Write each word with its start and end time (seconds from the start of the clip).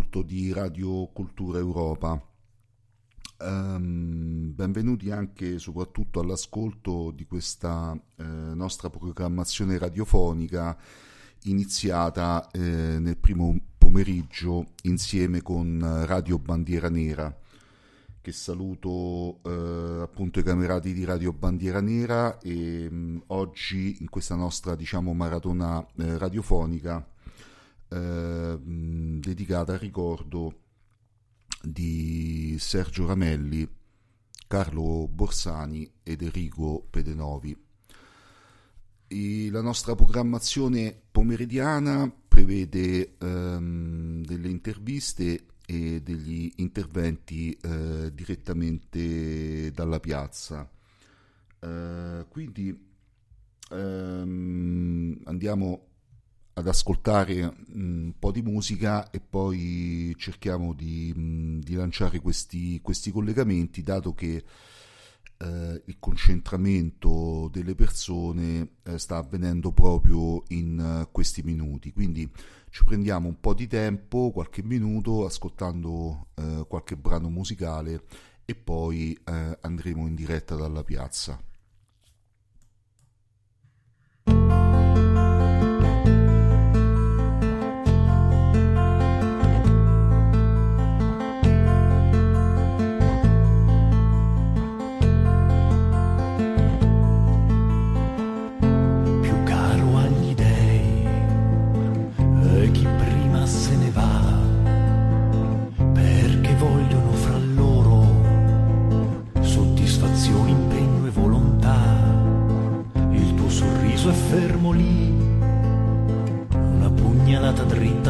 all'ascolto 0.00 0.22
di 0.22 0.52
Radio 0.52 1.08
Cultura 1.08 1.58
Europa. 1.58 2.20
Ehm, 3.38 4.54
benvenuti 4.54 5.10
anche 5.10 5.54
e 5.54 5.58
soprattutto 5.58 6.20
all'ascolto 6.20 7.10
di 7.10 7.26
questa 7.26 7.98
eh, 8.16 8.24
nostra 8.24 8.88
programmazione 8.88 9.76
radiofonica 9.76 10.76
iniziata 11.44 12.48
eh, 12.50 12.60
nel 12.98 13.18
primo 13.18 13.58
pomeriggio 13.76 14.68
insieme 14.82 15.42
con 15.42 16.04
Radio 16.06 16.38
Bandiera 16.38 16.88
Nera 16.88 17.34
che 18.22 18.32
saluto 18.32 19.40
eh, 19.42 20.02
appunto 20.02 20.38
i 20.38 20.42
camerati 20.42 20.92
di 20.92 21.04
Radio 21.04 21.32
Bandiera 21.32 21.80
Nera 21.80 22.38
e 22.38 22.90
mh, 22.90 23.22
oggi 23.28 23.98
in 24.00 24.08
questa 24.10 24.34
nostra 24.34 24.74
diciamo 24.74 25.14
maratona 25.14 25.84
eh, 25.96 26.18
radiofonica 26.18 27.06
eh, 27.90 28.56
mh, 28.56 29.20
dedicata 29.20 29.72
al 29.72 29.78
ricordo 29.78 30.54
di 31.62 32.56
Sergio 32.58 33.06
Ramelli, 33.06 33.68
Carlo 34.46 35.08
Borsani 35.08 35.90
ed 36.02 36.22
Enrico 36.22 36.86
Pedenovi. 36.88 37.56
E 39.06 39.50
la 39.50 39.60
nostra 39.60 39.94
programmazione 39.94 40.98
pomeridiana 41.10 42.10
prevede 42.28 43.16
ehm, 43.18 44.24
delle 44.24 44.48
interviste 44.48 45.46
e 45.66 46.00
degli 46.00 46.50
interventi 46.56 47.52
eh, 47.60 48.10
direttamente 48.14 49.70
dalla 49.72 50.00
piazza. 50.00 50.68
Eh, 51.58 52.24
quindi 52.28 52.88
ehm, 53.70 55.20
andiamo 55.24 55.89
ad 56.60 56.68
ascoltare 56.68 57.44
mm, 57.44 58.04
un 58.04 58.12
po' 58.18 58.30
di 58.30 58.42
musica 58.42 59.10
e 59.10 59.20
poi 59.20 60.14
cerchiamo 60.16 60.72
di, 60.72 61.12
mm, 61.16 61.60
di 61.60 61.74
lanciare 61.74 62.20
questi, 62.20 62.80
questi 62.80 63.10
collegamenti, 63.10 63.82
dato 63.82 64.14
che 64.14 64.44
eh, 65.38 65.82
il 65.84 65.96
concentramento 65.98 67.48
delle 67.50 67.74
persone 67.74 68.76
eh, 68.82 68.98
sta 68.98 69.16
avvenendo 69.16 69.72
proprio 69.72 70.42
in 70.48 70.78
eh, 70.78 71.08
questi 71.10 71.42
minuti. 71.42 71.92
Quindi 71.92 72.30
ci 72.70 72.84
prendiamo 72.84 73.28
un 73.28 73.40
po' 73.40 73.54
di 73.54 73.66
tempo, 73.66 74.30
qualche 74.30 74.62
minuto, 74.62 75.24
ascoltando 75.24 76.28
eh, 76.34 76.64
qualche 76.68 76.96
brano 76.96 77.28
musicale 77.28 78.04
e 78.44 78.54
poi 78.54 79.18
eh, 79.24 79.58
andremo 79.60 80.06
in 80.06 80.14
diretta 80.14 80.54
dalla 80.54 80.84
piazza. 80.84 81.38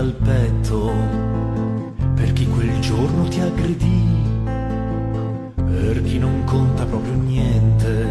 Pugnalata 0.00 0.06
dritta 0.06 0.06
al 0.06 0.12
petto, 0.12 0.92
per 2.14 2.32
chi 2.32 2.46
quel 2.48 2.80
giorno 2.80 3.28
ti 3.28 3.40
aggredì, 3.40 4.08
per 5.54 6.02
chi 6.02 6.18
non 6.18 6.44
conta 6.44 6.84
proprio 6.84 7.12
niente, 7.14 8.08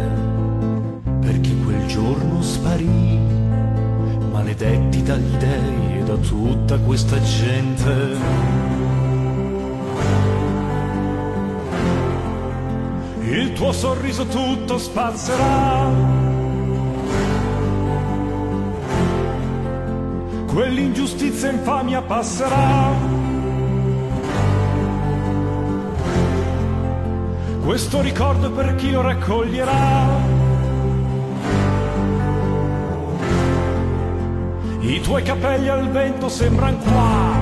per 1.20 1.40
chi 1.40 1.56
quel 1.64 1.86
giorno 1.86 2.40
sparì, 2.42 3.18
maledetti 4.30 5.02
dagli 5.02 5.36
dei 5.36 5.98
e 5.98 6.02
da 6.04 6.16
tutta 6.16 6.78
questa 6.78 7.20
gente. 7.20 8.58
il 13.22 13.52
tuo 13.52 13.70
sorriso 13.70 14.26
tutto 14.26 14.76
spazzerà. 14.76 16.19
Quell'ingiustizia 20.52 21.52
infamia 21.52 22.02
passerà. 22.02 22.92
Questo 27.62 28.00
ricordo 28.00 28.50
per 28.50 28.74
chi 28.74 28.90
lo 28.90 29.00
raccoglierà. 29.00 30.08
I 34.80 35.00
tuoi 35.00 35.22
capelli 35.22 35.68
al 35.68 35.88
vento 35.88 36.28
sembran 36.28 36.78
qua 36.82 37.39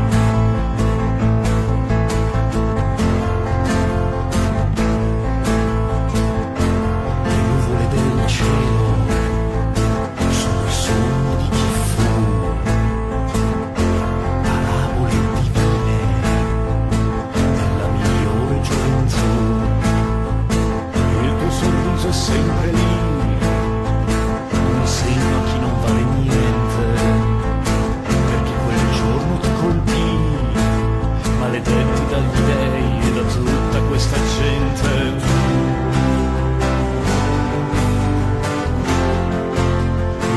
questa 33.98 34.16
gente 34.38 34.90
tu. 35.18 35.36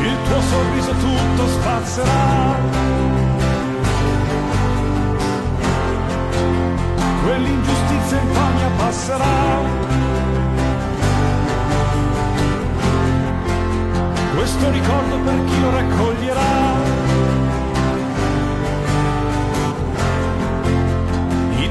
Il 0.01 0.17
tuo 0.25 0.41
sorriso 0.41 0.91
tutto 0.93 1.47
spazzerà. 1.47 2.59
Quell'ingiustizia 7.23 8.19
infamia 8.19 8.69
passerà. 8.77 9.59
Questo 14.35 14.71
ricordo 14.71 15.19
per 15.19 15.43
chi 15.45 15.59
lo 15.61 15.69
raccoglierà. 15.69 16.80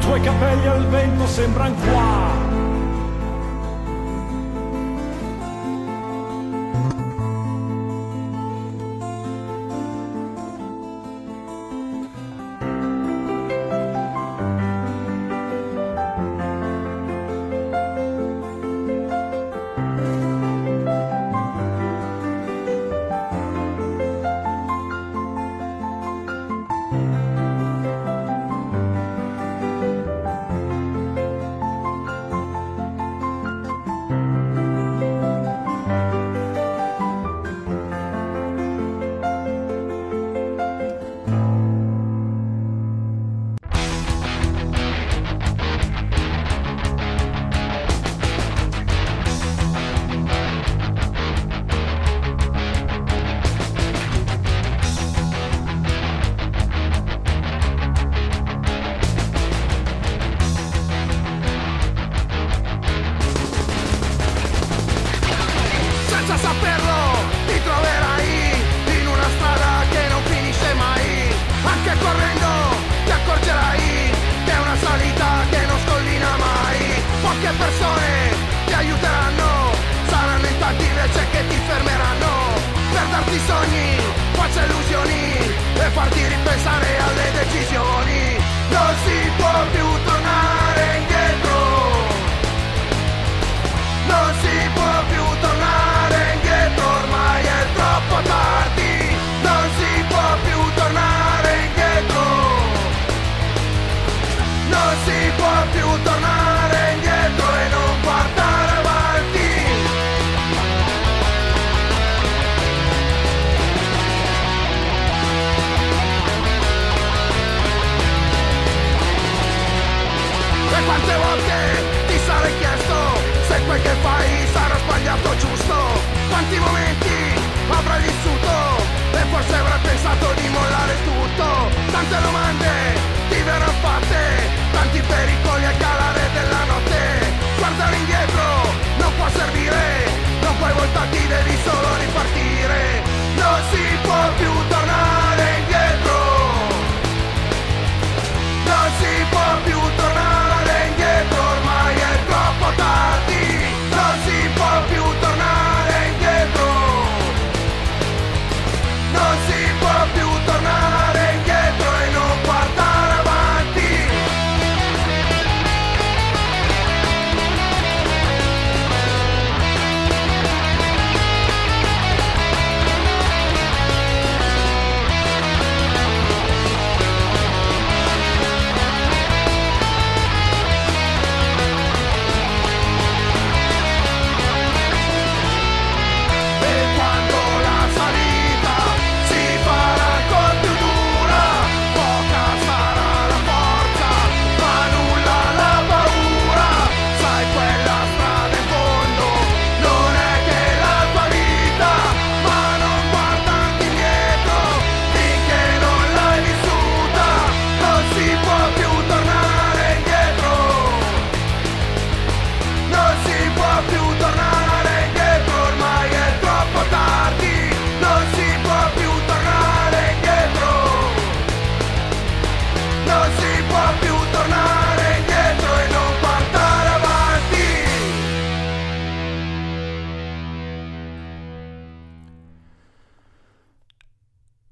tuoi 0.00 0.20
capelli 0.20 0.66
al 0.66 0.86
vento 0.86 1.26
sembran 1.26 1.74
qua. 1.74 2.39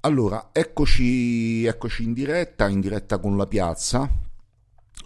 Allora, 0.09 0.49
eccoci, 0.51 1.65
eccoci 1.65 2.01
in 2.01 2.13
diretta, 2.13 2.67
in 2.67 2.79
diretta 2.79 3.19
con 3.19 3.37
la 3.37 3.45
piazza, 3.45 4.09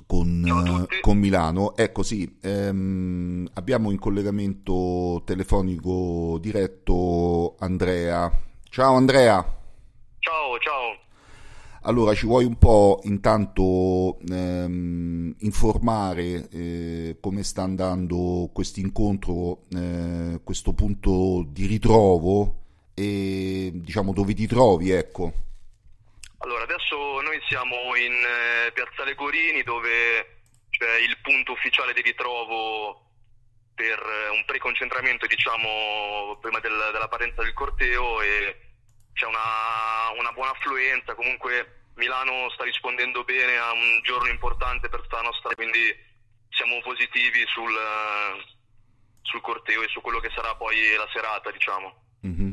con, 0.07 0.87
eh, 0.89 1.01
con 1.01 1.17
Milano. 1.17 1.75
Ecco 1.75 2.03
sì, 2.03 2.37
ehm, 2.41 3.49
abbiamo 3.55 3.91
in 3.91 3.99
collegamento 3.99 5.21
telefonico 5.25 6.37
diretto 6.39 7.57
Andrea. 7.59 8.31
Ciao 8.69 8.95
Andrea. 8.95 9.41
Ciao, 10.19 10.57
ciao. 10.59 10.97
Allora, 11.81 12.13
ci 12.13 12.25
vuoi 12.25 12.45
un 12.45 12.57
po' 12.57 13.01
intanto 13.03 14.19
ehm, 14.21 15.35
informare 15.39 16.47
eh, 16.47 17.17
come 17.19 17.43
sta 17.43 17.63
andando 17.63 18.49
questo 18.53 18.79
incontro, 18.79 19.63
eh, 19.75 20.39
questo 20.45 20.71
punto 20.71 21.45
di 21.51 21.65
ritrovo 21.65 22.61
e 22.93 23.71
diciamo 23.73 24.13
dove 24.13 24.33
ti 24.33 24.47
trovi, 24.47 24.91
ecco. 24.91 25.31
Allora, 26.39 26.63
adesso 26.63 27.21
noi 27.21 27.39
siamo 27.47 27.95
in 27.95 28.13
eh, 28.13 28.71
Piazzale 28.73 29.15
Corini 29.15 29.63
dove 29.63 30.41
c'è 30.69 30.99
il 30.99 31.17
punto 31.21 31.53
ufficiale 31.53 31.93
di 31.93 32.01
ritrovo 32.01 33.01
per 33.73 33.97
eh, 33.99 34.29
un 34.29 34.43
preconcentramento, 34.45 35.25
diciamo, 35.25 36.37
prima 36.41 36.59
del, 36.59 36.89
della 36.91 37.07
partenza 37.07 37.41
del 37.41 37.53
corteo 37.53 38.21
e 38.21 38.59
c'è 39.13 39.25
una, 39.25 40.11
una, 40.17 40.31
buona 40.31 40.51
affluenza, 40.51 41.15
comunque 41.15 41.89
Milano 41.95 42.49
sta 42.51 42.63
rispondendo 42.63 43.23
bene 43.23 43.57
a 43.57 43.71
un 43.71 44.01
giorno 44.03 44.29
importante 44.29 44.89
per 44.89 45.05
la 45.09 45.21
nostra, 45.21 45.53
quindi 45.55 45.95
siamo 46.49 46.79
positivi 46.81 47.43
sul, 47.47 47.73
sul 49.21 49.41
corteo 49.41 49.81
e 49.83 49.87
su 49.89 50.01
quello 50.01 50.19
che 50.19 50.31
sarà 50.35 50.55
poi 50.55 50.75
la 50.97 51.07
serata, 51.13 51.51
diciamo. 51.51 52.01
Mm-hmm. 52.25 52.51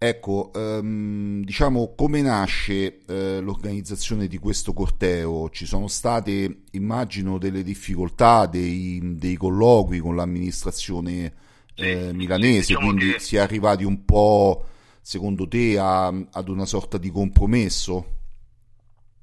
Ecco, 0.00 0.52
um, 0.54 1.42
diciamo 1.42 1.92
come 1.96 2.22
nasce 2.22 3.00
uh, 3.08 3.40
l'organizzazione 3.40 4.28
di 4.28 4.38
questo 4.38 4.72
corteo? 4.72 5.50
Ci 5.50 5.66
sono 5.66 5.88
state, 5.88 6.62
immagino, 6.70 7.36
delle 7.36 7.64
difficoltà, 7.64 8.46
dei, 8.46 9.00
dei 9.02 9.34
colloqui 9.34 9.98
con 9.98 10.14
l'amministrazione 10.14 11.34
eh, 11.74 12.12
milanese, 12.12 12.74
diciamo 12.74 12.86
quindi 12.86 13.12
che... 13.12 13.18
si 13.18 13.34
è 13.34 13.40
arrivati 13.40 13.82
un 13.82 14.04
po', 14.04 14.66
secondo 15.00 15.48
te, 15.48 15.76
a, 15.78 16.06
ad 16.06 16.48
una 16.48 16.64
sorta 16.64 16.96
di 16.96 17.10
compromesso? 17.10 18.18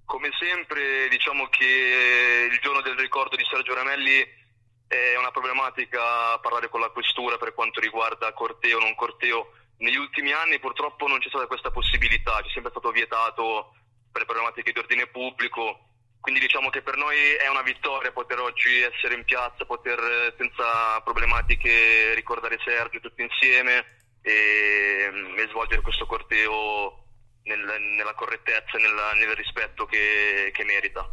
Come 0.03 0.29
sempre, 0.37 1.07
diciamo 1.09 1.47
che 1.47 2.49
il 2.51 2.59
giorno 2.61 2.81
del 2.81 2.97
ricordo 2.97 3.37
di 3.37 3.43
Sergio 3.49 3.73
Ramelli 3.73 4.43
è 4.87 5.17
una 5.17 5.31
problematica 5.31 6.37
parlare 6.41 6.67
con 6.67 6.81
la 6.81 6.89
questura 6.89 7.37
per 7.37 7.53
quanto 7.53 7.79
riguarda 7.79 8.33
corteo 8.33 8.77
o 8.77 8.81
non 8.81 8.93
corteo 8.93 9.51
negli 9.77 9.97
ultimi 9.97 10.31
anni 10.31 10.59
purtroppo 10.59 11.07
non 11.07 11.19
c'è 11.19 11.29
stata 11.29 11.47
questa 11.47 11.71
possibilità, 11.71 12.41
ci 12.41 12.49
è 12.49 12.51
sempre 12.53 12.71
stato 12.71 12.91
vietato 12.91 13.75
per 14.11 14.25
problematiche 14.25 14.71
di 14.71 14.79
ordine 14.79 15.07
pubblico, 15.07 15.89
quindi 16.21 16.39
diciamo 16.39 16.69
che 16.69 16.81
per 16.81 16.95
noi 16.95 17.17
è 17.33 17.47
una 17.49 17.61
vittoria 17.61 18.11
poter 18.11 18.39
oggi 18.39 18.81
essere 18.81 19.15
in 19.15 19.25
piazza, 19.25 19.65
poter 19.65 20.33
senza 20.37 20.99
problematiche 21.01 22.13
ricordare 22.15 22.57
Sergio 22.63 22.99
tutti 22.99 23.21
insieme 23.21 23.99
e, 24.21 25.11
e 25.37 25.47
svolgere 25.49 25.81
questo 25.81 26.05
corteo 26.07 27.03
nel, 27.43 27.59
nella 27.59 28.15
correttezza 28.15 28.77
e 28.77 28.81
nel, 28.81 29.35
rispetto 29.35 29.85
che, 29.85 30.49
che 30.51 30.63
merita. 30.63 31.07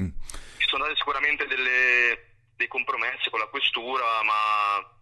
Mm. 0.00 0.08
Ci 0.58 0.66
sono 0.66 0.82
state 0.84 0.98
sicuramente 0.98 1.46
delle, 1.46 2.38
dei 2.56 2.66
compromessi 2.66 3.30
con 3.30 3.38
la 3.38 3.46
questura, 3.46 4.22
ma 4.24 4.95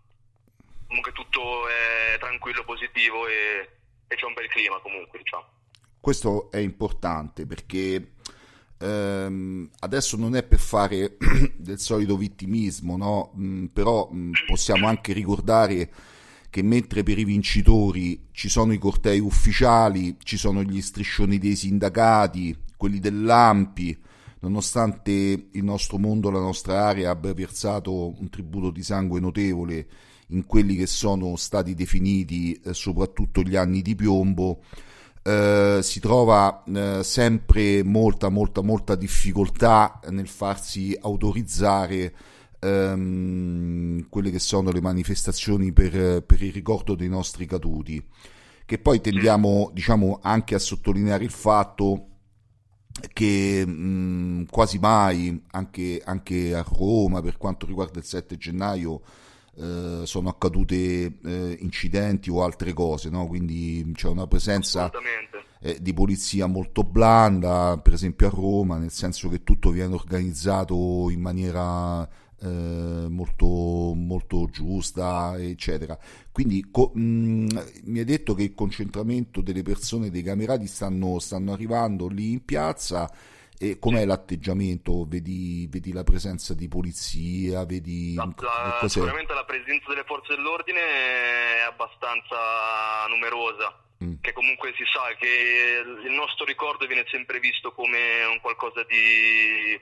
comunque 0.94 1.12
tutto 1.12 1.66
è 1.68 2.18
tranquillo, 2.20 2.62
positivo 2.64 3.26
e, 3.26 3.68
e 4.06 4.14
c'è 4.14 4.24
un 4.24 4.34
bel 4.34 4.46
clima 4.46 4.78
comunque 4.80 5.18
diciamo. 5.18 5.44
Questo 5.98 6.50
è 6.52 6.58
importante 6.58 7.46
perché 7.46 8.12
ehm, 8.78 9.70
adesso 9.80 10.16
non 10.16 10.36
è 10.36 10.44
per 10.44 10.60
fare 10.60 11.16
del 11.56 11.80
solito 11.80 12.16
vittimismo, 12.16 12.96
no? 12.96 13.32
Mm, 13.36 13.66
però 13.66 14.08
mh, 14.08 14.16
mm, 14.16 14.32
possiamo 14.46 14.86
anche 14.86 15.12
ricordare 15.12 15.90
che 16.48 16.62
mentre 16.62 17.02
per 17.02 17.18
i 17.18 17.24
vincitori 17.24 18.28
ci 18.30 18.48
sono 18.48 18.72
i 18.72 18.78
cortei 18.78 19.18
ufficiali, 19.18 20.16
ci 20.22 20.36
sono 20.36 20.62
gli 20.62 20.80
striscioni 20.80 21.38
dei 21.38 21.56
sindacati, 21.56 22.56
quelli 22.76 23.00
dell'AMPI, 23.00 23.98
nonostante 24.40 25.12
il 25.50 25.64
nostro 25.64 25.98
mondo, 25.98 26.30
la 26.30 26.38
nostra 26.38 26.86
area 26.86 27.10
abbia 27.10 27.34
versato 27.34 28.14
un 28.16 28.28
tributo 28.30 28.70
di 28.70 28.84
sangue 28.84 29.18
notevole 29.18 29.88
in 30.28 30.46
quelli 30.46 30.76
che 30.76 30.86
sono 30.86 31.36
stati 31.36 31.74
definiti 31.74 32.52
eh, 32.64 32.74
soprattutto 32.74 33.42
gli 33.42 33.56
anni 33.56 33.82
di 33.82 33.94
piombo, 33.94 34.62
eh, 35.22 35.80
si 35.82 36.00
trova 36.00 36.62
eh, 36.64 37.02
sempre 37.02 37.82
molta, 37.82 38.28
molta, 38.28 38.62
molta 38.62 38.94
difficoltà 38.94 40.00
nel 40.10 40.28
farsi 40.28 40.96
autorizzare 41.00 42.14
ehm, 42.60 44.06
quelle 44.08 44.30
che 44.30 44.38
sono 44.38 44.70
le 44.70 44.80
manifestazioni 44.80 45.72
per, 45.72 46.22
per, 46.22 46.42
il 46.42 46.52
ricordo 46.52 46.94
dei 46.94 47.08
nostri 47.08 47.46
caduti, 47.46 48.02
che 48.64 48.78
poi 48.78 49.00
tendiamo 49.00 49.70
diciamo, 49.72 50.20
anche 50.22 50.54
a 50.54 50.58
sottolineare 50.58 51.24
il 51.24 51.30
fatto 51.30 52.08
che 53.12 53.66
mh, 53.66 54.46
quasi 54.50 54.78
mai, 54.78 55.42
anche, 55.50 56.00
anche, 56.04 56.54
a 56.54 56.64
Roma, 56.66 57.20
per 57.20 57.36
quanto 57.36 57.66
riguarda 57.66 57.98
il 57.98 58.04
7 58.04 58.36
gennaio, 58.36 59.02
eh, 59.56 60.02
sono 60.04 60.28
accadute 60.28 60.74
eh, 61.24 61.56
incidenti 61.60 62.30
o 62.30 62.42
altre 62.42 62.72
cose, 62.72 63.10
no? 63.10 63.26
quindi 63.26 63.92
c'è 63.94 64.08
una 64.08 64.26
presenza 64.26 64.90
eh, 65.60 65.78
di 65.80 65.92
polizia 65.92 66.46
molto 66.46 66.82
blanda, 66.82 67.78
per 67.82 67.92
esempio 67.92 68.26
a 68.26 68.30
Roma, 68.30 68.78
nel 68.78 68.90
senso 68.90 69.28
che 69.28 69.42
tutto 69.42 69.70
viene 69.70 69.94
organizzato 69.94 71.08
in 71.10 71.20
maniera 71.20 72.08
eh, 72.40 73.06
molto, 73.08 73.46
molto 73.94 74.48
giusta, 74.50 75.36
eccetera. 75.38 75.98
Quindi 76.30 76.66
co- 76.70 76.90
mh, 76.92 77.00
mi 77.84 77.98
hai 77.98 78.04
detto 78.04 78.34
che 78.34 78.42
il 78.42 78.54
concentramento 78.54 79.40
delle 79.40 79.62
persone, 79.62 80.10
dei 80.10 80.22
camerati 80.22 80.66
stanno, 80.66 81.18
stanno 81.18 81.52
arrivando 81.52 82.08
lì 82.08 82.32
in 82.32 82.44
piazza 82.44 83.10
e 83.70 83.78
com'è 83.78 84.04
l'atteggiamento? 84.04 85.06
Vedi, 85.06 85.66
vedi, 85.70 85.92
la 85.92 86.04
presenza 86.04 86.52
di 86.52 86.68
polizia? 86.68 87.64
Vedi 87.64 88.14
la, 88.14 88.28
la, 88.36 88.88
sicuramente 88.88 89.32
la 89.32 89.44
presenza 89.44 89.88
delle 89.88 90.04
forze 90.04 90.34
dell'ordine 90.34 90.80
è 90.80 91.60
abbastanza 91.66 93.06
numerosa. 93.08 93.80
Mm. 94.04 94.14
Che 94.20 94.32
comunque 94.32 94.74
si 94.76 94.84
sa 94.84 95.14
che 95.16 95.82
il 96.04 96.12
nostro 96.12 96.44
ricordo 96.44 96.86
viene 96.86 97.04
sempre 97.08 97.40
visto 97.40 97.72
come 97.72 98.24
un 98.24 98.40
qualcosa 98.40 98.84
di, 98.84 99.80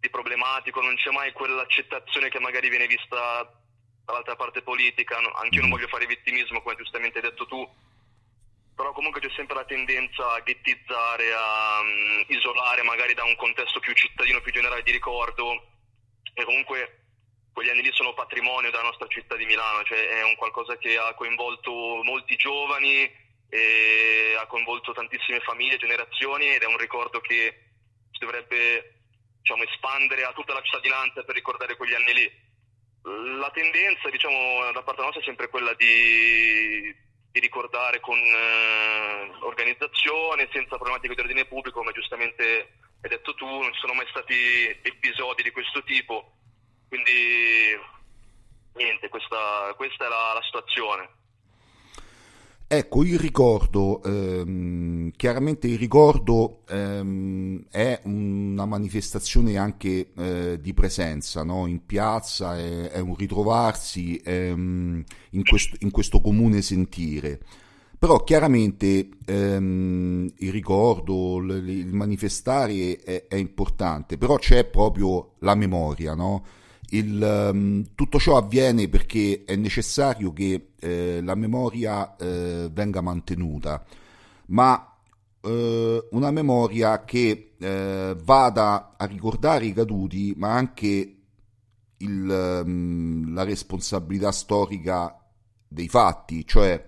di 0.00 0.10
problematico, 0.10 0.82
non 0.82 0.96
c'è 0.96 1.10
mai 1.10 1.32
quell'accettazione 1.32 2.28
che 2.28 2.40
magari 2.40 2.68
viene 2.68 2.86
vista 2.86 3.50
dall'altra 4.04 4.36
parte 4.36 4.60
politica. 4.60 5.16
Anche 5.16 5.56
io 5.56 5.64
mm. 5.64 5.68
non 5.68 5.70
voglio 5.70 5.88
fare 5.88 6.06
vittimismo, 6.06 6.60
come 6.60 6.76
giustamente 6.76 7.18
hai 7.18 7.24
detto 7.30 7.46
tu, 7.46 7.66
però 8.78 8.92
comunque 8.92 9.20
c'è 9.20 9.28
sempre 9.34 9.56
la 9.56 9.64
tendenza 9.64 10.34
a 10.34 10.38
ghettizzare, 10.38 11.32
a 11.34 11.80
um, 11.80 12.24
isolare 12.28 12.84
magari 12.84 13.12
da 13.12 13.24
un 13.24 13.34
contesto 13.34 13.80
più 13.80 13.92
cittadino, 13.92 14.40
più 14.40 14.52
generale 14.52 14.84
di 14.84 14.92
ricordo 14.92 15.50
e 16.32 16.44
comunque 16.44 17.06
quegli 17.52 17.70
anni 17.70 17.82
lì 17.82 17.90
sono 17.90 18.14
patrimonio 18.14 18.70
della 18.70 18.84
nostra 18.84 19.08
città 19.08 19.34
di 19.34 19.46
Milano, 19.46 19.82
cioè 19.82 20.06
è 20.06 20.22
un 20.22 20.36
qualcosa 20.36 20.76
che 20.76 20.96
ha 20.96 21.12
coinvolto 21.14 21.72
molti 22.04 22.36
giovani 22.36 23.26
ha 24.38 24.46
coinvolto 24.46 24.92
tantissime 24.92 25.40
famiglie, 25.40 25.78
generazioni 25.78 26.54
ed 26.54 26.62
è 26.62 26.66
un 26.66 26.76
ricordo 26.76 27.18
che 27.18 27.64
si 28.12 28.18
dovrebbe 28.20 29.00
diciamo, 29.40 29.64
espandere 29.64 30.22
a 30.22 30.32
tutta 30.32 30.52
la 30.54 30.62
cittadinanza 30.62 31.24
per 31.24 31.34
ricordare 31.34 31.76
quegli 31.76 31.94
anni 31.94 32.14
lì. 32.14 32.30
La 33.38 33.50
tendenza 33.50 34.08
diciamo, 34.08 34.70
da 34.70 34.82
parte 34.82 35.02
nostra 35.02 35.20
è 35.20 35.24
sempre 35.24 35.48
quella 35.48 35.74
di 35.74 37.06
di 37.38 37.46
ricordare 37.46 38.00
con 38.00 38.18
eh, 38.18 39.30
organizzazione, 39.40 40.48
senza 40.52 40.76
problematiche 40.76 41.14
di 41.14 41.20
ordine 41.20 41.44
pubblico, 41.46 41.78
come 41.78 41.92
giustamente 41.92 42.42
hai 43.00 43.10
detto 43.10 43.34
tu, 43.34 43.46
non 43.46 43.72
ci 43.72 43.80
sono 43.80 43.94
mai 43.94 44.06
stati 44.10 44.34
episodi 44.82 45.42
di 45.44 45.52
questo 45.52 45.82
tipo, 45.84 46.32
quindi 46.88 47.78
niente, 48.74 49.08
questa, 49.08 49.72
questa 49.76 50.06
è 50.06 50.08
la, 50.08 50.32
la 50.34 50.42
situazione. 50.42 51.16
Ecco, 52.70 53.02
il 53.02 53.18
ricordo, 53.18 54.02
ehm, 54.04 54.67
chiaramente 55.18 55.66
il 55.66 55.78
ricordo 55.78 56.60
ehm, 56.68 57.64
è 57.70 58.00
una 58.04 58.66
manifestazione 58.66 59.58
anche 59.58 60.12
eh, 60.16 60.58
di 60.62 60.72
presenza 60.72 61.42
no? 61.42 61.66
in 61.66 61.84
piazza, 61.84 62.56
è, 62.56 62.90
è 62.90 63.00
un 63.00 63.16
ritrovarsi 63.16 64.20
ehm, 64.24 65.02
in, 65.30 65.42
questo, 65.42 65.76
in, 65.80 65.90
questo, 65.90 66.20
comune 66.20 66.62
sentire. 66.62 67.40
Però 67.98 68.22
chiaramente 68.22 69.08
ehm, 69.26 70.30
il 70.36 70.52
ricordo, 70.52 71.38
il, 71.38 71.68
il 71.68 71.92
manifestare 71.92 72.98
è, 72.98 73.26
è, 73.26 73.34
importante, 73.34 74.18
però 74.18 74.36
c'è 74.36 74.66
proprio 74.66 75.32
la 75.40 75.56
memoria, 75.56 76.14
no? 76.14 76.44
Il, 76.90 77.20
um, 77.52 77.84
tutto 77.96 78.20
ciò 78.20 78.36
avviene 78.36 78.88
perché 78.88 79.42
è 79.44 79.56
necessario 79.56 80.32
che 80.32 80.68
eh, 80.78 81.20
la 81.22 81.34
memoria 81.34 82.16
eh, 82.16 82.70
venga 82.72 83.00
mantenuta, 83.00 83.84
ma 84.46 84.87
eh, 85.48 86.08
una 86.10 86.30
memoria 86.30 87.04
che 87.04 87.54
eh, 87.58 88.16
vada 88.22 88.94
a 88.96 89.04
ricordare 89.06 89.64
i 89.66 89.72
caduti, 89.72 90.34
ma 90.36 90.52
anche 90.52 91.16
il, 91.96 92.62
um, 92.64 93.32
la 93.32 93.44
responsabilità 93.44 94.30
storica 94.30 95.18
dei 95.66 95.88
fatti, 95.88 96.46
cioè 96.46 96.86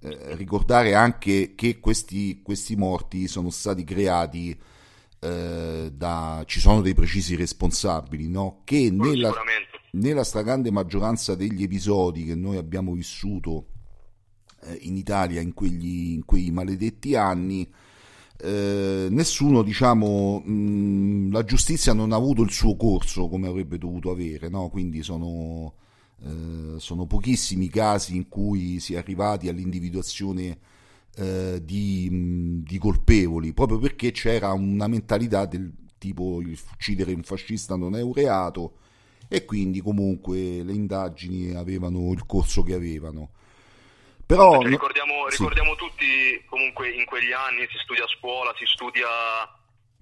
eh, 0.00 0.36
ricordare 0.36 0.94
anche 0.94 1.54
che 1.54 1.78
questi, 1.80 2.40
questi, 2.42 2.76
morti 2.76 3.28
sono 3.28 3.50
stati 3.50 3.84
creati 3.84 4.58
eh, 5.20 5.90
da... 5.92 6.42
ci 6.46 6.60
sono 6.60 6.80
dei 6.80 6.94
precisi 6.94 7.36
responsabili, 7.36 8.28
no? 8.28 8.62
che 8.64 8.90
nella, 8.90 9.32
nella 9.92 10.24
stragrande 10.24 10.70
maggioranza 10.70 11.34
degli 11.34 11.62
episodi 11.62 12.24
che 12.24 12.34
noi 12.34 12.56
abbiamo 12.56 12.92
vissuto 12.92 13.66
eh, 14.62 14.78
in 14.82 14.96
Italia 14.96 15.40
in, 15.40 15.54
quegli, 15.54 16.12
in 16.12 16.24
quei 16.24 16.50
maledetti 16.50 17.14
anni, 17.14 17.68
eh, 18.40 19.08
nessuno, 19.10 19.62
diciamo, 19.62 20.40
mh, 20.40 21.32
la 21.32 21.44
giustizia 21.44 21.92
non 21.92 22.12
ha 22.12 22.16
avuto 22.16 22.42
il 22.42 22.50
suo 22.50 22.76
corso 22.76 23.28
come 23.28 23.48
avrebbe 23.48 23.78
dovuto 23.78 24.10
avere, 24.10 24.48
no? 24.48 24.68
quindi 24.68 25.02
sono, 25.02 25.74
eh, 26.24 26.78
sono 26.78 27.06
pochissimi 27.06 27.64
i 27.64 27.68
casi 27.68 28.14
in 28.14 28.28
cui 28.28 28.78
si 28.78 28.94
è 28.94 28.98
arrivati 28.98 29.48
all'individuazione 29.48 30.58
eh, 31.16 31.60
di, 31.64 32.08
mh, 32.10 32.62
di, 32.62 32.78
colpevoli, 32.78 33.52
proprio 33.52 33.78
perché 33.78 34.12
c'era 34.12 34.52
una 34.52 34.86
mentalità 34.86 35.44
del 35.44 35.72
tipo 35.98 36.40
uccidere 36.74 37.12
un 37.12 37.24
fascista 37.24 37.74
non 37.74 37.96
è 37.96 38.02
un 38.02 38.12
reato 38.12 38.74
e 39.26 39.44
quindi 39.44 39.80
comunque 39.80 40.62
le 40.62 40.72
indagini 40.72 41.54
avevano 41.54 42.12
il 42.12 42.24
corso 42.24 42.62
che 42.62 42.74
avevano. 42.74 43.30
Però 44.28 44.60
ricordiamo, 44.60 45.26
ricordiamo 45.26 45.72
sì. 45.72 45.78
tutti 45.78 46.44
comunque 46.44 46.90
in 46.90 47.06
quegli 47.06 47.32
anni 47.32 47.66
si 47.70 47.78
studia 47.78 48.04
a 48.04 48.08
scuola, 48.08 48.52
si 48.58 48.66
studia 48.66 49.08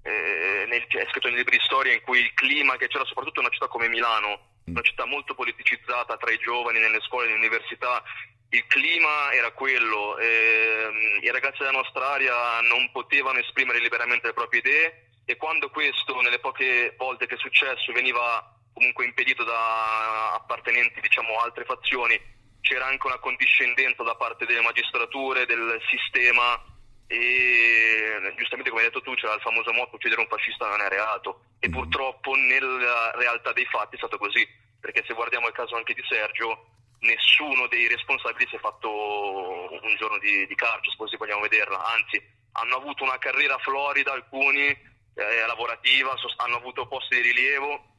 eh, 0.03 0.65
nel, 0.67 0.85
è 0.85 1.07
scritto 1.09 1.29
nei 1.29 1.37
libri 1.37 1.55
di 1.55 1.63
storia 1.63 1.93
in 1.93 2.01
cui 2.01 2.19
il 2.19 2.33
clima 2.33 2.75
che 2.75 2.89
c'era 2.89 3.05
soprattutto 3.05 3.39
in 3.39 3.45
una 3.45 3.53
città 3.53 3.69
come 3.69 3.87
Milano, 3.87 4.51
mm. 4.69 4.75
una 4.75 4.81
città 4.81 5.05
molto 5.05 5.33
politicizzata 5.33 6.17
tra 6.17 6.29
i 6.29 6.39
giovani 6.39 6.79
nelle 6.79 6.99
scuole 7.07 7.23
e 7.23 7.27
nelle 7.29 7.47
università, 7.47 8.03
il 8.49 8.67
clima 8.67 9.31
era 9.31 9.51
quello, 9.51 10.17
eh, 10.17 11.19
i 11.21 11.31
ragazzi 11.31 11.59
della 11.59 11.79
nostra 11.79 12.11
area 12.11 12.59
non 12.67 12.91
potevano 12.91 13.39
esprimere 13.39 13.79
liberamente 13.79 14.27
le 14.27 14.33
proprie 14.33 14.59
idee 14.59 15.07
e 15.23 15.37
quando 15.37 15.69
questo 15.69 16.19
nelle 16.19 16.39
poche 16.39 16.95
volte 16.97 17.27
che 17.27 17.35
è 17.35 17.39
successo 17.39 17.93
veniva 17.93 18.43
comunque 18.73 19.05
impedito 19.05 19.45
da 19.45 20.33
appartenenti 20.33 20.99
diciamo 20.99 21.39
altre 21.39 21.63
fazioni 21.63 22.35
c'era 22.67 22.85
anche 22.85 23.07
una 23.07 23.19
condiscendenza 23.19 24.03
da 24.03 24.15
parte 24.15 24.45
delle 24.45 24.61
magistrature, 24.61 25.45
del 25.45 25.79
sistema 25.87 26.61
e 27.07 28.19
giustamente 28.35 28.69
come 28.69 28.81
hai 28.83 28.89
detto 28.89 29.01
tu 29.01 29.13
c'era 29.15 29.33
il 29.33 29.41
famoso 29.41 29.71
motto 29.71 29.95
uccidere 29.95 30.19
un 30.19 30.27
fascista 30.27 30.67
non 30.67 30.81
è 30.81 30.89
reato. 30.89 31.55
E 31.59 31.69
mm. 31.69 31.71
purtroppo 31.71 32.35
nella 32.35 33.11
realtà 33.15 33.53
dei 33.53 33.65
fatti 33.65 33.95
è 33.95 33.97
stato 33.97 34.17
così 34.17 34.45
perché 34.79 35.03
se 35.07 35.13
guardiamo 35.13 35.47
il 35.47 35.53
caso 35.53 35.77
anche 35.77 35.93
di 35.93 36.03
Sergio 36.07 36.75
nessuno 36.99 37.67
dei 37.67 37.87
responsabili 37.87 38.49
si 38.49 38.55
è 38.55 38.59
fatto 38.59 38.91
un 38.91 39.95
giorno 39.97 40.17
di, 40.17 40.45
di 40.45 40.55
carcere 40.55 40.91
se 40.91 40.97
così 40.97 41.15
vogliamo 41.15 41.41
vederla. 41.41 41.85
Anzi 41.85 42.21
hanno 42.51 42.75
avuto 42.75 43.03
una 43.03 43.17
carriera 43.17 43.57
florida 43.59 44.11
alcuni 44.11 44.67
eh, 44.67 45.45
lavorativa 45.47 46.13
hanno 46.37 46.57
avuto 46.57 46.85
posti 46.87 47.15
di 47.15 47.21
rilievo. 47.21 47.95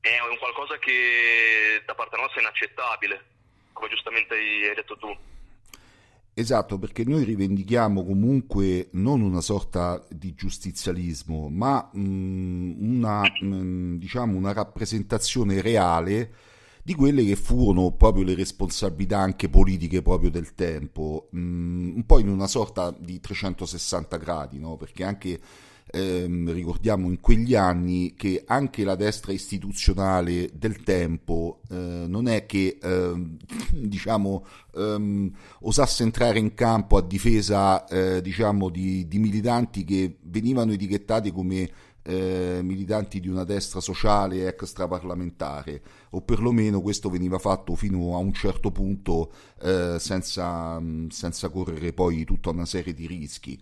È 0.00 0.20
un 0.20 0.36
qualcosa 0.36 0.78
che 0.78 1.82
da 1.86 1.94
parte 1.94 2.16
nostra 2.16 2.40
è 2.40 2.42
inaccettabile 2.42 3.35
come 3.76 3.88
giustamente 3.90 4.34
hai 4.34 4.74
detto 4.74 4.96
tu. 4.96 5.14
Esatto, 6.38 6.78
perché 6.78 7.04
noi 7.04 7.24
rivendichiamo 7.24 8.04
comunque 8.04 8.88
non 8.92 9.22
una 9.22 9.40
sorta 9.40 10.04
di 10.10 10.34
giustizialismo, 10.34 11.48
ma 11.48 11.88
mh, 11.92 12.00
mm, 12.00 12.96
una, 12.96 13.22
mh, 13.22 13.46
mm, 13.46 13.96
diciamo, 13.96 14.36
una 14.36 14.52
rappresentazione 14.52 15.60
reale 15.62 16.34
di 16.82 16.94
quelle 16.94 17.24
che 17.24 17.36
furono 17.36 17.90
proprio 17.92 18.22
le 18.22 18.34
responsabilità 18.34 19.18
anche 19.18 19.48
politiche 19.48 20.02
proprio 20.02 20.30
del 20.30 20.54
tempo, 20.54 21.28
mh, 21.30 21.38
mm, 21.38 21.96
un 21.96 22.04
po' 22.04 22.18
in 22.18 22.28
una 22.28 22.46
sorta 22.46 22.94
di 22.98 23.18
360 23.18 24.16
gradi, 24.18 24.58
no? 24.58 24.76
perché 24.76 25.04
anche 25.04 25.40
ehm, 25.96 26.52
ricordiamo 26.52 27.08
in 27.08 27.20
quegli 27.20 27.54
anni 27.54 28.14
che 28.14 28.44
anche 28.46 28.84
la 28.84 28.96
destra 28.96 29.32
istituzionale 29.32 30.50
del 30.52 30.82
tempo 30.82 31.60
eh, 31.70 32.04
non 32.06 32.28
è 32.28 32.44
che 32.44 32.78
ehm, 32.80 33.36
diciamo 33.72 34.46
ehm, 34.74 35.30
osasse 35.60 36.02
entrare 36.02 36.38
in 36.38 36.54
campo 36.54 36.96
a 36.98 37.02
difesa 37.02 37.86
eh, 37.86 38.20
diciamo 38.20 38.68
di, 38.68 39.08
di 39.08 39.18
militanti 39.18 39.84
che 39.84 40.18
venivano 40.22 40.72
etichettati 40.72 41.32
come 41.32 41.70
eh, 42.06 42.60
militanti 42.62 43.18
di 43.18 43.28
una 43.28 43.44
destra 43.44 43.80
sociale 43.80 44.46
extraparlamentare, 44.46 45.82
o 46.10 46.22
perlomeno 46.22 46.80
questo 46.80 47.10
veniva 47.10 47.38
fatto 47.38 47.74
fino 47.74 48.14
a 48.14 48.18
un 48.18 48.32
certo 48.32 48.70
punto 48.70 49.32
eh, 49.60 49.96
senza, 49.98 50.80
senza 51.08 51.48
correre 51.48 51.92
poi 51.92 52.24
tutta 52.24 52.50
una 52.50 52.64
serie 52.64 52.94
di 52.94 53.06
rischi. 53.08 53.60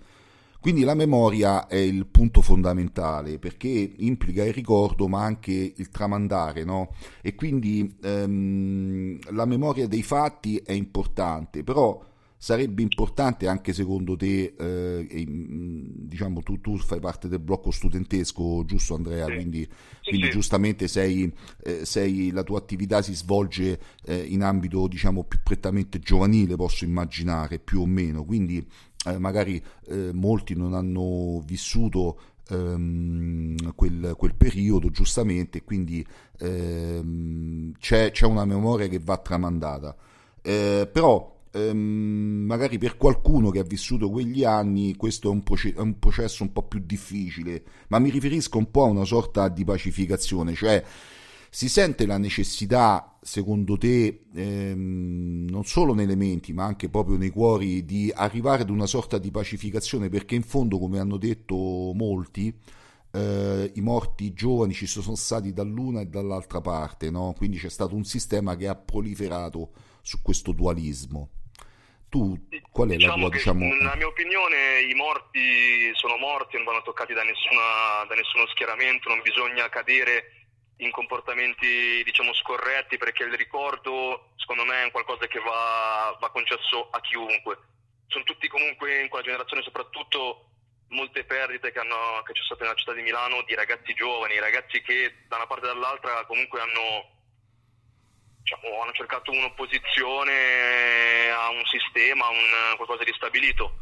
Quindi 0.65 0.83
la 0.85 0.95
memoria 0.95 1.67
è 1.67 1.77
il 1.77 2.07
punto 2.07 2.41
fondamentale 2.41 3.39
perché 3.39 3.69
implica 3.99 4.45
il 4.45 4.55
ricordo 4.55 5.09
ma 5.09 5.23
anche 5.23 5.75
il 5.77 5.91
tramandare, 5.91 6.65
no? 6.65 6.95
E 7.21 7.35
quindi 7.35 7.99
ehm, 8.03 9.19
la 9.33 9.45
memoria 9.45 9.87
dei 9.87 10.03
fatti 10.03 10.57
è 10.65 10.73
importante, 10.73 11.63
però 11.65 12.03
sarebbe 12.39 12.81
importante 12.81 13.47
anche 13.47 13.75
secondo 13.75 14.17
te, 14.17 14.55
eh, 14.59 15.25
diciamo 15.27 16.43
tu, 16.43 16.59
tu, 16.63 16.79
fai 16.79 16.99
parte 16.99 17.29
del 17.29 17.41
blocco 17.41 17.71
studentesco, 17.71 18.65
giusto 18.65 18.95
Andrea? 18.95 19.27
Quindi, 19.27 19.69
quindi 20.03 20.31
giustamente 20.31 20.89
sei, 20.89 21.31
eh, 21.63 21.85
sei, 21.85 22.31
la 22.31 22.43
tua 22.43 22.57
attività 22.57 23.03
si 23.03 23.15
svolge 23.15 23.79
eh, 24.07 24.17
in 24.17 24.43
ambito 24.43 24.87
diciamo 24.89 25.25
più 25.25 25.41
prettamente 25.43 25.99
giovanile, 25.99 26.57
posso 26.57 26.85
immaginare, 26.85 27.59
più 27.59 27.81
o 27.81 27.87
meno, 27.87 28.25
quindi 28.25 28.67
eh, 29.07 29.19
magari 29.19 29.63
eh, 29.89 30.13
molti 30.13 30.55
non 30.55 30.75
hanno 30.75 31.43
vissuto 31.45 32.19
ehm, 32.49 33.75
quel, 33.75 34.15
quel, 34.17 34.35
periodo 34.35 34.91
giustamente, 34.91 35.63
quindi 35.63 36.05
ehm, 36.39 37.73
c'è, 37.79 38.11
c'è, 38.11 38.27
una 38.27 38.45
memoria 38.45 38.89
che 38.89 39.01
va 39.03 39.17
tramandata. 39.19 39.97
Eh, 40.43 40.89
però 40.91 41.43
ehm, 41.53 42.45
magari 42.47 42.79
per 42.79 42.97
qualcuno 42.97 43.51
che 43.51 43.61
ha 43.61 43.65
vissuto 43.65 44.11
quegli 44.11 44.45
anni 44.45 44.97
questo 44.97 45.29
è 45.29 45.33
un, 45.33 45.43
proce- 45.43 45.75
è 45.75 45.81
un 45.81 45.99
processo 45.99 46.43
un 46.43 46.53
po' 46.53 46.63
più 46.63 46.81
difficile, 46.85 47.63
ma 47.89 47.99
mi 47.99 48.11
riferisco 48.11 48.59
un 48.59 48.71
po' 48.71 48.85
a 48.85 48.89
una 48.89 49.05
sorta 49.05 49.49
di 49.49 49.65
pacificazione, 49.65 50.55
cioè 50.55 50.83
si 51.51 51.69
sente 51.69 52.05
la 52.05 52.19
necessità, 52.19 53.14
secondo 53.25 53.79
te, 53.79 54.27
ehm, 54.35 55.47
non 55.49 55.65
solo 55.65 55.95
nei 55.95 56.07
menti, 56.15 56.53
ma 56.53 56.65
anche 56.65 56.91
proprio 56.91 57.17
nei 57.17 57.31
cuori, 57.31 57.85
di 57.85 58.13
arrivare 58.15 58.63
ad 58.63 58.71
una 58.71 58.87
sorta 58.87 59.17
di 59.17 59.31
pacificazione? 59.31 60.11
Perché 60.11 60.35
in 60.35 60.43
fondo, 60.43 60.79
come 60.79 60.99
hanno 60.99 61.17
detto 61.17 61.57
molti, 61.95 62.55
eh, 63.13 63.73
i 63.75 63.81
morti 63.81 64.35
giovani 64.35 64.75
ci 64.75 64.87
sono 64.87 65.17
stati 65.17 65.55
dall'una 65.55 66.03
e 66.03 66.07
dall'altra 66.07 66.61
parte, 66.61 67.11
no? 67.11 67.33
quindi 67.37 67.57
c'è 67.57 67.71
stato 67.71 67.95
un 67.95 68.05
sistema 68.05 68.57
che 68.57 68.69
ha 68.69 68.75
proliferato 68.75 69.71
su 70.03 70.21
questo 70.21 70.53
dualismo. 70.53 71.31
Tu, 72.11 72.47
qual 72.71 72.91
è 72.91 72.97
diciamo 72.97 73.15
la 73.15 73.21
tua, 73.23 73.31
diciamo... 73.31 73.65
Nella 73.65 73.97
mia 73.97 74.07
opinione 74.07 74.83
i 74.89 74.95
morti 74.95 75.91
sono 75.95 76.17
morti, 76.19 76.57
non 76.57 76.67
vanno 76.67 76.83
toccati 76.83 77.13
da, 77.15 77.23
nessuna, 77.23 78.05
da 78.07 78.15
nessuno 78.15 78.47
schieramento, 78.49 79.09
non 79.09 79.21
bisogna 79.23 79.69
cadere 79.69 80.44
in 80.79 80.91
comportamenti 80.91 82.03
diciamo 82.03 82.33
scorretti 82.35 82.97
perché 82.97 83.25
il 83.25 83.35
ricordo 83.35 84.33
secondo 84.37 84.65
me 84.65 84.85
è 84.85 84.91
qualcosa 84.91 85.27
che 85.27 85.39
va, 85.41 86.17
va 86.19 86.31
concesso 86.31 86.89
a 86.91 87.01
chiunque. 87.01 87.59
Sono 88.07 88.25
tutti 88.25 88.49
comunque 88.49 89.01
in 89.01 89.09
quella 89.09 89.25
generazione 89.25 89.63
soprattutto 89.63 90.51
molte 90.89 91.25
perdite 91.25 91.73
che, 91.73 91.79
hanno, 91.79 92.23
che 92.25 92.33
c'è 92.33 92.43
state 92.43 92.63
nella 92.63 92.75
città 92.75 92.93
di 92.93 93.03
Milano 93.03 93.43
di 93.43 93.55
ragazzi 93.55 93.95
giovani, 93.95 94.39
ragazzi 94.39 94.81
che 94.83 95.25
da 95.29 95.37
una 95.37 95.47
parte 95.47 95.67
e 95.67 95.69
dall'altra 95.69 96.25
comunque 96.27 96.61
hanno, 96.61 97.11
diciamo, 98.39 98.83
hanno 98.83 98.93
cercato 98.93 99.31
un'opposizione 99.31 101.31
a 101.31 101.49
un 101.51 101.65
sistema, 101.65 102.27
a 102.27 102.31
un 102.31 102.77
qualcosa 102.77 103.05
di 103.05 103.13
stabilito. 103.15 103.79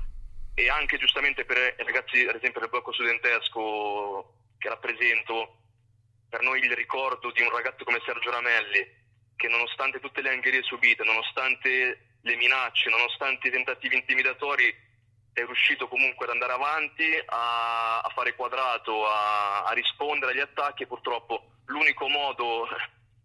E 0.54 0.68
anche 0.68 0.98
giustamente 0.98 1.44
per 1.44 1.74
i 1.78 1.82
ragazzi 1.82 2.26
ad 2.26 2.36
esempio 2.36 2.60
del 2.60 2.68
blocco 2.68 2.92
studentesco 2.92 4.34
che 4.58 4.68
rappresento 4.68 5.56
per 6.32 6.40
noi 6.40 6.60
il 6.60 6.72
ricordo 6.72 7.30
di 7.30 7.42
un 7.42 7.50
ragazzo 7.50 7.84
come 7.84 8.00
Sergio 8.06 8.30
Ramelli, 8.30 8.80
che 9.36 9.48
nonostante 9.48 10.00
tutte 10.00 10.22
le 10.22 10.30
angherie 10.30 10.62
subite, 10.62 11.04
nonostante 11.04 12.16
le 12.22 12.36
minacce, 12.36 12.88
nonostante 12.88 13.48
i 13.48 13.50
tentativi 13.50 13.96
intimidatori, 13.96 14.74
è 15.34 15.44
riuscito 15.44 15.88
comunque 15.88 16.24
ad 16.24 16.32
andare 16.32 16.54
avanti, 16.54 17.04
a, 17.26 18.00
a 18.00 18.08
fare 18.14 18.34
quadrato, 18.34 19.06
a, 19.06 19.64
a, 19.64 19.72
rispondere 19.74 20.32
agli 20.32 20.40
attacchi 20.40 20.84
e 20.84 20.86
purtroppo 20.86 21.52
l'unico 21.66 22.08
modo 22.08 22.66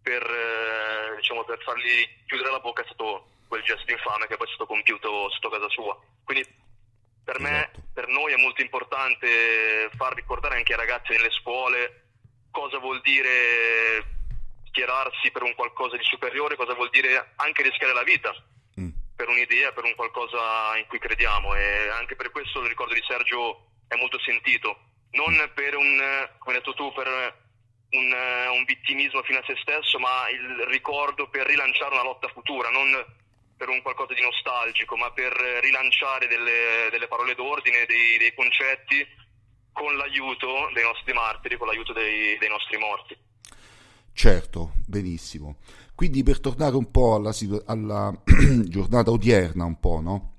per, 0.02 0.24
eh, 0.24 1.16
diciamo, 1.16 1.46
per 1.46 1.64
fargli 1.64 2.26
chiudere 2.26 2.52
la 2.52 2.60
bocca 2.60 2.82
è 2.82 2.86
stato 2.88 3.30
quel 3.48 3.64
gesto 3.64 3.90
infame 3.90 4.28
che 4.28 4.36
poi 4.36 4.48
è 4.48 4.50
stato 4.50 4.66
compiuto 4.66 5.30
sotto 5.30 5.48
casa 5.48 5.70
sua. 5.70 5.98
Quindi 6.26 6.46
Per 7.24 7.40
me, 7.40 7.70
esatto. 7.72 7.82
per 7.94 8.08
noi 8.10 8.34
è 8.34 8.38
molto 8.38 8.62
importante 8.62 9.90
far 9.96 10.14
ricordare 10.14 10.58
anche 10.58 10.74
ai 10.74 10.80
ragazzi 10.80 11.14
nelle 11.14 11.32
scuole 11.32 12.07
cosa 12.58 12.80
vuol 12.80 13.00
dire 13.02 14.04
schierarsi 14.66 15.30
per 15.30 15.44
un 15.44 15.54
qualcosa 15.54 15.96
di 15.96 16.04
superiore, 16.04 16.56
cosa 16.56 16.74
vuol 16.74 16.90
dire 16.90 17.34
anche 17.36 17.62
rischiare 17.62 17.94
la 17.94 18.02
vita. 18.04 18.34
Mm. 18.80 18.90
per 19.16 19.28
un'idea, 19.30 19.72
per 19.72 19.84
un 19.84 19.96
qualcosa 19.96 20.78
in 20.78 20.86
cui 20.88 21.00
crediamo. 21.00 21.56
E 21.56 21.90
anche 21.90 22.16
per 22.16 22.32
questo 22.32 22.62
il 22.62 22.68
ricordo 22.68 22.94
di 22.94 23.04
Sergio 23.08 23.66
è 23.88 23.96
molto 23.96 24.20
sentito, 24.20 24.78
non 25.12 25.34
per 25.54 25.76
un, 25.76 25.98
come 26.38 26.56
hai 26.56 26.62
detto 26.62 26.74
tu, 26.74 26.92
per 26.94 27.08
un, 27.92 28.16
un 28.52 28.64
vittimismo 28.66 29.24
fino 29.24 29.40
a 29.40 29.44
se 29.46 29.56
stesso, 29.62 29.98
ma 30.00 30.30
il 30.30 30.66
ricordo 30.68 31.30
per 31.30 31.48
rilanciare 31.48 31.94
una 31.94 32.04
lotta 32.04 32.28
futura, 32.30 32.70
non 32.70 32.90
per 33.58 33.70
un 33.70 33.82
qualcosa 33.82 34.14
di 34.14 34.22
nostalgico, 34.22 34.96
ma 34.98 35.10
per 35.12 35.34
rilanciare 35.62 36.28
delle, 36.28 36.90
delle 36.92 37.08
parole 37.08 37.34
d'ordine, 37.34 37.86
dei, 37.86 38.18
dei, 38.18 38.34
concetti 38.36 39.26
con 39.78 39.96
l'aiuto 39.96 40.72
dei 40.74 40.84
nostri 40.84 41.14
martiri, 41.14 41.56
con 41.56 41.68
l'aiuto 41.68 41.94
dei, 41.94 42.36
dei 42.40 42.50
nostri 42.50 42.78
morti. 42.78 43.16
Certo, 44.12 44.72
benissimo. 44.88 45.58
Quindi 45.94 46.24
per 46.24 46.40
tornare 46.40 46.76
un 46.76 46.90
po' 46.90 47.14
alla, 47.14 47.32
alla 47.68 48.12
giornata 48.66 49.12
odierna, 49.12 49.66
un 49.66 49.80
po', 49.80 50.02
no? 50.02 50.34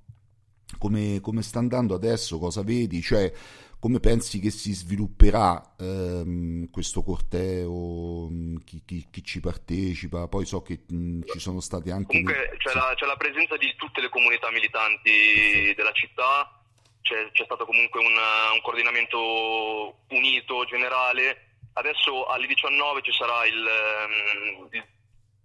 Come, 0.76 1.20
come, 1.20 1.42
sta 1.42 1.60
andando 1.60 1.94
adesso, 1.94 2.40
cosa 2.40 2.62
vedi? 2.64 3.00
Cioè, 3.00 3.32
come 3.78 4.00
pensi 4.00 4.40
che 4.40 4.50
si 4.50 4.72
svilupperà 4.72 5.76
ehm, 5.78 6.68
questo 6.70 7.04
corteo? 7.04 8.28
Mm, 8.28 8.56
chi, 8.64 8.82
chi, 8.84 9.06
chi, 9.08 9.22
ci 9.22 9.38
partecipa? 9.38 10.26
Poi 10.26 10.44
so 10.44 10.62
che 10.62 10.80
mh, 10.88 10.96
mm, 10.96 11.20
ci 11.32 11.38
sono 11.38 11.60
state 11.60 11.92
anche... 11.92 12.06
Comunque 12.06 12.56
c'è, 12.58 12.74
la, 12.74 12.92
c'è, 12.96 13.06
la, 13.06 13.16
presenza 13.16 13.56
di 13.56 13.72
tutte 13.76 14.00
le 14.00 14.08
comunità 14.08 14.50
militanti 14.50 15.72
della 15.76 15.92
città, 15.92 16.57
c'è, 17.02 17.30
c'è 17.32 17.44
stato 17.44 17.64
comunque 17.64 18.00
un, 18.00 18.12
un, 18.52 18.60
coordinamento 18.62 19.98
unito, 20.08 20.64
generale. 20.64 21.46
Adesso 21.74 22.26
alle 22.26 22.46
19 22.46 23.02
ci 23.02 23.12
sarà 23.12 23.44
il, 23.46 23.66
ehm, 23.66 24.68
il, 24.72 24.84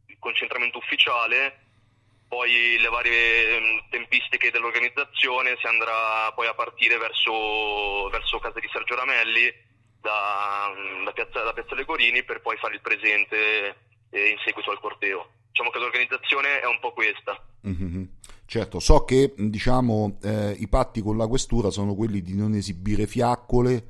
il 0.08 0.18
concentramento 0.20 0.78
ufficiale 0.78 1.64
poi 2.34 2.80
le 2.80 2.90
varie 2.90 3.58
ehm, 3.58 3.84
tempistiche 3.92 4.50
dell'organizzazione 4.50 5.56
si 5.60 5.68
andrà 5.68 6.32
poi 6.34 6.48
a 6.48 6.56
partire 6.56 6.98
verso, 6.98 8.10
verso 8.10 8.40
casa 8.40 8.60
di 8.60 8.68
Sergio 8.74 8.96
Ramelli 8.96 9.54
da, 10.02 10.74
da, 11.06 11.12
piazza, 11.12 11.44
da 11.44 11.54
piazza 11.54 11.76
Legorini 11.76 12.24
per 12.24 12.42
poi 12.42 12.58
fare 12.58 12.74
il 12.74 12.82
presente 12.82 13.76
eh, 14.10 14.30
in 14.30 14.38
seguito 14.44 14.72
al 14.72 14.80
corteo. 14.80 15.30
Diciamo 15.50 15.70
che 15.70 15.78
l'organizzazione 15.78 16.60
è 16.60 16.66
un 16.66 16.80
po' 16.80 16.92
questa. 16.92 17.40
Mm-hmm. 17.68 17.93
Certo, 18.46 18.80
so 18.80 19.04
che 19.06 19.34
diciamo, 19.36 20.20
eh, 20.22 20.52
i 20.60 20.68
patti 20.68 21.02
con 21.02 21.18
la 21.18 21.28
questura 21.28 21.70
sono 21.72 21.96
quelli 21.96 22.22
di 22.22 22.36
non 22.36 22.54
esibire 22.54 23.08
fiaccole, 23.08 23.84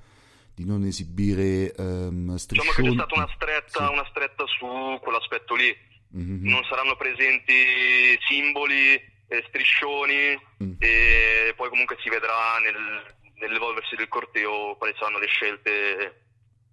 di 0.56 0.66
non 0.66 0.84
esibire 0.84 1.74
ehm, 1.74 2.36
striscioni. 2.36 2.70
Diciamo 2.70 2.72
che 2.72 2.82
c'è 2.82 3.06
stata 3.06 3.16
una 3.16 3.34
stretta, 3.36 3.86
sì. 3.88 3.92
una 3.92 4.08
stretta 4.10 4.44
su 4.46 5.00
quell'aspetto 5.02 5.56
lì 5.56 5.76
mm-hmm. 6.16 6.48
non 6.48 6.63
saranno 6.63 6.96
presenti 6.96 8.18
simboli, 8.28 8.94
eh, 9.28 9.44
striscioni 9.48 10.39
mm. 10.63 10.74
e 10.80 11.54
poi 11.56 11.70
comunque 11.70 11.98
si 12.02 12.10
vedrà 12.10 12.60
nel, 12.60 13.16
nell'evolversi 13.39 13.96
del 13.96 14.08
corteo 14.08 14.76
quali 14.78 14.94
saranno 14.98 15.18
le 15.18 15.28
scelte 15.28 16.26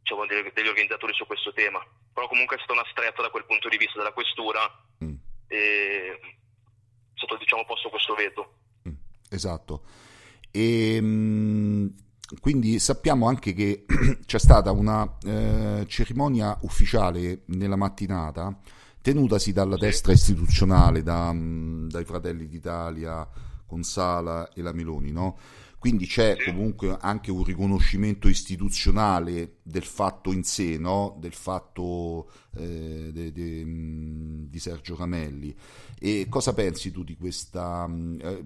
diciamo, 0.02 0.26
degli 0.26 0.68
organizzatori 0.68 1.14
su 1.14 1.26
questo 1.26 1.52
tema. 1.52 1.84
Però 2.12 2.28
comunque 2.28 2.56
è 2.56 2.58
stata 2.58 2.78
una 2.78 2.88
stretta 2.90 3.22
da 3.22 3.30
quel 3.30 3.46
punto 3.46 3.68
di 3.68 3.78
vista 3.78 3.96
della 3.96 4.12
questura 4.12 4.60
mm. 5.02 5.14
e 5.48 6.20
è 7.20 7.26
stato 7.26 7.36
diciamo, 7.36 7.64
posto 7.66 7.88
questo 7.88 8.14
veto. 8.14 8.52
Mm. 8.88 8.92
Esatto. 9.28 9.82
E, 10.50 10.94
ehm, 10.96 11.94
quindi 12.40 12.78
sappiamo 12.78 13.28
anche 13.28 13.52
che 13.52 13.84
c'è 14.24 14.38
stata 14.38 14.70
una 14.70 15.18
eh, 15.24 15.84
cerimonia 15.86 16.56
ufficiale 16.62 17.42
nella 17.46 17.76
mattinata 17.76 18.56
tenutasi 19.02 19.52
dalla 19.52 19.76
destra 19.76 20.12
istituzionale, 20.12 21.02
da, 21.02 21.32
mm, 21.32 21.88
dai 21.88 22.04
Fratelli 22.04 22.46
d'Italia, 22.46 23.28
con 23.66 23.82
Sala 23.82 24.50
e 24.52 24.62
la 24.62 24.72
Meloni, 24.72 25.10
no? 25.12 25.38
Quindi 25.80 26.06
c'è 26.06 26.36
comunque 26.44 26.94
anche 27.00 27.30
un 27.30 27.42
riconoscimento 27.42 28.28
istituzionale 28.28 29.60
del 29.62 29.84
fatto 29.84 30.30
in 30.30 30.44
sé, 30.44 30.76
no? 30.76 31.16
del 31.18 31.32
fatto 31.32 32.30
eh, 32.58 33.08
de, 33.10 33.32
de, 33.32 33.64
mm, 33.64 34.44
di 34.50 34.58
Sergio 34.58 34.94
Camelli. 34.94 35.56
E 35.98 36.26
cosa 36.28 36.52
pensi 36.52 36.90
tu 36.90 37.02
di 37.02 37.16
questa, 37.16 37.88
mm, 37.88 38.20
eh, 38.20 38.44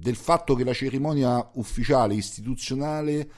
del 0.00 0.16
fatto 0.16 0.54
che 0.54 0.64
la 0.64 0.72
cerimonia 0.72 1.50
ufficiale 1.56 2.14
istituzionale 2.14 3.30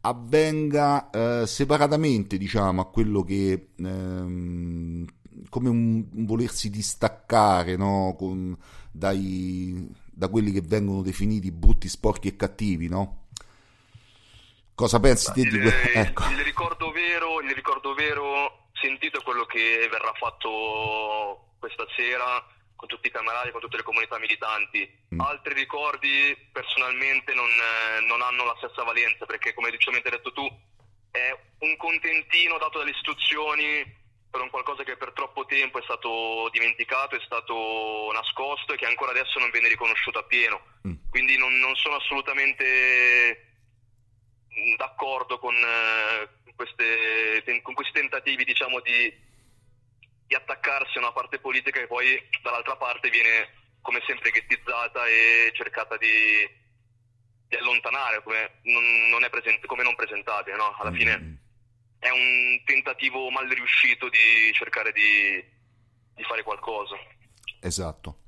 avvenga 0.00 1.10
eh, 1.10 1.46
separatamente, 1.46 2.36
diciamo, 2.36 2.80
a 2.80 2.90
quello 2.90 3.22
che 3.22 3.68
ehm, 3.76 5.06
come 5.48 5.68
un, 5.68 6.04
un 6.12 6.24
volersi 6.24 6.68
distaccare 6.68 7.76
no? 7.76 8.16
Con, 8.18 8.56
dai, 8.90 9.88
da 10.14 10.28
quelli 10.28 10.52
che 10.52 10.62
vengono 10.62 11.02
definiti 11.02 11.50
brutti, 11.50 11.88
sporchi 11.88 12.28
e 12.28 12.36
cattivi, 12.36 12.88
no? 12.88 13.26
Cosa 14.74 14.98
pensi 14.98 15.32
te 15.32 15.42
di 15.42 15.60
questo? 15.60 15.88
Ecco. 15.98 16.28
Il, 16.30 16.42
ricordo 16.42 16.90
vero, 16.90 17.40
il 17.40 17.54
ricordo 17.54 17.94
vero 17.94 18.68
sentito 18.72 19.20
è 19.20 19.22
quello 19.22 19.44
che 19.44 19.88
verrà 19.90 20.12
fatto 20.14 21.54
questa 21.58 21.84
sera 21.96 22.44
con 22.76 22.88
tutti 22.88 23.06
i 23.06 23.10
camerali, 23.10 23.52
con 23.52 23.60
tutte 23.60 23.76
le 23.76 23.82
comunità 23.82 24.18
militanti. 24.18 24.88
Mm. 25.14 25.20
Altri 25.20 25.54
ricordi 25.54 26.36
personalmente 26.52 27.34
non, 27.34 27.48
non, 28.06 28.20
hanno 28.20 28.44
la 28.44 28.54
stessa 28.58 28.82
valenza 28.82 29.26
perché 29.26 29.54
come 29.54 29.70
giustamente 29.70 30.08
hai 30.08 30.16
detto 30.16 30.32
tu 30.32 30.46
è 31.10 31.30
un 31.60 31.76
contentino 31.76 32.58
dato 32.58 32.78
dalle 32.78 32.90
istituzioni 32.90 34.02
per 34.34 34.42
un 34.42 34.50
qualcosa 34.50 34.82
che 34.82 34.96
per 34.96 35.12
troppo 35.12 35.46
tempo 35.46 35.78
è 35.78 35.82
stato 35.84 36.48
dimenticato, 36.50 37.14
è 37.14 37.20
stato 37.24 38.10
nascosto 38.12 38.72
e 38.72 38.76
che 38.76 38.84
ancora 38.84 39.12
adesso 39.12 39.38
non 39.38 39.48
viene 39.50 39.68
riconosciuto 39.68 40.18
appieno. 40.18 40.60
Mm. 40.88 40.94
Quindi 41.08 41.38
non, 41.38 41.56
non, 41.60 41.72
sono 41.76 41.94
assolutamente 41.94 43.54
d'accordo 44.76 45.38
con, 45.38 45.54
eh, 45.54 46.52
queste, 46.56 47.62
con 47.62 47.74
questi 47.74 47.92
tentativi 47.92 48.42
diciamo, 48.42 48.80
di, 48.80 49.14
di, 50.26 50.34
attaccarsi 50.34 50.98
a 50.98 51.02
una 51.02 51.12
parte 51.12 51.38
politica 51.38 51.78
che 51.78 51.86
poi 51.86 52.20
dall'altra 52.42 52.74
parte 52.74 53.10
viene 53.10 53.78
come 53.82 54.02
sempre 54.04 54.32
ghettizzata 54.32 55.06
e 55.06 55.52
cercata 55.54 55.96
di, 55.96 56.42
di 57.46 57.54
allontanare 57.54 58.20
come 58.24 58.58
non, 58.62 58.82
non, 59.10 59.22
è 59.22 59.30
presente, 59.30 59.68
come 59.68 59.84
non 59.84 59.94
presentabile. 59.94 60.56
No? 60.56 60.74
Alla 60.76 60.90
mm. 60.90 60.96
fine 60.96 61.42
è 62.04 62.10
un 62.10 62.60
tentativo 62.66 63.30
mal 63.30 63.48
riuscito 63.48 64.10
di 64.10 64.52
cercare 64.52 64.92
di, 64.92 65.42
di 66.14 66.22
fare 66.22 66.42
qualcosa. 66.42 66.96
Esatto. 67.60 68.18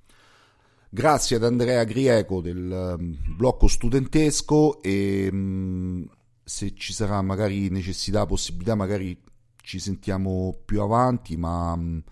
Grazie 0.89 1.37
ad 1.37 1.45
Andrea 1.45 1.85
Grieco 1.85 2.41
del 2.41 2.97
um, 2.99 3.37
blocco 3.37 3.69
studentesco 3.69 4.81
e 4.83 5.29
um, 5.31 6.09
se 6.43 6.75
ci 6.75 6.95
sarà 6.95 7.21
magari 7.21 7.69
necessità, 7.69 8.25
possibilità, 8.25 8.75
magari 8.75 9.21
ci 9.61 9.79
sentiamo 9.79 10.59
più 10.65 10.81
avanti, 10.81 11.37
ma 11.37 11.73
um, 11.73 12.03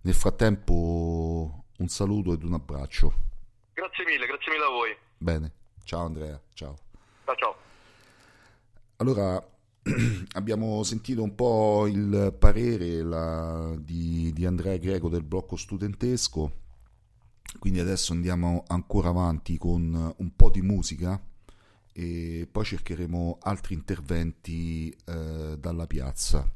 nel 0.00 0.14
frattempo 0.14 1.64
un 1.76 1.88
saluto 1.88 2.32
ed 2.32 2.44
un 2.44 2.54
abbraccio. 2.54 3.12
Grazie 3.74 4.04
mille, 4.06 4.24
grazie 4.24 4.52
mille 4.52 4.64
a 4.64 4.70
voi. 4.70 4.96
Bene, 5.18 5.52
ciao 5.84 6.06
Andrea, 6.06 6.40
ciao. 6.54 6.78
Ciao 7.26 7.36
ciao. 7.36 7.56
Allora, 8.96 9.49
abbiamo 10.34 10.82
sentito 10.82 11.22
un 11.22 11.34
po' 11.34 11.86
il 11.86 12.34
parere 12.38 13.02
la, 13.02 13.74
di, 13.78 14.32
di, 14.32 14.44
Andrea 14.44 14.76
Greco 14.76 15.08
del 15.08 15.22
blocco 15.22 15.56
studentesco, 15.56 16.58
quindi 17.58 17.80
adesso 17.80 18.12
andiamo 18.12 18.64
ancora 18.66 19.08
avanti 19.08 19.56
con 19.58 20.14
un 20.16 20.36
po' 20.36 20.50
di 20.50 20.62
musica 20.62 21.20
e 21.92 22.46
poi 22.50 22.64
cercheremo 22.64 23.38
altri 23.42 23.74
interventi 23.74 24.94
eh, 25.06 25.56
dalla 25.58 25.86
piazza. 25.86 26.48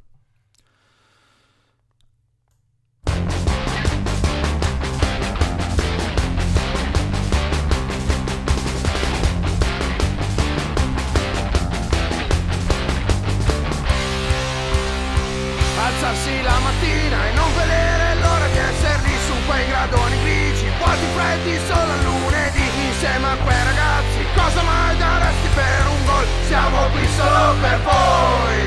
alzarsi 15.94 16.42
la 16.42 16.59
mattina 16.59 17.18
e 17.28 17.33
non 17.35 17.50
vedere 17.54 18.14
l'ora 18.20 18.46
di 18.50 18.59
essere 18.59 19.09
su 19.26 19.35
quei 19.46 19.66
gradoni 19.68 20.18
grigi, 20.22 20.66
vuoti 20.78 21.07
freddi 21.14 21.59
solo 21.70 21.92
a 21.92 22.02
lunedì, 22.02 22.66
insieme 22.90 23.26
a 23.30 23.37
quei 23.38 23.62
ragazzi, 23.62 24.20
cosa 24.35 24.62
mai 24.62 24.96
daresti 24.96 25.48
per 25.54 25.83
un 25.87 26.04
gol? 26.04 26.26
Siamo 26.48 26.78
qui 26.90 27.07
solo 27.14 27.54
per 27.62 27.78
voi. 27.87 28.59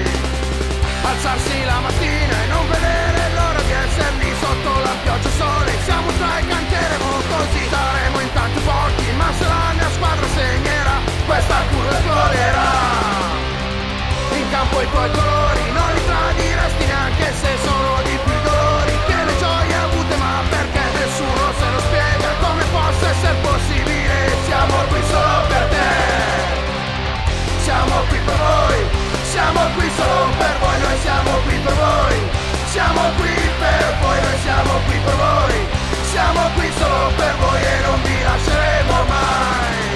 Alzarsi 1.03 1.63
la 1.65 1.79
mattina 1.79 2.35
e 2.43 2.47
non 2.47 2.65
vedere 2.69 3.19
l'ora 3.35 3.61
di 3.61 3.73
essere 3.75 4.35
sotto 4.39 4.71
la 4.87 4.95
pioggia 5.03 5.31
sole, 5.37 5.71
siamo 5.83 6.07
tra 6.17 6.39
i 6.39 6.47
cantieremo 6.47 7.09
così, 7.27 7.61
saremo 7.69 8.19
in 8.21 8.31
tanti 8.33 8.59
pochi, 8.59 9.07
ma 9.19 9.27
se 9.37 9.45
la 9.45 9.71
mia 9.75 9.89
squadra 9.91 10.27
segnerà, 10.35 10.95
questa 11.25 11.57
curva 11.71 11.91
esploderà. 11.91 12.71
In 14.31 14.49
campo 14.49 14.81
i 14.81 14.89
tuoi 14.89 15.11
colori, 15.11 15.76
neanche 17.17 17.33
se 17.39 17.57
sono 17.63 18.01
di 18.03 18.17
più 18.23 18.33
dolori 18.43 18.97
Che 19.05 19.15
le 19.25 19.37
gioie 19.37 19.75
avute 19.75 20.15
ma 20.15 20.41
perché 20.49 20.81
nessuno 20.97 21.43
se 21.57 21.65
lo 21.73 21.79
spiega? 21.79 22.29
Come 22.39 22.63
possa 22.71 23.09
essere 23.09 23.35
possibile? 23.41 24.15
Siamo 24.45 24.75
qui 24.89 25.01
solo 25.09 25.37
per 25.47 25.65
te. 25.73 25.89
Siamo 27.63 27.95
qui 28.09 28.19
per 28.19 28.37
voi. 28.37 28.79
Siamo 29.31 29.59
qui 29.75 29.91
solo 29.95 30.29
per 30.37 30.55
voi. 30.59 30.79
Noi 30.79 30.97
siamo 31.01 31.31
qui 31.45 31.57
per 31.57 31.73
voi. 31.73 32.15
Siamo 32.71 33.01
qui 33.17 33.35
per 33.59 33.95
voi. 34.01 34.19
Noi 34.21 34.37
siamo 34.43 34.73
qui 34.85 34.97
per 35.05 35.15
voi. 35.15 35.55
Siamo 36.11 36.41
qui 36.55 36.71
solo 36.77 37.11
per 37.17 37.35
voi 37.39 37.61
e 37.61 37.81
non 37.85 38.01
vi 38.03 38.23
lasceremo 38.23 39.03
mai 39.07 39.86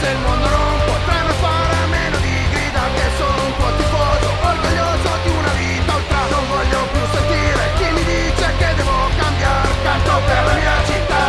se 0.00 0.08
il 0.08 0.18
mondo 0.24 0.48
non 0.48 0.76
potrà 0.86 1.16
mai 1.28 1.36
fare 1.44 1.76
meno 1.92 2.16
di 2.24 2.34
grida 2.52 2.82
che 2.96 3.06
sono 3.18 3.40
un 3.44 3.52
tuo 3.56 3.70
tifoso, 3.76 4.28
orgoglioso 4.50 5.10
di 5.24 5.30
una 5.40 5.52
vita 5.60 5.92
ultra, 5.94 6.22
non 6.32 6.44
voglio 6.48 6.80
più 6.92 7.02
sentire 7.12 7.62
chi 7.76 7.86
mi 7.96 8.04
dice 8.04 8.46
che 8.60 8.68
devo 8.80 8.96
cambiare, 9.20 9.68
canto 9.84 10.12
per 10.26 10.42
la 10.48 10.54
mia 10.60 10.76
città. 10.88 11.26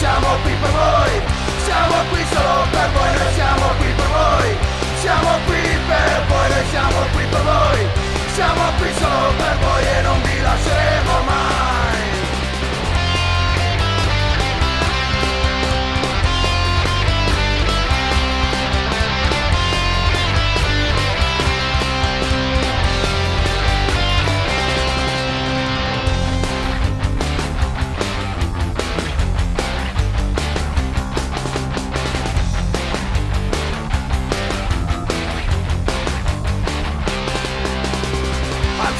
Siamo 0.00 0.28
qui 0.42 0.54
per 0.60 0.72
voi, 0.80 1.14
siamo 1.64 1.96
qui 2.10 2.22
solo 2.34 2.62
per 2.74 2.88
voi, 2.96 3.10
noi 3.20 3.32
siamo 3.40 3.66
qui 3.80 3.90
per 4.00 4.10
voi, 4.16 4.48
siamo 5.00 5.30
qui 5.46 5.62
per 5.88 6.20
voi, 6.28 6.48
noi 6.52 6.64
siamo 6.72 7.00
qui 7.14 7.24
per 7.32 7.42
voi, 7.50 7.80
siamo 8.36 8.64
qui 8.78 8.90
solo 9.00 9.28
per 9.40 9.56
voi 9.64 9.82
e 9.96 10.00
non 10.02 10.18
vi 10.22 10.40
lasceremo 10.40 11.14
mai. 11.24 11.61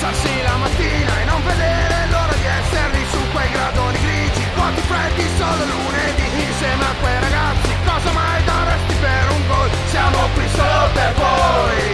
Alzarsi 0.02 0.42
la 0.42 0.56
mattina 0.56 1.12
e 1.20 1.24
non 1.26 1.40
vedere 1.46 1.94
l'ora 2.10 2.34
di 2.34 2.44
essere 2.44 2.90
lì 2.90 3.06
su 3.08 3.22
quei 3.30 3.48
gradoni 3.52 3.98
grigi. 4.02 4.42
Quanti 4.52 4.80
freddi 4.82 5.30
solo 5.38 5.62
lunedì 5.62 6.26
insieme 6.42 6.84
a 6.90 6.94
quei 6.98 7.20
ragazzi. 7.22 7.70
Cosa 7.86 8.10
mai 8.10 8.42
daresti 8.42 8.94
per 8.98 9.24
un 9.30 9.46
gol? 9.46 9.70
Siamo 9.94 10.18
qui 10.34 10.46
solo 10.58 10.90
per 10.90 11.12
voi. 11.14 11.86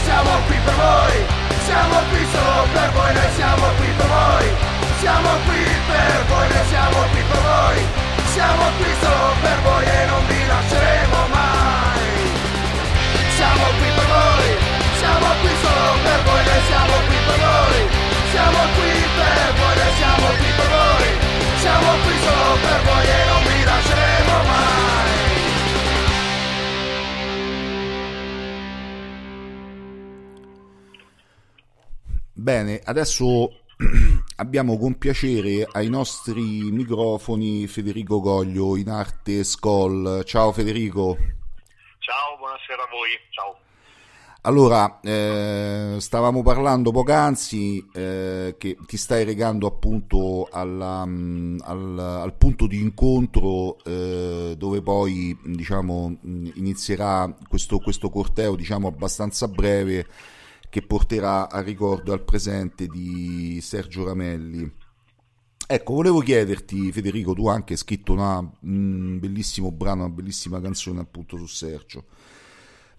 Siamo 0.00 0.32
qui 0.48 0.56
per 0.64 0.76
voi. 0.80 1.16
Siamo 1.68 1.96
qui 2.08 2.22
solo 2.32 2.62
per 2.72 2.90
voi. 2.96 3.12
Noi 3.12 3.30
siamo 3.36 3.66
qui 3.76 3.90
per 3.92 4.08
voi. 4.08 4.46
Siamo 5.04 5.30
qui 5.44 5.62
per 5.92 6.24
voi. 6.24 6.46
Noi 6.48 6.66
siamo 6.72 6.98
qui 7.12 7.22
per 7.28 7.42
voi. 7.52 7.78
Siamo 8.32 8.64
qui 8.80 8.90
solo 9.04 9.28
per 9.44 9.58
voi 9.60 9.84
e 9.84 10.06
non 10.08 10.22
vi 10.24 10.40
lasceremo 10.40 11.20
mai. 11.36 12.08
Siamo 13.36 13.64
qui 13.76 13.88
per 13.92 13.97
siamo 15.08 15.30
qui 15.40 15.54
solo 15.64 15.88
per 16.04 16.20
voi, 16.22 16.42
noi 16.44 16.62
siamo 16.68 16.94
qui 17.08 17.18
per 17.28 17.38
voi, 17.48 17.80
siamo 18.32 18.60
qui 18.76 18.92
per 19.16 19.52
voi, 19.58 19.74
noi 19.80 19.92
siamo 19.96 20.26
qui 20.38 20.50
per 20.58 20.68
voi, 20.76 21.08
siamo 21.64 21.90
qui 22.04 22.16
solo 22.26 22.50
per 22.64 22.80
voi 22.88 23.06
e 23.08 23.20
non 23.30 23.42
vi 23.48 23.58
lasceremo 23.64 24.36
mai. 24.50 25.16
Bene, 32.34 32.80
adesso 32.84 33.24
abbiamo 34.36 34.78
con 34.78 34.98
piacere 34.98 35.66
ai 35.72 35.88
nostri 35.88 36.70
microfoni 36.70 37.66
Federico 37.66 38.20
Goglio 38.20 38.76
in 38.76 38.90
arte 38.90 39.42
Skoll. 39.42 40.22
Ciao 40.24 40.52
Federico. 40.52 41.16
Ciao, 41.98 42.36
buonasera 42.38 42.82
a 42.82 42.88
voi. 42.90 43.10
Ciao. 43.30 43.67
Allora, 44.48 45.00
eh, 45.02 45.96
stavamo 45.98 46.42
parlando 46.42 46.90
poc'anzi 46.90 47.86
eh, 47.92 48.54
che 48.56 48.78
ti 48.86 48.96
stai 48.96 49.24
regando 49.24 49.66
appunto 49.66 50.48
alla, 50.50 51.04
mm, 51.04 51.58
al, 51.64 51.98
al 51.98 52.34
punto 52.34 52.66
di 52.66 52.80
incontro 52.80 53.76
eh, 53.84 54.54
dove 54.56 54.80
poi 54.80 55.38
diciamo 55.44 56.16
mh, 56.18 56.52
inizierà 56.54 57.30
questo, 57.46 57.78
questo 57.78 58.08
corteo 58.08 58.56
diciamo 58.56 58.88
abbastanza 58.88 59.48
breve 59.48 60.06
che 60.70 60.80
porterà 60.80 61.50
al 61.50 61.64
ricordo 61.64 62.12
e 62.12 62.14
al 62.14 62.24
presente 62.24 62.86
di 62.86 63.60
Sergio 63.60 64.06
Ramelli. 64.06 64.72
Ecco, 65.66 65.92
volevo 65.92 66.20
chiederti, 66.20 66.90
Federico, 66.90 67.34
tu 67.34 67.48
anche 67.48 67.74
hai 67.74 67.78
scritto 67.78 68.14
un 68.14 69.18
bellissimo 69.18 69.70
brano, 69.70 70.06
una 70.06 70.14
bellissima 70.14 70.58
canzone 70.58 71.00
appunto 71.00 71.36
su 71.36 71.44
Sergio. 71.44 72.06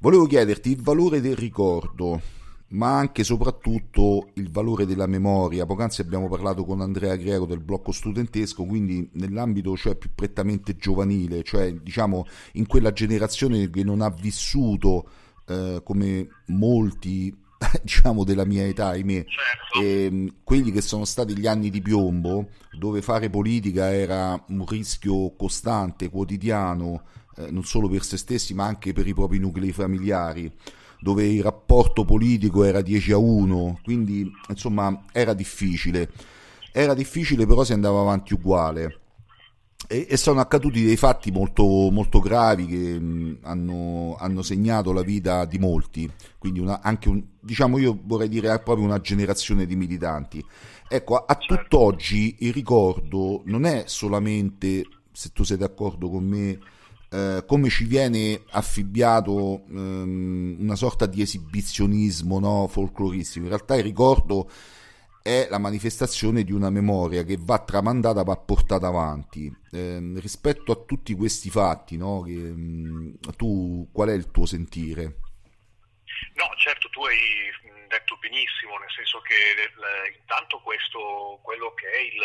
Volevo 0.02 0.28
chiederti 0.28 0.72
il 0.72 0.82
valore 0.82 1.20
del 1.20 1.36
ricordo, 1.36 2.22
ma 2.70 2.98
anche 2.98 3.20
e 3.20 3.24
soprattutto 3.26 4.30
il 4.36 4.50
valore 4.50 4.86
della 4.86 5.08
memoria. 5.08 5.66
Poc'anzi 5.66 6.00
abbiamo 6.00 6.30
parlato 6.30 6.64
con 6.64 6.80
Andrea 6.80 7.18
Greco 7.18 7.46
del 7.46 7.60
blocco 7.60 7.92
studentesco, 7.92 8.64
quindi 8.64 9.10
nell'ambito 9.16 9.76
cioè, 9.76 9.96
più 9.96 10.12
prettamente 10.16 10.78
giovanile, 10.78 11.44
cioè 11.44 11.74
diciamo 11.74 12.26
in 12.54 12.66
quella 12.66 12.94
generazione 12.94 13.70
che 13.70 13.84
non 13.84 14.00
ha 14.00 14.10
vissuto 14.10 15.10
eh, 15.46 15.82
come 15.84 16.30
molti 16.46 17.36
diciamo 17.84 18.24
della 18.24 18.46
mia 18.46 18.66
età, 18.66 18.88
ahimè, 18.90 19.26
Certo. 19.26 19.86
ehm, 19.86 20.36
quelli 20.46 20.72
che 20.72 20.80
sono 20.80 21.04
stati 21.04 21.38
gli 21.38 21.46
anni 21.46 21.70
di 21.70 21.82
piombo, 21.82 22.52
dove 22.72 23.02
fare 23.02 23.30
politica 23.30 23.94
era 23.94 24.42
un 24.48 24.66
rischio 24.66 25.36
costante, 25.36 26.10
quotidiano, 26.10 27.02
eh, 27.40 27.52
non 27.52 27.64
solo 27.64 27.88
per 27.88 28.04
se 28.04 28.18
stessi, 28.18 28.54
ma 28.54 28.66
anche 28.66 28.92
per 28.92 29.08
i 29.08 29.14
propri 29.14 29.40
nuclei 29.40 29.72
familiari, 29.72 30.52
dove 31.00 31.26
il 31.26 31.42
rapporto 31.42 32.04
politico 32.04 32.64
era 32.64 32.82
10 32.82 33.12
a 33.14 33.18
1, 33.18 33.80
quindi 33.84 34.30
insomma 34.50 35.06
era 35.14 35.34
difficile. 35.34 36.12
Era 36.72 36.94
difficile, 36.94 37.46
però 37.46 37.64
si 37.64 37.74
andava 37.74 38.02
avanti 38.02 38.34
uguale. 38.34 39.00
E, 39.88 40.06
e 40.10 40.18
sono 40.18 40.42
accaduti 40.42 40.84
dei 40.84 40.98
fatti 40.98 41.32
molto, 41.32 41.64
molto 41.64 42.20
gravi 42.20 42.68
che 42.68 43.00
mh, 43.00 43.38
hanno, 43.44 44.18
hanno 44.20 44.42
segnato 44.42 44.92
la 44.92 45.02
vita 45.02 45.46
di 45.46 45.58
molti, 45.58 46.12
quindi 46.38 46.60
una, 46.60 46.82
anche 46.82 47.08
un, 47.10 47.24
diciamo 47.40 47.78
io 47.78 47.98
vorrei 48.04 48.28
dire 48.28 48.60
proprio 48.60 48.86
una 48.86 49.00
generazione 49.00 49.66
di 49.66 49.76
militanti. 49.78 50.46
Ecco, 50.88 51.16
a, 51.16 51.26
a 51.28 51.36
tutt'oggi 51.36 52.36
il 52.40 52.54
ricordo 52.54 53.42
non 53.46 53.66
è 53.66 53.84
solamente, 53.88 54.86
se 55.12 55.30
tu 55.32 55.44
sei 55.44 55.58
d'accordo 55.58 56.10
con 56.10 56.26
me, 56.26 56.60
eh, 57.12 57.44
come 57.48 57.70
ci 57.70 57.86
viene 57.86 58.44
affibbiato 58.52 59.64
ehm, 59.68 60.58
una 60.60 60.76
sorta 60.76 61.06
di 61.06 61.22
esibizionismo 61.22 62.40
no, 62.40 62.68
folcloristico. 62.68 63.46
In 63.46 63.52
realtà 63.52 63.76
il 63.76 63.84
ricordo 63.84 64.50
è 65.22 65.48
la 65.50 65.58
manifestazione 65.58 66.44
di 66.44 66.52
una 66.52 66.70
memoria 66.70 67.24
che 67.24 67.38
va 67.40 67.60
tramandata, 67.60 68.24
va 68.24 68.38
portata 68.38 68.88
avanti. 68.88 69.52
Ehm, 69.72 70.20
rispetto 70.20 70.72
a 70.72 70.84
tutti 70.86 71.14
questi 71.16 71.50
fatti, 71.50 71.98
no, 71.98 72.22
che, 72.22 72.34
mh, 72.34 73.20
tu 73.36 73.90
qual 73.92 74.10
è 74.10 74.14
il 74.14 74.32
tuo 74.32 74.46
sentire? 74.46 75.04
No, 76.36 76.50
certo, 76.58 76.90
tu 76.90 77.04
hai 77.04 77.18
mh, 77.64 77.88
detto 77.88 78.18
benissimo, 78.18 78.78
nel 78.78 78.92
senso 78.96 79.20
che 79.22 79.34
eh, 79.34 80.18
intanto 80.20 80.60
questo, 80.62 81.40
quello 81.42 81.74
che 81.74 81.90
è 81.90 82.00
il, 82.00 82.22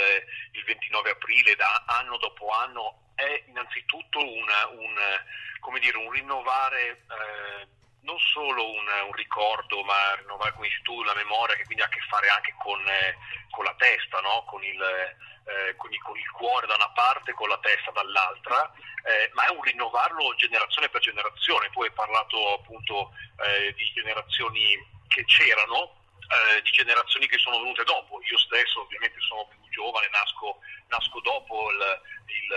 il 0.53 0.65
29 0.65 1.11
aprile, 1.11 1.55
da 1.57 1.85
anno 1.87 2.17
dopo 2.19 2.49
anno, 2.51 3.04
è 3.15 3.45
innanzitutto 3.47 4.19
una- 4.19 4.69
un, 4.71 5.79
dire, 5.81 5.99
un 5.99 6.11
rinnovare 6.11 7.05
eh, 7.11 7.67
non 8.05 8.19
solo 8.19 8.71
un, 8.71 8.87
un 9.07 9.13
ricordo, 9.13 9.83
ma 9.83 10.15
rinnovare, 10.17 10.53
come 10.53 10.69
dici 10.69 10.83
tu, 10.83 11.03
la 11.03 11.15
memoria, 11.15 11.57
che 11.57 11.65
quindi 11.65 11.83
ha 11.83 11.87
a 11.87 11.89
che 11.89 12.01
fare 12.09 12.29
anche 12.29 12.55
con, 12.59 12.81
eh, 12.87 13.17
con 13.51 13.65
la 13.65 13.75
testa, 13.77 14.21
no? 14.21 14.45
con, 14.47 14.63
il, 14.63 14.81
eh, 14.83 15.77
con, 15.77 15.93
il, 15.93 16.01
con 16.03 16.17
il 16.17 16.31
cuore 16.31 16.67
da 16.67 16.75
una 16.75 16.91
parte 16.91 17.31
e 17.31 17.35
con 17.35 17.49
la 17.49 17.59
testa 17.59 17.91
dall'altra, 17.93 18.71
eh, 19.05 19.31
ma 19.33 19.47
è 19.47 19.51
un 19.51 19.63
rinnovarlo 19.63 20.35
generazione 20.37 20.89
per 20.89 21.01
generazione. 21.01 21.71
Tu 21.71 21.83
hai 21.83 21.93
parlato 21.93 22.55
appunto 22.55 23.13
eh, 23.41 23.73
di 23.75 23.91
generazioni 23.95 24.77
che 25.09 25.25
c'erano, 25.25 26.04
eh, 26.29 26.63
di 26.63 26.71
generazioni 26.71 27.27
che 27.27 27.39
sono 27.39 27.61
venute 27.61 27.85
dopo. 27.85 28.21
Io 28.23 28.39
stesso 28.39 28.81
ovviamente 28.81 29.21
sono 29.21 29.47
più 29.49 29.59
giovane, 29.71 30.09
nasco, 30.11 30.59
nasco 30.89 31.21
dopo 31.21 31.71
il, 31.71 32.01
il, 32.27 32.49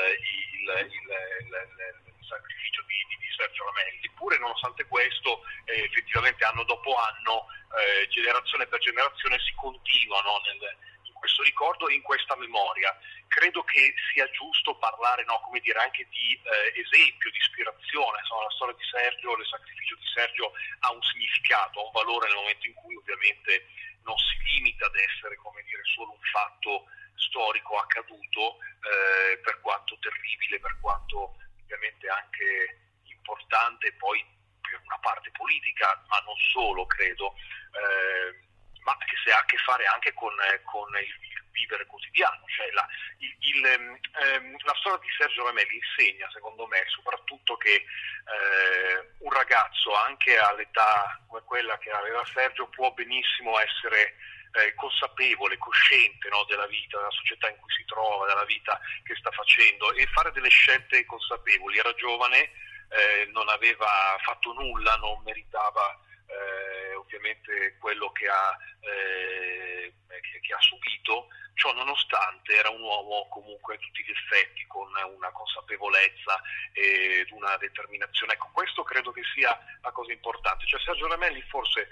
il, 0.52 0.96
il 0.96 2.26
sacrificio 2.26 2.84
di, 2.88 3.18
di, 3.18 3.32
Sergio 3.36 3.66
Ramelli. 3.66 4.06
Eppure 4.06 4.38
nonostante 4.40 4.86
questo 4.88 5.42
eh, 5.66 5.84
effettivamente 5.84 6.44
anno 6.46 6.64
dopo 6.64 6.96
anno, 6.96 7.46
eh, 7.78 8.08
generazione 8.08 8.66
per 8.68 8.80
generazione 8.80 9.38
si 9.40 9.54
continuano 9.56 10.42
nel, 10.46 10.78
questo 11.18 11.44
ricordo 11.44 11.88
e 11.88 11.96
in 11.96 12.02
questa 12.02 12.36
memoria. 12.36 12.96
Credo 13.28 13.64
che 13.64 13.94
sia 14.12 14.30
giusto 14.32 14.78
parlare 14.78 15.24
no, 15.26 15.42
dire, 15.62 15.80
anche 15.80 16.08
di 16.10 16.34
eh, 16.34 16.80
esempio, 16.80 17.30
di 17.32 17.38
ispirazione. 17.38 18.20
Insomma, 18.20 18.44
la 18.44 18.56
storia 18.56 18.76
di 18.76 18.88
Sergio, 18.90 19.38
il 19.38 19.46
sacrificio 19.46 19.96
di 19.96 20.08
Sergio 20.14 20.52
ha 20.80 20.92
un 20.92 21.02
significato, 21.02 21.80
ha 21.82 21.86
un 21.86 21.92
valore 21.92 22.28
nel 22.28 22.38
momento 22.38 22.68
in 22.68 22.74
cui 22.74 22.96
ovviamente 22.96 23.68
non 24.04 24.16
si 24.18 24.38
limita 24.56 24.86
ad 24.86 24.96
essere 24.96 25.36
dire, 25.36 25.84
solo 25.94 26.12
un 26.12 26.26
fatto 26.32 26.86
storico 27.16 27.78
accaduto, 27.78 28.58
eh, 28.88 29.38
per 29.40 29.60
quanto 29.60 29.98
terribile, 30.00 30.60
per 30.60 30.78
quanto 30.80 31.36
ovviamente 31.64 32.08
anche 32.08 32.80
importante 33.04 33.92
poi 34.00 34.24
per 34.62 34.80
una 34.86 35.00
parte 35.00 35.32
politica, 35.32 36.04
ma 36.08 36.20
non 36.26 36.36
solo, 36.52 36.86
credo. 36.86 37.36
Eh, 37.76 38.47
ma 38.88 38.96
che 39.04 39.32
ha 39.34 39.40
a 39.40 39.46
che 39.46 39.58
fare 39.58 39.86
anche 39.86 40.14
con, 40.14 40.32
eh, 40.40 40.62
con 40.64 40.88
il, 40.96 41.36
vivere 41.52 41.86
quotidiano. 41.86 42.46
Cioè 42.48 42.72
la, 42.72 42.88
il, 43.18 43.36
il, 43.40 43.66
ehm, 43.66 44.00
ehm, 44.24 44.56
la, 44.64 44.76
storia 44.80 45.00
di 45.00 45.10
Sergio 45.18 45.44
Ramelli 45.44 45.76
insegna, 45.76 46.30
secondo 46.32 46.66
me, 46.68 46.84
soprattutto 46.88 47.58
che 47.58 47.76
eh, 47.76 49.16
un 49.20 49.32
ragazzo, 49.34 49.94
anche 49.94 50.38
all'età 50.38 51.20
come 51.28 51.44
quella 51.44 51.78
che 51.80 51.92
aveva 51.92 52.24
Sergio, 52.32 52.70
può 52.70 52.94
benissimo 52.94 53.60
essere 53.60 54.16
eh, 54.54 54.74
consapevole, 54.76 55.58
cosciente 55.58 56.30
no, 56.30 56.46
della 56.46 56.68
vita, 56.68 56.98
della 56.98 57.12
società 57.12 57.50
in 57.50 57.58
cui 57.58 57.74
si 57.74 57.84
trova, 57.84 58.26
della 58.28 58.46
vita 58.46 58.80
che 59.04 59.16
sta 59.16 59.32
facendo 59.32 59.92
e 59.92 60.08
fare 60.08 60.32
delle 60.32 60.50
scelte 60.50 61.04
consapevoli. 61.06 61.78
Era 61.78 61.94
giovane, 61.96 62.40
eh, 62.40 63.28
non 63.34 63.50
aveva 63.50 64.16
fatto 64.24 64.54
nulla, 64.54 64.96
non 64.96 65.22
meritava 65.24 66.00
eh, 66.28 66.96
ovviamente 66.96 67.78
quello 67.80 68.12
che 68.12 68.28
ha, 68.28 68.58
eh, 68.82 69.94
che, 70.22 70.40
che 70.40 70.54
ha, 70.54 70.60
subito, 70.60 71.28
ciò 71.54 71.74
nonostante 71.74 72.54
era 72.54 72.70
un 72.70 72.82
uomo 72.82 73.28
comunque 73.30 73.76
a 73.76 73.78
tutti 73.78 74.04
gli 74.04 74.12
effetti 74.12 74.66
con 74.68 74.88
una 75.16 75.32
consapevolezza 75.32 76.42
ed 76.74 77.32
una 77.32 77.58
determinazione. 77.58 78.34
Ecco, 78.34 78.50
questo 78.54 78.84
credo 78.84 79.12
che 79.12 79.24
sia 79.34 79.58
la 79.82 79.92
cosa 79.92 80.12
importante. 80.12 80.66
Cioè 80.68 80.80
Sergio 80.82 81.08
Ramelli 81.08 81.42
forse 81.44 81.90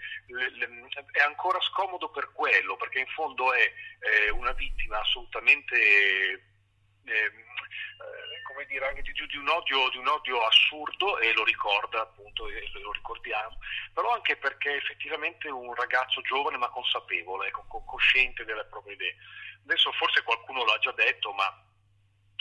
è 1.12 1.22
ancora 1.22 1.60
scomodo 1.62 2.10
per 2.10 2.32
quello, 2.34 2.76
perché 2.76 3.00
in 3.00 3.08
fondo 3.08 3.54
è 3.54 3.74
eh, 4.00 4.30
una 4.32 4.52
vittima 4.52 5.00
assolutamente... 5.00 6.52
Eh, 7.06 7.32
eh, 7.96 8.42
come 8.44 8.66
dire, 8.66 8.88
anche 8.88 9.02
di, 9.02 9.12
di, 9.12 9.38
un 9.38 9.48
odio, 9.48 9.90
di, 9.90 9.98
un 9.98 10.08
odio, 10.08 10.46
assurdo 10.46 11.20
e 11.20 11.34
lo 11.34 11.44
ricorda 11.44 12.02
appunto 12.02 12.48
e 12.48 12.70
lo 12.74 12.92
ricordiamo, 12.92 13.58
però 13.94 14.14
anche 14.14 14.38
perché 14.38 14.76
effettivamente 14.76 15.50
un 15.50 15.74
ragazzo 15.74 16.22
giovane 16.22 16.58
ma 16.58 16.70
consapevole, 16.70 17.48
ecco, 17.48 17.84
cosciente 17.86 18.46
delle 18.46 18.66
proprie 18.66 18.94
idee. 18.94 19.16
Adesso 19.66 19.92
forse 19.94 20.24
qualcuno 20.24 20.64
l'ha 20.64 20.78
già 20.80 20.92
detto, 20.92 21.32
ma 21.34 21.50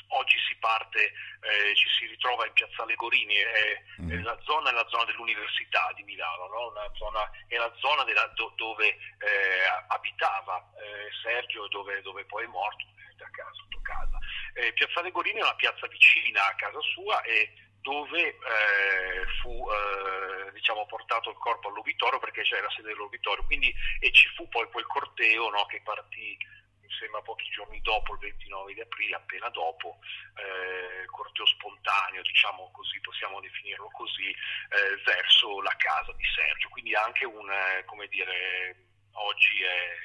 oggi 0.09 0.37
si 0.48 0.57
parte, 0.59 1.12
eh, 1.40 1.74
ci 1.74 1.88
si 1.98 2.07
ritrova 2.07 2.46
in 2.46 2.53
Piazzale 2.53 2.94
Gorini, 2.94 3.35
è, 3.35 3.83
mm. 4.03 4.11
è 4.11 4.16
la 4.22 4.38
zona 4.42 4.70
è 4.70 4.72
la 4.72 4.87
zona 4.88 5.05
dell'Università 5.05 5.92
di 5.94 6.03
Milano, 6.03 6.46
no? 6.48 6.92
zona, 6.94 7.31
è 7.48 7.57
la 7.57 7.72
zona 7.77 8.05
della, 8.05 8.27
do, 8.35 8.53
dove 8.57 8.88
eh, 8.88 9.64
abitava 9.88 10.59
eh, 10.79 11.11
Sergio, 11.22 11.68
dove, 11.68 12.03
dove, 12.03 12.24
poi 12.24 12.44
è 12.44 12.48
morto, 12.48 12.85
a 13.22 13.31
casa, 13.31 13.53
sotto 13.55 13.81
casa. 13.83 14.18
Eh, 14.55 14.72
Piazzale 14.72 15.11
Gorini 15.11 15.38
è 15.38 15.42
una 15.42 15.55
piazza 15.55 15.87
vicina 15.87 16.46
a 16.48 16.55
casa 16.55 16.81
sua 16.81 17.22
e 17.22 17.53
dove 17.85 18.18
eh, 18.18 19.27
fu 19.42 19.50
eh, 19.70 20.50
diciamo, 20.53 20.87
portato 20.87 21.29
il 21.29 21.37
corpo 21.37 21.68
all'obitorio 21.68 22.18
perché 22.18 22.42
c'era 22.42 22.62
la 22.62 22.70
sede 22.70 22.88
dell'obitorio 22.88 23.44
quindi, 23.44 23.72
e 24.01 24.11
ci 24.11 24.26
fu 24.34 24.49
poi 24.49 24.66
quel 24.70 24.86
corteo 24.86 25.51
no, 25.51 25.66
che 25.66 25.82
partì 25.82 26.34
mi 26.80 26.89
sembra 26.99 27.20
pochi 27.20 27.47
giorni 27.51 27.78
dopo 27.82 28.14
il 28.14 28.20
29 28.20 28.72
di 28.72 28.80
aprile 28.80 29.16
appena 29.16 29.51
dopo 29.51 29.99
eh, 30.36 31.05
corteo 31.07 31.45
spontaneo 31.45 32.22
diciamo 32.22 32.70
così 32.72 32.99
possiamo 33.01 33.41
definirlo 33.41 33.89
così 33.93 34.30
eh, 34.30 35.03
verso 35.05 35.61
la 35.61 35.74
casa 35.76 36.12
di 36.12 36.24
Sergio 36.34 36.70
quindi 36.70 36.95
anche 36.95 37.26
un 37.26 37.51
eh, 37.51 37.84
come 37.84 38.09
dire 38.09 38.76
oggi 39.12 39.62
è 39.62 39.97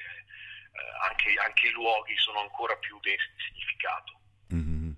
anche, 1.08 1.34
anche, 1.44 1.68
i 1.68 1.72
luoghi 1.72 2.14
sono 2.16 2.40
ancora 2.40 2.74
più 2.76 2.98
densi 3.00 3.26
di 3.36 3.42
significato. 3.48 4.18
Mm-hmm. 4.54 4.90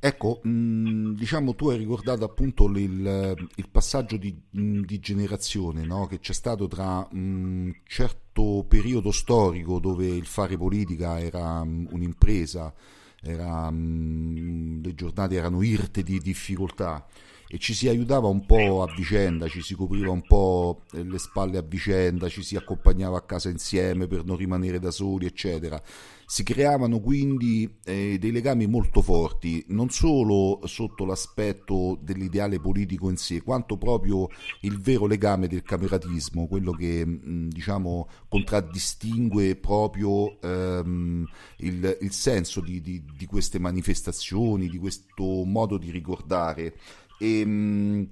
Ecco, 0.00 0.40
mh, 0.42 0.50
mm, 0.50 1.12
diciamo 1.14 1.54
tu 1.54 1.70
hai 1.70 1.78
ricordato 1.78 2.24
appunto 2.24 2.66
il, 2.66 3.48
il 3.56 3.68
passaggio 3.68 4.16
di, 4.16 4.32
mh, 4.50 4.60
mm, 4.60 4.82
di 4.82 5.00
generazione 5.00 5.84
no? 5.84 6.06
che 6.06 6.20
c'è 6.20 6.32
stato 6.32 6.68
tra 6.68 7.06
un 7.10 7.66
mm, 7.66 7.70
certo 7.84 8.64
periodo 8.68 9.10
storico 9.10 9.80
dove 9.80 10.06
il 10.06 10.26
fare 10.26 10.56
politica 10.56 11.18
era 11.20 11.60
un'impresa, 11.62 12.72
era, 13.20 13.68
le 13.70 14.94
giornate 14.94 15.34
erano 15.34 15.62
irte 15.62 16.04
di 16.04 16.20
difficoltà 16.20 17.04
e 17.50 17.58
ci 17.58 17.72
si 17.72 17.88
aiutava 17.88 18.28
un 18.28 18.44
po' 18.44 18.82
a 18.82 18.94
vicenda, 18.94 19.48
ci 19.48 19.62
si 19.62 19.74
copriva 19.74 20.10
un 20.10 20.20
po' 20.20 20.82
le 20.90 21.18
spalle 21.18 21.56
a 21.56 21.62
vicenda, 21.62 22.28
ci 22.28 22.42
si 22.42 22.56
accompagnava 22.56 23.16
a 23.16 23.22
casa 23.22 23.48
insieme 23.48 24.06
per 24.06 24.24
non 24.24 24.36
rimanere 24.36 24.78
da 24.78 24.90
soli, 24.90 25.24
eccetera. 25.24 25.82
Si 26.30 26.42
creavano 26.42 27.00
quindi 27.00 27.78
eh, 27.86 28.18
dei 28.20 28.32
legami 28.32 28.66
molto 28.66 29.00
forti, 29.00 29.64
non 29.68 29.88
solo 29.88 30.60
sotto 30.66 31.06
l'aspetto 31.06 31.98
dell'ideale 32.02 32.60
politico 32.60 33.08
in 33.08 33.16
sé, 33.16 33.40
quanto 33.40 33.78
proprio 33.78 34.28
il 34.60 34.78
vero 34.78 35.06
legame 35.06 35.48
del 35.48 35.62
cameratismo, 35.62 36.46
quello 36.46 36.72
che 36.72 37.06
mh, 37.06 37.48
diciamo 37.48 38.08
contraddistingue 38.28 39.56
proprio 39.56 40.38
ehm, 40.42 41.26
il, 41.60 41.98
il, 42.02 42.12
senso 42.12 42.60
di, 42.60 42.82
di, 42.82 43.02
di 43.16 43.24
queste 43.24 43.58
manifestazioni, 43.58 44.68
di 44.68 44.76
questo 44.76 45.44
modo 45.46 45.78
di 45.78 45.90
ricordare 45.90 46.74
e, 47.18 47.40
ehm, 47.40 47.50
mh, 47.50 48.06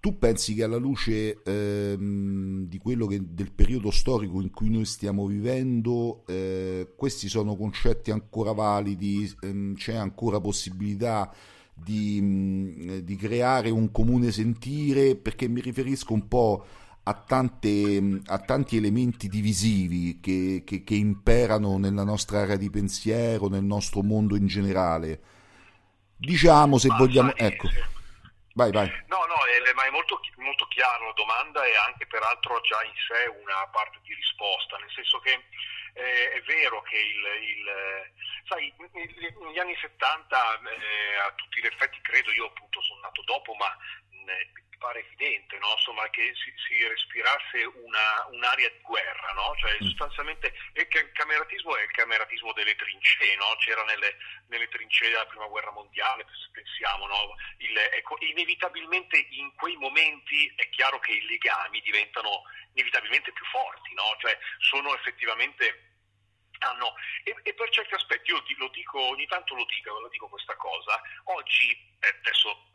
tu 0.00 0.18
pensi 0.18 0.54
che 0.54 0.64
alla 0.64 0.78
luce 0.78 1.42
ehm, 1.42 2.66
di 2.66 2.78
quello 2.78 3.06
che, 3.06 3.20
del 3.22 3.52
periodo 3.52 3.90
storico 3.90 4.40
in 4.40 4.50
cui 4.50 4.70
noi 4.70 4.86
stiamo 4.86 5.26
vivendo, 5.26 6.24
eh, 6.26 6.94
questi 6.96 7.28
sono 7.28 7.54
concetti 7.54 8.10
ancora 8.10 8.52
validi, 8.52 9.30
ehm, 9.42 9.74
c'è 9.74 9.94
ancora 9.94 10.40
possibilità 10.40 11.30
di, 11.74 12.18
mh, 12.20 12.98
di, 13.00 13.16
creare 13.16 13.68
un 13.68 13.90
comune 13.90 14.32
sentire? 14.32 15.16
Perché 15.16 15.48
mi 15.48 15.60
riferisco 15.60 16.14
un 16.14 16.26
po' 16.28 16.64
a, 17.02 17.12
tante, 17.14 18.20
a 18.24 18.38
tanti 18.38 18.78
elementi 18.78 19.28
divisivi 19.28 20.18
che, 20.20 20.62
che, 20.64 20.82
che 20.82 20.94
imperano 20.94 21.76
nella 21.76 22.04
nostra 22.04 22.40
area 22.40 22.56
di 22.56 22.70
pensiero, 22.70 23.48
nel 23.48 23.64
nostro 23.64 24.02
mondo 24.02 24.34
in 24.34 24.46
generale. 24.46 25.20
Diciamo 26.16 26.78
se 26.78 26.88
vogliamo... 26.88 27.34
Ecco. 27.36 27.68
Vai, 28.60 28.72
vai. 28.72 28.92
No, 29.08 29.24
no, 29.24 29.40
è, 29.48 29.72
ma 29.72 29.84
è 29.86 29.90
molto, 29.90 30.20
molto 30.36 30.66
chiaro 30.68 31.06
la 31.06 31.12
domanda 31.12 31.64
e 31.64 31.74
anche 31.76 32.06
peraltro 32.06 32.60
già 32.60 32.82
in 32.84 32.92
sé 33.08 33.24
una 33.40 33.66
parte 33.72 33.98
di 34.02 34.12
risposta, 34.12 34.76
nel 34.76 34.90
senso 34.92 35.18
che 35.20 35.32
eh, 35.94 36.32
è 36.32 36.42
vero 36.42 36.82
che 36.82 36.98
il, 36.98 37.24
il 37.40 37.64
sai, 38.44 38.70
negli 38.92 39.58
anni 39.58 39.74
70 39.80 40.60
eh, 40.60 41.16
a 41.24 41.32
tutti 41.36 41.60
gli 41.62 41.66
effetti 41.72 42.02
credo, 42.02 42.30
io 42.32 42.52
appunto 42.52 42.82
sono 42.82 43.00
nato 43.00 43.22
dopo, 43.22 43.54
ma 43.54 43.74
mh, 44.10 44.69
pare 44.80 45.04
evidente 45.04 45.58
no? 45.58 45.72
Insomma, 45.76 46.08
che 46.10 46.32
si, 46.34 46.52
si 46.66 46.88
respirasse 46.88 47.64
una, 47.64 48.26
un'area 48.32 48.68
di 48.68 48.80
guerra, 48.80 49.32
no? 49.32 49.54
cioè, 49.60 49.76
mm. 49.76 49.86
sostanzialmente 49.86 50.52
il 50.72 51.12
cameratismo 51.12 51.76
è 51.76 51.82
il 51.82 51.90
cameratismo 51.92 52.52
delle 52.52 52.74
trincee, 52.74 53.36
no? 53.36 53.54
c'era 53.60 53.84
nelle, 53.84 54.16
nelle, 54.48 54.68
trincee 54.68 55.10
della 55.10 55.26
prima 55.26 55.46
guerra 55.46 55.70
mondiale, 55.70 56.26
pensiamo, 56.50 57.06
il, 57.58 57.76
ecco, 57.76 58.16
inevitabilmente 58.20 59.18
in 59.30 59.54
quei 59.54 59.76
momenti 59.76 60.52
è 60.56 60.68
chiaro 60.70 60.98
che 60.98 61.12
i 61.12 61.26
legami 61.26 61.80
diventano 61.82 62.42
inevitabilmente 62.72 63.32
più 63.32 63.44
forti, 63.46 63.94
cioè, 64.18 64.36
sono 64.58 64.94
effettivamente 64.94 65.88
hanno, 66.60 66.92
e, 67.24 67.34
e, 67.42 67.54
per 67.54 67.70
certi 67.70 67.94
aspetti 67.94 68.30
io 68.30 68.42
lo 68.58 68.68
dico, 68.68 69.00
ogni 69.00 69.26
tanto 69.26 69.54
lo 69.54 69.64
dico, 69.64 69.98
lo 69.98 70.08
dico 70.08 70.28
questa 70.28 70.54
cosa, 70.56 71.00
oggi, 71.24 71.70
eh, 72.00 72.08
adesso 72.20 72.69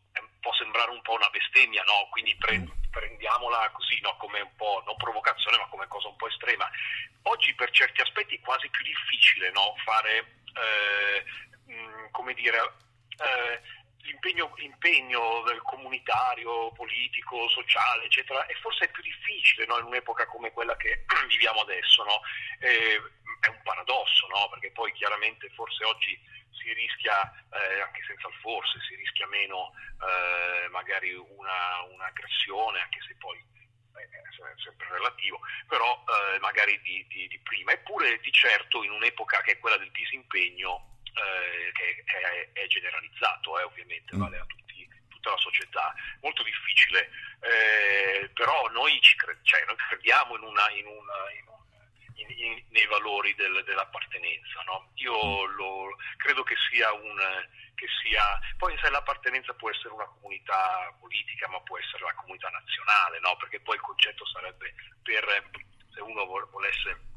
può 0.45 0.53
sembrare 0.53 0.91
un 0.91 1.01
po' 1.01 1.13
una 1.13 1.29
bestemmia, 1.31 1.81
no? 1.81 2.05
quindi 2.11 2.35
pre- 2.35 2.59
mm. 2.59 2.69
prendiamola 2.91 3.71
così 3.71 3.97
no? 4.01 4.15
come 4.17 4.41
un 4.41 4.55
po', 4.55 4.83
non 4.85 4.95
provocazione, 4.95 5.57
ma 5.57 5.65
come 5.65 5.87
cosa 5.87 6.07
un 6.07 6.15
po' 6.17 6.27
estrema. 6.27 6.69
Oggi 7.23 7.55
per 7.55 7.71
certi 7.71 8.01
aspetti 8.01 8.35
è 8.35 8.41
quasi 8.41 8.69
più 8.69 8.83
difficile 8.85 9.49
no? 9.49 9.73
fare, 9.83 10.37
eh, 10.53 11.25
mh, 11.65 12.11
come 12.11 12.35
dire, 12.35 12.59
eh, 13.17 13.61
l'impegno, 14.05 14.53
l'impegno, 14.55 15.43
comunitario, 15.63 16.71
politico, 16.71 17.47
sociale, 17.49 18.05
eccetera, 18.05 18.45
è 18.45 18.53
forse 18.55 18.87
più 18.89 19.03
difficile 19.03 19.65
no? 19.65 19.77
in 19.79 19.85
un'epoca 19.85 20.25
come 20.27 20.51
quella 20.51 20.75
che 20.77 21.05
viviamo 21.27 21.61
adesso. 21.61 22.03
No? 22.03 22.21
Eh, 22.59 23.01
è 23.41 23.47
un 23.47 23.61
paradosso, 23.63 24.27
no? 24.27 24.49
perché 24.49 24.71
poi 24.71 24.91
chiaramente 24.93 25.49
forse 25.49 25.83
oggi 25.83 26.19
si 26.51 26.73
rischia, 26.73 27.31
eh, 27.51 27.81
anche 27.81 28.01
senza 28.07 28.27
il 28.27 28.35
forse, 28.41 28.79
si 28.87 28.95
rischia 28.95 29.27
meno 29.27 29.73
eh, 30.01 30.67
magari 30.69 31.13
una, 31.13 31.81
un'aggressione, 31.91 32.79
anche 32.79 32.99
se 33.07 33.15
poi 33.19 33.37
è 33.93 34.61
sempre 34.63 34.87
relativo, 34.89 35.39
però 35.67 36.03
eh, 36.03 36.39
magari 36.39 36.79
di, 36.81 37.05
di, 37.07 37.27
di, 37.27 37.39
prima. 37.39 37.71
Eppure 37.71 38.19
di 38.19 38.31
certo 38.31 38.83
in 38.83 38.91
un'epoca 38.91 39.41
che 39.41 39.53
è 39.53 39.59
quella 39.59 39.77
del 39.77 39.91
disimpegno, 39.91 40.94
eh, 41.15 41.71
che 41.71 42.03
è, 42.05 42.49
è 42.51 42.67
generalizzato, 42.67 43.59
eh, 43.59 43.63
ovviamente, 43.63 44.15
mm. 44.15 44.19
vale 44.19 44.37
a 44.39 44.45
tutti, 44.45 44.87
tutta 45.09 45.31
la 45.31 45.37
società, 45.37 45.93
molto 46.21 46.43
difficile, 46.43 47.09
eh, 47.41 48.29
però 48.33 48.67
noi, 48.69 48.99
cre- 49.15 49.39
cioè, 49.43 49.63
noi, 49.65 49.75
crediamo 49.75 50.35
in 50.35 50.43
una, 50.43 50.69
in 50.71 50.85
una, 50.85 51.31
in 51.37 51.45
in, 52.15 52.29
in, 52.29 52.63
nei 52.69 52.85
valori 52.87 53.33
del, 53.35 53.63
dell'appartenenza. 53.65 54.61
No? 54.65 54.91
Io 54.95 55.45
lo, 55.45 55.95
credo 56.17 56.43
che 56.43 56.55
sia 56.69 56.91
un... 56.93 57.17
Che 57.75 57.87
sia, 58.01 58.23
poi 58.55 58.73
sai, 58.79 58.89
l'appartenenza 58.89 59.53
può 59.53 59.69
essere 59.69 59.89
una 59.89 60.05
comunità 60.05 60.95
politica, 60.97 61.49
ma 61.49 61.59
può 61.59 61.77
essere 61.77 62.05
la 62.05 62.13
comunità 62.13 62.47
nazionale, 62.47 63.19
no? 63.19 63.35
perché 63.35 63.59
poi 63.59 63.75
il 63.75 63.81
concetto 63.81 64.25
sarebbe 64.27 64.73
per, 65.03 65.49
se 65.93 65.99
uno 65.99 66.23
volesse 66.23 67.14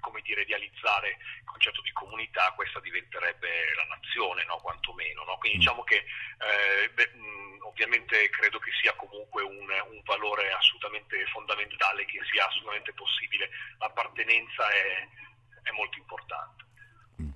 come 0.00 0.20
dire, 0.22 0.44
realizzare 0.44 1.10
il 1.10 1.44
concetto 1.44 1.80
di 1.82 1.92
comunità, 1.92 2.52
questa 2.56 2.80
diventerebbe 2.80 3.48
la 3.76 3.94
nazione, 3.94 4.44
no? 4.44 4.56
quantomeno. 4.58 5.24
No? 5.24 5.36
Quindi 5.38 5.58
mm. 5.58 5.60
diciamo 5.60 5.82
che 5.84 5.96
eh, 5.96 6.90
beh, 6.90 7.10
mh, 7.14 7.64
ovviamente 7.64 8.28
credo 8.30 8.58
che 8.58 8.70
sia 8.80 8.94
comunque 8.94 9.42
un, 9.42 9.68
un, 9.68 10.00
valore 10.04 10.50
assolutamente 10.52 11.24
fondamentale, 11.26 12.04
che 12.06 12.20
sia 12.30 12.46
assolutamente 12.46 12.92
possibile. 12.94 13.48
L'appartenenza 13.78 14.68
è, 14.70 15.08
è 15.62 15.70
molto 15.72 15.98
importante. 15.98 16.64
Mm. 17.22 17.30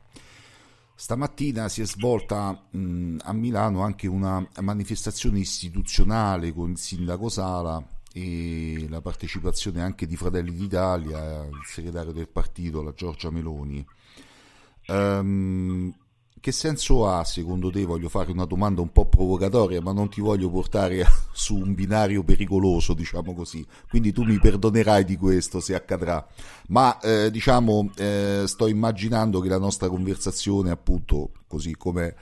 Stamattina 0.95 1.69
si 1.69 1.83
è 1.83 1.87
svolta 1.87 2.51
mh, 2.51 3.19
a 3.25 3.33
Milano 3.33 3.83
anche 3.83 4.07
una 4.09 4.45
manifestazione 4.61 5.39
istituzionale 5.39 6.53
con 6.53 6.71
il 6.71 6.79
sindaco 6.79 7.29
Sala 7.29 7.94
e 8.17 8.87
la 8.89 9.01
partecipazione 9.01 9.83
anche 9.83 10.07
di 10.07 10.15
Fratelli 10.15 10.55
d'Italia, 10.55 11.43
il 11.43 11.65
segretario 11.65 12.13
del 12.13 12.29
partito, 12.29 12.81
la 12.81 12.95
Giorgia 12.95 13.29
Meloni. 13.29 13.85
Um, 14.87 15.93
che 16.39 16.53
senso 16.53 17.09
ha, 17.09 17.25
secondo 17.25 17.73
te, 17.73 17.85
voglio 17.85 18.09
fare 18.09 18.31
una 18.31 18.45
domanda 18.45 18.83
un 18.83 18.93
po' 18.93 19.07
provocatoria, 19.07 19.81
ma 19.81 19.93
non 19.93 20.11
ti 20.11 20.21
voglio 20.21 20.49
portare 20.49 21.05
su 21.33 21.57
un 21.57 21.75
binario 21.75 22.23
pericoloso, 22.23 22.95
diciamo 22.95 23.35
così, 23.35 23.67
quindi 23.89 24.13
tu 24.13 24.23
mi 24.23 24.39
perdonerai 24.39 25.05
di 25.05 25.17
questo 25.17 25.59
se 25.59 25.75
accadrà, 25.75 26.25
ma 26.69 27.01
eh, 27.01 27.33
diciamo, 27.33 27.91
eh, 27.97 28.45
sto 28.47 28.69
immaginando 28.69 29.41
che 29.41 29.49
la 29.49 29.59
nostra 29.59 29.89
conversazione, 29.89 30.71
appunto, 30.71 31.31
così 31.49 31.75
come 31.77 32.15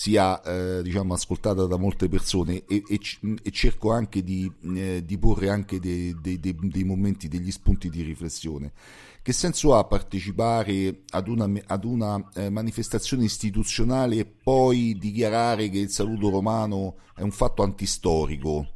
sia 0.00 0.40
eh, 0.40 0.82
diciamo, 0.82 1.12
ascoltata 1.12 1.66
da 1.66 1.76
molte 1.76 2.08
persone 2.08 2.64
e, 2.64 2.82
e, 2.88 2.98
e 3.42 3.50
cerco 3.50 3.92
anche 3.92 4.24
di, 4.24 4.50
eh, 4.74 5.04
di 5.04 5.18
porre 5.18 5.50
anche 5.50 5.78
dei, 5.78 6.16
dei, 6.18 6.40
dei, 6.40 6.56
dei, 6.58 6.84
momenti, 6.84 7.28
degli 7.28 7.50
spunti 7.50 7.90
di 7.90 8.00
riflessione. 8.00 8.72
Che 9.20 9.32
senso 9.34 9.76
ha 9.76 9.84
partecipare 9.84 11.02
ad 11.10 11.28
una, 11.28 11.50
ad 11.66 11.84
una 11.84 12.30
eh, 12.32 12.48
manifestazione 12.48 13.24
istituzionale 13.24 14.16
e 14.16 14.24
poi 14.24 14.96
dichiarare 14.98 15.68
che 15.68 15.80
il 15.80 15.90
saluto 15.90 16.30
romano 16.30 17.00
è 17.14 17.20
un 17.20 17.30
fatto 17.30 17.62
antistorico? 17.62 18.68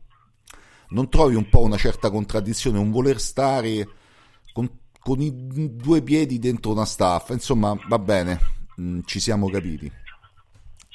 Non 0.90 1.08
trovi 1.08 1.36
un 1.36 1.48
po' 1.48 1.62
una 1.62 1.78
certa 1.78 2.10
contraddizione, 2.10 2.76
un 2.76 2.90
voler 2.90 3.18
stare 3.18 3.88
con, 4.52 4.70
con 5.00 5.22
i 5.22 5.32
due 5.34 6.02
piedi 6.02 6.38
dentro 6.38 6.72
una 6.72 6.84
staffa? 6.84 7.32
Insomma, 7.32 7.74
va 7.88 7.98
bene, 7.98 8.38
mh, 8.76 8.86
mm, 8.86 9.00
ci 9.06 9.20
siamo 9.20 9.48
capiti. 9.48 9.90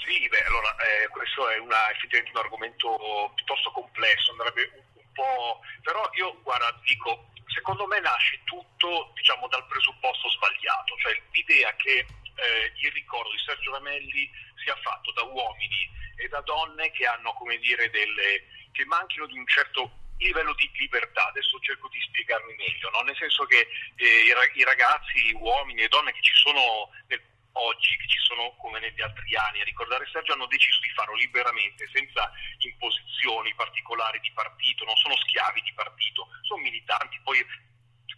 Sì, 0.09 0.27
beh, 0.27 0.43
allora 0.45 0.75
eh, 0.77 1.07
questo 1.09 1.47
è 1.49 1.59
una, 1.59 1.91
effettivamente 1.91 2.31
un 2.31 2.43
argomento 2.43 3.31
piuttosto 3.35 3.69
complesso, 3.69 4.31
andrebbe 4.31 4.71
un, 4.73 4.83
un 5.05 5.11
po'... 5.13 5.61
però 5.83 6.09
io 6.13 6.41
guarda, 6.41 6.73
dico, 6.83 7.29
secondo 7.45 7.85
me 7.85 7.99
nasce 7.99 8.41
tutto 8.45 9.11
diciamo, 9.13 9.47
dal 9.49 9.67
presupposto 9.67 10.27
sbagliato, 10.31 10.97
cioè 10.97 11.13
l'idea 11.29 11.75
che 11.75 11.99
eh, 11.99 12.73
il 12.81 12.91
ricordo 12.91 13.29
di 13.29 13.43
Sergio 13.45 13.71
Ramelli 13.71 14.27
sia 14.63 14.75
fatto 14.81 15.11
da 15.11 15.21
uomini 15.21 15.87
e 16.15 16.27
da 16.27 16.41
donne 16.41 16.89
che 16.89 17.05
hanno, 17.05 17.31
come 17.33 17.59
dire, 17.59 17.91
delle, 17.91 18.47
che 18.71 18.85
manchino 18.85 19.27
di 19.27 19.37
un 19.37 19.45
certo 19.45 19.91
livello 20.17 20.55
di 20.55 20.71
libertà, 20.73 21.27
adesso 21.27 21.59
cerco 21.59 21.87
di 21.89 22.01
spiegarmi 22.01 22.55
meglio, 22.55 22.89
no? 22.89 23.01
nel 23.01 23.15
senso 23.15 23.45
che 23.45 23.67
eh, 23.95 24.25
i 24.25 24.63
ragazzi, 24.63 25.37
uomini 25.37 25.83
e 25.83 25.87
donne 25.87 26.11
che 26.13 26.21
ci 26.23 26.33
sono 26.33 26.89
nel 27.05 27.21
oggi, 27.53 27.97
che 27.97 28.07
ci 28.07 28.19
sono 28.19 28.55
come 28.57 28.79
negli 28.79 29.01
altri 29.01 29.35
anni, 29.35 29.61
a 29.61 29.63
ricordare 29.63 30.07
Sergio, 30.11 30.33
hanno 30.33 30.47
deciso 30.47 30.79
di 30.81 30.89
farlo 30.89 31.15
liberamente, 31.15 31.89
senza 31.91 32.31
imposizioni 32.59 33.53
particolari 33.55 34.19
di 34.19 34.31
partito, 34.31 34.85
non 34.85 34.95
sono 34.97 35.15
schiavi 35.17 35.61
di 35.61 35.73
partito, 35.73 36.27
sono 36.43 36.61
militanti, 36.61 37.19
poi 37.23 37.45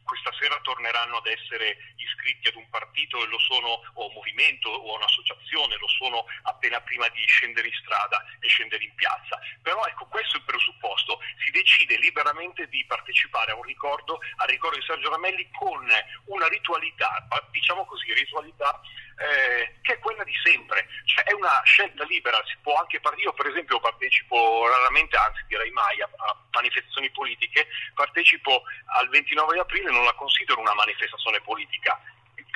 questa 0.03 0.31
sera 0.39 0.59
torneranno 0.61 1.17
ad 1.17 1.27
essere 1.27 1.77
iscritti 1.95 2.49
ad 2.49 2.55
un 2.55 2.67
partito 2.69 3.23
lo 3.25 3.39
sono, 3.39 3.79
o 3.93 4.07
un 4.07 4.13
movimento 4.13 4.69
o 4.69 4.95
un'associazione, 4.95 5.77
lo 5.77 5.87
sono 5.87 6.25
appena 6.43 6.81
prima 6.81 7.07
di 7.09 7.23
scendere 7.27 7.67
in 7.67 7.73
strada 7.75 8.23
e 8.39 8.47
scendere 8.47 8.83
in 8.83 8.93
piazza. 8.95 9.39
Però 9.61 9.85
ecco, 9.85 10.05
questo 10.07 10.37
è 10.37 10.39
il 10.39 10.45
presupposto, 10.45 11.19
si 11.45 11.51
decide 11.51 11.97
liberamente 11.97 12.67
di 12.67 12.83
partecipare 12.85 13.51
a 13.51 13.55
un 13.55 13.63
ricordo, 13.63 14.19
al 14.37 14.47
ricordo 14.47 14.77
di 14.77 14.85
Sergio 14.85 15.09
Ramelli 15.09 15.49
con 15.51 15.87
una 16.25 16.47
ritualità, 16.47 17.27
diciamo 17.51 17.85
così, 17.85 18.13
ritualità 18.13 18.81
eh, 19.21 19.75
che 19.81 19.93
è 19.93 19.99
quella 19.99 20.23
di 20.23 20.33
sempre, 20.43 20.87
cioè 21.05 21.23
è 21.25 21.33
una 21.33 21.61
scelta 21.63 22.03
libera, 22.05 22.41
si 22.45 22.57
può 22.61 22.75
anche 22.75 22.99
partire, 22.99 23.27
io 23.27 23.33
per 23.33 23.47
esempio 23.47 23.79
partecipo 23.79 24.67
raramente, 24.67 25.15
anzi 25.15 25.43
direi 25.47 25.69
mai, 25.71 26.01
a, 26.01 26.09
a 26.15 26.37
manifestazioni 26.51 27.09
politiche, 27.11 27.67
partecipo 27.93 28.63
al 28.97 29.09
29 29.09 29.59
aprile, 29.59 29.91
non 29.91 30.05
la 30.05 30.13
considero 30.13 30.59
una 30.59 30.73
manifestazione 30.73 31.39
politica, 31.41 31.99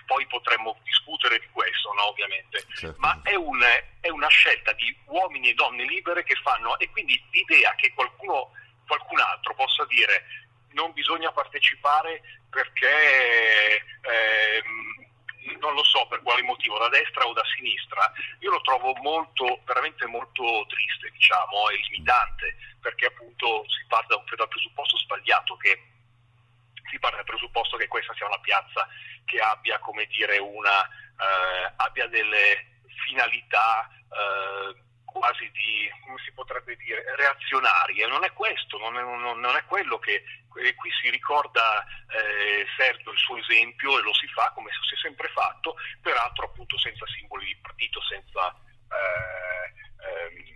poi 0.05 0.26
potremmo 0.28 0.78
discutere 0.84 1.39
di 1.39 1.47
questo, 1.51 1.91
no, 1.93 2.07
ovviamente, 2.07 2.66
certo. 2.74 2.95
ma 2.99 3.20
è, 3.24 3.36
un, 3.36 3.61
è, 3.99 4.09
una 4.09 4.28
scelta 4.28 4.72
di 4.74 4.95
uomini 5.05 5.49
e 5.49 5.53
donne 5.53 5.84
libere 5.84 6.24
che 6.24 6.36
fanno, 6.41 6.78
e 6.80 6.89
quindi 6.89 7.22
l'idea 7.32 7.74
che 7.76 7.93
qualcuno, 7.93 8.51
qualcun 8.88 9.20
altro 9.20 9.53
possa 9.53 9.86
dire 9.86 10.26
non 10.72 10.93
bisogna 10.93 11.32
partecipare 11.32 12.22
perché... 12.49 13.84
Ehm, 14.01 15.03
non 15.59 15.73
lo 15.73 15.83
so 15.83 16.07
per 16.07 16.21
quale 16.21 16.41
motivo, 16.41 16.77
da 16.77 16.89
destra 16.89 17.25
o 17.25 17.33
da 17.33 17.43
sinistra, 17.55 18.11
io 18.39 18.51
lo 18.51 18.61
trovo 18.61 18.93
molto, 19.01 19.61
veramente 19.65 20.05
molto 20.05 20.65
triste, 20.67 21.11
diciamo, 21.11 21.69
e 21.69 21.77
limitante, 21.89 22.55
perché 22.81 23.07
appunto 23.07 23.65
si 23.69 23.85
parte 23.87 24.15
dal 24.35 24.47
presupposto 24.47 24.97
sbagliato 24.97 25.55
che 25.57 25.91
si 26.89 26.99
parte 26.99 27.17
dal 27.17 27.25
presupposto 27.25 27.77
che 27.77 27.87
questa 27.87 28.13
sia 28.13 28.27
una 28.27 28.39
piazza 28.39 28.87
che 29.25 29.39
abbia, 29.39 29.79
come 29.79 30.05
dire, 30.05 30.37
una, 30.37 30.85
eh, 30.85 31.73
abbia 31.77 32.07
delle 32.07 32.79
finalità 33.05 33.89
eh, 33.89 34.83
quasi 35.16 35.49
di, 35.51 35.89
come 36.03 36.20
si 36.24 36.32
potrebbe 36.34 36.76
dire, 36.76 37.03
reazionarie. 37.16 38.05
Non 38.07 38.26
è 38.26 38.34
questo, 38.34 38.78
non 38.78 38.97
è, 38.97 39.01
non, 39.01 39.55
è 39.55 39.63
quello 39.66 39.97
che 39.97 40.24
qui 40.49 40.91
si 41.01 41.09
ricorda 41.09 41.84
eh, 42.11 42.66
Sergio 42.76 43.11
il 43.11 43.18
suo 43.18 43.38
esempio 43.38 43.97
e 43.97 44.01
lo 44.01 44.13
si 44.13 44.28
fa 44.28 44.51
come 44.53 44.70
si 44.72 44.93
è 44.93 44.97
sempre 44.97 45.30
fatto, 45.30 45.76
peraltro 46.01 46.45
appunto 46.45 46.78
senza 46.78 47.05
simboli 47.07 47.45
di 47.45 47.57
partito, 47.61 48.01
senza... 48.03 48.53
Eh, 48.91 49.68
ehm, 50.03 50.53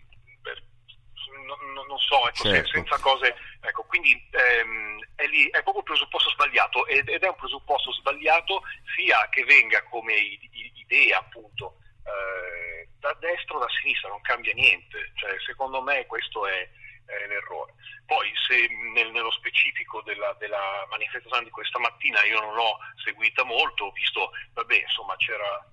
non, 1.46 1.86
non, 1.88 1.98
so, 1.98 2.28
ecco, 2.28 2.44
certo. 2.44 2.70
senza 2.70 3.00
cose, 3.00 3.36
ecco, 3.62 3.84
quindi 3.86 4.12
ehm, 4.30 5.00
è, 5.16 5.26
lì, 5.26 5.50
è 5.50 5.64
proprio 5.64 5.80
il 5.80 5.84
presupposto 5.84 6.30
sbagliato 6.32 6.86
ed, 6.86 7.08
ed, 7.08 7.24
è 7.24 7.28
un 7.28 7.36
presupposto 7.36 7.92
sbagliato 7.94 8.62
sia 8.96 9.28
che 9.30 9.44
venga 9.46 9.82
come 9.84 10.14
idea 10.14 11.18
appunto 11.18 11.78
eh, 12.06 12.89
da 13.00 13.14
destra 13.20 13.56
o 13.56 13.60
da 13.60 13.70
sinistra, 13.82 14.10
non 14.10 14.22
cambia 14.22 14.54
niente, 14.54 15.12
cioè, 15.16 15.36
secondo 15.46 15.82
me 15.82 16.06
questo 16.06 16.46
è, 16.48 16.70
è 17.06 17.28
l'errore. 17.28 17.74
Poi 18.06 18.32
se 18.48 18.68
nel, 18.94 19.12
nello 19.12 19.32
specifico 19.32 20.02
della, 20.02 20.36
della, 20.40 20.86
manifestazione 20.90 21.46
di 21.46 21.52
questa 21.52 21.80
mattina 21.80 22.24
io 22.24 22.40
non 22.40 22.54
l'ho 22.56 22.78
seguita 23.04 23.44
molto, 23.44 23.86
ho 23.86 23.92
visto, 23.92 24.32
vabbè, 24.54 24.76
insomma 24.76 25.16
c'era 25.18 25.66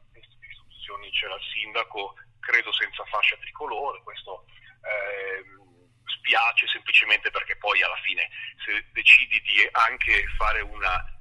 c'era 1.17 1.35
il 1.35 1.43
sindaco, 1.53 2.15
credo 2.41 2.73
senza 2.73 3.05
fascia 3.07 3.37
tricolore, 3.39 4.03
questo 4.03 4.45
eh, 4.85 5.43
spiace 6.05 6.69
semplicemente 6.69 7.31
perché 7.31 7.57
poi 7.57 7.83
alla 7.83 7.99
fine 8.05 8.29
se 8.65 8.87
decidi 8.93 9.41
di 9.41 9.69
anche 9.73 10.25
fare 10.37 10.61
una 10.61 11.16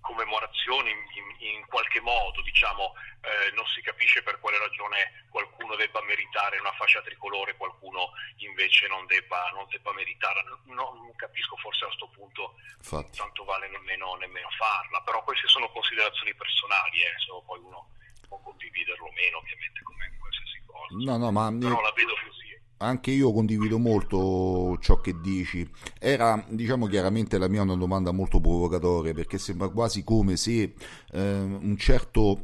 commemorazione 0.00 0.90
in, 0.90 0.98
in, 1.14 1.56
in 1.56 1.66
qualche 1.66 2.00
modo, 2.00 2.42
diciamo, 2.42 2.94
eh, 3.22 3.52
non 3.54 3.64
si 3.66 3.80
capisce 3.82 4.22
per 4.22 4.38
quale 4.40 4.58
ragione 4.58 5.26
qualcuno 5.30 5.76
debba 5.76 6.02
meritare 6.02 6.58
una 6.58 6.72
fascia 6.72 7.02
tricolore, 7.02 7.56
qualcuno 7.56 8.12
invece 8.38 8.88
non 8.88 9.06
debba, 9.06 9.50
non 9.54 9.66
debba 9.68 9.92
meritare. 9.92 10.42
No, 10.66 10.94
non 10.94 11.14
capisco 11.16 11.56
forse 11.56 11.84
a 11.84 11.88
questo 11.88 12.08
punto 12.08 12.54
Infatti. 12.78 13.18
tanto 13.18 13.44
vale 13.44 13.68
nemmeno, 13.68 14.14
nemmeno, 14.16 14.48
farla, 14.56 15.00
però 15.02 15.22
queste 15.24 15.46
sono 15.48 15.70
considerazioni 15.70 16.34
personali, 16.34 17.02
eh, 17.02 17.14
se 17.18 17.30
poi 17.44 17.58
uno 17.60 17.90
può 18.26 18.38
condividerlo 18.40 19.06
o 19.06 19.12
meno 19.12 19.38
ovviamente 19.38 19.82
come 19.82 20.16
qualsiasi 20.18 20.62
cosa. 20.66 20.94
No, 20.94 21.16
no, 21.16 21.32
ma 21.32 21.50
però 21.52 21.80
la 21.80 21.92
vedo 21.92 22.14
così 22.24 22.47
anche 22.78 23.10
io 23.10 23.32
condivido 23.32 23.78
molto 23.78 24.78
ciò 24.80 25.00
che 25.00 25.14
dici. 25.20 25.68
Era, 25.98 26.44
diciamo 26.48 26.86
chiaramente, 26.86 27.38
la 27.38 27.48
mia 27.48 27.62
una 27.62 27.76
domanda 27.76 28.12
molto 28.12 28.40
provocatoria 28.40 29.12
perché 29.12 29.38
sembra 29.38 29.68
quasi 29.68 30.04
come 30.04 30.36
se 30.36 30.74
eh, 31.12 31.40
un 31.40 31.76
certo, 31.78 32.40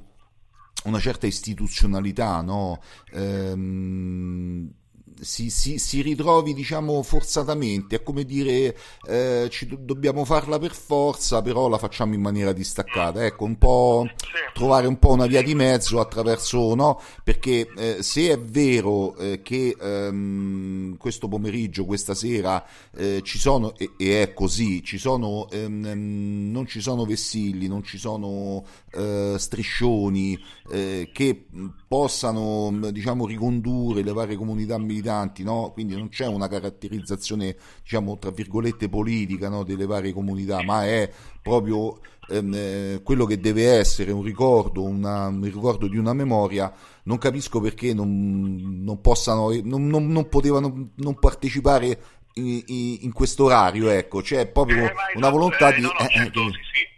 una 0.84 0.98
certa 0.98 1.26
istituzionalità, 1.26 2.40
no? 2.42 2.80
Ehm, 3.12 4.72
si, 5.20 5.50
si, 5.50 5.78
si, 5.78 6.02
ritrovi 6.02 6.54
diciamo 6.54 7.02
forzatamente, 7.02 7.96
è 7.96 8.02
come 8.02 8.24
dire 8.24 8.76
eh, 9.06 9.48
ci 9.50 9.66
do- 9.66 9.78
dobbiamo 9.80 10.24
farla 10.24 10.58
per 10.58 10.74
forza, 10.74 11.42
però 11.42 11.68
la 11.68 11.78
facciamo 11.78 12.14
in 12.14 12.20
maniera 12.20 12.52
distaccata, 12.52 13.24
ecco, 13.24 13.44
un 13.44 13.56
po' 13.56 14.06
trovare 14.52 14.86
un 14.86 14.98
po' 14.98 15.12
una 15.12 15.26
via 15.26 15.42
di 15.42 15.54
mezzo 15.54 16.00
attraverso, 16.00 16.74
no? 16.74 17.00
Perché 17.22 17.68
eh, 17.76 18.02
se 18.02 18.30
è 18.30 18.38
vero 18.38 19.16
eh, 19.16 19.42
che 19.42 19.76
ehm, 19.80 20.96
questo 20.96 21.28
pomeriggio, 21.28 21.84
questa 21.84 22.14
sera 22.14 22.64
eh, 22.96 23.20
ci 23.22 23.38
sono, 23.38 23.74
e, 23.76 23.92
e, 23.96 24.22
è 24.22 24.32
così, 24.32 24.82
ci 24.82 24.98
sono, 24.98 25.48
ehm, 25.50 25.86
ehm 25.86 26.50
non 26.50 26.66
ci 26.66 26.80
sono 26.80 27.04
vessilli, 27.04 27.66
non 27.66 27.82
ci 27.82 27.98
sono 27.98 28.64
eh, 28.94 29.34
striscioni 29.38 30.38
eh, 30.70 31.10
che 31.12 31.46
possano 31.86 32.90
diciamo 32.90 33.26
ricondurre 33.26 34.02
le 34.02 34.12
varie 34.12 34.36
comunità 34.36 34.78
militanti, 34.78 35.42
no? 35.42 35.70
quindi 35.72 35.96
non 35.96 36.08
c'è 36.08 36.26
una 36.26 36.48
caratterizzazione 36.48 37.56
diciamo 37.82 38.18
tra 38.18 38.30
virgolette 38.30 38.88
politica 38.88 39.48
no? 39.48 39.64
delle 39.64 39.86
varie 39.86 40.12
comunità, 40.12 40.62
ma 40.62 40.84
è 40.84 41.10
proprio 41.42 42.00
ehm, 42.28 42.52
eh, 42.54 43.00
quello 43.02 43.26
che 43.26 43.38
deve 43.38 43.70
essere 43.70 44.12
un 44.12 44.22
ricordo, 44.22 44.82
una, 44.82 45.26
un 45.26 45.42
ricordo 45.42 45.88
di 45.88 45.98
una 45.98 46.12
memoria, 46.12 46.72
non 47.04 47.18
capisco 47.18 47.60
perché 47.60 47.92
non, 47.92 48.80
non 48.82 49.00
possano, 49.00 49.50
non, 49.62 49.86
non, 49.86 50.06
non 50.08 50.28
potevano 50.28 50.90
non 50.96 51.18
partecipare 51.18 52.00
in, 52.34 52.62
in, 52.66 52.98
in 53.02 53.12
questo 53.12 53.44
orario, 53.44 53.88
ecco, 53.88 54.20
c'è 54.20 54.46
proprio 54.46 54.84
eh, 54.84 54.92
una 55.16 55.30
volontà 55.30 55.68
eh, 55.68 55.74
di... 55.76 55.80
No, 55.82 55.88
no, 55.88 56.06
certo, 56.08 56.40
sì, 56.50 56.58
sì 56.72 56.93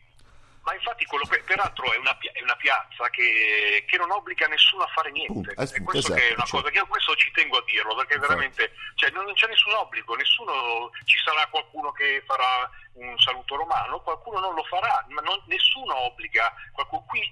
ma 0.66 0.74
infatti 0.74 1.04
quello 1.04 1.24
che 1.26 1.40
peraltro 1.44 1.92
è 1.92 1.96
una, 1.96 2.18
è 2.18 2.42
una 2.42 2.56
piazza 2.56 3.08
che, 3.10 3.84
che, 3.86 3.96
non 3.96 4.10
obbliga 4.10 4.48
nessuno 4.48 4.82
a 4.82 4.88
fare 4.88 5.12
niente. 5.12 5.54
Uh, 5.54 5.62
e 5.62 5.82
questo 5.82 6.12
esatto, 6.12 6.20
è 6.20 6.32
una 6.34 6.46
cosa 6.50 6.70
che 6.70 6.78
io 6.78 6.86
questo 6.88 7.14
ci 7.14 7.30
tengo 7.30 7.58
a 7.58 7.64
dirlo, 7.64 7.94
perché 7.94 8.18
veramente 8.18 8.72
cioè, 8.96 9.10
non 9.10 9.32
c'è 9.34 9.46
nessun 9.46 9.74
obbligo, 9.74 10.16
nessuno 10.16 10.90
ci 11.04 11.18
sarà 11.18 11.46
qualcuno 11.46 11.92
che 11.92 12.20
farà 12.26 12.68
un 12.94 13.16
saluto 13.18 13.54
romano, 13.54 14.00
qualcuno 14.00 14.40
non 14.40 14.54
lo 14.54 14.64
farà, 14.64 15.06
ma 15.10 15.20
non, 15.20 15.40
nessuno 15.46 15.94
obbliga. 16.00 16.52
Qualcuno, 16.72 17.04
qui, 17.06 17.22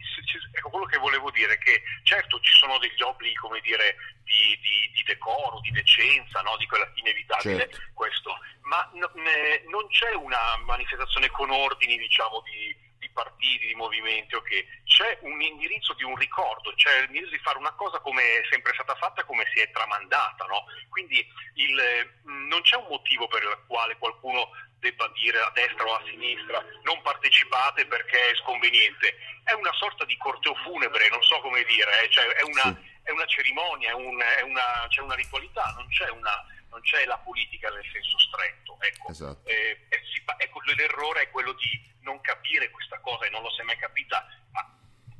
ecco 0.52 0.70
quello 0.70 0.86
che 0.86 0.98
volevo 0.98 1.32
dire, 1.32 1.58
che 1.58 1.82
certo 2.04 2.38
ci 2.38 2.52
sono 2.56 2.78
degli 2.78 3.02
obblighi, 3.02 3.34
come 3.34 3.58
dire, 3.62 3.96
di, 4.22 4.56
di, 4.62 4.92
di 4.94 5.02
decoro, 5.02 5.58
di 5.58 5.72
decenza, 5.72 6.40
no? 6.42 6.56
di 6.56 6.66
quella 6.68 6.88
inevitabile 6.94 7.68
certo. 7.68 7.78
questo, 7.94 8.38
ma 8.62 8.88
no, 8.94 9.10
ne, 9.14 9.64
non 9.70 9.88
c'è 9.88 10.14
una 10.14 10.56
manifestazione 10.64 11.28
con 11.30 11.50
ordini, 11.50 11.96
diciamo, 11.96 12.40
di 12.42 12.83
partiti, 13.14 13.68
di 13.68 13.74
movimenti, 13.74 14.34
okay. 14.34 14.66
c'è 14.84 15.18
un 15.22 15.40
indirizzo 15.40 15.94
di 15.94 16.04
un 16.04 16.16
ricordo, 16.16 16.74
c'è 16.74 17.00
l'indirizzo 17.02 17.30
di 17.30 17.42
fare 17.42 17.56
una 17.56 17.72
cosa 17.72 18.00
come 18.00 18.22
è 18.22 18.42
sempre 18.50 18.74
stata 18.74 18.94
fatta, 18.96 19.24
come 19.24 19.46
si 19.54 19.60
è 19.60 19.70
tramandata, 19.70 20.44
no? 20.44 20.64
quindi 20.90 21.26
il, 21.54 22.10
non 22.24 22.60
c'è 22.62 22.76
un 22.76 22.86
motivo 22.90 23.26
per 23.28 23.42
il 23.42 23.64
quale 23.66 23.96
qualcuno 23.96 24.50
debba 24.78 25.10
dire 25.14 25.40
a 25.40 25.50
destra 25.54 25.86
o 25.86 25.94
a 25.94 26.02
sinistra 26.04 26.62
non 26.82 27.00
partecipate 27.00 27.86
perché 27.86 28.30
è 28.30 28.34
sconveniente, 28.34 29.16
è 29.44 29.52
una 29.52 29.72
sorta 29.72 30.04
di 30.04 30.16
corteo 30.18 30.54
funebre, 30.56 31.08
non 31.08 31.22
so 31.22 31.40
come 31.40 31.64
dire, 31.64 32.04
eh? 32.04 32.10
cioè, 32.10 32.26
è, 32.26 32.42
una, 32.42 32.62
sì. 32.62 32.76
è, 33.02 33.10
una, 33.10 33.24
cerimonia, 33.26 33.90
è, 33.90 33.94
un, 33.94 34.20
è 34.20 34.42
una, 34.42 34.86
c'è 34.88 35.00
una 35.00 35.14
ritualità, 35.14 35.72
non 35.78 35.88
c'è 35.88 36.10
una 36.10 36.44
non 36.74 36.82
c'è 36.82 37.04
la 37.06 37.18
politica 37.18 37.70
nel 37.70 37.88
senso 37.92 38.18
stretto. 38.18 38.76
Ecco. 38.80 39.10
Esatto. 39.10 39.48
Eh, 39.48 39.86
eh, 39.88 40.00
si, 40.12 40.22
ecco, 40.38 40.60
l'errore 40.76 41.22
è 41.22 41.30
quello 41.30 41.52
di 41.52 41.92
non 42.00 42.20
capire 42.20 42.68
questa 42.70 42.98
cosa 42.98 43.03
non 43.44 43.52
si 43.52 43.60
è 43.60 43.64
mai 43.64 43.76
capita 43.76 44.24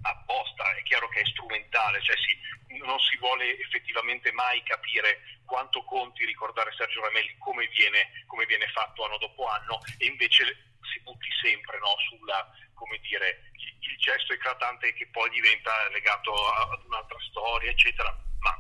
apposta, 0.01 0.75
è 0.77 0.83
chiaro 0.83 1.09
che 1.09 1.21
è 1.21 1.27
strumentale, 1.27 2.03
cioè 2.03 2.17
si, 2.17 2.77
non 2.79 2.99
si 3.01 3.17
vuole 3.19 3.59
effettivamente 3.59 4.33
mai 4.33 4.63
capire 4.63 5.41
quanto 5.45 5.85
conti 5.85 6.25
ricordare 6.25 6.75
Sergio 6.77 7.03
Ramelli 7.03 7.37
come 7.39 7.67
viene, 7.69 8.25
come 8.27 8.47
viene 8.47 8.67
fatto 8.69 9.05
anno 9.05 9.19
dopo 9.19 9.47
anno 9.47 9.81
e 9.99 10.07
invece 10.07 10.73
si 10.93 11.01
butti 11.01 11.29
sempre 11.43 11.79
no, 11.79 11.95
sulla, 12.09 12.51
come 12.75 12.99
dire, 13.01 13.51
il, 13.53 13.77
il 13.91 13.97
gesto 13.99 14.33
eclatante 14.33 14.93
che 14.93 15.07
poi 15.09 15.31
diventa 15.31 15.89
legato 15.89 16.33
ad 16.49 16.85
un'altra 16.85 17.19
storia, 17.31 17.71
eccetera. 17.71 18.11
Ma 18.41 18.53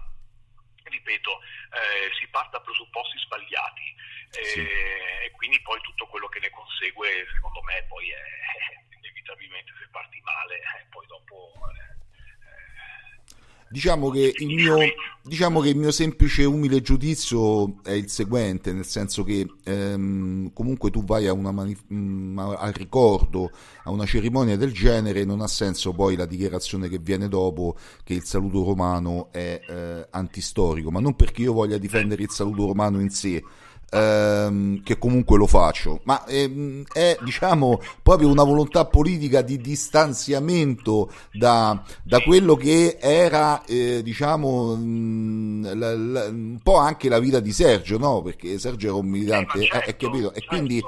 ripeto, 0.85 1.41
eh, 1.41 2.11
si 2.19 2.27
parte 2.29 2.57
da 2.57 2.61
presupposti 2.61 3.19
sbagliati 3.19 3.95
eh, 4.39 4.45
sì. 4.45 4.61
e 4.61 5.31
quindi 5.33 5.61
poi 5.61 5.81
tutto 5.83 6.07
quello 6.07 6.29
che 6.29 6.41
ne 6.41 6.51
consegue, 6.51 7.27
secondo 7.33 7.61
me, 7.62 7.85
poi 7.85 8.11
è, 8.11 8.23
inevitabilmente 8.97 9.73
se 9.79 9.89
parti 9.91 10.21
male, 10.21 10.57
eh, 10.57 10.87
poi 10.91 11.07
dopo... 11.07 11.53
Eh, 11.71 11.93
Diciamo 13.75 14.09
che, 14.09 14.33
mio, 14.39 14.77
diciamo 15.20 15.59
che, 15.59 15.70
il 15.70 15.77
mio, 15.77 15.91
semplice 15.91 16.45
umile 16.45 16.81
giudizio 16.81 17.83
è 17.83 17.91
il 17.91 18.09
seguente, 18.09 18.72
nel 18.72 18.87
senso 18.87 19.25
che 19.25 19.49
ehm, 19.64 20.53
comunque 20.53 20.93
tu 20.93 21.03
vai 21.03 21.27
a 21.27 21.33
una 21.33 21.51
manif- 21.51 21.93
mm, 21.93 22.39
al 22.39 22.72
ricordo, 22.72 23.51
a 23.83 23.91
una 23.91 24.07
cerimonia 24.07 24.57
del 24.57 24.70
genere, 24.70 25.25
non 25.25 25.41
ha 25.41 25.49
senso 25.49 25.93
poi 25.93 26.14
la 26.14 26.25
dichiarazione 26.25 26.89
che 26.89 27.01
viene 27.01 27.27
dopo 27.27 27.77
che 28.05 28.14
il 28.14 28.22
saluto 28.22 28.62
romano 28.62 29.33
è 29.33 29.61
eh, 29.68 30.07
antistorico, 30.09 30.93
ma 30.93 31.01
non 31.01 31.16
perché 31.16 31.43
io 31.43 31.53
voglia 31.53 31.77
difendere 31.77 32.22
il 32.22 32.31
saluto 32.31 32.66
romano 32.66 33.01
in 33.01 33.11
sé, 33.11 33.43
ehm, 33.95 34.82
che 34.82 34.99
comunque 34.99 35.38
lo 35.38 35.47
faccio, 35.47 36.01
ma 36.05 36.24
ehm, 36.26 36.84
è 36.92 37.16
diciamo 37.22 37.80
proprio 38.03 38.28
una 38.28 38.42
volontà 38.42 38.84
politica 38.86 39.42
di 39.42 39.59
distanziamento 39.59 41.11
da, 41.32 41.82
da 42.03 42.20
quello 42.20 42.57
che 42.57 42.99
era 43.01 43.64
eh, 43.64 44.03
diciamo 44.03 44.74
mh, 44.74 45.78
la, 45.78 45.97
la, 45.97 46.24
un 46.26 46.59
po' 46.62 46.76
anche 46.76 47.09
la 47.09 47.18
vita 47.18 47.40
di 47.40 47.53
Sergio, 47.53 47.99
no? 47.99 48.22
Perché 48.22 48.59
Sergio 48.59 48.88
era 48.88 48.97
un 48.97 49.07
militante, 49.07 49.61
eh, 49.61 49.66
certo, 49.66 49.90
eh, 49.90 49.97
capito? 49.97 50.34
E 50.34 50.45
quindi, 50.45 50.82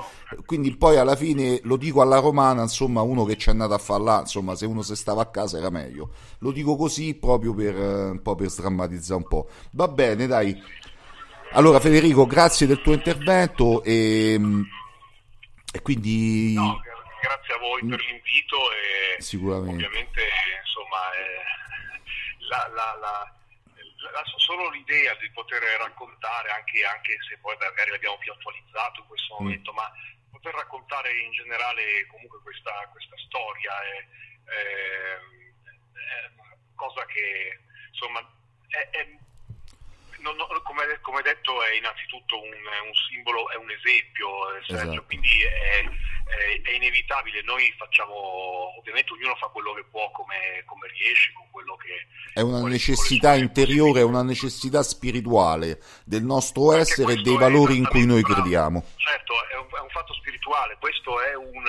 quindi 0.45 0.77
poi 0.77 0.97
alla 0.97 1.17
fine 1.17 1.61
lo 1.63 1.77
dico 1.77 2.01
alla 2.01 2.19
romana, 2.19 2.63
insomma, 2.63 3.03
uno 3.03 3.25
che 3.25 3.37
ci 3.37 3.49
è 3.49 3.53
andato 3.53 3.75
a 3.75 3.79
fare 3.79 4.03
là, 4.03 4.21
insomma, 4.21 4.55
se 4.55 4.67
uno 4.67 4.83
se 4.83 4.97
stava 4.97 5.23
a 5.23 5.27
casa 5.27 5.59
era 5.59 5.71
meglio. 5.71 6.11
Lo 6.39 6.51
dico 6.51 6.77
così 6.77 7.15
proprio 7.15 7.55
per, 7.55 7.75
un 7.77 8.21
po' 8.23 8.35
per 8.35 8.51
sdrammatizzare 8.51 9.21
un 9.21 9.29
po'. 9.29 9.49
Va 9.73 9.89
bene, 9.89 10.27
dai. 10.27 10.57
Allora 11.53 11.81
Federico, 11.81 12.27
grazie 12.27 12.67
del 12.67 12.83
tuo 12.83 12.93
intervento 12.93 13.83
e, 13.83 14.39
e 15.73 15.83
quindi... 15.83 16.55
No, 16.55 16.81
grazie 17.21 17.55
a 17.55 17.59
voi 17.59 17.85
per 17.87 18.01
l'invito 18.01 18.57
e 18.73 19.23
Sicuramente. 19.23 19.87
ovviamente 19.87 20.23
insomma 20.61 21.13
eh, 21.15 21.43
la, 22.49 22.71
la, 22.75 22.99
la, 23.01 23.37
solo 24.37 24.71
l'idea 24.71 25.15
di 25.17 25.29
poter 25.31 25.61
raccontare 25.79 26.51
anche, 26.51 26.85
anche, 26.85 27.19
se 27.29 27.37
poi 27.39 27.57
magari 27.59 27.91
l'abbiamo 27.91 28.17
più 28.19 28.31
attualizzato 28.31 29.01
in 29.01 29.07
questo 29.07 29.35
mm. 29.35 29.43
momento, 29.43 29.73
mm. 29.73 29.75
ma 29.75 29.93
poter 30.31 30.55
raccontare 30.55 31.11
in 31.21 31.33
generale 31.33 32.07
comunque 32.07 32.41
questa, 32.43 32.71
questa 32.93 33.17
storia 33.27 33.73
è, 33.83 34.07
è, 34.45 35.19
è, 35.99 36.31
una 36.39 36.57
cosa 36.77 37.05
che 37.07 37.59
insomma 37.91 38.21
è, 38.69 38.89
è 38.91 39.17
non, 40.21 40.37
non, 40.37 40.47
come, 40.63 40.99
come, 41.01 41.23
detto 41.23 41.63
è 41.63 41.77
innanzitutto 41.77 42.41
un, 42.41 42.51
un, 42.51 42.95
simbolo, 43.09 43.51
è 43.51 43.57
un 43.57 43.71
esempio, 43.71 44.29
Sergio, 44.67 44.91
esatto. 44.91 45.05
quindi 45.05 45.43
è, 45.43 45.85
è, 45.85 46.63
è, 46.63 46.71
inevitabile, 46.73 47.43
noi 47.43 47.73
facciamo, 47.77 48.77
ovviamente 48.79 49.13
ognuno 49.13 49.35
fa 49.37 49.47
quello 49.49 49.75
che 49.75 49.85
può 49.85 50.11
come, 50.11 50.63
come 50.67 50.89
riesce, 50.89 51.33
con 51.33 51.47
quello 51.51 51.77
che... 51.77 52.07
È 52.33 52.41
una 52.41 52.61
necessità 52.69 53.35
interiore, 53.35 54.01
è 54.01 54.05
una 54.05 54.23
necessità 54.23 54.83
spirituale 54.83 55.81
del 56.05 56.23
nostro 56.23 56.69
Perché 56.69 56.83
essere 56.83 57.13
e 57.15 57.23
dei 57.23 57.37
valori 57.37 57.77
in 57.77 57.87
cui 57.87 58.05
noi 58.05 58.23
crediamo. 58.23 58.85
Certo, 58.97 59.35
è 59.49 59.57
un, 59.57 59.69
è 59.71 59.81
un 59.81 59.91
fatto 59.91 60.15
spirituale, 60.15 60.77
questo 60.79 61.21
è 61.23 61.35
un, 61.35 61.65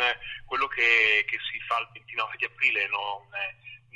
quello 0.45 0.67
che, 0.67 1.25
che, 1.25 1.37
si 1.51 1.59
fa 1.67 1.79
il 1.79 1.89
29 1.93 2.35
di 2.37 2.45
aprile, 2.45 2.87
non 2.87 3.25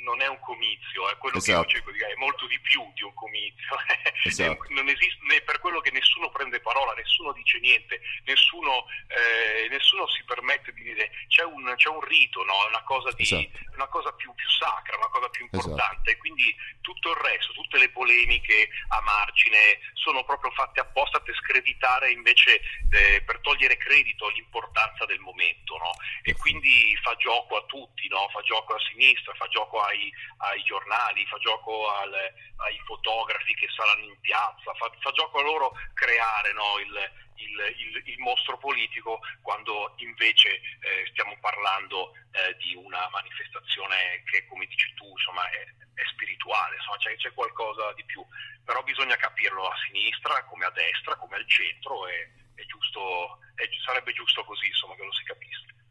non 0.02 0.20
è 0.20 0.28
un 0.28 0.38
comizio, 0.40 1.10
è 1.10 1.16
quello 1.16 1.38
esatto. 1.38 1.64
che 1.64 1.70
io 1.70 1.74
cerco 1.76 1.90
di 1.92 1.98
dire, 1.98 2.12
è 2.12 2.16
molto 2.16 2.46
di 2.46 2.58
più 2.60 2.82
di 2.94 3.02
un 3.02 3.14
comizio. 3.14 3.76
Esatto. 4.24 4.66
non 4.68 4.88
esiste, 4.88 5.42
per 5.42 5.58
quello 5.58 5.80
che 5.80 5.90
nessuno 5.90 6.30
prende 6.30 6.60
parola, 6.60 6.92
nessuno 6.92 7.32
dice 7.32 7.58
niente, 7.58 8.00
nessuno, 8.24 8.86
eh, 9.08 9.68
nessuno 9.68 10.06
si 10.08 10.22
permette 10.24 10.72
di 10.72 10.82
dire 10.82 11.10
c'è 11.26 11.42
un, 11.42 11.74
c'è 11.76 11.88
un 11.88 12.00
rito, 12.00 12.44
no? 12.44 12.64
è 12.64 12.68
una 12.68 12.82
cosa, 12.84 13.10
di, 13.12 13.22
esatto. 13.22 13.58
una 13.74 13.88
cosa 13.88 14.12
più, 14.12 14.32
più, 14.34 14.48
sacra, 14.48 14.96
una 14.96 15.08
cosa 15.08 15.28
più 15.28 15.46
esatto. 15.50 15.68
importante. 15.68 16.10
Esatto. 16.10 16.20
Quindi 16.20 16.54
tutto 16.82 17.10
il 17.10 17.16
resto, 17.16 17.52
tutte 17.52 17.78
le 17.78 17.90
polemiche 17.90 18.68
a 18.88 19.00
margine 19.00 19.80
sono 19.94 20.24
proprio 20.24 20.50
fatte 20.52 20.80
apposta 20.80 21.20
per 21.20 21.34
screditare 21.34 22.10
invece, 22.12 22.60
eh, 22.90 23.22
per 23.22 23.40
togliere 23.40 23.76
credito 23.76 24.26
all'importanza 24.26 25.04
del 25.06 25.18
momento. 25.20 25.76
No? 25.78 25.90
E 26.22 26.34
quindi 26.34 26.96
fa 27.02 27.16
gioco 27.16 27.56
a 27.56 27.64
tutti, 27.64 28.06
no? 28.08 28.28
fa 28.32 28.40
gioco 28.42 28.74
a 28.74 28.80
sinistra, 28.90 29.34
fa 29.34 29.48
gioco 29.48 29.80
ai, 29.92 30.12
ai 30.48 30.62
giornali, 30.64 31.26
fa 31.26 31.38
gioco 31.38 31.88
al, 31.90 32.12
ai 32.12 32.78
fotografi 32.84 33.54
che 33.54 33.68
saranno 33.68 34.04
in 34.04 34.20
piazza, 34.20 34.74
fa, 34.74 34.90
fa 34.98 35.10
gioco 35.12 35.38
a 35.38 35.42
loro 35.42 35.72
creare 35.94 36.52
no, 36.52 36.78
il, 36.80 37.10
il, 37.36 37.74
il, 37.76 38.02
il, 38.08 38.18
mostro 38.18 38.56
politico 38.58 39.20
quando 39.42 39.94
invece 39.98 40.60
eh, 40.80 41.06
stiamo 41.10 41.36
parlando 41.40 42.12
eh, 42.32 42.56
di 42.56 42.74
una 42.74 43.08
manifestazione 43.10 44.22
che 44.24 44.46
come 44.46 44.66
dici 44.66 44.92
tu 44.94 45.08
insomma, 45.08 45.48
è, 45.50 45.62
è, 45.94 46.04
spirituale, 46.12 46.76
insomma, 46.76 46.96
c'è, 46.98 47.16
c'è, 47.16 47.32
qualcosa 47.32 47.92
di 47.92 48.04
più, 48.04 48.24
però 48.64 48.82
bisogna 48.82 49.16
capirlo 49.16 49.68
a 49.68 49.76
sinistra 49.86 50.44
come 50.44 50.64
a 50.64 50.70
destra, 50.70 51.16
come 51.16 51.36
al 51.36 51.48
centro 51.48 52.06
e 52.08 52.32
è 52.54 52.64
giusto, 52.64 53.38
è, 53.54 53.68
sarebbe 53.84 54.12
giusto 54.12 54.44
così 54.44 54.66
insomma, 54.66 54.94
che 54.96 55.04
lo 55.04 55.12
si 55.12 55.24
capisca. 55.24 55.81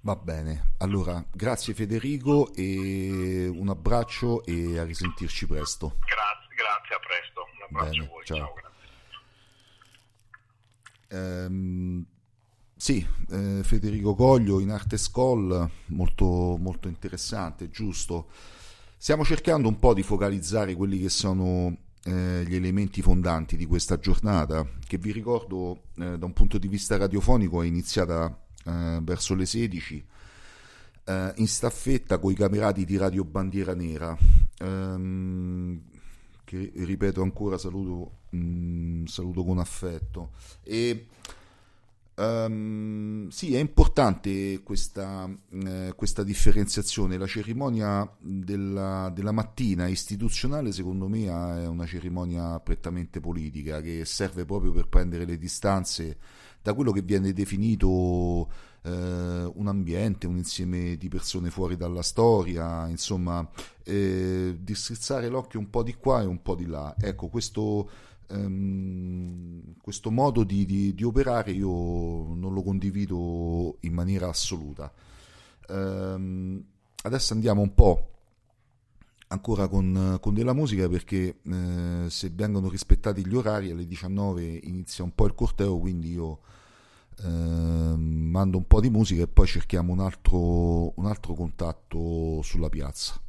Va 0.00 0.16
bene, 0.16 0.74
allora 0.78 1.24
grazie 1.32 1.74
Federico 1.74 2.54
e 2.54 3.50
un 3.52 3.68
abbraccio 3.68 4.44
e 4.44 4.78
a 4.78 4.84
risentirci 4.84 5.46
presto. 5.46 5.96
Grazie, 5.98 6.54
grazie 6.54 6.94
a 6.94 6.98
presto, 6.98 7.40
un 7.54 7.62
abbraccio 7.68 7.90
bene, 7.90 8.04
a 8.04 8.08
voi, 8.08 8.24
ciao. 8.24 8.36
ciao 8.36 8.68
ehm, 11.08 12.04
sì, 12.76 13.04
eh, 13.30 13.60
Federico 13.62 14.14
Coglio 14.14 14.60
in 14.60 14.70
Arte 14.70 14.96
School, 14.98 15.68
molto, 15.86 16.56
molto 16.58 16.88
interessante, 16.88 17.70
giusto. 17.70 18.28
Stiamo 18.96 19.24
cercando 19.24 19.68
un 19.68 19.78
po' 19.78 19.94
di 19.94 20.02
focalizzare 20.02 20.74
quelli 20.74 21.00
che 21.00 21.08
sono 21.08 21.76
eh, 22.04 22.44
gli 22.46 22.54
elementi 22.54 23.02
fondanti 23.02 23.56
di 23.56 23.66
questa 23.66 23.98
giornata, 23.98 24.66
che 24.86 24.98
vi 24.98 25.12
ricordo 25.12 25.82
eh, 25.96 26.18
da 26.18 26.24
un 26.24 26.32
punto 26.32 26.58
di 26.58 26.68
vista 26.68 26.96
radiofonico 26.96 27.62
è 27.62 27.66
iniziata 27.66 28.46
eh, 28.68 29.00
verso 29.02 29.34
le 29.34 29.46
16 29.46 30.04
eh, 31.04 31.32
in 31.36 31.48
staffetta 31.48 32.18
con 32.18 32.32
i 32.32 32.34
camerati 32.34 32.84
di 32.84 32.96
Radio 32.96 33.24
Bandiera 33.24 33.74
Nera 33.74 34.16
ehm, 34.58 35.80
che 36.44 36.72
ripeto 36.74 37.22
ancora 37.22 37.58
saluto, 37.58 38.18
mh, 38.30 38.38
mm, 38.38 39.04
saluto 39.04 39.44
con 39.44 39.58
affetto 39.58 40.30
e 40.62 41.06
Um, 42.18 43.28
sì, 43.28 43.54
è 43.54 43.60
importante 43.60 44.60
questa, 44.64 45.30
eh, 45.52 45.92
questa, 45.94 46.24
differenziazione. 46.24 47.16
La 47.16 47.28
cerimonia 47.28 48.12
della, 48.18 49.08
della, 49.14 49.30
mattina 49.30 49.86
istituzionale, 49.86 50.72
secondo 50.72 51.06
me, 51.06 51.26
è 51.26 51.66
una 51.68 51.86
cerimonia 51.86 52.58
prettamente 52.58 53.20
politica 53.20 53.80
che 53.80 54.04
serve 54.04 54.44
proprio 54.44 54.72
per 54.72 54.88
prendere 54.88 55.24
le 55.24 55.38
distanze 55.38 56.18
da 56.68 56.74
quello 56.74 56.92
che 56.92 57.00
viene 57.00 57.32
definito 57.32 58.46
eh, 58.82 58.90
un 59.54 59.68
ambiente, 59.68 60.26
un 60.26 60.36
insieme 60.36 60.98
di 60.98 61.08
persone 61.08 61.48
fuori 61.48 61.78
dalla 61.78 62.02
storia, 62.02 62.86
insomma, 62.88 63.48
eh, 63.84 64.54
di 64.60 64.74
strizzare 64.74 65.28
l'occhio 65.28 65.60
un 65.60 65.70
po' 65.70 65.82
di 65.82 65.94
qua 65.94 66.20
e 66.20 66.26
un 66.26 66.42
po' 66.42 66.54
di 66.54 66.66
là. 66.66 66.94
Ecco, 67.00 67.28
questo, 67.28 67.88
ehm, 68.28 69.76
questo 69.80 70.10
modo 70.10 70.44
di, 70.44 70.66
di, 70.66 70.94
di, 70.94 71.04
operare 71.04 71.52
io 71.52 71.68
non 72.34 72.52
lo 72.52 72.62
condivido 72.62 73.78
in 73.80 73.94
maniera 73.94 74.28
assoluta. 74.28 74.92
Ehm, 75.70 76.62
adesso 77.02 77.32
andiamo 77.32 77.62
un 77.62 77.72
po' 77.72 78.10
ancora 79.28 79.68
con, 79.68 80.18
con, 80.20 80.34
della 80.34 80.52
musica 80.52 80.86
perché 80.88 81.40
eh, 81.42 82.06
se 82.08 82.30
vengono 82.30 82.68
rispettati 82.68 83.26
gli 83.26 83.34
orari 83.34 83.70
alle 83.70 83.84
19 83.86 84.42
inizia 84.64 85.04
un 85.04 85.14
po' 85.14 85.26
il 85.26 85.34
corteo 85.34 85.78
quindi 85.78 86.12
io 86.12 86.40
mando 87.26 88.56
un 88.56 88.66
po' 88.66 88.80
di 88.80 88.90
musica 88.90 89.22
e 89.22 89.28
poi 89.28 89.46
cerchiamo 89.46 89.92
un 89.92 90.00
altro, 90.00 90.98
un 90.98 91.06
altro 91.06 91.34
contatto 91.34 92.40
sulla 92.42 92.68
piazza 92.68 93.20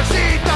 proceed. 0.00 0.49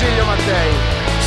Virgilio 0.00 0.24
Mattei, 0.24 0.72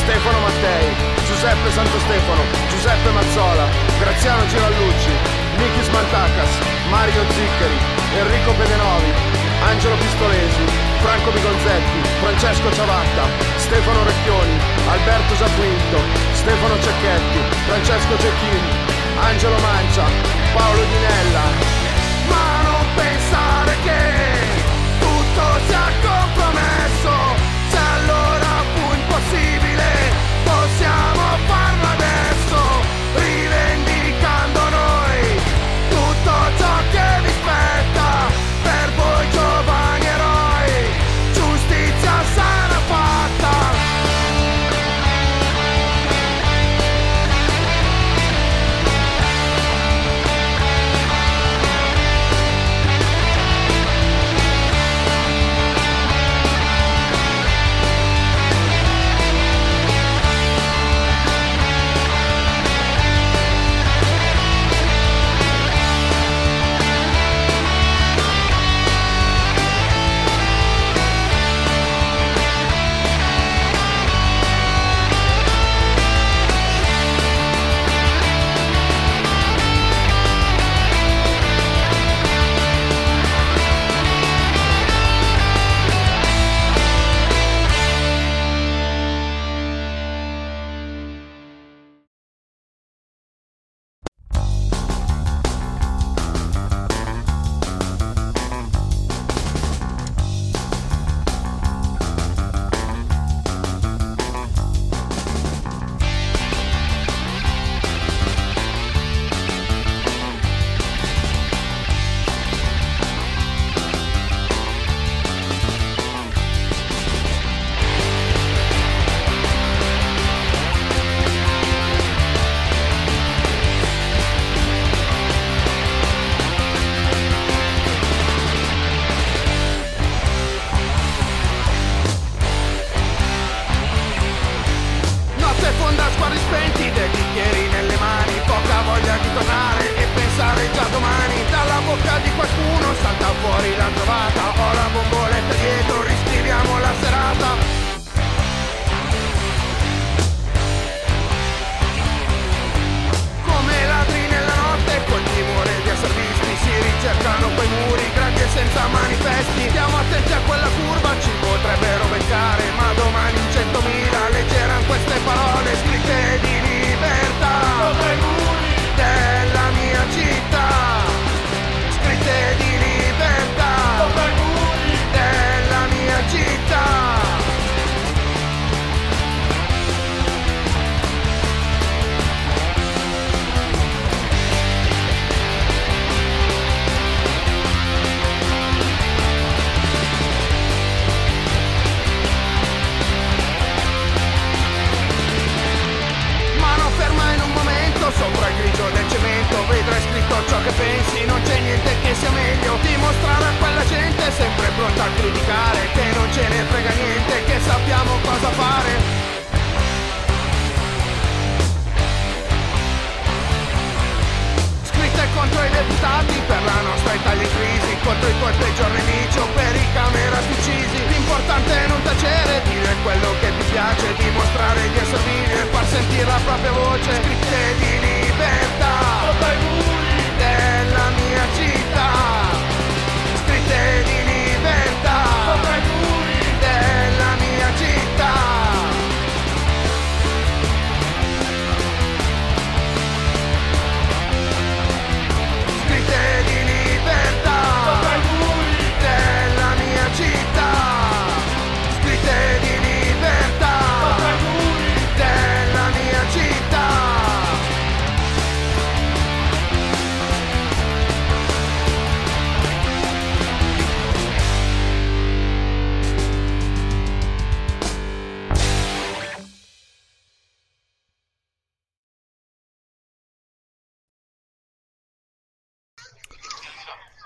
Stefano 0.01 0.39
Mattei, 0.39 0.89
Giuseppe 1.27 1.69
Santo 1.69 1.99
Stefano, 1.99 2.41
Giuseppe 2.69 3.09
Mazzola, 3.11 3.67
Graziano 3.99 4.47
Girallucci, 4.47 5.11
Michis 5.57 5.89
Mantacas, 5.89 6.49
Mario 6.89 7.21
Ziccheri, 7.29 7.77
Enrico 8.17 8.51
Pedenovi, 8.53 9.13
Angelo 9.69 9.93
Pistolesi, 9.93 10.65
Franco 11.05 11.29
Bigonzetti, 11.29 11.99
Francesco 12.19 12.73
Ciavatta, 12.73 13.23
Stefano 13.57 14.03
Recchioni, 14.05 14.57
Alberto 14.89 15.35
Giaquinto, 15.35 15.97
Stefano 16.33 16.73
Cecchetti, 16.81 17.39
Francesco 17.67 18.17
Cecchini, 18.17 18.73
Angelo 19.21 19.59
Mancia, 19.59 20.05
Paolo 20.51 20.81
Dinella, 20.81 21.72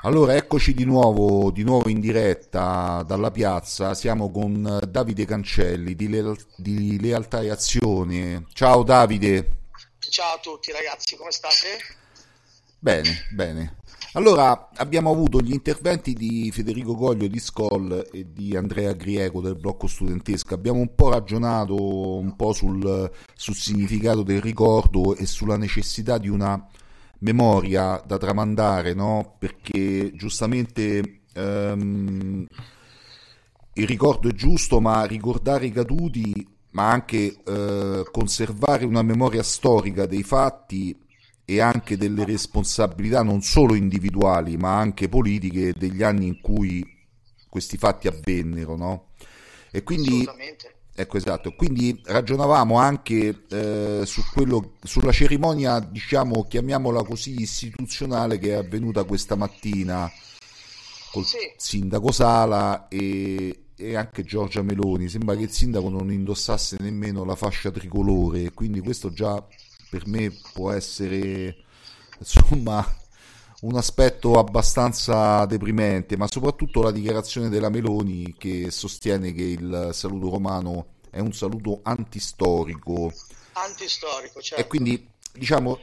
Allora, 0.07 0.37
eccoci 0.37 0.73
di 0.73 0.85
nuovo, 0.85 1.51
di 1.51 1.63
nuovo, 1.63 1.89
in 1.89 1.99
diretta 1.99 3.03
dalla 3.05 3.29
piazza. 3.29 3.93
Siamo 3.93 4.31
con 4.31 4.79
Davide 4.87 5.25
Cancelli 5.25 5.95
di, 5.95 6.07
Leal- 6.07 6.45
di 6.55 6.97
Lealtà 6.97 7.41
e 7.41 7.49
Azione. 7.49 8.45
Ciao 8.53 8.83
Davide. 8.83 9.57
Ciao 9.99 10.35
a 10.35 10.39
tutti 10.41 10.71
ragazzi, 10.71 11.17
come 11.17 11.31
state? 11.31 11.79
Bene, 12.79 13.25
bene. 13.31 13.79
Allora, 14.13 14.69
abbiamo 14.75 15.11
avuto 15.11 15.41
gli 15.41 15.51
interventi 15.51 16.13
di 16.13 16.49
Federico 16.53 16.95
Goglio 16.95 17.27
di 17.27 17.39
Skoll 17.39 18.07
e 18.09 18.31
di 18.31 18.55
Andrea 18.55 18.93
Griego 18.93 19.41
del 19.41 19.57
blocco 19.57 19.87
studentesco. 19.87 20.53
Abbiamo 20.53 20.79
un 20.79 20.95
po' 20.95 21.09
ragionato 21.09 21.75
un 22.15 22.33
po' 22.37 22.53
sul, 22.53 23.11
sul 23.33 23.55
significato 23.55 24.23
del 24.23 24.39
ricordo 24.39 25.17
e 25.17 25.25
sulla 25.25 25.57
necessità 25.57 26.17
di 26.17 26.29
una 26.29 26.65
memoria 27.19 28.01
da 28.05 28.17
tramandare, 28.17 28.93
no? 28.93 29.35
Perché 29.39 30.11
giustamente 30.13 31.21
um, 31.35 32.45
il 33.73 33.87
ricordo 33.87 34.29
è 34.29 34.33
giusto, 34.33 34.79
ma 34.79 35.03
ricordare 35.05 35.67
i 35.67 35.71
caduti, 35.71 36.47
ma 36.71 36.89
anche 36.91 37.35
uh, 37.45 38.09
conservare 38.11 38.85
una 38.85 39.01
memoria 39.01 39.43
storica 39.43 40.05
dei 40.05 40.23
fatti 40.23 40.97
e 41.45 41.61
anche 41.61 41.95
delle 41.95 42.25
responsabilità 42.25 43.23
non 43.23 43.41
solo 43.41 43.73
individuali, 43.73 44.57
ma 44.57 44.77
anche 44.77 45.07
politiche 45.07 45.73
degli 45.77 46.03
anni 46.03 46.27
in 46.27 46.41
cui 46.41 46.85
questi 47.49 47.77
fatti 47.77 48.07
avvennero, 48.07 48.75
no? 48.75 49.09
E 49.71 49.83
quindi 49.83 50.27
Ecco 50.99 51.17
esatto, 51.17 51.53
quindi 51.53 52.01
ragionavamo 52.03 52.79
anche 52.79 53.43
eh, 53.49 54.01
su 54.03 54.23
quello, 54.33 54.77
sulla 54.81 55.11
cerimonia, 55.11 55.79
diciamo, 55.79 56.45
chiamiamola 56.45 57.03
così, 57.03 57.39
istituzionale 57.39 58.39
che 58.39 58.53
è 58.53 58.53
avvenuta 58.53 59.03
questa 59.03 59.35
mattina 59.35 60.11
col 61.11 61.23
sì. 61.23 61.37
sindaco 61.55 62.11
Sala 62.11 62.87
e, 62.87 63.65
e, 63.75 63.95
anche 63.95 64.23
Giorgia 64.23 64.63
Meloni. 64.63 65.07
Sembra 65.07 65.35
che 65.35 65.43
il 65.43 65.51
sindaco 65.51 65.87
non 65.89 66.11
indossasse 66.11 66.77
nemmeno 66.79 67.23
la 67.23 67.35
fascia 67.35 67.69
tricolore, 67.69 68.51
quindi 68.53 68.79
questo 68.79 69.11
già 69.11 69.45
per 69.91 70.07
me 70.07 70.35
può 70.51 70.71
essere 70.71 71.57
insomma 72.17 72.83
un 73.61 73.75
aspetto 73.75 74.37
abbastanza 74.37 75.45
deprimente, 75.45 76.15
ma 76.15 76.27
soprattutto 76.27 76.81
la 76.81 76.91
dichiarazione 76.91 77.49
della 77.49 77.69
Meloni 77.69 78.35
che 78.37 78.69
sostiene 78.69 79.33
che 79.33 79.43
il 79.43 79.89
saluto 79.93 80.29
romano 80.29 80.85
è 81.09 81.19
un 81.19 81.33
saluto 81.33 81.79
antistorico. 81.83 83.11
Antistorico, 83.53 84.41
certo. 84.41 84.63
E 84.63 84.67
quindi, 84.67 85.09
diciamo, 85.33 85.79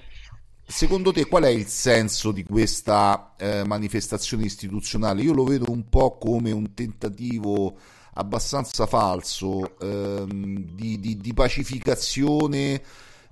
secondo 0.65 1.13
te 1.13 1.27
qual 1.27 1.45
è 1.45 1.49
il 1.49 1.67
senso 1.67 2.31
di 2.31 2.45
questa 2.45 3.35
eh, 3.37 3.65
manifestazione 3.65 4.45
istituzionale? 4.45 5.23
Io 5.23 5.33
lo 5.33 5.45
vedo 5.45 5.71
un 5.71 5.89
po' 5.89 6.17
come 6.17 6.53
un 6.53 6.75
tentativo 6.75 7.77
abbastanza 8.15 8.87
falso 8.87 9.77
ehm, 9.81 10.75
di, 10.75 11.01
di, 11.01 11.17
di 11.17 11.35
pacificazione 11.35 12.81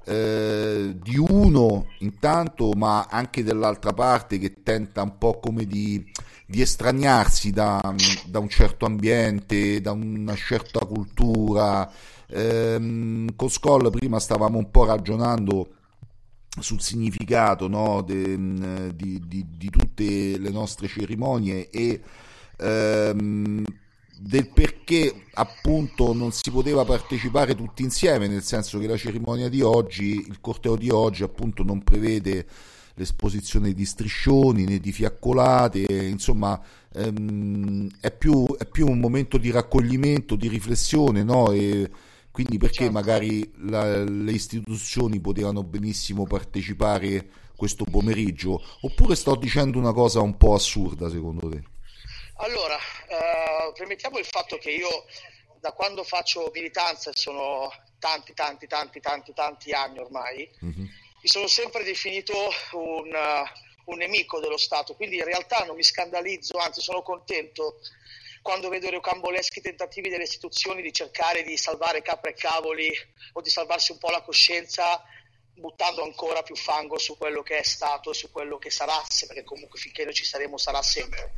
eh, 0.05 0.97
di 1.01 1.17
uno 1.17 1.87
intanto, 1.99 2.73
ma 2.73 3.07
anche 3.11 3.43
dell'altra 3.43 3.93
parte 3.93 4.39
che 4.39 4.63
tenta 4.63 5.03
un 5.03 5.19
po' 5.19 5.39
come 5.39 5.65
di, 5.65 6.05
di 6.47 6.61
estraniarsi 6.61 7.51
da, 7.51 7.95
da, 8.27 8.39
un 8.39 8.49
certo 8.49 8.87
ambiente, 8.87 9.81
da 9.81 9.93
una 9.93 10.35
certa 10.35 10.81
cultura. 10.81 11.91
Eh, 12.27 13.27
con 13.37 13.51
Skoll 13.51 13.91
prima 13.91 14.19
stavamo 14.19 14.59
un 14.59 14.71
po' 14.71 14.85
ragionando 14.85 15.75
sul 16.61 16.81
significato 16.81 17.69
no, 17.69 18.03
de, 18.03 18.95
di, 18.95 19.23
di, 19.27 19.47
di, 19.57 19.71
tutte 19.71 20.39
le 20.39 20.51
nostre 20.51 20.87
cerimonie 20.87 21.71
e 21.71 22.01
ehm, 22.59 23.65
del 24.23 24.49
perché 24.51 25.25
appunto 25.35 26.13
non 26.13 26.31
si 26.31 26.51
poteva 26.53 26.85
partecipare 26.85 27.57
tutti 27.57 27.83
insieme, 27.83 28.29
nel 28.29 28.43
senso 28.43 28.79
che 28.79 28.87
la 28.87 28.97
cerimonia 28.97 29.49
di 29.49 29.63
oggi, 29.63 30.25
il 30.27 30.39
corteo 30.41 30.77
di 30.77 30.91
oggi 30.91 31.25
appunto 31.25 31.65
non 31.65 31.83
prevede 31.83 32.47
l'esposizione 32.95 33.73
di 33.73 33.85
striscioni 33.85 34.65
né 34.65 34.79
di 34.79 34.93
fiaccolate, 34.93 35.81
insomma 36.07 36.61
ehm, 36.95 37.89
è, 37.99 38.13
più, 38.13 38.47
è, 38.57 38.65
più, 38.65 38.87
un 38.87 39.01
momento 39.01 39.39
di 39.39 39.51
raccoglimento, 39.51 40.37
di 40.37 40.49
riflessione, 40.49 41.25
no? 41.25 41.51
E 41.51 41.91
quindi 42.31 42.59
perché 42.59 42.85
certo. 42.85 42.93
magari 42.93 43.53
la, 43.65 44.05
le 44.05 44.33
istituzioni 44.33 45.19
potevano 45.21 45.65
benissimo 45.65 46.25
partecipare 46.25 47.29
questo 47.57 47.85
pomeriggio? 47.91 48.63
Oppure 48.83 49.17
sto 49.17 49.35
dicendo 49.35 49.79
una 49.79 49.93
cosa 49.93 50.21
un 50.21 50.37
po' 50.37 50.55
assurda 50.55 51.11
secondo 51.11 51.49
te? 51.49 51.72
Allora, 52.43 52.77
eh, 53.07 53.73
premettiamo 53.73 54.19
il 54.19 54.25
fatto 54.25 54.59
che 54.59 54.71
io 54.71 55.05
da 55.61 55.71
quando 55.71 56.03
faccio 56.03 56.51
militanza, 56.53 57.15
sono 57.15 57.73
tanti, 58.01 58.35
tanti, 58.35 58.67
tanti, 58.67 58.99
tanti, 58.99 59.33
tanti 59.33 59.71
anni 59.71 60.01
ormai, 60.01 60.51
mm-hmm. 60.65 60.83
mi 60.83 61.29
sono 61.29 61.47
sempre 61.47 61.85
definito 61.85 62.35
un, 62.73 63.15
uh, 63.15 63.93
un, 63.93 63.97
nemico 63.97 64.41
dello 64.41 64.57
Stato, 64.57 64.97
quindi 64.97 65.19
in 65.19 65.25
realtà 65.25 65.65
non 65.65 65.77
mi 65.77 65.85
scandalizzo, 65.85 66.59
anzi 66.59 66.81
sono 66.81 67.03
contento 67.03 67.79
quando 68.43 68.69
vedo 68.69 68.89
i 68.89 68.91
rocamboleschi 68.91 69.61
tentativi 69.61 70.09
delle 70.09 70.25
istituzioni 70.25 70.83
di 70.83 70.93
cercare 70.93 71.45
di 71.45 71.57
salvare 71.57 72.03
capre 72.03 72.31
e 72.31 72.35
cavoli 72.35 72.93
o 73.35 73.41
di 73.41 73.51
salvarsi 73.51 73.93
un 73.93 73.99
po' 73.99 74.11
la 74.11 74.23
coscienza 74.23 75.01
buttando 75.55 76.03
ancora 76.03 76.43
più 76.43 76.57
fango 76.57 76.99
su 76.99 77.17
quello 77.17 77.43
che 77.43 77.59
è 77.59 77.63
stato 77.63 78.11
e 78.11 78.15
su 78.15 78.31
quello 78.31 78.59
che 78.59 78.71
sarà, 78.71 79.01
perché 79.27 79.45
comunque 79.45 79.79
finché 79.79 80.05
noi 80.05 80.15
ci 80.15 80.25
saremo 80.25 80.57
sarà 80.57 80.83
sempre. 80.83 81.33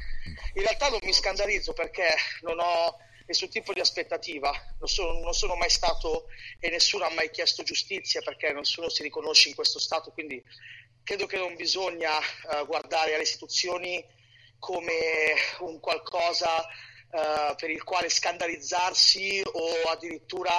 In 0.55 0.63
realtà 0.63 0.89
non 0.89 1.01
mi 1.03 1.13
scandalizzo 1.13 1.73
perché 1.73 2.15
non 2.43 2.59
ho 2.59 2.97
nessun 3.27 3.49
tipo 3.49 3.73
di 3.73 3.81
aspettativa, 3.81 4.51
non 4.79 4.89
sono, 4.89 5.19
non 5.21 5.33
sono 5.33 5.57
mai 5.57 5.71
stato 5.71 6.27
e 6.59 6.71
nessuno 6.71 7.05
ha 7.05 7.11
mai 7.11 7.31
chiesto 7.31 7.63
giustizia 7.63 8.21
perché 8.21 8.53
nessuno 8.53 8.89
si 8.89 9.03
riconosce 9.03 9.49
in 9.49 9.55
questo 9.55 9.79
Stato, 9.79 10.11
quindi 10.13 10.43
credo 11.03 11.27
che 11.27 11.39
non 11.39 11.55
bisogna 11.55 12.17
uh, 12.19 12.67
guardare 12.67 13.15
alle 13.15 13.23
istituzioni 13.23 14.05
come 14.59 15.35
un 15.61 15.81
qualcosa 15.81 16.59
uh, 16.59 17.55
per 17.57 17.71
il 17.71 17.83
quale 17.83 18.09
scandalizzarsi 18.09 19.43
o 19.45 19.89
addirittura 19.91 20.53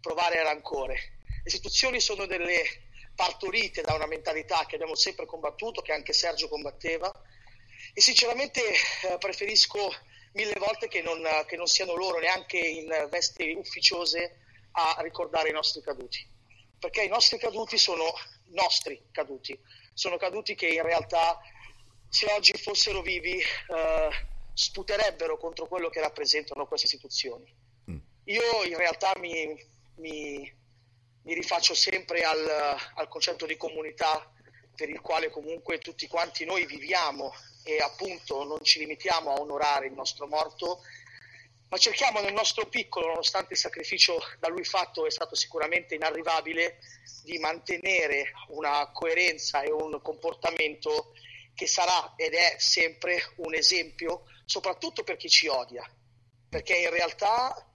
provare 0.00 0.42
rancore. 0.42 0.94
Le 1.28 1.42
istituzioni 1.44 2.00
sono 2.00 2.26
delle 2.26 2.85
partorite 3.16 3.82
da 3.82 3.94
una 3.94 4.06
mentalità 4.06 4.64
che 4.66 4.76
abbiamo 4.76 4.94
sempre 4.94 5.26
combattuto, 5.26 5.82
che 5.82 5.92
anche 5.92 6.12
Sergio 6.12 6.48
combatteva, 6.48 7.10
e 7.92 8.00
sinceramente 8.00 8.60
eh, 8.62 9.18
preferisco 9.18 9.92
mille 10.32 10.54
volte 10.58 10.86
che 10.86 11.00
non, 11.00 11.22
che 11.46 11.56
non, 11.56 11.66
siano 11.66 11.94
loro 11.94 12.18
neanche 12.18 12.58
in 12.58 13.08
vesti 13.10 13.54
ufficiose 13.56 14.40
a 14.72 14.98
ricordare 15.00 15.48
i 15.48 15.52
nostri 15.52 15.80
caduti, 15.80 16.24
perché 16.78 17.02
i 17.02 17.08
nostri 17.08 17.38
caduti 17.38 17.78
sono 17.78 18.04
nostri 18.48 19.08
caduti, 19.10 19.58
sono 19.94 20.18
caduti 20.18 20.54
che 20.54 20.68
in 20.68 20.82
realtà 20.82 21.40
se 22.08 22.30
oggi 22.32 22.52
fossero 22.52 23.00
vivi 23.00 23.38
eh, 23.38 24.10
sputerebbero 24.52 25.38
contro 25.38 25.66
quello 25.66 25.88
che 25.88 26.00
rappresentano 26.00 26.66
queste 26.66 26.86
istituzioni. 26.86 27.50
Mm. 27.90 27.98
Io 28.24 28.64
in 28.64 28.76
realtà 28.76 29.12
mi, 29.18 29.56
mi, 29.96 30.54
mi 31.26 31.34
rifaccio 31.34 31.74
sempre 31.74 32.22
al, 32.22 32.78
al 32.94 33.08
concetto 33.08 33.46
di 33.46 33.56
comunità 33.56 34.32
per 34.76 34.88
il 34.88 35.00
quale 35.00 35.28
comunque 35.28 35.78
tutti 35.78 36.06
quanti 36.06 36.44
noi 36.44 36.66
viviamo 36.66 37.34
e 37.64 37.78
appunto 37.78 38.44
non 38.44 38.62
ci 38.62 38.78
limitiamo 38.78 39.32
a 39.32 39.40
onorare 39.40 39.88
il 39.88 39.92
nostro 39.92 40.28
morto, 40.28 40.82
ma 41.68 41.78
cerchiamo 41.78 42.20
nel 42.20 42.32
nostro 42.32 42.66
piccolo, 42.66 43.08
nonostante 43.08 43.54
il 43.54 43.58
sacrificio 43.58 44.20
da 44.38 44.46
lui 44.46 44.62
fatto 44.62 45.04
è 45.04 45.10
stato 45.10 45.34
sicuramente 45.34 45.96
inarrivabile, 45.96 46.78
di 47.24 47.38
mantenere 47.38 48.30
una 48.50 48.88
coerenza 48.92 49.62
e 49.62 49.72
un 49.72 50.00
comportamento 50.00 51.12
che 51.54 51.66
sarà 51.66 52.14
ed 52.16 52.34
è 52.34 52.54
sempre 52.58 53.32
un 53.38 53.52
esempio, 53.52 54.26
soprattutto 54.44 55.02
per 55.02 55.16
chi 55.16 55.28
ci 55.28 55.48
odia, 55.48 55.84
perché 56.48 56.76
in 56.76 56.90
realtà 56.90 57.68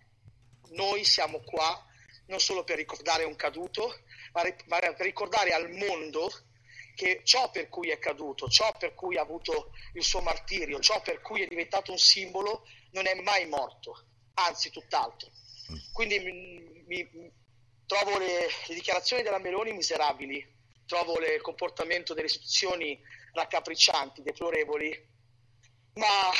noi 0.69 1.03
siamo 1.03 1.41
qua 1.41 1.85
non 2.31 2.39
solo 2.39 2.63
per 2.63 2.77
ricordare 2.77 3.25
un 3.25 3.35
caduto, 3.35 3.93
ma 4.31 4.41
per 4.41 4.95
ricordare 4.99 5.51
al 5.51 5.69
mondo 5.69 6.31
che 6.95 7.21
ciò 7.25 7.51
per 7.51 7.67
cui 7.67 7.89
è 7.89 7.99
caduto, 7.99 8.47
ciò 8.47 8.73
per 8.77 8.95
cui 8.95 9.17
ha 9.17 9.21
avuto 9.21 9.71
il 9.93 10.03
suo 10.03 10.21
martirio, 10.21 10.79
ciò 10.79 11.01
per 11.01 11.19
cui 11.19 11.41
è 11.41 11.47
diventato 11.47 11.91
un 11.91 11.97
simbolo, 11.97 12.65
non 12.91 13.05
è 13.05 13.15
mai 13.15 13.45
morto, 13.47 14.05
anzi 14.35 14.69
tutt'altro. 14.69 15.29
Quindi 15.91 16.19
mi, 16.19 16.83
mi, 16.87 17.31
trovo 17.85 18.17
le, 18.17 18.47
le, 18.67 18.73
dichiarazioni 18.73 19.23
della 19.23 19.39
Meloni 19.39 19.73
miserabili, 19.73 20.45
trovo 20.85 21.19
il 21.19 21.41
comportamento 21.41 22.13
delle 22.13 22.27
istituzioni 22.27 22.97
raccapriccianti, 23.33 24.21
deplorevoli, 24.21 25.09
ma 25.95 26.31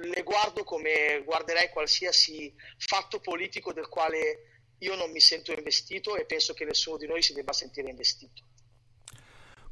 le 0.00 0.22
guardo 0.22 0.64
come 0.64 1.22
guarderei 1.24 1.70
qualsiasi 1.70 2.52
fatto 2.76 3.20
politico 3.20 3.72
del 3.72 3.88
quale 3.88 4.57
io 4.78 4.94
non 4.96 5.10
mi 5.10 5.20
sento 5.20 5.52
investito 5.52 6.16
e 6.16 6.24
penso 6.24 6.54
che 6.54 6.64
nessuno 6.64 6.96
di 6.96 7.06
noi 7.06 7.22
si 7.22 7.32
debba 7.32 7.52
sentire 7.52 7.90
investito. 7.90 8.42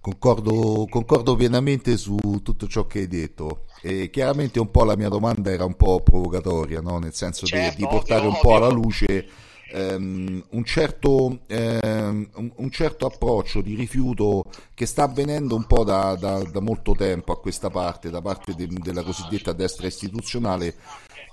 Concordo, 0.01 0.87
concordo, 0.89 1.35
pienamente 1.35 1.97
su 1.97 2.17
tutto 2.43 2.69
ciò 2.69 2.87
che 2.87 3.01
hai 3.01 3.09
detto. 3.09 3.67
E 3.83 4.09
chiaramente 4.11 4.61
un 4.61 4.71
po' 4.71 4.85
la 4.85 4.97
mia 4.97 5.09
domanda 5.09 5.51
era 5.51 5.65
un 5.65 5.75
po' 5.75 6.01
provocatoria, 6.01 6.81
no? 6.81 6.99
nel 6.99 7.13
senso 7.13 7.45
certo, 7.45 7.77
di, 7.77 7.83
di, 7.83 7.89
portare 7.89 8.27
ovvio, 8.27 8.35
un 8.35 8.39
po' 8.41 8.55
alla 8.55 8.69
luce 8.69 9.29
um, 9.73 10.45
un, 10.51 10.65
certo, 10.65 11.41
um, 11.49 12.29
un, 12.57 12.71
certo, 12.71 13.07
approccio 13.07 13.61
di 13.61 13.75
rifiuto 13.75 14.45
che 14.75 14.87
sta 14.87 15.05
avvenendo 15.05 15.57
un 15.57 15.67
po' 15.67 15.83
da, 15.83 16.15
da, 16.15 16.43
da 16.43 16.61
molto 16.61 16.93
tempo 16.93 17.33
a 17.33 17.41
questa 17.41 17.71
parte, 17.71 18.11
da 18.11 18.23
parte 18.23 18.55
de, 18.55 18.69
della 18.69 19.03
cosiddetta 19.03 19.53
destra 19.53 19.89
istituzionale, 19.89 20.75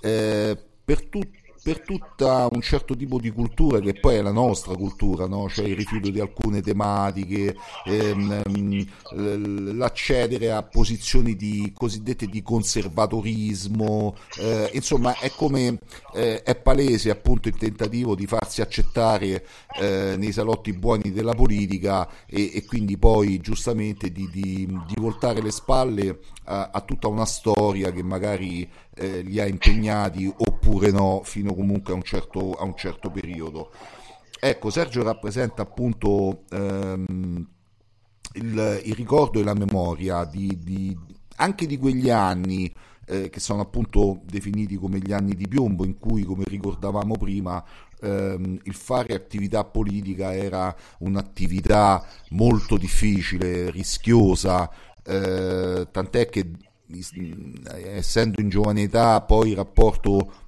eh, 0.00 0.58
per 0.84 1.06
tutti 1.06 1.43
per 1.64 1.80
tutta 1.80 2.46
un 2.52 2.60
certo 2.60 2.94
tipo 2.94 3.18
di 3.18 3.30
cultura 3.30 3.80
che 3.80 3.94
poi 3.94 4.16
è 4.16 4.20
la 4.20 4.32
nostra 4.32 4.76
cultura, 4.76 5.26
no? 5.26 5.48
cioè 5.48 5.64
il 5.64 5.76
rifiuto 5.76 6.10
di 6.10 6.20
alcune 6.20 6.60
tematiche, 6.60 7.56
ehm, 7.86 9.74
l'accedere 9.74 10.52
a 10.52 10.62
posizioni 10.62 11.34
di, 11.34 11.72
cosiddette 11.74 12.26
di 12.26 12.42
conservatorismo, 12.42 14.14
eh, 14.40 14.72
insomma 14.74 15.18
è 15.18 15.30
come 15.30 15.78
eh, 16.12 16.42
è 16.42 16.54
palese 16.54 17.08
appunto 17.08 17.48
il 17.48 17.56
tentativo 17.56 18.14
di 18.14 18.26
farsi 18.26 18.60
accettare 18.60 19.46
eh, 19.80 20.16
nei 20.18 20.32
salotti 20.32 20.74
buoni 20.74 21.12
della 21.12 21.32
politica 21.32 22.06
e, 22.26 22.50
e 22.56 22.64
quindi 22.66 22.98
poi 22.98 23.40
giustamente 23.40 24.12
di, 24.12 24.28
di, 24.30 24.66
di 24.66 24.94
voltare 24.98 25.40
le 25.40 25.50
spalle 25.50 26.18
a, 26.44 26.68
a, 26.72 26.80
tutta 26.82 27.08
una 27.08 27.24
storia 27.24 27.90
che 27.90 28.02
magari 28.02 28.68
eh, 28.94 29.22
li 29.22 29.40
ha 29.40 29.46
impegnati 29.46 30.32
oppure 30.34 30.90
no 30.90 31.22
fino 31.24 31.54
comunque 31.54 31.92
a 31.92 31.96
un 31.96 32.02
certo, 32.02 32.52
a 32.52 32.64
un 32.64 32.76
certo 32.76 33.10
periodo. 33.10 33.70
Ecco, 34.40 34.70
Sergio 34.70 35.02
rappresenta 35.02 35.62
appunto 35.62 36.42
ehm, 36.50 37.48
il, 38.34 38.80
il, 38.84 38.94
ricordo 38.94 39.40
e 39.40 39.44
la 39.44 39.54
memoria 39.54 40.24
di, 40.24 40.58
di, 40.62 40.96
anche 41.36 41.66
di 41.66 41.78
quegli 41.78 42.10
anni 42.10 42.72
eh, 43.06 43.30
che 43.30 43.40
sono 43.40 43.62
appunto 43.62 44.20
definiti 44.24 44.76
come 44.76 44.98
gli 44.98 45.12
anni 45.12 45.34
di 45.34 45.48
piombo 45.48 45.84
in 45.84 45.98
cui, 45.98 46.24
come 46.24 46.44
ricordavamo 46.46 47.16
prima, 47.16 47.64
ehm, 48.00 48.60
il 48.64 48.74
fare 48.74 49.14
attività 49.14 49.64
politica 49.64 50.34
era 50.34 50.74
un'attività 50.98 52.04
molto 52.30 52.76
difficile, 52.76 53.70
rischiosa, 53.70 54.70
eh, 55.04 55.88
tant'è 55.90 56.28
che 56.28 56.50
essendo 57.96 58.40
in 58.40 58.48
giovane 58.50 58.82
età 58.82 59.20
poi 59.22 59.50
il 59.50 59.56
rapporto 59.56 60.42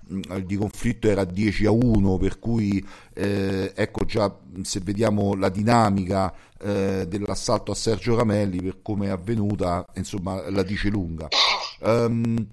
di 0.45 0.57
conflitto 0.57 1.09
era 1.09 1.25
10 1.25 1.67
a 1.67 1.71
1 1.71 2.17
per 2.19 2.39
cui 2.39 2.87
eh, 3.15 3.73
ecco 3.75 4.05
già 4.05 4.33
se 4.63 4.81
vediamo 4.81 5.35
la 5.35 5.49
dinamica 5.49 6.33
eh, 6.61 7.07
dell'assalto 7.09 7.73
a 7.73 7.75
Sergio 7.75 8.17
Ramelli 8.17 8.63
per 8.63 8.83
come 8.83 9.07
è 9.07 9.11
avvenuta 9.11 9.87
insomma 9.95 10.49
la 10.51 10.63
dice 10.63 10.89
lunga 10.89 11.29
um, 11.81 12.47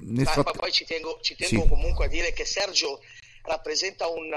nel 0.00 0.26
frat... 0.26 0.56
poi 0.56 0.72
ci 0.72 0.84
tengo, 0.84 1.18
ci 1.22 1.34
tengo 1.36 1.62
sì. 1.62 1.68
comunque 1.68 2.06
a 2.06 2.08
dire 2.08 2.32
che 2.32 2.44
Sergio 2.44 3.00
rappresenta 3.42 4.08
un, 4.08 4.32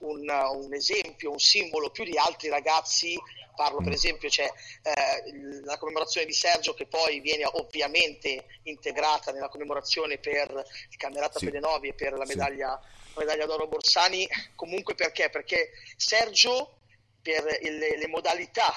un, 0.00 0.20
un 0.62 0.74
esempio, 0.74 1.32
un 1.32 1.38
simbolo 1.38 1.90
più 1.90 2.04
di 2.04 2.16
altri 2.16 2.48
ragazzi 2.48 3.18
Parlo 3.54 3.78
per 3.78 3.90
mm. 3.90 3.92
esempio 3.92 4.28
c'è 4.28 4.44
eh, 4.82 5.62
la 5.64 5.78
commemorazione 5.78 6.26
di 6.26 6.32
Sergio 6.32 6.74
che 6.74 6.86
poi 6.86 7.20
viene 7.20 7.44
ovviamente 7.44 8.46
integrata 8.64 9.32
nella 9.32 9.48
commemorazione 9.48 10.18
per 10.18 10.50
il 10.90 10.96
Camerata 10.96 11.38
sì. 11.38 11.46
Pedenovi 11.46 11.88
e 11.88 11.94
per 11.94 12.12
la 12.12 12.24
medaglia, 12.24 12.80
sì. 12.82 13.14
la 13.14 13.20
medaglia 13.20 13.46
d'oro 13.46 13.66
Borsani. 13.66 14.28
Comunque 14.54 14.94
perché? 14.94 15.30
Perché 15.30 15.70
Sergio 15.96 16.78
per 17.22 17.44
le, 17.44 17.96
le 17.98 18.08
modalità 18.08 18.72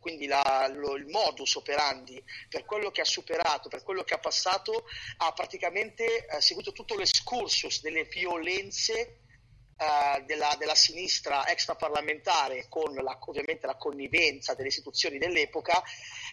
quindi 0.00 0.26
la, 0.26 0.70
lo, 0.72 0.96
il 0.96 1.06
modus 1.06 1.54
operandi 1.54 2.22
per 2.48 2.64
quello 2.64 2.90
che 2.90 3.00
ha 3.00 3.06
superato, 3.06 3.68
per 3.68 3.82
quello 3.82 4.04
che 4.04 4.14
ha 4.14 4.18
passato, 4.18 4.84
ha 5.18 5.32
praticamente 5.32 6.26
eh, 6.26 6.40
seguito 6.40 6.72
tutto 6.72 6.96
l'escursus 6.96 7.80
delle 7.80 8.04
violenze 8.04 9.20
eh, 9.78 10.22
della, 10.24 10.56
della, 10.58 10.74
sinistra 10.74 11.46
extraparlamentare 11.46 12.66
con 12.68 12.92
la, 12.94 13.16
ovviamente 13.26 13.66
la 13.66 13.76
connivenza 13.76 14.54
delle 14.54 14.68
istituzioni 14.68 15.18
dell'epoca 15.18 15.80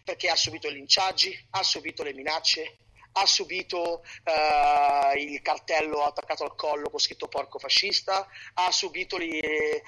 perché 0.03 0.29
ha 0.29 0.35
subito 0.35 0.67
i 0.67 0.73
linciaggi, 0.73 1.47
ha 1.51 1.61
subito 1.61 2.01
le 2.01 2.13
minacce, 2.13 2.77
ha 3.17 3.25
subito 3.25 4.03
uh, 4.23 5.17
il 5.17 5.41
cartello 5.41 6.03
attaccato 6.03 6.43
al 6.43 6.55
collo 6.55 6.89
con 6.89 6.99
scritto 6.99 7.27
porco 7.27 7.59
fascista, 7.59 8.27
ha 8.55 8.71
subito 8.71 9.17
li, 9.17 9.39
eh, 9.39 9.83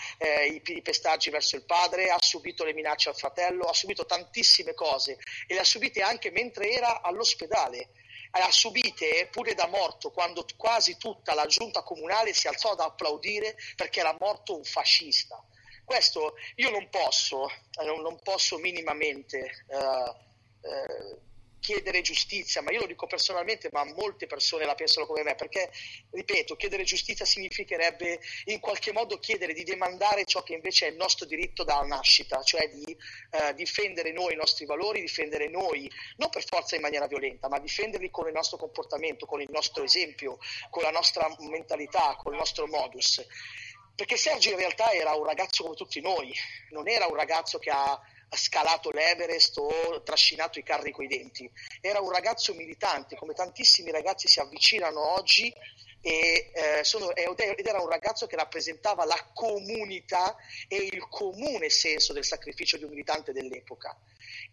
i, 0.47 0.61
i, 0.63 0.81
pestaggi 0.81 1.29
verso 1.29 1.55
il 1.55 1.65
padre, 1.65 2.09
ha 2.09 2.17
subito 2.21 2.63
le 2.63 2.73
minacce 2.73 3.09
al 3.09 3.15
fratello, 3.15 3.65
ha 3.65 3.73
subito 3.73 4.05
tantissime 4.05 4.73
cose 4.73 5.17
e 5.47 5.53
le 5.53 5.59
ha 5.61 5.65
subite 5.65 6.01
anche 6.01 6.31
mentre 6.31 6.71
era 6.71 7.01
all'ospedale 7.01 7.89
ha 8.31 8.51
subite 8.51 9.27
pure 9.31 9.53
da 9.53 9.67
morto 9.67 10.11
quando 10.11 10.45
quasi 10.55 10.97
tutta 10.97 11.33
la 11.33 11.45
giunta 11.45 11.83
comunale 11.83 12.33
si 12.33 12.47
alzò 12.47 12.71
ad 12.71 12.79
applaudire 12.79 13.55
perché 13.75 13.99
era 13.99 14.15
morto 14.19 14.55
un 14.55 14.63
fascista. 14.63 15.43
Questo 15.83 16.35
io 16.55 16.69
non 16.69 16.89
posso, 16.89 17.49
eh, 17.49 17.85
non 17.85 18.19
posso 18.21 18.57
minimamente 18.57 19.65
uh, 19.67 20.67
uh, 20.67 21.26
chiedere 21.67 21.99
giustizia, 21.99 22.61
ma 22.61 22.71
io 22.71 22.79
lo 22.79 22.85
dico 22.85 23.07
personalmente, 23.07 23.67
ma 23.73 23.83
molte 23.83 24.25
persone 24.25 24.63
la 24.63 24.73
pensano 24.73 25.05
come 25.05 25.23
me, 25.23 25.35
perché, 25.35 25.69
ripeto, 26.11 26.55
chiedere 26.55 26.85
giustizia 26.85 27.25
significherebbe 27.25 28.21
in 28.45 28.61
qualche 28.61 28.93
modo 28.93 29.19
chiedere 29.19 29.51
di 29.51 29.65
demandare 29.65 30.23
ciò 30.23 30.43
che 30.43 30.53
invece 30.53 30.87
è 30.87 30.91
il 30.91 30.95
nostro 30.95 31.25
diritto 31.25 31.65
dalla 31.65 31.85
nascita, 31.85 32.41
cioè 32.41 32.69
di 32.69 32.85
eh, 33.31 33.53
difendere 33.53 34.13
noi 34.13 34.31
i 34.31 34.37
nostri 34.37 34.65
valori, 34.65 35.01
difendere 35.01 35.49
noi, 35.49 35.91
non 36.15 36.29
per 36.29 36.45
forza 36.45 36.77
in 36.77 36.81
maniera 36.83 37.05
violenta, 37.05 37.49
ma 37.49 37.59
difenderli 37.59 38.09
con 38.11 38.27
il 38.27 38.33
nostro 38.33 38.55
comportamento, 38.55 39.25
con 39.25 39.41
il 39.41 39.49
nostro 39.51 39.83
esempio, 39.83 40.37
con 40.69 40.83
la 40.83 40.91
nostra 40.91 41.27
mentalità, 41.39 42.15
con 42.15 42.31
il 42.31 42.39
nostro 42.39 42.65
modus. 42.67 43.25
Perché 43.93 44.15
Sergio 44.15 44.51
in 44.51 44.57
realtà 44.57 44.93
era 44.93 45.15
un 45.15 45.25
ragazzo 45.25 45.63
come 45.63 45.75
tutti 45.75 45.99
noi, 45.99 46.33
non 46.69 46.87
era 46.87 47.07
un 47.07 47.15
ragazzo 47.15 47.59
che 47.59 47.71
ha 47.71 47.99
scalato 48.29 48.91
l'Everest 48.91 49.57
o 49.57 50.01
trascinato 50.03 50.59
i 50.59 50.63
carri 50.63 50.91
coi 50.91 51.07
denti. 51.07 51.49
Era 51.81 51.99
un 51.99 52.11
ragazzo 52.11 52.53
militante, 52.53 53.15
come 53.15 53.33
tantissimi 53.33 53.91
ragazzi 53.91 54.27
si 54.27 54.39
avvicinano 54.39 55.13
oggi 55.13 55.53
e, 56.01 56.51
eh, 56.53 56.83
sono, 56.83 57.13
ed 57.15 57.65
era 57.65 57.81
un 57.81 57.89
ragazzo 57.89 58.27
che 58.27 58.35
rappresentava 58.35 59.05
la 59.05 59.29
comunità 59.33 60.35
e 60.67 60.77
il 60.77 61.07
comune 61.09 61.69
senso 61.69 62.13
del 62.13 62.25
sacrificio 62.25 62.77
di 62.77 62.83
un 62.83 62.91
militante 62.91 63.33
dell'epoca. 63.33 63.97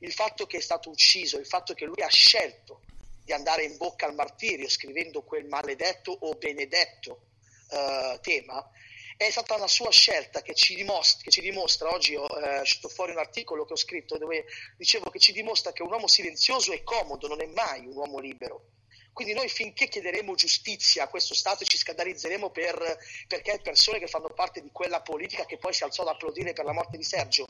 Il 0.00 0.12
fatto 0.12 0.46
che 0.46 0.58
è 0.58 0.60
stato 0.60 0.90
ucciso, 0.90 1.38
il 1.38 1.46
fatto 1.46 1.74
che 1.74 1.84
lui 1.84 2.02
ha 2.02 2.08
scelto 2.08 2.82
di 3.24 3.32
andare 3.32 3.64
in 3.64 3.76
bocca 3.76 4.06
al 4.06 4.14
martirio 4.14 4.68
scrivendo 4.68 5.22
quel 5.22 5.46
maledetto 5.46 6.10
o 6.12 6.34
benedetto 6.34 7.22
eh, 7.70 8.18
tema, 8.20 8.68
è 9.16 9.30
stata 9.30 9.54
una 9.54 9.68
sua 9.68 9.90
scelta 9.90 10.42
che 10.42 10.54
ci 10.54 10.74
dimostra, 10.74 11.22
che 11.22 11.30
ci 11.30 11.40
dimostra 11.40 11.92
oggi 11.92 12.16
ho 12.16 12.26
eh, 12.26 12.60
uscito 12.60 12.88
fuori 12.88 13.12
un 13.12 13.18
articolo 13.18 13.64
che 13.64 13.72
ho 13.72 13.76
scritto 13.76 14.18
dove 14.18 14.44
dicevo 14.76 15.10
che 15.10 15.18
ci 15.18 15.32
dimostra 15.32 15.72
che 15.72 15.82
un 15.82 15.90
uomo 15.90 16.08
silenzioso 16.08 16.72
e 16.72 16.82
comodo 16.82 17.28
non 17.28 17.40
è 17.40 17.46
mai 17.46 17.86
un 17.86 17.96
uomo 17.96 18.18
libero. 18.18 18.70
Quindi 19.12 19.32
noi 19.32 19.48
finché 19.48 19.86
chiederemo 19.86 20.34
giustizia 20.34 21.04
a 21.04 21.08
questo 21.08 21.34
Stato 21.34 21.62
e 21.62 21.66
ci 21.66 21.76
scandalizzeremo 21.76 22.50
per, 22.50 22.98
perché 23.28 23.60
persone 23.62 24.00
che 24.00 24.08
fanno 24.08 24.28
parte 24.34 24.60
di 24.60 24.70
quella 24.72 25.02
politica 25.02 25.46
che 25.46 25.56
poi 25.56 25.72
si 25.72 25.84
alzò 25.84 26.02
ad 26.02 26.08
applaudire 26.08 26.52
per 26.52 26.64
la 26.64 26.72
morte 26.72 26.96
di 26.96 27.04
Sergio, 27.04 27.46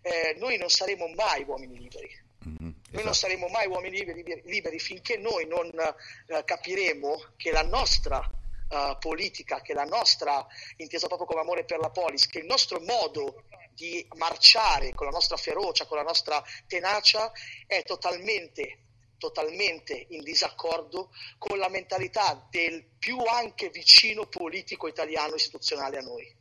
eh, 0.00 0.34
noi 0.38 0.56
non 0.56 0.70
saremo 0.70 1.08
mai 1.08 1.44
uomini 1.46 1.76
liberi. 1.76 2.08
Mm-hmm, 2.48 2.70
esatto. 2.70 2.90
Noi 2.92 3.02
non 3.04 3.12
esatto. 3.12 3.12
saremo 3.12 3.48
mai 3.48 3.66
uomini 3.66 3.98
liberi, 3.98 4.42
liberi 4.46 4.78
finché 4.78 5.18
noi 5.18 5.46
non 5.46 5.66
uh, 5.66 6.44
capiremo 6.44 7.34
che 7.36 7.50
la 7.50 7.62
nostra 7.62 8.28
uh, 8.72 8.98
politica, 8.98 9.60
che 9.60 9.74
la 9.74 9.84
nostra, 9.84 10.44
intesa 10.76 11.06
proprio 11.06 11.26
come 11.26 11.40
amore 11.40 11.64
per 11.64 11.78
la 11.78 11.90
polis, 11.90 12.26
che 12.26 12.38
il 12.38 12.46
nostro 12.46 12.80
modo 12.80 13.44
di 13.74 14.06
marciare 14.16 14.92
con 14.94 15.06
la 15.06 15.12
nostra 15.12 15.36
ferocia, 15.36 15.86
con 15.86 15.96
la 15.96 16.02
nostra 16.02 16.42
tenacia 16.66 17.30
è 17.66 17.82
totalmente 17.82 18.78
totalmente 19.22 20.06
in 20.08 20.24
disaccordo 20.24 21.10
con 21.38 21.56
la 21.56 21.68
mentalità 21.68 22.44
del 22.50 22.84
più 22.98 23.18
anche 23.18 23.70
vicino 23.70 24.26
politico 24.26 24.88
italiano 24.88 25.36
istituzionale 25.36 25.98
a 25.98 26.00
noi. 26.00 26.34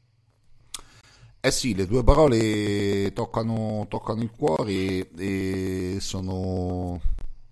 Eh 1.43 1.51
sì, 1.51 1.75
le 1.75 1.85
due 1.85 2.03
parole 2.03 3.13
toccano, 3.13 3.85
toccano 3.87 4.23
il 4.23 4.31
cuore 4.31 5.09
e 5.15 5.97
sono 5.99 6.99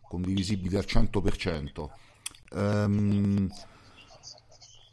condivisibili 0.02 0.76
al 0.78 0.86
100%. 0.88 1.90
Um, 2.52 3.48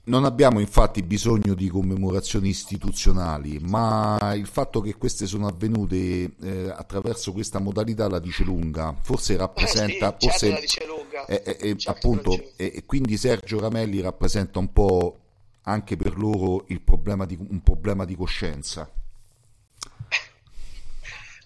non 0.07 0.25
abbiamo 0.25 0.61
infatti 0.61 1.03
bisogno 1.03 1.55
di 1.55 1.69
commemorazioni 1.69 2.49
istituzionali, 2.49 3.59
ma 3.61 4.35
il 4.35 4.47
fatto 4.47 4.81
che 4.81 4.97
queste 4.97 5.27
sono 5.27 5.47
avvenute 5.47 6.35
eh, 6.43 6.69
attraverso 6.75 7.33
questa 7.33 7.59
modalità 7.59 8.09
la 8.09 8.19
dice 8.19 8.45
lunga. 8.45 8.95
Forse 9.01 9.37
rappresenta. 9.37 10.17
Eh 10.17 10.17
sì, 10.19 10.29
forse, 10.29 10.47
certo 10.47 10.61
dice 10.61 10.87
lunga. 10.87 11.27
Eh, 11.27 11.43
certo 11.77 11.91
appunto, 11.91 12.43
e 12.57 12.85
quindi 12.87 13.17
Sergio 13.17 13.59
Ramelli 13.59 14.01
rappresenta 14.01 14.59
un 14.59 14.73
po' 14.73 15.19
anche 15.63 15.97
per 15.97 16.17
loro 16.17 16.65
problema 16.85 17.25
di, 17.27 17.37
un 17.39 17.61
problema 17.63 18.05
di 18.05 18.15
coscienza 18.15 18.89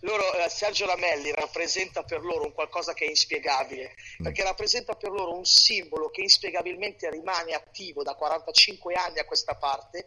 loro, 0.01 0.35
eh, 0.35 0.49
Sergio 0.49 0.87
Lamelli 0.87 1.33
rappresenta 1.33 2.03
per 2.03 2.23
loro 2.23 2.45
un 2.45 2.53
qualcosa 2.53 2.95
che 2.95 3.05
è 3.05 3.09
inspiegabile, 3.09 3.95
mm. 4.21 4.25
perché 4.25 4.43
rappresenta 4.43 4.95
per 4.95 5.11
loro 5.11 5.37
un 5.37 5.45
simbolo 5.45 6.11
che 6.11 6.23
inspiegabilmente 6.23 7.11
rimane 7.11 7.53
attivo 7.53 8.03
da 8.03 8.15
45 8.15 8.95
anni 8.95 9.19
a 9.19 9.25
questa 9.25 9.55
parte 9.57 10.07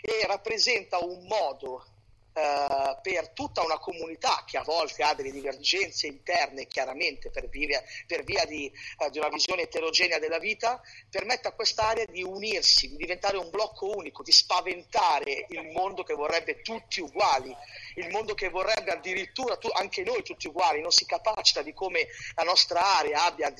e 0.00 0.26
rappresenta 0.26 0.98
un 0.98 1.26
modo 1.26 1.93
Uh, 2.34 3.00
per 3.00 3.28
tutta 3.28 3.62
una 3.62 3.78
comunità 3.78 4.42
che 4.44 4.58
a 4.58 4.64
volte 4.64 5.04
ha 5.04 5.14
delle 5.14 5.30
divergenze 5.30 6.08
interne, 6.08 6.66
chiaramente 6.66 7.30
per 7.30 7.48
via, 7.48 7.80
per 8.08 8.24
via 8.24 8.44
di, 8.44 8.68
uh, 8.98 9.08
di, 9.08 9.18
una 9.18 9.28
visione 9.28 9.62
eterogenea 9.62 10.18
della 10.18 10.40
vita, 10.40 10.80
permette 11.08 11.46
a 11.46 11.52
quest'area 11.52 12.04
di 12.06 12.24
unirsi, 12.24 12.88
di 12.88 12.96
diventare 12.96 13.36
un 13.36 13.50
blocco 13.50 13.96
unico, 13.96 14.24
di 14.24 14.32
spaventare 14.32 15.46
il 15.50 15.70
mondo 15.70 16.02
che 16.02 16.14
vorrebbe 16.14 16.60
tutti 16.62 17.00
uguali, 17.00 17.54
il 17.94 18.10
mondo 18.10 18.34
che 18.34 18.48
vorrebbe 18.48 18.90
addirittura 18.90 19.56
tu, 19.56 19.68
anche 19.72 20.02
noi 20.02 20.24
tutti 20.24 20.48
uguali, 20.48 20.80
non 20.80 20.90
si 20.90 21.06
capacita 21.06 21.62
di 21.62 21.72
come 21.72 22.08
la 22.34 22.42
nostra 22.42 22.96
area 22.96 23.24
abbia 23.26 23.54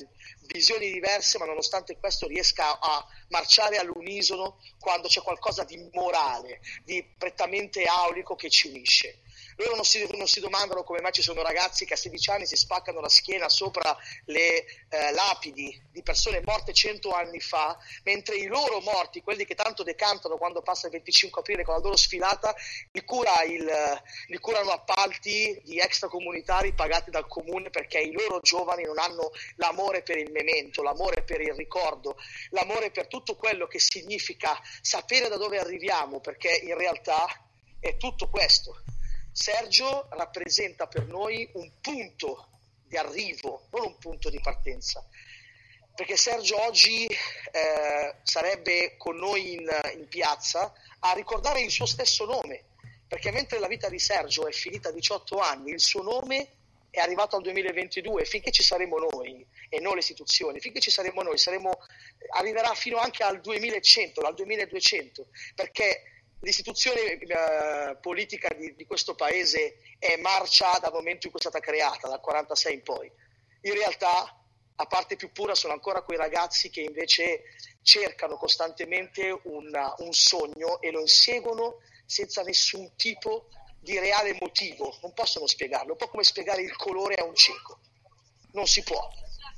visioni 0.47 0.91
diverse, 0.91 1.37
ma 1.37 1.45
nonostante 1.45 1.97
questo 1.97 2.27
riesca 2.27 2.77
a 2.79 3.05
marciare 3.29 3.77
all'unisono 3.77 4.59
quando 4.79 5.07
c'è 5.07 5.21
qualcosa 5.21 5.63
di 5.63 5.89
morale, 5.93 6.59
di 6.83 7.03
prettamente 7.17 7.85
aulico 7.85 8.35
che 8.35 8.49
ci 8.49 8.64
unisce. 8.67 9.19
Loro 9.57 9.75
non 9.75 9.85
si, 9.85 10.05
non 10.17 10.27
si, 10.27 10.41
domandano 10.41 10.83
come 10.83 10.99
mai 10.99 11.13
ci 11.13 11.21
sono 11.21 11.41
ragazzi 11.41 11.85
che 11.85 11.93
a 11.93 11.97
16 11.97 12.29
anni 12.31 12.45
si 12.45 12.57
spaccano 12.57 12.99
la 12.99 13.07
schiena 13.07 13.47
sopra 13.47 13.97
le 14.25 14.65
eh, 14.89 15.11
lapidi 15.13 15.81
di 15.91 16.03
persone 16.03 16.41
morte 16.43 16.73
100 16.73 17.09
anni 17.11 17.39
fa, 17.39 17.77
mentre 18.03 18.35
i 18.35 18.47
loro 18.47 18.81
morti, 18.81 19.21
quelli 19.21 19.45
che 19.45 19.55
tanto 19.55 19.83
decantano 19.83 20.35
quando 20.37 20.61
passa 20.61 20.87
il 20.87 20.91
25 20.91 21.39
aprile 21.39 21.63
con 21.63 21.75
la 21.75 21.79
loro 21.79 21.95
sfilata, 21.95 22.53
li, 22.91 23.03
cura 23.05 23.43
il, 23.43 23.65
li 24.27 24.37
curano 24.39 24.71
appalti 24.71 25.61
di 25.63 25.79
extracomunitari 25.79 26.73
pagati 26.73 27.09
dal 27.09 27.27
comune 27.27 27.69
perché 27.69 27.99
i 27.99 28.11
loro 28.11 28.41
giovani 28.41 28.83
non 28.83 28.99
hanno 28.99 29.31
l'amore 29.55 30.01
per 30.01 30.17
il 30.17 30.31
memento, 30.31 30.83
l'amore 30.83 31.23
per 31.23 31.39
il 31.39 31.53
ricordo, 31.53 32.17
l'amore 32.49 32.91
per 32.91 33.07
tutto 33.07 33.37
quello 33.37 33.67
che 33.67 33.79
significa 33.79 34.59
sapere 34.81 35.29
da 35.29 35.37
dove 35.37 35.59
arriviamo, 35.59 36.19
perché 36.19 36.59
in 36.63 36.75
realtà 36.75 37.25
è 37.79 37.97
tutto 37.97 38.29
questo 38.29 38.81
Sergio 39.35 40.07
rappresenta 40.11 40.87
per 40.87 41.07
noi 41.07 41.49
un 41.55 41.69
punto 41.81 42.47
di 42.87 42.95
arrivo, 42.95 43.67
non 43.71 43.87
un 43.87 43.97
punto 43.97 44.29
di 44.29 44.39
partenza. 44.39 45.05
Perché 45.93 46.15
Sergio 46.15 46.61
oggi 46.63 47.05
eh, 47.05 48.15
sarebbe 48.23 48.95
con 48.95 49.17
noi 49.17 49.55
in, 49.55 49.69
in 49.97 50.07
piazza 50.07 50.73
a 50.99 51.11
ricordare 51.11 51.59
il 51.59 51.69
suo 51.69 51.85
stesso 51.85 52.23
nome, 52.23 52.63
perché 53.09 53.29
mentre 53.31 53.59
la 53.59 53.67
vita 53.67 53.89
di 53.89 53.99
Sergio 53.99 54.47
è 54.47 54.53
finita 54.53 54.87
a 54.87 54.93
18 54.93 55.37
anni, 55.37 55.71
il 55.71 55.81
suo 55.81 56.01
nome 56.01 56.51
è 56.89 57.01
arrivato 57.01 57.35
al 57.35 57.41
2022, 57.41 58.23
finché 58.23 58.51
ci 58.51 58.63
saremo 58.63 58.97
noi 58.99 59.45
e 59.67 59.81
non 59.81 59.95
le 59.95 59.99
istituzioni, 59.99 60.61
finché 60.61 60.79
ci 60.79 60.91
saremo 60.91 61.21
noi, 61.23 61.37
saremo, 61.37 61.77
arriverà 62.37 62.73
fino 62.73 62.99
anche 62.99 63.21
al 63.21 63.41
2100, 63.41 64.21
al 64.21 64.33
2200, 64.33 65.27
perché 65.55 66.14
l'istituzione 66.45 66.99
eh, 67.17 67.97
politica 67.99 68.53
di, 68.55 68.75
di, 68.75 68.85
questo 68.85 69.15
paese 69.15 69.79
è 69.97 70.15
marcia 70.17 70.77
dal 70.79 70.93
momento 70.93 71.25
in 71.25 71.31
cui 71.31 71.41
è 71.41 71.49
stata 71.49 71.59
creata, 71.59 72.07
dal 72.07 72.21
46 72.21 72.73
in 72.73 72.83
poi. 72.83 73.11
In 73.61 73.73
realtà, 73.73 74.39
a 74.75 74.85
parte 74.85 75.15
più 75.15 75.31
pura, 75.31 75.55
sono 75.55 75.73
ancora 75.73 76.03
quei 76.03 76.19
ragazzi 76.19 76.69
che 76.69 76.81
invece 76.81 77.45
cercano 77.81 78.37
costantemente 78.37 79.35
una, 79.45 79.95
un 79.97 80.13
sogno 80.13 80.79
e 80.81 80.91
lo 80.91 80.99
inseguono 81.01 81.79
senza 82.05 82.43
nessun 82.43 82.95
tipo 82.95 83.47
di 83.79 83.97
reale 83.97 84.37
motivo. 84.39 84.95
Non 85.01 85.13
possono 85.13 85.47
spiegarlo, 85.47 85.93
un 85.93 85.97
po' 85.97 86.09
come 86.09 86.23
spiegare 86.23 86.61
il 86.61 86.75
colore 86.75 87.15
a 87.15 87.23
un 87.23 87.33
cieco. 87.33 87.79
Non 88.51 88.67
si 88.67 88.83
può. 88.83 89.09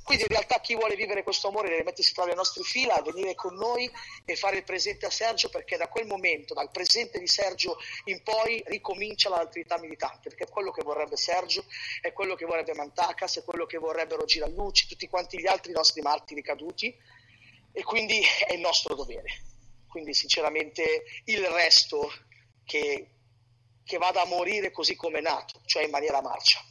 Quindi 0.08 0.24
in 0.24 0.34
realtà 0.34 0.58
chi 0.60 0.74
vuole 0.74 0.96
vivere 0.96 1.22
questo 1.22 1.48
amore 1.48 1.68
deve 1.68 1.82
mettersi 1.82 2.14
tra 2.14 2.24
le 2.24 2.32
nostre 2.32 2.62
fila, 2.62 2.98
venire 3.02 3.34
con 3.34 3.54
noi 3.54 3.90
e 4.24 4.36
fare 4.36 4.56
il 4.56 4.64
presente 4.64 5.04
a 5.04 5.10
Sergio 5.10 5.50
perché 5.50 5.76
da 5.76 5.86
quel 5.88 6.06
momento, 6.06 6.54
dal 6.54 6.70
presente 6.70 7.18
di 7.18 7.26
Sergio 7.26 7.76
in 8.04 8.22
poi, 8.22 8.62
ricomincia 8.68 9.28
l'attività 9.28 9.78
militante, 9.78 10.30
perché 10.30 10.44
è 10.44 10.48
quello 10.48 10.70
che 10.70 10.82
vorrebbe 10.82 11.18
Sergio, 11.18 11.62
è 12.00 12.14
quello 12.14 12.36
che 12.36 12.46
vorrebbe 12.46 12.72
Mantacas, 12.72 13.36
è 13.36 13.44
quello 13.44 13.66
che 13.66 13.76
vorrebbero 13.76 14.24
Girallucci, 14.24 14.86
tutti 14.86 15.06
quanti 15.08 15.38
gli 15.38 15.46
altri 15.46 15.72
nostri 15.72 16.00
martiri 16.00 16.40
caduti 16.40 16.96
e 17.70 17.82
quindi 17.82 18.18
è 18.46 18.54
il 18.54 18.60
nostro 18.60 18.94
dovere. 18.94 19.28
Quindi 19.88 20.14
sinceramente 20.14 21.04
il 21.24 21.44
resto 21.48 22.10
che, 22.64 23.10
che 23.84 23.98
vada 23.98 24.22
a 24.22 24.26
morire 24.26 24.70
così 24.70 24.96
come 24.96 25.18
è 25.18 25.20
nato, 25.20 25.60
cioè 25.66 25.84
in 25.84 25.90
maniera 25.90 26.22
marcia. 26.22 26.64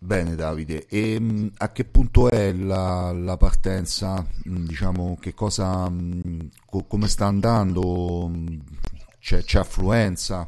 Bene 0.00 0.36
Davide, 0.36 0.86
e 0.86 1.18
mh, 1.18 1.54
a 1.58 1.72
che 1.72 1.84
punto 1.84 2.30
è 2.30 2.52
la, 2.52 3.10
la 3.12 3.36
partenza? 3.36 4.24
Mh, 4.44 4.66
diciamo 4.66 5.18
che 5.20 5.34
cosa, 5.34 5.88
mh, 5.90 6.50
co- 6.66 6.84
come 6.84 7.08
sta 7.08 7.26
andando? 7.26 8.30
C'è, 9.18 9.42
c'è 9.42 9.58
affluenza? 9.58 10.46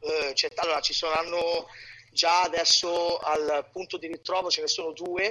Eh, 0.00 0.32
c'è, 0.32 0.48
allora, 0.56 0.80
ci 0.80 0.94
saranno 0.94 1.66
già 2.12 2.42
adesso 2.44 3.18
al 3.18 3.68
punto 3.70 3.98
di 3.98 4.06
ritrovo, 4.06 4.48
ce 4.48 4.62
ne 4.62 4.68
sono 4.68 4.92
due 4.92 5.26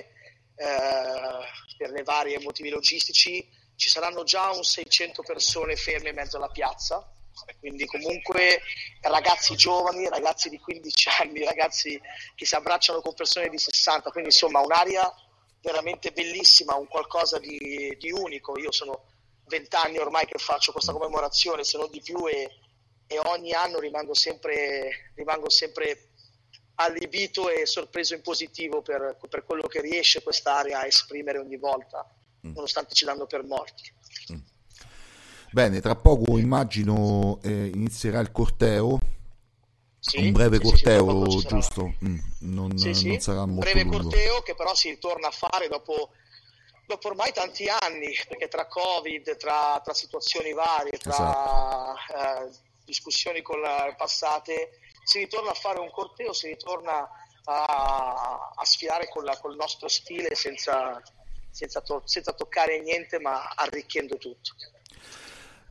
eh, 0.55 1.39
per 1.77 1.89
le 1.89 2.03
varie 2.03 2.39
motivi 2.39 2.69
logistici, 2.69 3.49
ci 3.75 3.89
saranno 3.89 4.23
già 4.23 4.51
un 4.51 4.63
600 4.63 5.23
persone 5.23 5.75
ferme 5.75 6.09
in 6.09 6.15
mezzo 6.15 6.37
alla 6.37 6.49
piazza 6.49 7.11
quindi 7.59 7.85
comunque 7.85 8.61
ragazzi 9.01 9.55
giovani, 9.55 10.07
ragazzi 10.09 10.49
di 10.49 10.59
15 10.59 11.09
anni, 11.21 11.43
ragazzi 11.43 11.99
che 12.35 12.45
si 12.45 12.55
abbracciano 12.55 13.01
con 13.01 13.13
persone 13.13 13.49
di 13.49 13.57
60, 13.57 14.11
quindi 14.11 14.29
insomma 14.29 14.59
un'area 14.59 15.11
veramente 15.61 16.11
bellissima, 16.11 16.75
un 16.75 16.87
qualcosa 16.87 17.39
di, 17.39 17.95
di 17.99 18.11
unico. 18.11 18.57
Io 18.57 18.71
sono 18.71 19.05
20 19.45 19.75
anni 19.75 19.97
ormai 19.97 20.25
che 20.25 20.37
faccio 20.37 20.71
questa 20.71 20.91
commemorazione, 20.91 21.63
se 21.63 21.77
non 21.77 21.89
di 21.89 22.01
più, 22.01 22.27
e, 22.27 22.49
e 23.07 23.19
ogni 23.25 23.53
anno 23.53 23.79
rimango 23.79 24.13
sempre, 24.13 25.11
rimango 25.15 25.49
sempre 25.49 26.09
allibito 26.75 27.49
e 27.49 27.65
sorpreso 27.65 28.15
in 28.15 28.21
positivo 28.21 28.81
per, 28.81 29.17
per 29.29 29.45
quello 29.45 29.67
che 29.67 29.81
riesce 29.81 30.23
quest'area 30.23 30.79
a 30.79 30.85
esprimere 30.85 31.37
ogni 31.37 31.57
volta, 31.57 32.03
mm. 32.47 32.53
nonostante 32.53 32.95
ci 32.95 33.05
danno 33.05 33.27
per 33.27 33.43
morti. 33.43 33.93
Bene, 35.53 35.81
tra 35.81 35.95
poco 35.95 36.37
immagino 36.37 37.39
eh, 37.43 37.65
inizierà 37.73 38.21
il 38.21 38.31
corteo. 38.31 38.97
Sì, 39.99 40.17
un 40.17 40.31
breve 40.31 40.55
sì, 40.57 40.63
corteo, 40.63 41.29
sì, 41.29 41.47
giusto? 41.47 41.93
Mm, 42.05 42.17
non, 42.39 42.71
non, 42.73 43.19
sarà 43.19 43.45
molto 43.45 43.51
Un 43.51 43.59
breve 43.59 43.83
lungo. 43.83 43.97
corteo 43.97 44.41
che 44.41 44.55
però 44.55 44.73
si 44.73 44.89
ritorna 44.89 45.27
a 45.27 45.31
fare 45.31 45.67
dopo, 45.67 46.11
dopo 46.87 47.07
ormai 47.09 47.33
tanti 47.33 47.67
anni, 47.67 48.15
perché 48.29 48.47
tra 48.47 48.65
Covid, 48.65 49.35
tra, 49.35 49.79
tra 49.83 49.93
situazioni 49.93 50.53
varie, 50.53 50.97
tra 50.97 51.13
esatto. 51.13 52.45
eh, 52.45 52.49
discussioni 52.85 53.41
con 53.41 53.59
la, 53.59 53.93
passate, 53.97 54.79
si 55.03 55.19
ritorna 55.19 55.51
a 55.51 55.55
fare 55.55 55.79
un 55.79 55.91
corteo, 55.91 56.31
si 56.31 56.47
ritorna 56.47 57.07
a, 57.43 58.53
a 58.55 58.65
sfilare 58.65 59.09
con, 59.09 59.25
la, 59.25 59.37
col 59.37 59.55
nostro 59.57 59.89
stile 59.89 60.33
senza, 60.33 61.01
senza, 61.49 61.81
to- 61.81 62.03
senza 62.05 62.31
toccare 62.31 62.79
niente 62.79 63.19
ma 63.19 63.49
arricchendo 63.49 64.17
tutto. 64.17 64.53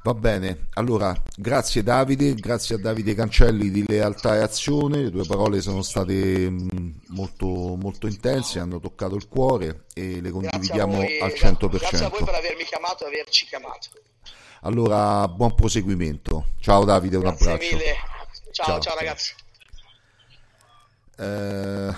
Va 0.02 0.14
bene, 0.14 0.68
allora 0.74 1.14
grazie 1.36 1.82
Davide, 1.82 2.34
grazie 2.34 2.76
a 2.76 2.78
Davide 2.78 3.14
Cancelli 3.14 3.70
di 3.70 3.84
Lealtà 3.86 4.34
e 4.34 4.38
Azione, 4.38 5.02
le 5.02 5.10
tue 5.10 5.26
parole 5.26 5.60
sono 5.60 5.82
state 5.82 6.48
mm, 6.48 6.90
molto, 7.08 7.46
molto 7.46 8.06
intense, 8.06 8.60
hanno 8.60 8.80
toccato 8.80 9.14
il 9.14 9.28
cuore 9.28 9.84
e 9.92 10.22
le 10.22 10.30
condividiamo 10.30 10.94
voi, 10.94 11.20
al 11.20 11.32
100%. 11.32 11.68
Grazie 11.68 12.04
a 12.06 12.08
voi 12.08 12.24
per 12.24 12.34
avermi 12.34 12.64
chiamato 12.64 13.04
e 13.04 13.08
averci 13.08 13.44
chiamato. 13.44 13.90
Allora, 14.62 15.28
buon 15.28 15.54
proseguimento. 15.54 16.54
Ciao 16.60 16.84
Davide, 16.84 17.16
un 17.16 17.22
grazie 17.22 17.52
abbraccio. 17.52 17.76
Mille. 17.76 17.94
Ciao, 18.52 18.66
ciao, 18.66 18.80
ciao 18.80 18.94
ragazzi. 18.96 19.34
Eh, 21.18 21.94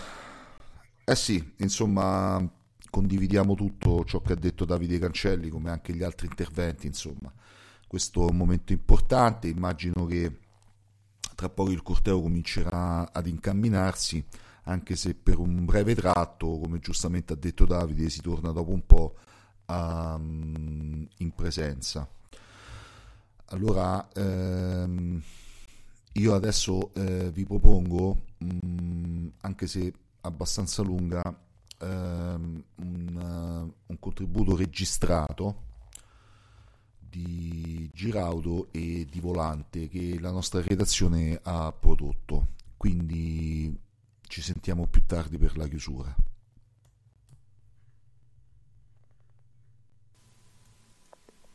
eh 1.05 1.15
sì, 1.15 1.53
insomma, 1.59 2.45
condividiamo 2.91 3.55
tutto 3.55 4.05
ciò 4.05 4.21
che 4.23 4.33
ha 4.33 4.37
detto 4.37 4.65
Davide 4.65 4.99
Cancelli, 4.99 5.51
come 5.51 5.71
anche 5.71 5.93
gli 5.93 6.03
altri 6.03 6.27
interventi, 6.27 6.89
insomma 6.89 7.33
questo 7.93 8.27
è 8.27 8.31
un 8.31 8.39
momento 8.39 8.73
importante, 8.73 9.49
immagino 9.49 10.07
che 10.07 10.39
tra 11.35 11.51
poco 11.51 11.73
il 11.73 11.83
corteo 11.83 12.23
comincerà 12.23 13.13
ad 13.13 13.27
incamminarsi, 13.27 14.25
anche 14.63 14.97
se 14.97 15.15
per 15.15 15.37
un 15.37 15.67
breve 15.67 15.95
tratto, 15.95 16.59
come 16.59 16.79
giustamente 16.79 17.35
ha 17.35 17.37
detto 17.37 17.67
Davide, 17.67 18.09
si 18.09 18.23
torna 18.23 18.51
dopo 18.51 18.71
un 18.71 18.87
po' 18.87 19.15
um, 19.67 21.07
in 21.19 21.35
presenza. 21.35 22.09
Allora, 23.49 24.09
ehm, 24.15 25.23
io 26.13 26.35
adesso 26.35 26.95
eh, 26.95 27.31
vi 27.31 27.45
propongo, 27.45 28.23
mh, 28.39 28.57
mm, 28.65 29.27
anche 29.43 29.67
se 29.67 29.93
abbastanza 30.23 30.81
lunga, 30.81 31.23
ehm, 31.79 32.65
un, 32.77 33.71
un 33.87 33.99
contributo 33.99 34.57
registrato 34.57 35.71
di 37.13 37.91
Giraudo 37.93 38.69
e 38.71 39.07
di 39.11 39.21
Volante 39.21 39.89
che 39.89 40.19
la 40.19 40.31
nostra 40.31 40.63
redazione 40.63 41.39
ha 41.43 41.71
prodotto. 41.71 42.47
Quindi 42.79 43.79
ci 44.27 44.41
sentiamo 44.41 44.87
più 44.87 45.05
tardi 45.05 45.37
per 45.37 45.59
la 45.59 45.69
chiusura. 45.69 46.15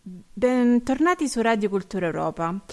Bentornati 0.04 1.28
su 1.28 1.42
Radio 1.42 1.70
Cultura 1.70 2.06
Europa. 2.06 2.64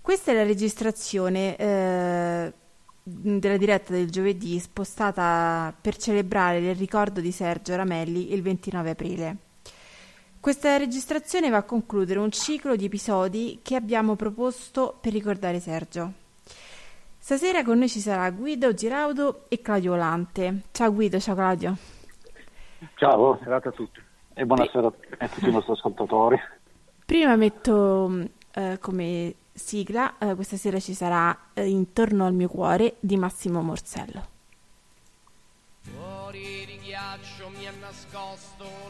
Questa 0.00 0.30
è 0.30 0.34
la 0.34 0.44
registrazione 0.44 1.56
eh, 1.56 2.52
della 3.02 3.56
diretta 3.56 3.92
del 3.92 4.10
giovedì 4.10 4.58
spostata 4.60 5.76
per 5.78 5.96
celebrare 5.96 6.58
il 6.58 6.76
ricordo 6.76 7.20
di 7.20 7.32
Sergio 7.32 7.74
Ramelli 7.74 8.32
il 8.32 8.42
29 8.42 8.90
aprile. 8.90 9.36
Questa 10.42 10.76
registrazione 10.76 11.50
va 11.50 11.58
a 11.58 11.62
concludere 11.62 12.18
un 12.18 12.32
ciclo 12.32 12.74
di 12.74 12.86
episodi 12.86 13.60
che 13.62 13.76
abbiamo 13.76 14.16
proposto 14.16 14.98
per 15.00 15.12
ricordare 15.12 15.60
Sergio. 15.60 16.14
Stasera 17.16 17.62
con 17.62 17.78
noi 17.78 17.88
ci 17.88 18.00
sarà 18.00 18.28
Guido 18.32 18.74
Giraudo 18.74 19.44
e 19.46 19.62
Claudio 19.62 19.92
Volante. 19.92 20.62
Ciao 20.72 20.92
Guido, 20.92 21.20
ciao 21.20 21.36
Claudio. 21.36 21.76
Ciao, 22.96 23.38
serata 23.40 23.68
a 23.68 23.70
tutti 23.72 24.00
e 24.34 24.44
buonasera 24.44 24.92
a 25.18 25.28
tutti 25.28 25.48
i 25.48 25.52
nostri 25.52 25.74
ascoltatori. 25.74 26.36
Prima 27.06 27.36
metto 27.36 28.28
eh, 28.52 28.78
come 28.80 29.34
sigla, 29.52 30.18
eh, 30.18 30.34
questa 30.34 30.56
sera 30.56 30.80
ci 30.80 30.94
sarà 30.94 31.38
eh, 31.54 31.68
Intorno 31.68 32.26
al 32.26 32.34
mio 32.34 32.48
cuore 32.48 32.96
di 32.98 33.16
Massimo 33.16 33.62
Morsello. 33.62 34.30
Fuori 35.82 36.64
di 36.66 36.78
ghiaccio 36.82 37.48
mi 37.56 37.64
ha 37.68 37.72
nascosto 37.80 38.81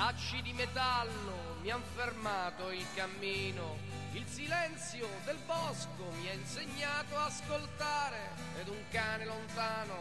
Lacci 0.00 0.40
di 0.40 0.54
metallo 0.54 1.58
mi 1.60 1.70
han 1.70 1.82
fermato 1.94 2.70
il 2.70 2.86
cammino, 2.94 3.76
il 4.12 4.26
silenzio 4.26 5.06
del 5.26 5.36
bosco 5.44 6.10
mi 6.18 6.26
ha 6.30 6.32
insegnato 6.32 7.18
a 7.18 7.26
ascoltare 7.26 8.30
ed 8.58 8.68
un 8.68 8.82
cane 8.90 9.26
lontano 9.26 10.00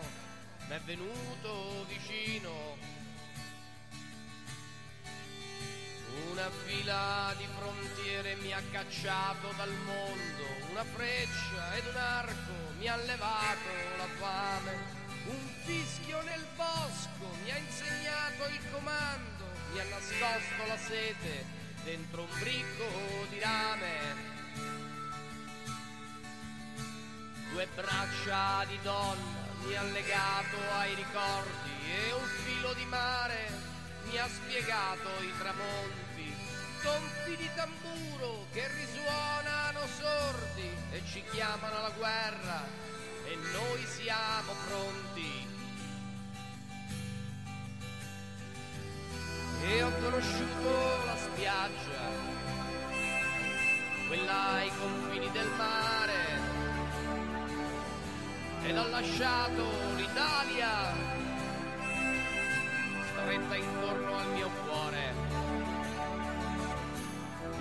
mi 0.69 0.73
è 0.73 0.80
venuto 0.85 1.85
vicino. 1.89 2.77
Una 6.31 6.49
fila 6.49 7.34
di 7.35 7.45
frontiere 7.57 8.35
mi 8.35 8.53
ha 8.53 8.61
cacciato 8.71 9.51
dal 9.57 9.73
mondo, 9.84 10.45
una 10.69 10.85
freccia 10.85 11.76
ed 11.76 11.85
un 11.88 11.97
arco 11.97 12.53
mi 12.77 12.88
ha 12.88 12.95
levato 12.95 13.69
la 13.97 14.07
fame, 14.17 14.77
un 15.26 15.53
fischio 15.65 16.21
nel 16.21 16.45
bosco 16.55 17.35
mi 17.43 17.51
ha 17.51 17.57
insegnato 17.57 18.47
il 18.47 18.71
comando 18.71 19.39
mi 19.72 19.80
ha 19.80 19.84
nascosto 19.84 20.66
la 20.68 20.78
sete 20.78 21.46
dentro 21.84 22.24
un 22.24 22.40
bricco 22.40 23.26
di 23.30 23.40
rame. 23.40 24.38
Due 27.52 27.68
braccia 27.76 28.66
di 28.66 28.80
donna 28.82 29.48
mi 29.66 29.76
ha 29.76 29.84
legato 29.84 30.58
ai 30.78 30.96
ricordi 30.96 31.72
e 31.91 32.14
un 32.14 32.28
filo 32.46 32.74
di 32.74 32.86
mare 32.86 33.50
mi 34.10 34.18
ha 34.18 34.28
spiegato 34.28 35.10
i 35.22 35.34
tramonti, 35.38 36.34
tonfi 36.82 37.36
di 37.36 37.50
tamburo 37.56 38.48
che 38.52 38.68
risuonano 38.68 39.80
sordi 40.00 40.70
e 40.91 41.02
ci 41.12 41.24
chiamano 41.32 41.78
alla 41.78 41.91
guerra 41.91 42.66
e 43.26 43.36
noi 43.52 43.86
siamo 43.86 44.54
pronti. 44.68 45.48
E 49.61 49.84
ho 49.84 49.91
conosciuto 50.02 51.06
la 51.06 51.15
spiaggia, 51.15 52.07
quella 54.07 54.52
ai 54.52 54.72
confini 54.80 55.30
del 55.31 55.49
mare, 55.57 56.40
ed 58.64 58.77
ho 58.77 58.88
lasciato 58.88 59.64
l'Italia 59.95 61.27
stretta 63.11 63.56
intorno 63.56 64.18
al 64.18 64.27
mio 64.31 64.49
cuore, 64.65 65.14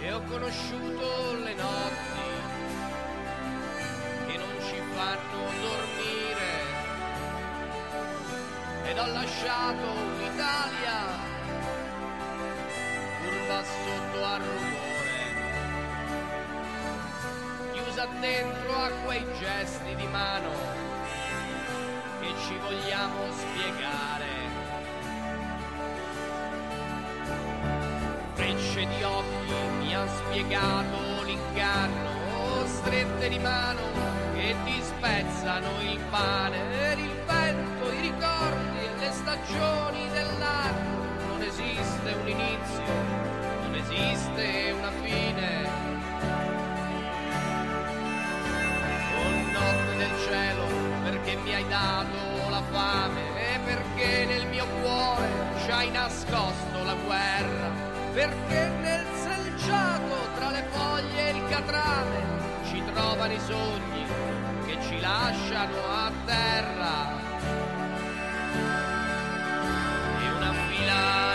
e 0.00 0.12
ho 0.12 0.22
conosciuto 0.22 1.34
le 1.42 1.54
notti 1.54 2.26
che 4.26 4.36
non 4.38 4.54
ci 4.66 4.80
fanno 4.94 5.50
dormire, 5.60 6.50
ed 8.84 8.98
ho 8.98 9.06
lasciato 9.06 9.94
l'Italia 10.18 11.27
curva 13.28 13.62
sotto 13.62 14.24
al 14.24 14.40
rumore, 14.40 15.20
chiusa 17.72 18.06
dentro 18.20 18.74
a 18.74 18.90
quei 19.04 19.24
gesti 19.38 19.94
di 19.94 20.06
mano 20.06 20.50
che 22.20 22.34
ci 22.46 22.56
vogliamo 22.56 23.30
spiegare. 23.32 24.36
Frecce 28.34 28.86
di 28.86 29.02
occhi 29.02 29.52
mi 29.80 29.94
han 29.94 30.08
spiegato 30.08 31.22
l'inganno, 31.24 32.66
strette 32.66 33.28
di 33.28 33.38
mano 33.38 33.82
che 34.34 34.54
ti 34.64 34.80
spezzano 34.80 35.80
il 35.82 35.98
pane, 36.08 36.58
il 36.94 37.10
vento, 37.26 37.92
i 37.92 38.00
ricordi 38.00 38.78
e 38.78 38.98
le 38.98 39.12
stagioni 39.12 40.08
dell'anno. 40.12 40.96
Non 41.28 41.42
esiste 41.42 42.12
un 42.20 42.28
inizio, 42.28 43.07
esiste 43.98 44.70
una 44.78 44.90
fine. 45.02 45.66
Oh 49.16 49.52
notte 49.52 49.96
del 49.96 50.14
cielo, 50.26 50.64
perché 51.02 51.36
mi 51.36 51.54
hai 51.54 51.66
dato 51.68 52.48
la 52.50 52.62
fame 52.70 53.54
e 53.54 53.58
perché 53.64 54.24
nel 54.26 54.46
mio 54.46 54.66
cuore 54.80 55.28
ci 55.64 55.70
hai 55.70 55.90
nascosto 55.90 56.84
la 56.84 56.94
guerra, 56.94 57.70
perché 58.12 58.68
nel 58.80 59.06
selciato 59.14 60.14
tra 60.36 60.50
le 60.50 60.64
foglie 60.70 61.28
e 61.28 61.36
il 61.36 61.48
catrame 61.48 62.22
ci 62.68 62.82
trovano 62.92 63.32
i 63.32 63.40
sogni 63.40 64.06
che 64.66 64.78
ci 64.82 65.00
lasciano 65.00 65.76
a 65.90 66.12
terra. 66.24 67.18
fila 70.78 71.27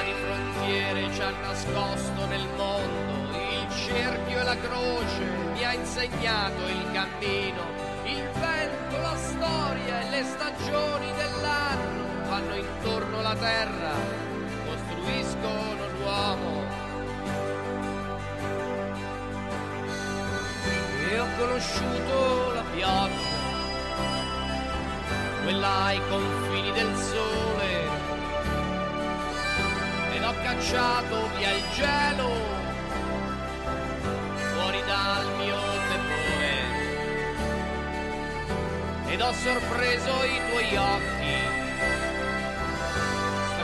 di 0.64 0.72
frontiere 0.72 1.14
ci 1.14 1.22
ha 1.22 1.32
nascosto 1.42 2.26
nel 2.28 2.48
mondo, 2.56 3.38
il 3.38 3.68
cerchio 3.70 4.40
e 4.40 4.44
la 4.44 4.58
croce 4.58 5.24
mi 5.54 5.64
ha 5.64 5.74
insegnato 5.74 6.68
il 6.68 6.92
cammino, 6.92 7.64
il 8.06 8.30
vento, 8.40 9.02
la 9.02 9.16
storia 9.18 10.02
e 10.02 10.10
le 10.10 10.24
stagioni 10.24 11.12
dell'anno 11.16 12.24
fanno 12.24 12.56
intorno 12.56 13.22
la 13.22 13.36
terra, 13.36 13.92
costruiscono 14.66 15.88
l'uomo. 15.98 16.82
E 21.10 21.20
ho 21.20 21.28
conosciuto 21.38 22.54
la 22.54 22.64
pioggia, 22.74 23.42
quella 25.44 25.84
ai 25.84 26.02
confini 26.10 26.72
del 26.72 26.96
sole 26.96 27.63
cacciato 30.44 31.30
via 31.38 31.52
il 31.52 31.64
gelo 31.74 32.32
fuori 34.52 34.84
dal 34.86 35.36
mio 35.38 35.58
tepore 35.90 36.52
ed 39.08 39.22
ho 39.22 39.34
sorpreso 39.34 40.24
i 40.24 40.42
tuoi 40.50 40.76
occhi 40.76 41.54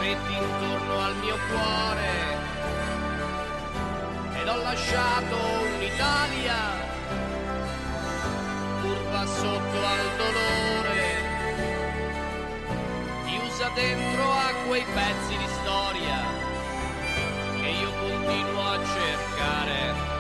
stretti 0.10 0.34
intorno 0.34 1.00
al 1.00 1.16
mio 1.18 1.38
cuore. 1.50 2.38
Ed 4.42 4.48
ho 4.48 4.58
lasciato 4.64 5.38
un'Italia 5.76 6.58
curva 8.82 9.26
sotto 9.26 9.86
al 9.86 10.10
dolore 10.18 11.28
chiusa 13.26 13.70
dentro 13.76 14.32
a 14.32 14.54
quei 14.68 14.86
pezzi 14.94 15.38
di 15.38 15.48
storia 15.48 15.59
che 18.10 18.16
io 18.16 18.24
continuo 18.26 18.62
a 18.62 18.78
cercare. 18.78 20.19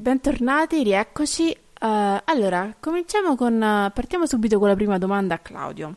Bentornati, 0.00 0.82
rieccoci. 0.82 1.56
Uh, 1.80 2.18
allora, 2.24 2.74
cominciamo 2.80 3.36
con. 3.36 3.54
Uh, 3.54 3.92
partiamo 3.92 4.26
subito 4.26 4.58
con 4.58 4.68
la 4.68 4.74
prima 4.74 4.98
domanda 4.98 5.34
a 5.34 5.38
Claudio. 5.38 5.96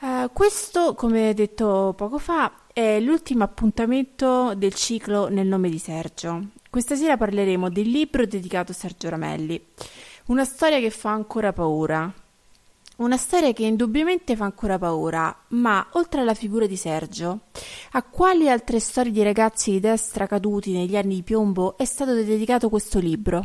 Uh, 0.00 0.30
questo, 0.32 0.94
come 0.94 1.34
detto 1.34 1.92
poco 1.96 2.18
fa, 2.18 2.50
è 2.72 2.98
l'ultimo 3.00 3.44
appuntamento 3.44 4.54
del 4.54 4.74
ciclo 4.74 5.28
Nel 5.28 5.46
nome 5.46 5.68
di 5.68 5.78
Sergio. 5.78 6.48
Questa 6.70 6.96
sera 6.96 7.16
parleremo 7.16 7.68
del 7.68 7.88
libro 7.88 8.26
dedicato 8.26 8.72
a 8.72 8.74
Sergio 8.74 9.08
Ramelli, 9.08 9.62
una 10.26 10.44
storia 10.44 10.78
che 10.80 10.90
fa 10.90 11.10
ancora 11.10 11.52
paura. 11.52 12.12
Una 12.98 13.16
storia 13.16 13.52
che 13.52 13.62
indubbiamente 13.62 14.34
fa 14.34 14.46
ancora 14.46 14.76
paura, 14.76 15.32
ma 15.50 15.86
oltre 15.92 16.20
alla 16.20 16.34
figura 16.34 16.66
di 16.66 16.74
Sergio, 16.74 17.42
a 17.92 18.02
quali 18.02 18.50
altre 18.50 18.80
storie 18.80 19.12
di 19.12 19.22
ragazzi 19.22 19.70
di 19.70 19.78
destra 19.78 20.26
caduti 20.26 20.72
negli 20.72 20.96
anni 20.96 21.14
di 21.14 21.22
piombo 21.22 21.76
è 21.78 21.84
stato 21.84 22.12
dedicato 22.12 22.68
questo 22.68 22.98
libro? 22.98 23.44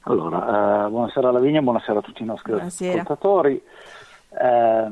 Allora, 0.00 0.86
eh, 0.86 0.90
buonasera 0.90 1.30
Lavinia, 1.30 1.62
buonasera 1.62 2.00
a 2.00 2.02
tutti 2.02 2.22
i 2.22 2.26
nostri 2.26 2.50
buonasera. 2.50 3.02
ascoltatori. 3.02 3.62
Eh, 4.30 4.90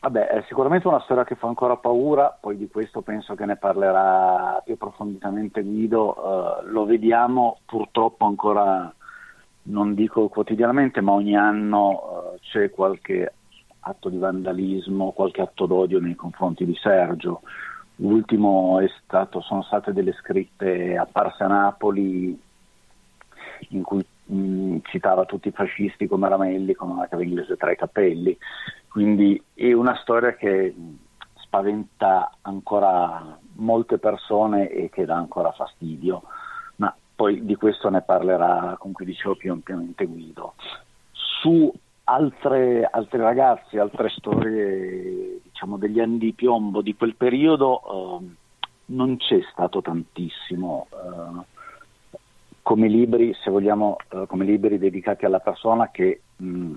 vabbè, 0.00 0.26
è 0.26 0.44
sicuramente 0.48 0.88
una 0.88 1.00
storia 1.02 1.22
che 1.22 1.36
fa 1.36 1.46
ancora 1.46 1.76
paura, 1.76 2.36
poi 2.40 2.56
di 2.56 2.68
questo 2.68 3.02
penso 3.02 3.36
che 3.36 3.46
ne 3.46 3.54
parlerà 3.54 4.60
più 4.64 4.74
approfonditamente 4.74 5.62
Guido. 5.62 6.16
Eh, 6.16 6.70
lo 6.70 6.86
vediamo 6.86 7.58
purtroppo 7.64 8.24
ancora 8.26 8.92
non 9.64 9.94
dico 9.94 10.28
quotidianamente, 10.28 11.00
ma 11.00 11.12
ogni 11.12 11.36
anno 11.36 11.88
uh, 12.34 12.38
c'è 12.40 12.70
qualche 12.70 13.32
atto 13.80 14.08
di 14.08 14.18
vandalismo, 14.18 15.12
qualche 15.12 15.40
atto 15.40 15.66
d'odio 15.66 16.00
nei 16.00 16.14
confronti 16.14 16.64
di 16.64 16.74
Sergio. 16.74 17.42
L'ultimo 17.96 18.78
stato, 19.04 19.40
sono 19.40 19.62
state 19.62 19.92
delle 19.92 20.12
scritte 20.12 20.96
apparse 20.96 21.44
a 21.44 21.48
Napoli 21.48 22.38
in 23.68 23.82
cui 23.82 24.04
mh, 24.24 24.36
mm, 24.36 24.76
citava 24.84 25.24
tutti 25.26 25.48
i 25.48 25.52
fascisti 25.52 26.06
come 26.06 26.28
Ramelli 26.28 26.74
con 26.74 26.90
una 26.90 27.06
chiave 27.06 27.24
inglese 27.24 27.56
tra 27.56 27.70
i 27.70 27.76
capelli. 27.76 28.36
Quindi 28.88 29.40
è 29.54 29.72
una 29.72 29.96
storia 29.96 30.34
che 30.34 30.74
spaventa 31.36 32.32
ancora 32.42 33.38
molte 33.56 33.98
persone 33.98 34.68
e 34.70 34.90
che 34.90 35.04
dà 35.04 35.16
ancora 35.16 35.52
fastidio 35.52 36.22
poi 37.14 37.44
di 37.44 37.54
questo 37.54 37.88
ne 37.90 38.02
parlerà, 38.02 38.76
come 38.78 38.94
dicevo 38.98 39.36
più 39.36 39.52
ampiamente 39.52 40.04
Guido. 40.06 40.54
Su 41.12 41.72
altre, 42.04 42.88
altri 42.90 43.18
ragazzi, 43.18 43.78
altre 43.78 44.08
storie 44.10 45.40
diciamo, 45.42 45.76
degli 45.76 46.00
anni 46.00 46.18
di 46.18 46.32
piombo 46.32 46.82
di 46.82 46.94
quel 46.96 47.14
periodo 47.14 47.80
eh, 48.20 48.34
non 48.86 49.16
c'è 49.16 49.40
stato 49.52 49.80
tantissimo. 49.80 50.86
Eh, 50.90 51.52
come 52.62 52.88
libri, 52.88 53.34
se 53.42 53.50
vogliamo, 53.50 53.96
eh, 54.08 54.24
come 54.26 54.44
libri 54.44 54.78
dedicati 54.78 55.24
alla 55.26 55.40
persona 55.40 55.90
che 55.90 56.22
mh, 56.36 56.74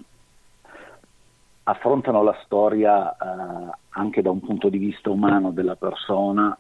affrontano 1.64 2.24
la 2.24 2.38
storia 2.44 3.12
eh, 3.12 3.78
anche 3.90 4.22
da 4.22 4.30
un 4.30 4.42
punto 4.42 4.70
di 4.70 4.78
vista 4.78 5.10
umano 5.10 5.52
della 5.52 5.76
persona 5.76 6.58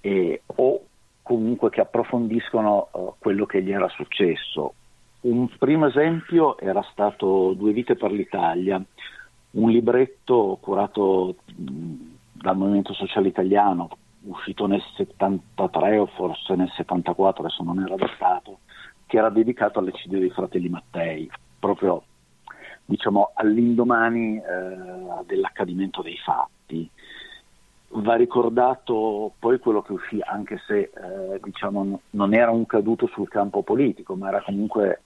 e, 0.00 0.42
o 0.46 0.80
comunque 1.26 1.70
che 1.70 1.80
approfondiscono 1.80 2.88
uh, 2.92 3.14
quello 3.18 3.46
che 3.46 3.60
gli 3.60 3.72
era 3.72 3.88
successo. 3.88 4.74
Un 5.22 5.48
primo 5.58 5.86
esempio 5.86 6.56
era 6.56 6.86
stato 6.92 7.52
Due 7.54 7.72
vite 7.72 7.96
per 7.96 8.12
l'Italia, 8.12 8.80
un 9.50 9.70
libretto 9.70 10.56
curato 10.60 11.34
mh, 11.44 11.94
dal 12.32 12.56
Movimento 12.56 12.92
Sociale 12.92 13.26
Italiano, 13.26 13.88
uscito 14.22 14.66
nel 14.66 14.80
73 14.94 15.98
o 15.98 16.06
forse 16.06 16.54
nel 16.54 16.70
74, 16.70 17.42
adesso 17.42 17.64
non 17.64 17.80
era 17.80 17.96
datato, 17.96 18.60
che 19.06 19.18
era 19.18 19.28
dedicato 19.28 19.80
all'eccidio 19.80 20.20
dei 20.20 20.30
fratelli 20.30 20.68
Mattei, 20.68 21.28
proprio 21.58 22.04
diciamo, 22.84 23.32
all'indomani 23.34 24.36
eh, 24.36 25.24
dell'accadimento 25.26 26.02
dei 26.02 26.18
fatti 26.18 26.88
va 27.88 28.14
ricordato 28.16 29.32
poi 29.38 29.58
quello 29.58 29.82
che 29.82 29.92
uscì, 29.92 30.20
anche 30.20 30.60
se 30.66 30.78
eh, 30.78 31.40
diciamo, 31.42 32.00
non 32.10 32.34
era 32.34 32.50
un 32.50 32.66
caduto 32.66 33.06
sul 33.06 33.28
campo 33.28 33.62
politico, 33.62 34.14
ma 34.14 34.28
era 34.28 34.42
comunque 34.42 35.02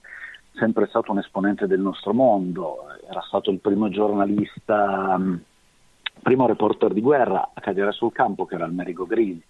sempre 0.53 0.87
stato 0.87 1.11
un 1.11 1.19
esponente 1.19 1.67
del 1.67 1.79
nostro 1.79 2.13
mondo, 2.13 2.87
era 3.09 3.21
stato 3.21 3.51
il 3.51 3.59
primo 3.59 3.89
giornalista, 3.89 5.15
um, 5.17 5.39
primo 6.21 6.45
reporter 6.45 6.93
di 6.93 7.01
guerra 7.01 7.51
a 7.53 7.61
cadere 7.61 7.91
sul 7.91 8.11
campo, 8.11 8.45
che 8.45 8.55
era 8.55 8.65
il 8.65 8.73
Merigo 8.73 9.05
Grills. 9.05 9.43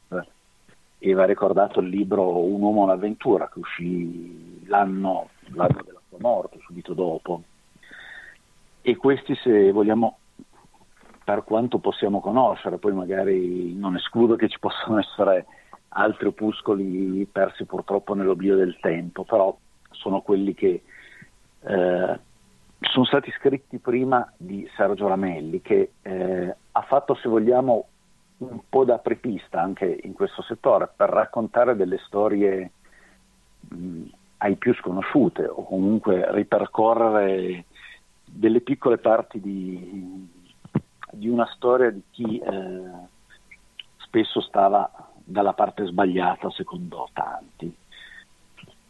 e 1.03 1.13
va 1.13 1.25
ricordato 1.25 1.79
il 1.79 1.89
libro 1.89 2.37
Un 2.37 2.61
uomo 2.61 2.83
all'avventura 2.83 3.49
che 3.49 3.57
uscì 3.59 4.67
l'anno, 4.67 5.29
l'anno 5.53 5.81
della 5.83 6.01
sua 6.07 6.19
morte, 6.19 6.59
subito 6.61 6.93
dopo. 6.93 7.41
E 8.81 8.95
questi, 8.95 9.35
se 9.35 9.71
vogliamo, 9.71 10.17
per 11.23 11.43
quanto 11.43 11.77
possiamo 11.77 12.19
conoscere, 12.19 12.77
poi 12.77 12.93
magari 12.93 13.73
non 13.73 13.95
escludo 13.95 14.35
che 14.35 14.49
ci 14.49 14.60
possano 14.60 14.99
essere 14.99 15.45
altri 15.89 16.27
opuscoli 16.27 17.27
persi 17.31 17.65
purtroppo 17.65 18.14
nell'oblio 18.14 18.56
del 18.56 18.77
tempo, 18.80 19.23
però 19.23 19.56
sono 19.91 20.22
quelli 20.22 20.53
che 20.53 20.81
eh, 21.64 22.19
sono 22.80 23.06
stati 23.06 23.31
scritti 23.31 23.77
prima 23.77 24.31
di 24.38 24.68
Sergio 24.76 25.07
Ramelli, 25.07 25.61
che 25.61 25.91
eh, 26.02 26.56
ha 26.72 26.81
fatto, 26.81 27.14
se 27.15 27.30
vogliamo, 27.30 27.85
un 28.38 28.60
po' 28.68 28.85
da 28.85 28.95
apripista 28.95 29.61
anche 29.61 29.99
in 30.03 30.14
questo 30.14 30.41
settore 30.41 30.89
per 30.95 31.10
raccontare 31.10 31.76
delle 31.76 31.99
storie 31.99 32.72
mh, 33.69 34.03
ai 34.38 34.56
più 34.56 34.73
sconosciute 34.73 35.45
o 35.45 35.64
comunque 35.64 36.26
ripercorrere 36.31 37.65
delle 38.26 38.61
piccole 38.61 38.98
parti 38.98 39.39
di, 39.39 40.27
di 41.11 41.27
una 41.27 41.47
storia 41.55 41.91
di 41.91 42.01
chi 42.11 42.39
eh, 42.39 42.81
spesso 43.97 44.41
stava 44.41 44.89
dalla 45.23 45.53
parte 45.53 45.85
sbagliata 45.85 46.49
secondo 46.51 47.07
tanti. 47.13 47.73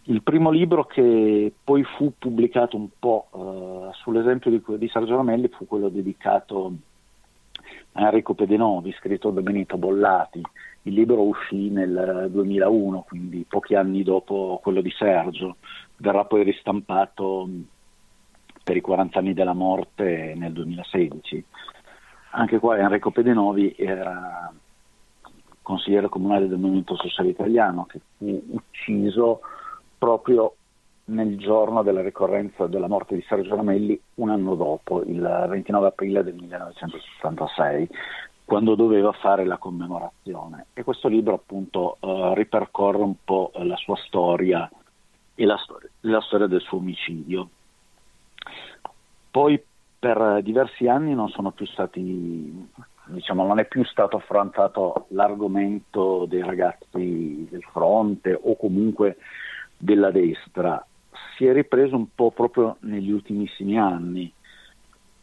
Il 0.05 0.23
primo 0.23 0.49
libro 0.49 0.85
che 0.85 1.53
poi 1.63 1.83
fu 1.83 2.13
pubblicato 2.17 2.75
un 2.75 2.87
po' 2.97 3.27
uh, 3.31 3.93
sull'esempio 3.93 4.49
di, 4.49 4.61
di, 4.77 4.89
Sergio 4.89 5.15
Ramelli 5.15 5.47
fu 5.49 5.67
quello 5.67 5.89
dedicato 5.89 6.73
a 7.93 8.05
Enrico 8.05 8.33
Pedenovi, 8.33 8.91
scritto 8.93 9.29
da 9.29 9.41
Benito 9.41 9.77
Bollati. 9.77 10.41
Il 10.83 10.93
libro 10.95 11.21
uscì 11.21 11.69
nel 11.69 12.29
2001, 12.31 13.05
quindi 13.07 13.45
pochi 13.47 13.75
anni 13.75 14.01
dopo 14.01 14.59
quello 14.63 14.81
di 14.81 14.89
Sergio. 14.89 15.57
Verrà 15.97 16.25
poi 16.25 16.43
ristampato 16.43 17.47
per 18.63 18.75
i 18.75 18.81
40 18.81 19.19
anni 19.19 19.33
della 19.35 19.53
morte 19.53 20.33
nel 20.35 20.51
2016. 20.51 21.45
Anche 22.31 22.59
qua 22.59 22.77
Enrico 22.77 23.11
Pedenovi 23.11 23.75
era 23.77 24.51
consigliere 25.61 26.09
comunale 26.09 26.47
del 26.47 26.59
Movimento 26.59 26.95
Sociale 26.95 27.29
Italiano 27.29 27.85
che 27.85 27.99
fu 28.17 28.41
ucciso 28.49 29.41
proprio 29.97 30.55
nel 31.05 31.37
giorno 31.37 31.83
della 31.83 32.01
ricorrenza 32.01 32.67
della 32.67 32.87
morte 32.87 33.15
di 33.15 33.23
Sergio 33.27 33.55
Ramelli 33.55 33.99
un 34.15 34.29
anno 34.29 34.55
dopo, 34.55 35.03
il 35.03 35.45
29 35.49 35.87
aprile 35.87 36.23
del 36.23 36.35
1976, 36.35 37.89
quando 38.45 38.75
doveva 38.75 39.11
fare 39.11 39.45
la 39.45 39.57
commemorazione. 39.57 40.67
E 40.73 40.83
questo 40.83 41.07
libro 41.07 41.35
appunto 41.35 41.97
eh, 41.99 42.33
ripercorre 42.35 43.01
un 43.01 43.15
po' 43.23 43.51
la 43.55 43.75
sua 43.75 43.95
storia 43.97 44.69
e 45.35 45.45
la, 45.45 45.57
storia, 45.57 45.89
la 46.01 46.21
storia 46.21 46.47
del 46.47 46.61
suo 46.61 46.77
omicidio. 46.77 47.49
Poi 49.29 49.61
per 50.01 50.41
diversi 50.41 50.87
anni 50.87 51.13
non 51.13 51.29
sono 51.29 51.51
più 51.51 51.67
stati 51.67 52.67
diciamo, 53.05 53.45
non 53.45 53.59
è 53.59 53.67
più 53.67 53.83
stato 53.85 54.17
affrontato 54.17 55.05
l'argomento 55.09 56.25
dei 56.25 56.41
ragazzi 56.41 57.47
del 57.47 57.61
fronte 57.71 58.33
o 58.41 58.55
comunque 58.55 59.17
della 59.77 60.09
destra, 60.09 60.83
si 61.37 61.45
è 61.45 61.53
ripreso 61.53 61.95
un 61.95 62.07
po' 62.15 62.31
proprio 62.31 62.77
negli 62.79 63.11
ultimissimi 63.11 63.77
anni 63.77 64.33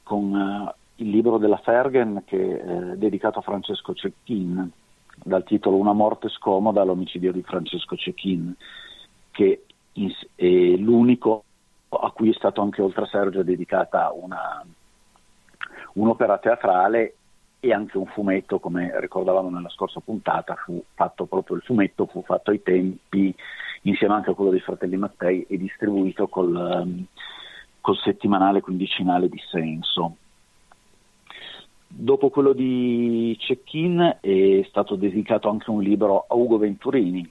con 0.05 0.33
uh, 0.33 0.71
il 1.03 1.11
libro 1.11 1.39
della 1.39 1.59
Fergen 1.59 2.23
che 2.25 2.61
è 2.61 2.97
dedicato 2.97 3.41
a 3.41 3.43
Francesco 3.43 3.95
Cecchin 3.95 4.71
dal 5.25 5.43
titolo 5.43 5.77
Una 5.77 5.93
morte 5.93 6.29
scomoda 6.29 6.83
all'omicidio 6.83 7.33
di 7.33 7.43
Francesco 7.43 7.97
Cecchin 7.97 8.55
che 9.33 9.65
è 10.37 10.47
l'unico 10.77 11.43
a 11.89 12.11
cui 12.11 12.31
è 12.31 12.35
stato 12.35 12.61
anche 12.61 12.83
oltre 12.83 13.05
a 13.05 13.07
Sergio 13.07 13.43
dedicata 13.43 14.13
una, 14.13 14.65
un'opera 15.95 16.39
teatrale 16.39 17.15
e 17.61 17.73
anche 17.73 17.99
un 17.99 18.07
fumetto, 18.07 18.61
come 18.61 18.93
ricordavamo 19.01 19.51
nella 19.51 19.69
scorsa 19.71 20.01
puntata, 20.01 20.55
fu 20.55 20.83
fatto 20.95 21.25
proprio 21.27 21.57
il 21.57 21.63
fumetto, 21.63 22.07
fu 22.07 22.23
fatto 22.23 22.51
ai 22.51 22.63
tempi 22.63 23.35
insieme 23.83 24.15
anche 24.15 24.31
a 24.31 24.35
quello 24.35 24.51
dei 24.51 24.61
fratelli 24.61 24.97
Mattei 24.97 25.45
e 25.49 25.57
distribuito 25.57 26.29
col, 26.29 26.55
um, 26.55 27.05
col 27.81 27.97
settimanale 27.97 28.61
quindicinale 28.61 29.29
di 29.29 29.41
Senso. 29.51 30.17
Dopo 31.91 32.29
quello 32.29 32.53
di 32.53 33.35
Cecchin 33.41 34.19
è 34.21 34.65
stato 34.69 34.95
dedicato 34.95 35.49
anche 35.49 35.71
un 35.71 35.83
libro 35.83 36.27
a 36.29 36.35
Ugo 36.35 36.59
Venturini. 36.59 37.29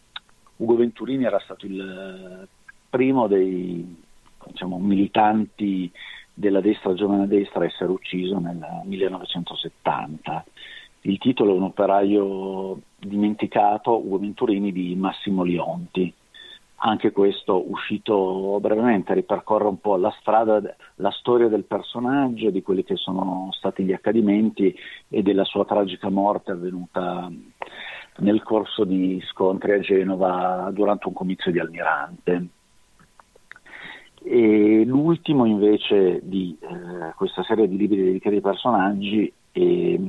Ugo 0.58 0.76
Venturini 0.76 1.26
era 1.26 1.40
stato 1.40 1.68
il 1.68 2.48
primo 2.90 3.28
dei 3.28 4.06
diciamo, 4.48 4.78
militanti 4.78 5.92
della 6.34 6.62
destra 6.62 6.94
giovane 6.94 7.28
destra 7.28 7.66
essere 7.66 7.92
ucciso 7.92 8.40
nel 8.40 8.64
1970. 8.84 10.46
Il 11.02 11.18
titolo 11.20 11.54
è 11.54 11.56
un 11.56 11.64
operaio 11.64 12.80
dimenticato, 12.98 13.98
Ugo 13.98 14.20
Venturini 14.20 14.72
di 14.72 14.96
Massimo 14.96 15.44
Lionti 15.44 16.14
anche 16.80 17.12
questo 17.12 17.70
uscito 17.72 18.60
brevemente 18.60 19.14
ripercorre 19.14 19.68
un 19.68 19.80
po' 19.80 19.96
la 19.96 20.14
strada, 20.20 20.62
la 20.96 21.12
storia 21.12 21.48
del 21.48 21.64
personaggio, 21.64 22.52
di 22.52 22.62
quelli 22.62 22.84
che 22.84 22.96
sono 22.98 23.50
stati 23.54 23.84
gli 23.84 23.94
accadimenti 23.94 24.76
e 25.08 25.24
della 25.24 25.44
sua 25.44 25.66
tragica 25.66 26.10
morte 26.10 26.52
avvenuta 26.52 27.32
nel 28.18 28.44
corso 28.44 28.84
di 28.84 29.22
scontri 29.30 29.74
a 29.74 29.80
Genova 29.80 30.70
durante 30.72 31.08
un 31.08 31.14
comizio 31.14 31.52
di 31.52 31.60
Almirante. 31.60 32.48
E 34.30 34.84
l'ultimo 34.86 35.46
invece 35.46 36.20
di 36.22 36.58
eh, 36.60 37.14
questa 37.16 37.44
serie 37.44 37.66
di 37.66 37.78
libri 37.78 38.04
dedicati 38.04 38.36
ai 38.36 38.42
personaggi 38.42 39.34
è 39.52 40.00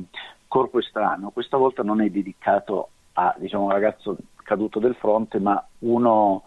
Corpo 0.45 0.79
Estraneo, 0.79 1.29
questa 1.29 1.55
volta 1.55 1.83
non 1.83 2.01
è 2.01 2.09
dedicato 2.09 2.89
a 3.13 3.33
diciamo, 3.37 3.63
un 3.65 3.71
ragazzo 3.71 4.17
caduto 4.43 4.79
del 4.79 4.95
fronte, 4.95 5.39
ma 5.39 5.65
uno 5.79 6.43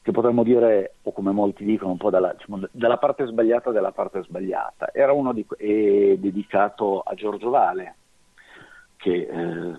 che 0.00 0.12
potremmo 0.12 0.44
dire, 0.44 0.94
o 1.02 1.12
come 1.12 1.32
molti 1.32 1.64
dicono, 1.64 1.90
un 1.90 1.98
po' 1.98 2.10
dalla, 2.10 2.32
diciamo, 2.32 2.60
dalla 2.70 2.96
parte 2.96 3.26
sbagliata 3.26 3.70
della 3.70 3.92
parte 3.92 4.22
sbagliata. 4.22 4.90
Era 4.94 5.12
uno 5.12 5.34
di, 5.34 5.44
dedicato 5.58 7.00
a 7.00 7.12
Giorgio 7.14 7.50
Vale, 7.50 7.96
che 8.96 9.28
eh, 9.28 9.74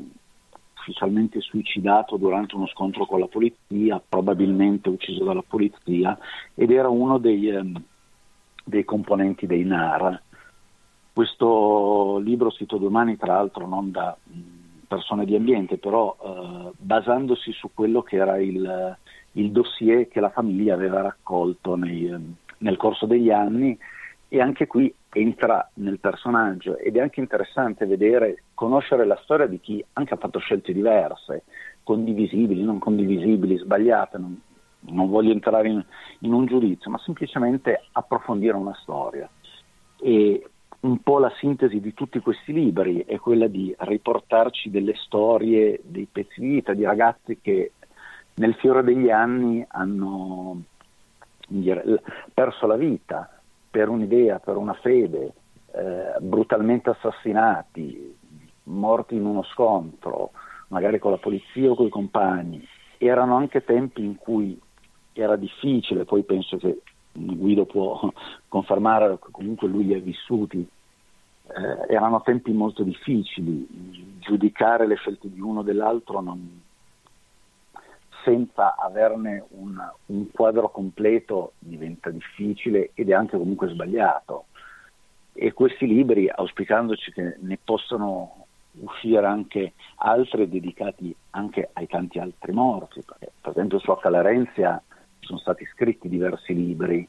ufficialmente 0.88 1.42
suicidato 1.42 2.16
durante 2.16 2.56
uno 2.56 2.68
scontro 2.68 3.06
con 3.06 3.20
la 3.20 3.28
polizia, 3.28 4.02
probabilmente 4.08 4.90
ucciso 4.90 5.26
dalla 5.26 5.44
polizia, 5.46 6.18
ed 6.56 6.72
era 6.72 6.88
uno 6.88 7.18
dei, 7.18 7.50
eh, 7.50 7.72
dei 8.64 8.86
componenti 8.86 9.46
dei 9.46 9.64
NAR. 9.64 10.22
Questo 11.12 12.20
libro 12.20 12.52
scritto 12.52 12.78
domani, 12.78 13.18
tra 13.18 13.34
l'altro, 13.34 13.68
non 13.68 13.92
da 13.92 14.16
mh, 14.22 14.40
persone 14.88 15.26
di 15.26 15.36
ambiente, 15.36 15.78
però 15.78 16.16
eh, 16.24 16.72
basandosi 16.78 17.52
su 17.52 17.72
quello 17.74 18.02
che 18.02 18.16
era 18.16 18.38
il 18.40 18.98
il 19.38 19.52
dossier 19.52 20.08
che 20.08 20.20
la 20.20 20.32
famiglia 20.32 20.74
aveva 20.74 21.02
raccolto 21.02 21.76
nei, 21.76 22.08
ehm, 22.08 22.34
nel 22.60 22.76
corso 22.76 23.06
degli 23.06 23.30
anni 23.30 23.78
e 24.30 24.42
anche 24.42 24.68
qui 24.68 24.94
entra 25.14 25.70
nel 25.76 26.00
personaggio 26.00 26.78
ed 26.78 26.98
è 26.98 27.00
anche 27.00 27.20
interessante 27.20 27.86
vedere, 27.86 28.44
conoscere 28.54 29.06
la 29.06 29.20
storia 29.24 29.48
di 29.48 29.60
chi 29.60 29.84
anche 29.94 30.14
ha 30.14 30.18
fatto 30.18 30.40
scelte 30.40 30.74
diverse, 30.74 31.44
condivisibili, 31.84 32.64
non 32.64 32.80
condivisibili, 32.80 33.58
sbagliate, 33.58 34.18
non, 34.18 34.40
non 34.80 35.10
voglio 35.10 35.32
entrare 35.32 35.70
in, 35.70 35.84
in, 36.20 36.34
un 36.34 36.46
giudizio, 36.46 36.92
ma 36.92 37.00
semplicemente 37.00 37.86
approfondire 37.94 38.58
una 38.58 38.78
storia. 38.82 39.30
E 40.00 40.50
un 40.82 41.02
po' 41.02 41.20
la 41.20 41.32
sintesi 41.38 41.80
di 41.80 41.94
tutti 41.94 42.20
questi 42.20 42.52
libri 42.52 43.04
è 43.06 43.18
quella 43.18 43.48
di 43.48 43.74
riportarci 43.78 44.70
delle 44.70 44.94
storie, 44.96 45.80
dei 45.84 46.08
pezzi 46.12 46.42
di 46.42 46.48
vita 46.48 46.74
di 46.74 46.84
ragazzi 46.84 47.40
che 47.42 47.72
nel 48.36 48.54
fiore 48.56 48.84
degli 48.84 49.10
anni 49.10 49.66
hanno 49.68 50.62
dire, 51.48 52.02
perso 52.34 52.68
la 52.68 52.76
vita 52.76 53.37
per 53.70 53.90
un'idea, 53.90 54.40
per 54.40 54.58
una 54.58 54.74
fede, 54.74 55.34
eh, 55.74 56.20
brutalmente 56.20 56.90
assassinati, 56.90 58.16
morti 58.64 59.16
in 59.16 59.26
uno 59.26 59.44
scontro, 59.44 60.32
magari 60.70 61.00
con 61.00 61.12
la 61.12 61.18
polizia 61.18 61.72
o 61.72 61.76
con 61.76 61.86
i 61.86 61.90
compagni. 61.90 62.66
Erano 62.98 63.36
anche 63.36 63.64
tempi 63.64 64.04
in 64.04 64.16
cui 64.18 64.60
era 65.14 65.36
difficile, 65.36 66.06
poi 66.06 66.24
penso 66.24 66.58
che 66.58 66.82
Guido 67.12 67.66
può 67.66 68.12
confermare 68.48 69.18
che 69.20 69.30
comunque 69.32 69.68
lui 69.68 69.86
li 69.86 69.94
ha 69.94 70.00
vissuti, 70.00 70.68
eh, 71.48 71.94
erano 71.94 72.22
tempi 72.22 72.52
molto 72.52 72.84
difficili, 72.84 73.68
giudicare 74.20 74.88
le 74.88 74.96
scelte 74.96 75.30
di 75.32 75.40
uno 75.40 75.60
o 75.60 75.64
dell'altro 75.64 76.22
non, 76.22 76.62
senza 78.28 78.76
averne 78.76 79.46
un, 79.52 79.78
un, 80.08 80.30
quadro 80.32 80.70
completo 80.70 81.54
diventa 81.60 82.10
difficile 82.10 82.92
ed 82.94 83.10
è 83.10 83.14
anche 83.14 83.38
comunque 83.38 83.70
sbagliato. 83.70 84.48
E 85.32 85.54
questi 85.54 85.88
libri, 85.88 86.30
auspicandoci 86.30 87.14
che 87.14 87.38
ne 87.40 87.58
possano 87.64 88.48
uscire 88.82 89.26
anche 89.26 89.74
altri 89.96 90.50
dedicati 90.50 91.16
anche 91.32 91.70
ai 91.72 91.88
tanti 91.88 92.20
altri 92.20 92.52
morti, 92.52 93.02
perché 93.02 93.32
per 93.40 93.52
esempio 93.52 93.80
su 93.80 93.92
Accalerenza 93.92 94.84
sono 95.22 95.40
stati 95.40 95.66
scritti 95.74 96.10
diversi 96.10 96.54
libri, 96.54 97.08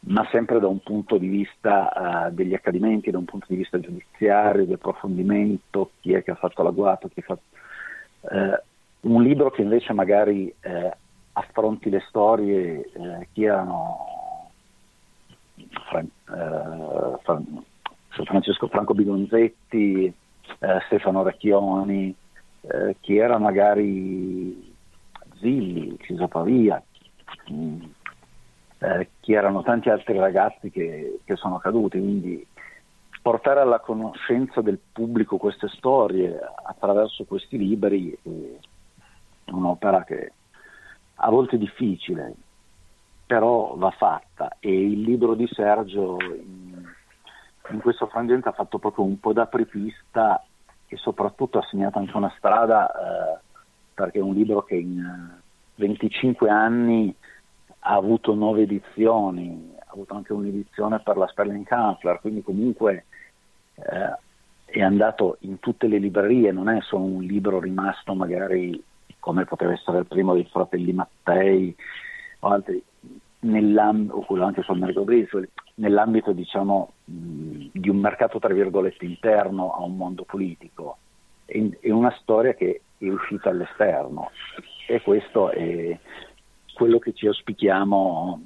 ma 0.00 0.26
sempre 0.30 0.60
da 0.60 0.68
un 0.68 0.78
punto 0.80 1.18
di 1.18 1.26
vista 1.26 2.28
uh, 2.28 2.32
degli 2.32 2.54
accadimenti, 2.54 3.10
da 3.10 3.18
un 3.18 3.24
punto 3.24 3.46
di 3.48 3.56
vista 3.56 3.80
giudiziario, 3.80 4.64
di 4.64 4.74
approfondimento, 4.74 5.90
chi 6.00 6.12
è 6.12 6.22
che 6.22 6.30
ha 6.30 6.36
fatto 6.36 6.62
l'agguato, 6.62 7.08
chi 7.08 7.18
ha 7.18 7.22
fatto... 7.22 7.42
Uh, 8.20 8.66
un 9.00 9.22
libro 9.22 9.50
che 9.50 9.62
invece 9.62 9.92
magari 9.92 10.52
uh, 10.64 10.90
affronti 11.32 11.90
le 11.90 12.04
storie, 12.08 12.90
chi 13.32 13.44
erano 13.44 14.50
Fran- 15.88 16.10
Fran- 17.22 17.64
Francesco 18.08 18.66
Franco 18.66 18.94
Bigonzetti, 18.94 20.12
Stefano 20.86 21.22
Recchioni, 21.22 22.12
chi 22.98 23.16
era 23.16 23.38
magari 23.38 24.74
Zilli, 25.38 25.96
Ciso 26.00 26.26
Pavia, 26.26 26.82
mh, 27.46 27.84
eh, 28.80 29.08
chi 29.20 29.32
erano 29.32 29.62
tanti 29.62 29.88
altri 29.88 30.18
ragazzi 30.18 30.70
che, 30.70 31.20
che 31.24 31.36
sono 31.36 31.58
caduti, 31.58 31.98
quindi 31.98 32.46
portare 33.20 33.60
alla 33.60 33.80
conoscenza 33.80 34.60
del 34.60 34.78
pubblico 34.92 35.36
queste 35.36 35.68
storie 35.68 36.38
attraverso 36.64 37.24
questi 37.24 37.58
libri 37.58 38.16
è 39.48 39.52
un'opera 39.52 40.04
che 40.04 40.32
a 41.20 41.30
volte 41.30 41.56
è 41.56 41.58
difficile, 41.58 42.34
però 43.26 43.74
va 43.76 43.90
fatta. 43.90 44.56
E 44.60 44.70
il 44.70 45.00
libro 45.00 45.34
di 45.34 45.48
Sergio 45.50 46.16
in, 46.20 46.84
in 47.70 47.80
questo 47.80 48.06
frangente 48.06 48.48
ha 48.48 48.52
fatto 48.52 48.78
proprio 48.78 49.04
un 49.04 49.18
po' 49.18 49.32
da 49.32 49.42
apripista 49.42 50.42
e 50.86 50.96
soprattutto 50.96 51.58
ha 51.58 51.66
segnato 51.68 51.98
anche 51.98 52.16
una 52.16 52.32
strada 52.36 52.90
eh, 52.90 53.38
perché 53.94 54.18
è 54.18 54.22
un 54.22 54.34
libro 54.34 54.62
che 54.62 54.76
in 54.76 55.36
25 55.74 56.48
anni 56.48 57.14
ha 57.80 57.94
avuto 57.94 58.34
nove 58.34 58.62
edizioni, 58.62 59.74
ha 59.78 59.92
avuto 59.92 60.14
anche 60.14 60.32
un'edizione 60.32 61.00
per 61.00 61.16
la 61.16 61.26
Sperling 61.26 61.64
Kampfler, 61.64 62.20
quindi 62.20 62.42
comunque 62.42 63.06
eh, 63.74 64.16
è 64.64 64.82
andato 64.82 65.36
in 65.40 65.58
tutte 65.60 65.86
le 65.86 65.98
librerie, 65.98 66.52
non 66.52 66.68
è 66.68 66.80
solo 66.82 67.04
un 67.04 67.22
libro 67.22 67.58
rimasto 67.58 68.14
magari 68.14 68.82
come 69.28 69.44
poteva 69.44 69.72
essere 69.72 69.98
il 69.98 70.06
primo 70.06 70.32
dei 70.32 70.48
fratelli 70.50 70.90
Mattei 70.94 71.76
o 72.38 72.48
altri, 72.48 72.82
o 73.42 74.20
quello 74.24 74.44
anche 74.44 74.62
sul 74.62 74.78
mercato 74.78 75.04
Brisbane, 75.04 75.50
nell'ambito 75.74 76.32
diciamo, 76.32 76.92
di 77.04 77.90
un 77.90 77.98
mercato 77.98 78.38
tra 78.38 78.54
virgolette 78.54 79.04
interno 79.04 79.74
a 79.74 79.82
un 79.82 79.98
mondo 79.98 80.24
politico. 80.24 80.96
È, 81.44 81.62
è 81.80 81.90
una 81.90 82.10
storia 82.22 82.54
che 82.54 82.80
è 82.96 83.08
uscita 83.08 83.50
all'esterno 83.50 84.30
e 84.86 85.02
questo 85.02 85.50
è, 85.50 85.98
quello 86.72 86.98
che 86.98 87.12
ci 87.12 87.26
auspichiamo, 87.26 88.40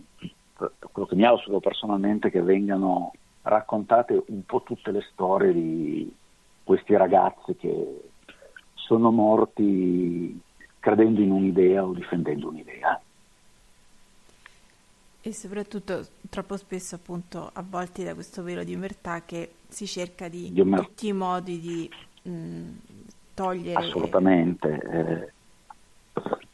quello 0.56 1.08
che 1.08 1.14
mi 1.14 1.24
auspico 1.24 1.60
personalmente, 1.60 2.28
che 2.28 2.42
vengano 2.42 3.12
raccontate 3.42 4.20
un 4.26 4.44
po' 4.44 4.64
tutte 4.64 4.90
le 4.90 5.06
storie 5.12 5.52
di 5.52 6.12
questi 6.64 6.96
ragazzi 6.96 7.54
che 7.54 8.00
sono 8.74 9.12
morti 9.12 10.40
credendo 10.82 11.20
in 11.20 11.30
un'idea 11.30 11.84
o 11.86 11.92
difendendo 11.92 12.48
un'idea. 12.48 13.00
E 15.24 15.32
soprattutto 15.32 16.04
troppo 16.28 16.56
spesso 16.56 16.96
appunto 16.96 17.48
avvolti 17.52 18.02
da 18.02 18.14
questo 18.14 18.42
velo 18.42 18.64
di 18.64 18.74
omertà 18.74 19.22
che 19.24 19.52
si 19.68 19.86
cerca 19.86 20.26
di, 20.26 20.52
di 20.52 20.62
tutti 20.62 21.06
i 21.06 21.12
modi 21.12 21.60
di 21.60 21.90
mh, 22.28 22.68
togliere. 23.34 23.84
Assolutamente. 23.84 24.80
Eh, 24.90 25.32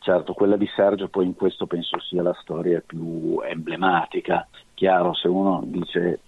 Certo, 0.08 0.32
quella 0.32 0.56
di 0.56 0.66
Sergio 0.74 1.08
poi 1.08 1.26
in 1.26 1.34
questo 1.34 1.66
penso 1.66 2.00
sia 2.00 2.22
la 2.22 2.34
storia 2.40 2.80
più 2.80 3.42
emblematica. 3.44 4.48
Chiaro, 4.72 5.12
se 5.12 5.28
uno 5.28 5.60
dice, 5.66 6.20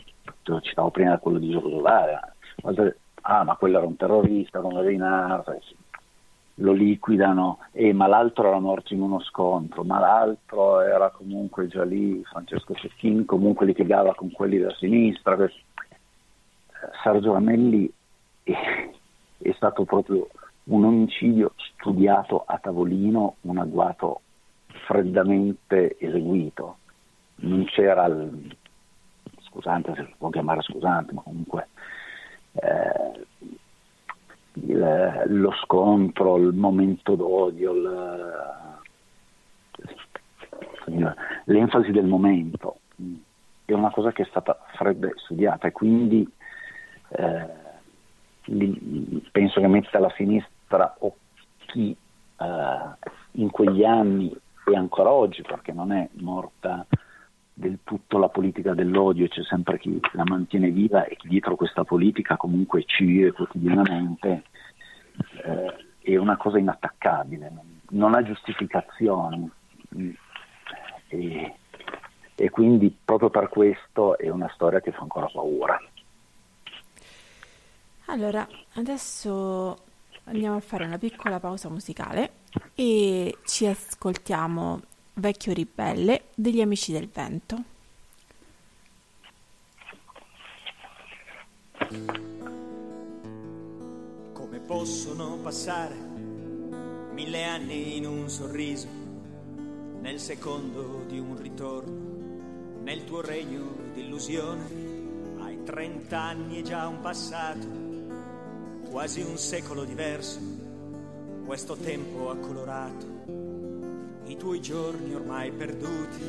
lo 0.44 0.60
citavo 0.60 0.90
prima 0.90 1.16
quello 1.16 1.38
di 1.38 1.50
Gioco 1.50 1.70
Solare, 1.70 2.34
ah 3.22 3.42
ma 3.44 3.56
quello 3.56 3.78
era 3.78 3.86
un 3.86 3.96
terrorista, 3.96 4.60
come 4.60 4.82
Reinhardt, 4.82 5.60
lo 6.60 6.72
liquidano, 6.72 7.58
eh, 7.72 7.92
ma 7.92 8.06
l'altro 8.06 8.48
era 8.48 8.58
morto 8.58 8.94
in 8.94 9.00
uno 9.00 9.20
scontro, 9.20 9.82
ma 9.82 9.98
l'altro 9.98 10.80
era 10.80 11.10
comunque 11.10 11.66
già 11.66 11.84
lì, 11.84 12.22
Francesco 12.24 12.74
Cecchin 12.74 13.24
comunque 13.24 13.66
litigava 13.66 14.14
con 14.14 14.30
quelli 14.30 14.58
da 14.58 14.72
sinistra. 14.74 15.36
Sergio 17.02 17.32
Ramelli 17.32 17.90
è, 18.42 18.52
è 19.38 19.52
stato 19.52 19.84
proprio 19.84 20.28
un 20.64 20.84
omicidio 20.84 21.52
studiato 21.56 22.44
a 22.46 22.58
tavolino, 22.58 23.36
un 23.42 23.58
agguato 23.58 24.20
freddamente 24.86 25.96
eseguito. 25.98 26.76
Non 27.36 27.64
c'era 27.64 28.04
il 28.06 28.56
scusante, 29.40 29.94
se 29.94 30.04
si 30.04 30.14
può 30.18 30.28
chiamare 30.28 30.60
scusante, 30.60 31.14
ma 31.14 31.22
comunque 31.22 31.68
eh, 32.52 33.26
il, 34.66 35.22
lo 35.26 35.52
scontro, 35.62 36.36
il 36.36 36.54
momento 36.54 37.14
d'odio, 37.14 37.72
il, 37.72 38.30
l'enfasi 41.44 41.90
del 41.90 42.06
momento. 42.06 42.78
È 43.64 43.72
una 43.72 43.90
cosa 43.90 44.12
che 44.12 44.22
è 44.22 44.26
stata 44.26 44.58
fredda 44.74 45.08
studiata 45.16 45.68
e 45.68 45.72
quindi 45.72 46.28
eh, 47.08 47.46
penso 49.30 49.60
che 49.60 49.66
metta 49.66 49.98
alla 49.98 50.12
sinistra 50.16 50.96
o 50.98 51.14
chi 51.66 51.96
eh, 52.38 53.08
in 53.32 53.50
quegli 53.50 53.84
anni 53.84 54.34
e 54.64 54.76
ancora 54.76 55.10
oggi, 55.10 55.42
perché 55.42 55.72
non 55.72 55.92
è 55.92 56.08
morta 56.14 56.86
del 57.52 57.78
tutto 57.84 58.18
la 58.18 58.28
politica 58.28 58.74
dell'odio, 58.74 59.28
c'è 59.28 59.42
sempre 59.42 59.78
chi 59.78 60.00
la 60.12 60.24
mantiene 60.24 60.70
viva 60.70 61.04
e 61.04 61.16
chi 61.16 61.28
dietro 61.28 61.56
questa 61.56 61.84
politica 61.84 62.36
comunque 62.36 62.84
ci 62.84 63.04
vive 63.04 63.32
quotidianamente, 63.32 64.44
eh, 65.44 65.86
è 65.98 66.16
una 66.16 66.36
cosa 66.36 66.58
inattaccabile, 66.58 67.52
non 67.90 68.14
ha 68.14 68.22
giustificazioni. 68.22 69.50
E, 71.08 71.54
e 72.34 72.50
quindi 72.50 72.96
proprio 73.04 73.28
per 73.28 73.48
questo 73.48 74.16
è 74.16 74.28
una 74.28 74.50
storia 74.54 74.80
che 74.80 74.92
fa 74.92 75.00
ancora 75.00 75.26
paura. 75.26 75.78
Allora, 78.06 78.46
adesso 78.74 79.76
andiamo 80.24 80.56
a 80.56 80.60
fare 80.60 80.84
una 80.84 80.98
piccola 80.98 81.38
pausa 81.38 81.68
musicale 81.68 82.32
e 82.74 83.38
ci 83.44 83.66
ascoltiamo 83.66 84.80
Vecchio 85.14 85.52
Ribelle 85.52 86.24
degli 86.34 86.60
Amici 86.60 86.92
del 86.92 87.08
Vento. 87.08 87.64
Possono 94.70 95.36
passare 95.42 95.96
mille 97.12 97.42
anni 97.42 97.96
in 97.96 98.06
un 98.06 98.30
sorriso, 98.30 98.86
nel 100.00 100.20
secondo 100.20 101.02
di 101.08 101.18
un 101.18 101.36
ritorno, 101.36 102.78
nel 102.80 103.02
tuo 103.02 103.20
regno 103.20 103.64
d'illusione? 103.92 104.62
Hai 105.40 105.64
trent'anni 105.64 106.58
e 106.58 106.62
già 106.62 106.86
un 106.86 107.00
passato 107.00 107.66
quasi 108.90 109.22
un 109.22 109.36
secolo 109.38 109.82
diverso, 109.82 110.38
questo 111.44 111.74
tempo 111.74 112.30
ha 112.30 112.36
colorato 112.36 113.06
i 114.26 114.36
tuoi 114.36 114.60
giorni 114.60 115.12
ormai 115.12 115.50
perduti. 115.50 116.22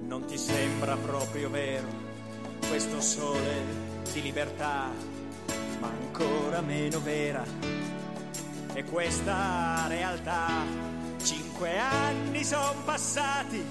Non 0.00 0.24
ti 0.24 0.36
sembra 0.36 0.96
proprio 0.96 1.48
vero 1.48 1.86
questo 2.66 3.00
sole 3.00 3.54
di 4.12 4.20
libertà, 4.20 5.11
ma 5.82 5.88
ancora 5.88 6.60
meno 6.60 7.00
vera 7.00 7.44
è 8.72 8.84
questa 8.84 9.86
realtà. 9.88 10.64
Cinque 11.20 11.76
anni 11.76 12.44
sono 12.44 12.82
passati, 12.84 13.64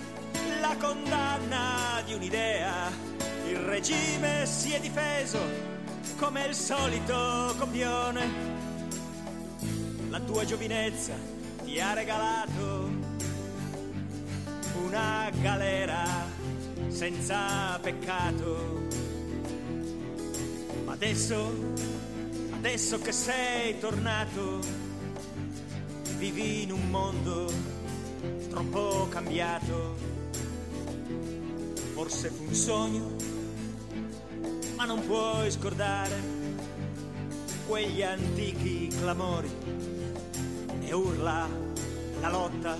la 0.59 0.75
condanna 0.77 2.01
di 2.05 2.13
un'idea, 2.13 2.91
il 3.47 3.55
regime 3.55 4.45
si 4.45 4.73
è 4.73 4.79
difeso 4.81 5.39
come 6.17 6.45
il 6.45 6.53
solito 6.53 7.55
copione. 7.57 8.49
La 10.09 10.19
tua 10.19 10.43
giovinezza 10.43 11.13
ti 11.63 11.79
ha 11.79 11.93
regalato 11.93 12.89
una 14.83 15.29
galera 15.41 16.03
senza 16.89 17.79
peccato. 17.81 18.89
Ma 20.83 20.93
adesso, 20.93 21.53
adesso 22.61 22.99
che 22.99 23.11
sei 23.11 23.79
tornato, 23.79 24.59
vivi 26.17 26.61
in 26.61 26.71
un 26.71 26.89
mondo 26.91 27.51
troppo 28.49 29.07
cambiato. 29.09 29.95
Forse 31.93 32.29
fu 32.29 32.43
un 32.43 32.53
sogno 32.53 33.15
ma 34.75 34.85
non 34.85 35.03
puoi 35.07 35.49
scordare 35.49 36.21
quegli 37.65 38.03
antichi 38.03 38.89
clamori 38.95 39.49
e 40.81 40.93
urla 40.93 41.49
la 42.19 42.29
lotta 42.29 42.77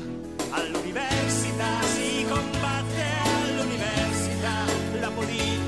all'università, 0.51 1.81
si 1.81 2.23
combatte 2.29 3.03
all'università, 3.33 4.63
la 4.99 5.09
politica 5.09 5.60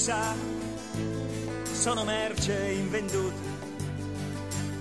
sa, 0.00 0.34
sono 1.70 2.04
merce 2.04 2.70
invenduta 2.70 3.36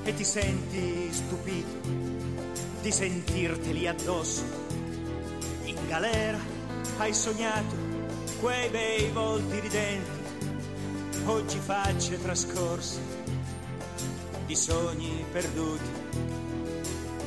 e 0.04 0.14
ti 0.14 0.24
senti 0.24 1.12
stupito 1.12 1.90
di 2.82 2.90
sentirteli 2.90 3.86
addosso. 3.86 4.44
In 5.66 5.76
galera 5.90 6.40
hai 7.00 7.14
sognato 7.14 7.76
quei 8.40 8.70
bei 8.70 9.10
volti 9.10 9.60
ridenti, 9.60 10.10
oggi 11.26 11.60
facce 11.60 12.22
trascorse 12.22 13.00
di 14.46 14.56
sogni 14.56 15.26
perduti. 15.34 15.90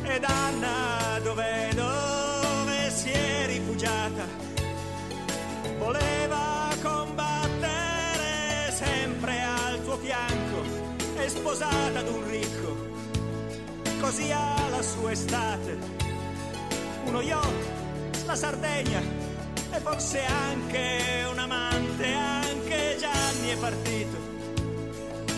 Ed 0.05 0.25
Anna, 0.25 1.21
dove, 1.23 1.69
dove 1.75 2.91
si 2.91 3.11
è 3.11 3.45
rifugiata? 3.49 4.27
Voleva 5.77 6.71
combattere 6.83 7.42
tuo 9.93 10.01
fianco, 10.01 10.63
è 11.17 11.29
sposata 11.29 11.99
ad 11.99 12.09
un 12.09 12.27
ricco, 12.27 12.77
così 14.01 14.33
ha 14.33 14.55
la 14.71 14.81
sua 14.81 15.11
estate. 15.11 15.77
Uno 17.05 17.21
yacht, 17.21 18.25
la 18.25 18.35
Sardegna 18.35 19.01
e 19.71 19.79
forse 19.81 20.25
anche 20.25 21.27
un 21.31 21.39
amante, 21.39 22.11
anche 22.11 22.97
Gianni 22.99 23.51
è 23.51 23.57
partito 23.59 24.17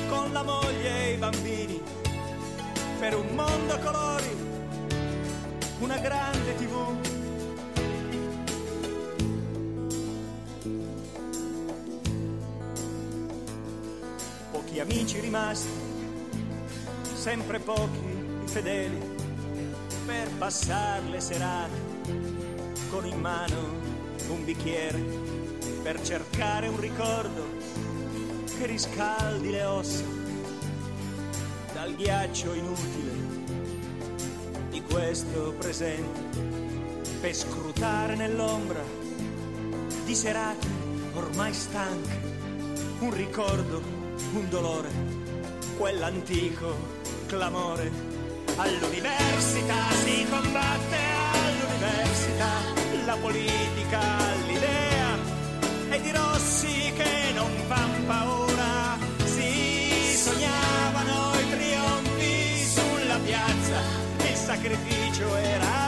con 0.09 0.33
la 0.33 0.45
moglie 0.45 1.05
e 1.05 1.13
i 1.15 1.17
bambini 1.17 1.83
per 3.01 3.17
un 3.17 3.35
mondo 3.35 3.73
a 3.73 3.79
colori, 3.79 4.37
una 5.81 5.99
grande 5.99 6.55
tv. 6.55 7.24
Pochi 14.75 14.93
amici 14.93 15.21
rimasti, 15.21 15.69
sempre 17.15 17.61
pochi 17.61 17.97
i 18.45 18.49
fedeli, 18.49 19.01
per 20.05 20.29
passare 20.37 21.09
le 21.11 21.21
serate 21.21 21.77
con 22.91 23.07
in 23.07 23.21
mano 23.21 23.55
un 24.31 24.45
bicchiere, 24.45 24.99
per 25.81 26.03
cercare 26.03 26.67
un 26.67 26.81
ricordo 26.81 27.47
che 28.59 28.67
riscaldi 28.67 29.51
le 29.53 29.65
ossa 29.65 30.03
dal 31.73 31.95
ghiaccio 31.95 32.53
inutile 32.55 33.13
di 34.71 34.83
questo 34.83 35.55
presente, 35.57 36.41
per 37.21 37.33
scrutare 37.33 38.17
nell'ombra 38.17 38.83
di 40.05 40.15
serate 40.17 40.67
ormai 41.15 41.55
stanche, 41.55 42.19
un 42.99 43.15
ricordo, 43.15 44.04
un 44.33 44.49
dolore, 44.49 44.91
quell'antico 45.77 46.77
clamore. 47.27 47.91
All'università 48.57 49.91
si 50.05 50.27
combatte, 50.29 50.97
all'università 51.33 52.83
la 53.05 53.17
politica, 53.17 54.01
l'idea 54.47 55.17
e 55.91 56.01
di 56.01 56.11
Rossi 56.11 56.93
che 56.97 57.33
non 57.35 57.51
fan 57.67 58.07
paura. 58.07 58.99
Si 59.25 60.17
sognavano 60.17 61.33
i 61.39 61.51
trionfi 61.51 62.65
sulla 62.65 63.19
piazza, 63.19 63.81
il 64.29 64.37
sacrificio 64.37 65.37
era 65.37 65.84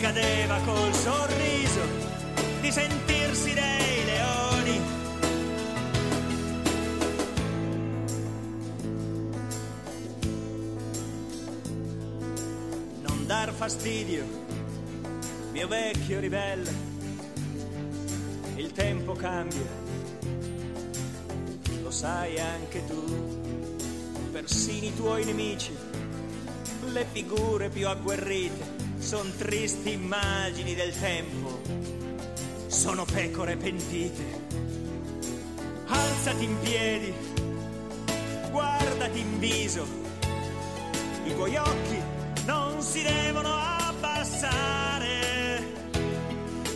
cadeva 0.00 0.58
col 0.64 0.94
sorriso 0.94 1.80
di 2.60 2.72
sentirsi 2.72 3.52
dei 3.52 4.04
leoni. 4.04 4.80
Non 13.02 13.26
dar 13.26 13.52
fastidio, 13.52 14.24
mio 15.52 15.68
vecchio 15.68 16.20
ribelle, 16.20 16.72
il 18.56 18.72
tempo 18.72 19.12
cambia, 19.12 19.68
lo 21.82 21.90
sai 21.90 22.38
anche 22.38 22.84
tu 22.86 23.38
persino 24.30 24.86
i 24.86 24.94
tuoi 24.94 25.24
nemici, 25.24 25.76
le 26.92 27.06
figure 27.12 27.68
più 27.68 27.86
agguerrite, 27.88 28.79
son 29.00 29.34
tristi 29.36 29.92
immagini 29.92 30.74
del 30.74 30.92
tempo, 30.98 31.60
sono 32.66 33.04
pecore 33.06 33.56
pentite. 33.56 34.48
Alzati 35.86 36.44
in 36.44 36.60
piedi, 36.60 37.12
guardati 38.50 39.20
in 39.20 39.38
viso, 39.38 39.86
i 41.24 41.34
tuoi 41.34 41.56
occhi 41.56 42.00
non 42.44 42.82
si 42.82 43.02
devono 43.02 43.54
abbassare. 43.56 45.08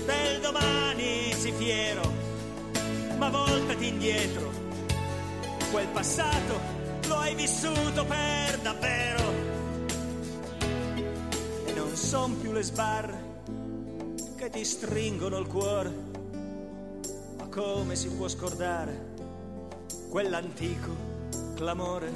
Del 0.06 0.40
domani 0.40 1.32
si 1.34 1.52
fiero, 1.52 2.12
ma 3.18 3.28
voltati 3.28 3.86
indietro, 3.86 4.50
quel 5.70 5.86
passato 5.88 6.58
lo 7.06 7.16
hai 7.16 7.34
vissuto 7.34 8.04
per 8.06 8.58
davvero. 8.58 9.43
Non 11.94 12.02
son 12.02 12.40
più 12.40 12.50
le 12.50 12.62
sbarre 12.62 13.42
che 14.34 14.50
ti 14.50 14.64
stringono 14.64 15.38
il 15.38 15.46
cuore, 15.46 15.94
ma 17.36 17.46
come 17.46 17.94
si 17.94 18.08
può 18.08 18.26
scordare 18.26 19.12
quell'antico 20.08 20.90
clamore? 21.54 22.10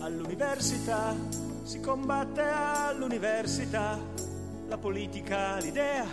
All'università? 0.00 1.16
Si 1.62 1.80
combatte 1.80 2.42
all'università 2.42 3.98
la 4.68 4.76
politica, 4.76 5.56
l'idea. 5.56 6.04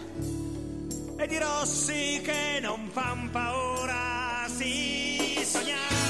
E 1.17 1.27
di 1.27 1.37
Rossi 1.37 2.21
che 2.23 2.59
non 2.61 2.87
fan 2.93 3.29
paura, 3.29 4.45
si 4.47 5.43
sognavano 5.43 6.04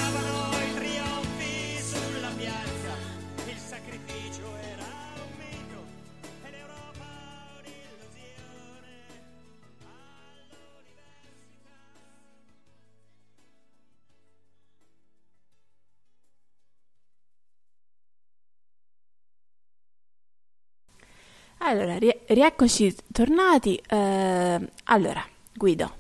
Allora, 21.68 21.98
rieccoci 22.28 22.96
tornati. 23.12 23.82
Eh, 23.90 24.70
allora, 24.84 25.26
Guido, 25.52 25.96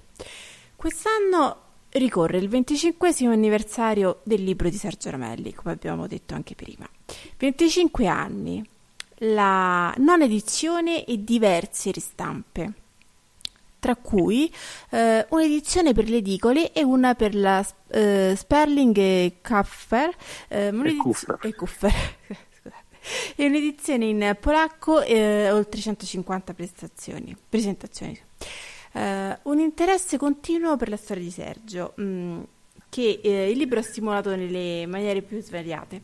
quest'anno 0.75 1.61
ricorre 1.89 2.37
il 2.37 2.47
25 2.47 3.11
anniversario 3.31 4.19
del 4.21 4.43
libro 4.43 4.69
di 4.69 4.77
Sergio 4.77 5.09
Ramelli, 5.09 5.55
come 5.55 5.73
abbiamo 5.73 6.05
detto 6.05 6.35
anche 6.35 6.53
prima. 6.53 6.87
25 7.37 8.05
anni, 8.05 8.63
la 9.19 9.91
non 9.97 10.21
edizione 10.21 11.03
e 11.03 11.23
diverse 11.23 11.89
ristampe, 11.89 12.73
tra 13.79 13.95
cui 13.95 14.53
eh, 14.91 15.25
un'edizione 15.27 15.93
per 15.93 16.07
le 16.09 16.17
edicole 16.17 16.73
e 16.73 16.83
una 16.83 17.15
per 17.15 17.33
la 17.33 17.65
eh, 17.87 18.35
Sperling 18.37 18.95
e 18.97 19.37
Kuffer, 19.41 20.15
eh, 20.47 20.67
e 20.67 20.95
Kuffer. 20.97 21.39
E 21.41 21.55
Kuffer. 21.55 21.93
E 23.35 23.45
un'edizione 23.45 24.05
in 24.05 24.37
polacco 24.39 25.01
e 25.01 25.51
oltre 25.51 25.79
150 25.79 26.53
presentazioni. 27.49 28.19
Uh, 28.95 29.37
un 29.49 29.59
interesse 29.59 30.17
continuo 30.17 30.77
per 30.77 30.87
la 30.87 30.95
storia 30.95 31.21
di 31.21 31.29
Sergio, 31.29 31.91
mh, 31.97 32.03
mm, 32.03 32.41
che 32.87 33.19
eh, 33.21 33.51
il 33.51 33.57
libro 33.57 33.79
ha 33.79 33.81
stimolato 33.81 34.33
nelle 34.33 34.85
maniere 34.87 35.21
più 35.21 35.41
svariate. 35.41 36.01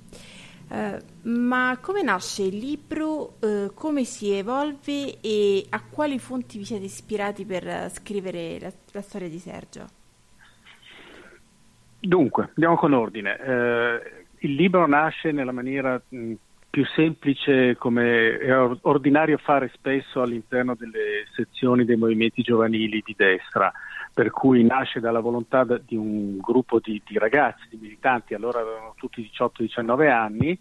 Uh, 0.67 0.97
ma 1.29 1.77
come 1.81 2.01
nasce 2.01 2.43
il 2.43 2.57
libro, 2.57 3.37
uh, 3.39 3.73
come 3.73 4.03
si 4.03 4.31
evolve 4.31 5.21
e 5.21 5.65
a 5.69 5.81
quali 5.89 6.19
fonti 6.19 6.57
vi 6.57 6.65
siete 6.65 6.83
ispirati 6.83 7.45
per 7.45 7.89
scrivere 7.91 8.59
la, 8.59 8.71
la 8.91 9.01
storia 9.01 9.29
di 9.29 9.39
Sergio? 9.39 9.87
Dunque, 11.97 12.49
andiamo 12.55 12.75
con 12.75 12.91
ordine. 12.91 13.37
il 14.39 14.53
libro 14.53 14.85
nasce 14.85 15.31
nella 15.31 15.53
maniera 15.53 16.01
mh, 16.09 16.17
mm, 16.17 16.33
più 16.71 16.85
semplice 16.85 17.75
come 17.75 18.37
è 18.37 18.57
ordinario 18.83 19.37
fare 19.37 19.69
spesso 19.75 20.21
all'interno 20.21 20.73
delle 20.73 21.25
sezioni 21.35 21.83
dei 21.83 21.97
movimenti 21.97 22.41
giovanili 22.41 23.03
di 23.05 23.13
destra, 23.15 23.69
per 24.13 24.31
cui 24.31 24.63
nasce 24.63 25.01
dalla 25.01 25.19
volontà 25.19 25.65
di 25.65 25.97
un 25.97 26.37
gruppo 26.37 26.79
di, 26.79 27.01
di 27.05 27.17
ragazzi, 27.17 27.67
di 27.69 27.77
militanti, 27.77 28.33
allora 28.33 28.61
avevano 28.61 28.93
tutti 28.95 29.29
18-19 29.37 30.09
anni, 30.09 30.57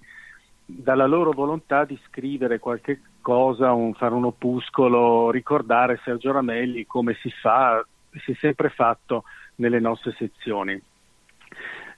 dalla 0.66 1.06
loro 1.06 1.30
volontà 1.30 1.84
di 1.84 1.98
scrivere 2.08 2.58
qualche 2.58 3.00
cosa, 3.20 3.72
un, 3.72 3.94
fare 3.94 4.14
un 4.14 4.24
opuscolo, 4.24 5.30
ricordare 5.30 6.00
Sergio 6.02 6.32
Ramelli 6.32 6.86
come 6.86 7.16
si 7.22 7.30
fa, 7.30 7.86
si 8.24 8.32
è 8.32 8.34
sempre 8.34 8.70
fatto 8.70 9.22
nelle 9.56 9.78
nostre 9.78 10.12
sezioni. 10.18 10.80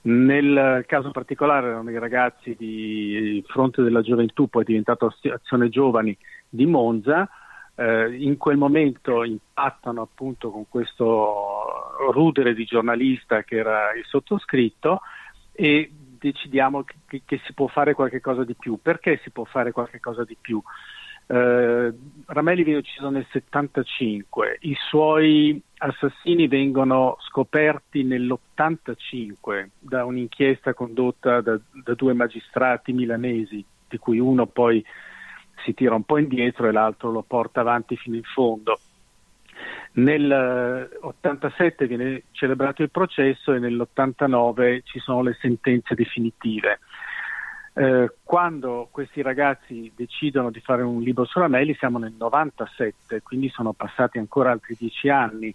Nel 0.05 0.83
caso 0.85 1.11
particolare 1.11 1.67
erano 1.67 1.89
i 1.89 1.97
ragazzi 1.97 2.55
di 2.57 3.41
Fronte 3.47 3.81
della 3.81 4.01
Gioventù, 4.01 4.47
poi 4.47 4.65
diventato 4.65 5.13
Azione 5.33 5.69
Giovani 5.69 6.17
di 6.49 6.65
Monza, 6.65 7.29
eh, 7.75 8.13
in 8.17 8.37
quel 8.37 8.57
momento 8.57 9.23
impattano 9.23 10.01
appunto 10.01 10.51
con 10.51 10.65
questo 10.67 12.03
rudere 12.11 12.53
di 12.53 12.65
giornalista 12.65 13.43
che 13.43 13.55
era 13.55 13.93
il 13.93 14.03
sottoscritto 14.05 15.01
e 15.53 15.89
decidiamo 16.19 16.83
che, 16.83 17.21
che 17.25 17.39
si 17.45 17.53
può 17.53 17.67
fare 17.67 17.93
qualcosa 17.93 18.43
di 18.43 18.55
più. 18.55 18.79
Perché 18.81 19.19
si 19.23 19.29
può 19.29 19.45
fare 19.45 19.71
qualcosa 19.71 20.25
di 20.25 20.35
più? 20.39 20.61
Eh, 21.25 21.93
Ramelli 22.25 22.63
viene 22.63 22.79
ucciso 22.79 23.09
nel 23.09 23.25
75, 23.31 24.57
i 24.61 24.75
suoi 24.89 25.61
assassini 25.77 26.47
vengono 26.47 27.17
scoperti 27.19 28.03
nell'85 28.03 29.69
da 29.79 30.05
un'inchiesta 30.05 30.73
condotta 30.73 31.41
da, 31.41 31.59
da 31.71 31.93
due 31.93 32.13
magistrati 32.13 32.93
milanesi, 32.93 33.63
di 33.87 33.97
cui 33.97 34.19
uno 34.19 34.45
poi 34.47 34.83
si 35.63 35.73
tira 35.73 35.95
un 35.95 36.03
po' 36.03 36.17
indietro 36.17 36.67
e 36.67 36.71
l'altro 36.71 37.11
lo 37.11 37.21
porta 37.21 37.61
avanti 37.61 37.95
fino 37.95 38.15
in 38.15 38.23
fondo. 38.23 38.79
Nel 39.95 40.89
87 41.01 41.85
viene 41.85 42.23
celebrato 42.31 42.81
il 42.81 42.89
processo 42.89 43.53
e 43.53 43.59
nell'89 43.59 44.81
ci 44.83 44.99
sono 44.99 45.21
le 45.21 45.37
sentenze 45.39 45.93
definitive. 45.93 46.79
Eh, 47.75 48.17
quando 48.23 48.87
questi 48.91 49.23
ragazzi 49.23 49.91
decidono 49.95 50.51
di 50.51 50.59
fare 50.59 50.83
un 50.83 51.01
libro 51.01 51.25
su 51.25 51.39
Ramelli 51.39 51.73
siamo 51.73 51.97
nel 51.97 52.13
97, 52.15 53.23
quindi 53.23 53.49
sono 53.49 53.73
passati 53.73 54.19
ancora 54.19 54.51
altri 54.51 54.75
dieci 54.77 55.09
anni. 55.09 55.53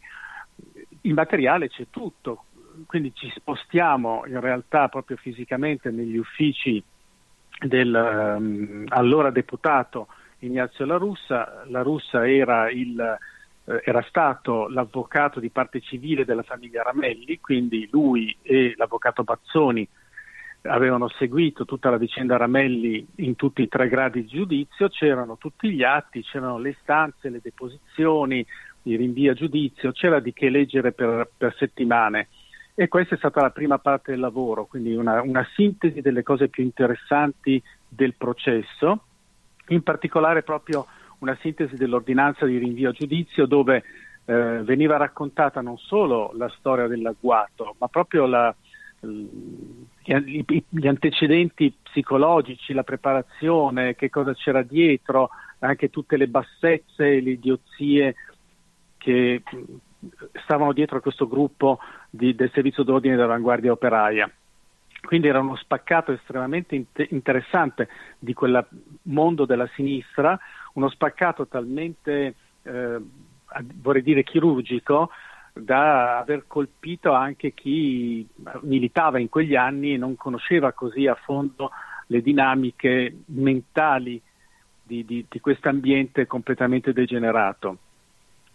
Il 1.03 1.15
materiale 1.15 1.69
c'è 1.69 1.87
tutto, 1.91 2.47
quindi 2.87 3.13
ci 3.15 3.31
spostiamo 3.33 4.25
in 4.27 4.41
realtà 4.41 4.89
proprio 4.89 5.17
fisicamente 5.17 5.91
negli 5.91 6.17
uffici 6.17 6.83
del 7.61 8.37
um, 8.37 8.85
allora 8.89 9.31
deputato 9.31 10.09
Ignazio 10.41 10.87
La 10.87 10.97
Russa. 10.97 11.65
La 11.69 11.83
Russa 11.83 12.29
era, 12.29 12.69
il, 12.71 12.99
eh, 13.65 13.83
era 13.85 14.03
stato 14.09 14.69
l'avvocato 14.69 15.39
di 15.39 15.51
parte 15.51 15.81
civile 15.81 16.25
della 16.25 16.43
famiglia 16.43 16.83
Ramelli, 16.83 17.39
quindi 17.39 17.89
lui 17.93 18.37
e 18.43 18.75
l'avvocato 18.77 19.23
Bazzoni 19.23 19.89
avevano 20.63 21.09
seguito 21.09 21.65
tutta 21.65 21.91
la 21.91 21.97
vicenda 21.97 22.37
Ramelli 22.37 23.07
in 23.17 23.37
tutti 23.37 23.63
i 23.63 23.69
tre 23.69 23.89
gradi 23.89 24.23
di 24.23 24.29
giudizio, 24.29 24.89
c'erano 24.89 25.37
tutti 25.39 25.71
gli 25.71 25.83
atti, 25.83 26.23
c'erano 26.23 26.59
le 26.59 26.71
istanze, 26.71 27.29
le 27.29 27.41
deposizioni, 27.43 28.45
i 28.83 28.97
rinvii 28.97 29.29
a 29.29 29.35
giudizio, 29.35 29.93
c'era 29.93 30.21
di 30.21 30.33
che 30.33 30.51
leggere 30.51 30.93
per, 30.93 31.31
per 31.37 31.55
settimane. 31.57 32.29
E 32.75 32.89
questa 32.89 33.15
è 33.15 33.19
stata 33.19 33.41
la 33.41 33.51
prima 33.51 33.79
parte 33.79 34.13
del 34.13 34.21
lavoro, 34.21 34.67
quindi 34.67 34.95
una, 34.95 35.21
una 35.23 35.47
sintesi 35.55 36.01
delle 36.01 36.23
cose 36.23 36.49
più 36.49 36.63
interessanti 36.63 37.61
del 37.89 38.15
processo, 38.15 39.03
in 39.69 39.83
particolare 39.83 40.43
proprio 40.43 40.87
una 41.19 41.37
sintesi 41.41 41.75
dell'ordinanza 41.77 42.47
di 42.47 42.57
rinvio 42.57 42.91
a 42.91 42.93
giudizio 42.93 43.47
dove 43.47 43.83
eh, 44.25 44.63
veniva 44.63 44.97
raccontata 44.97 45.61
non 45.61 45.77
solo 45.79 46.33
la 46.37 46.49
storia 46.51 46.87
dell'agguato, 46.87 47.75
ma 47.79 47.89
proprio 47.89 48.27
la, 48.27 48.55
gli 49.01 50.87
antecedenti 50.87 51.73
psicologici, 51.83 52.73
la 52.73 52.83
preparazione, 52.83 53.95
che 53.95 54.11
cosa 54.11 54.35
c'era 54.35 54.63
dietro, 54.63 55.31
anche 55.61 55.91
tutte 55.91 56.17
le 56.17 56.29
bassezze, 56.29 57.21
le 57.21 57.31
idiozie 57.31 58.15
che 58.97 59.43
stavano 60.43 60.73
dietro 60.73 60.99
a 60.99 61.01
questo 61.01 61.27
gruppo 61.27 61.79
di, 62.11 62.35
del 62.35 62.51
servizio 62.53 62.83
d'ordine 62.83 63.17
dell'avanguardia 63.17 63.73
operaia. 63.73 64.31
Quindi 65.01 65.29
era 65.29 65.41
uno 65.41 65.57
spaccato 65.57 66.13
estremamente 66.13 66.87
interessante 67.11 67.89
di 68.19 68.35
quel 68.35 68.67
mondo 69.03 69.45
della 69.45 69.69
sinistra, 69.75 70.39
uno 70.75 70.89
spaccato 70.89 71.47
talmente, 71.47 72.35
eh, 72.63 73.01
vorrei 73.77 74.03
dire, 74.03 74.25
chirurgico, 74.25 75.11
da 75.59 76.19
aver 76.19 76.45
colpito 76.47 77.13
anche 77.13 77.53
chi 77.53 78.27
militava 78.63 79.19
in 79.19 79.29
quegli 79.29 79.57
anni 79.57 79.95
e 79.95 79.97
non 79.97 80.17
conosceva 80.17 80.73
così 80.73 81.07
a 81.07 81.15
fondo 81.15 81.71
le 82.07 82.23
dinamiche 82.23 83.19
mentali 83.27 84.21
di, 84.83 85.05
di, 85.05 85.27
di 85.29 85.41
questo 85.41 85.69
ambiente 85.69 86.27
completamente 86.27 86.93
degenerato. 86.93 87.79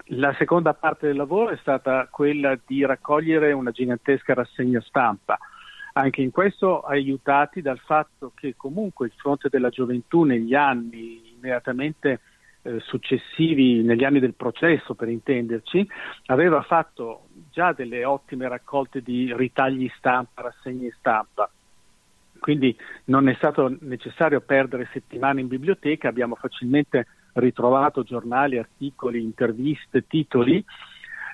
La 0.08 0.34
seconda 0.38 0.74
parte 0.74 1.08
del 1.08 1.16
lavoro 1.16 1.52
è 1.52 1.58
stata 1.58 2.08
quella 2.10 2.58
di 2.66 2.86
raccogliere 2.86 3.52
una 3.54 3.72
gigantesca 3.72 4.34
rassegna 4.34 4.82
stampa, 4.82 5.38
anche 5.94 6.22
in 6.22 6.32
questo 6.32 6.82
aiutati 6.82 7.62
dal 7.62 7.80
fatto 7.80 8.32
che 8.36 8.56
comunque 8.58 9.06
il 9.06 9.14
fronte 9.16 9.48
della 9.50 9.70
gioventù 9.70 10.24
negli 10.24 10.56
anni 10.56 11.34
immediatamente 11.36 12.20
eh, 12.64 12.80
successivi, 12.80 13.82
negli 13.84 14.04
anni 14.04 14.20
del 14.20 14.34
processo 14.34 14.96
per 14.96 15.10
intenderci, 15.10 15.88
aveva 16.28 16.62
fatto 16.62 17.28
già 17.52 17.74
delle 17.74 18.06
ottime 18.06 18.48
raccolte 18.48 19.02
di 19.02 19.34
ritagli 19.36 19.90
stampa, 19.98 20.44
rassegne 20.44 20.94
stampa. 20.98 21.50
Quindi 22.40 22.76
non 23.06 23.30
è 23.30 23.34
stato 23.36 23.74
necessario 23.82 24.42
perdere 24.42 24.90
settimane 24.92 25.42
in 25.42 25.48
biblioteca, 25.48 26.10
abbiamo 26.10 26.36
facilmente 26.36 27.08
ritrovato 27.34 28.04
giornali, 28.04 28.58
articoli, 28.58 29.22
interviste, 29.22 30.08
titoli. 30.08 30.64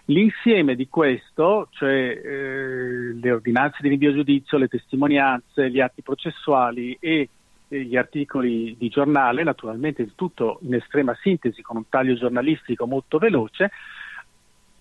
L'insieme 0.05 0.75
di 0.75 0.87
questo, 0.87 1.67
cioè 1.71 1.91
eh, 1.91 3.13
le 3.13 3.31
ordinanze 3.31 3.77
di 3.81 3.89
rinvio 3.89 4.09
a 4.09 4.13
giudizio, 4.13 4.57
le 4.57 4.67
testimonianze, 4.67 5.69
gli 5.69 5.79
atti 5.79 6.01
processuali 6.01 6.97
e 6.99 7.29
gli 7.69 7.95
articoli 7.95 8.75
di 8.77 8.89
giornale, 8.89 9.43
naturalmente 9.43 10.01
il 10.01 10.13
tutto 10.15 10.59
in 10.63 10.73
estrema 10.73 11.15
sintesi 11.21 11.61
con 11.61 11.77
un 11.77 11.87
taglio 11.87 12.15
giornalistico 12.15 12.87
molto 12.87 13.19
veloce, 13.19 13.71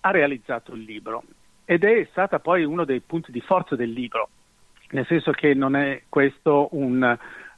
ha 0.01 0.11
realizzato 0.11 0.73
il 0.73 0.81
libro. 0.81 1.23
Ed 1.65 1.83
è 1.83 2.07
stata 2.09 2.39
poi 2.39 2.63
uno 2.63 2.83
dei 2.83 2.99
punti 2.99 3.31
di 3.31 3.41
forza 3.41 3.75
del 3.75 3.91
libro, 3.91 4.29
nel 4.91 5.05
senso 5.05 5.31
che 5.31 5.53
non 5.53 5.75
è 5.75 6.03
questo 6.09 6.69
un 6.71 7.03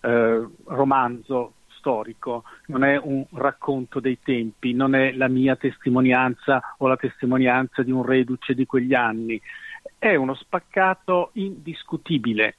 eh, 0.02 0.48
romanzo 0.66 1.54
storico, 1.78 2.44
non 2.68 2.84
è 2.84 3.00
un 3.02 3.26
racconto 3.32 4.02
dei 4.02 4.20
tempi, 4.22 4.74
non 4.74 4.96
è 4.96 5.14
la 5.14 5.30
mia 5.30 5.56
testimonianza 5.56 6.76
o 6.78 6.88
la 6.88 6.98
testimonianza 6.98 7.84
di 7.84 7.92
un 7.92 8.04
reduce 8.04 8.54
di 8.54 8.66
quegli 8.66 8.94
anni, 8.94 9.42
è 9.98 10.14
uno 10.16 10.36
spaccato 10.36 11.30
indiscutibile 11.34 12.56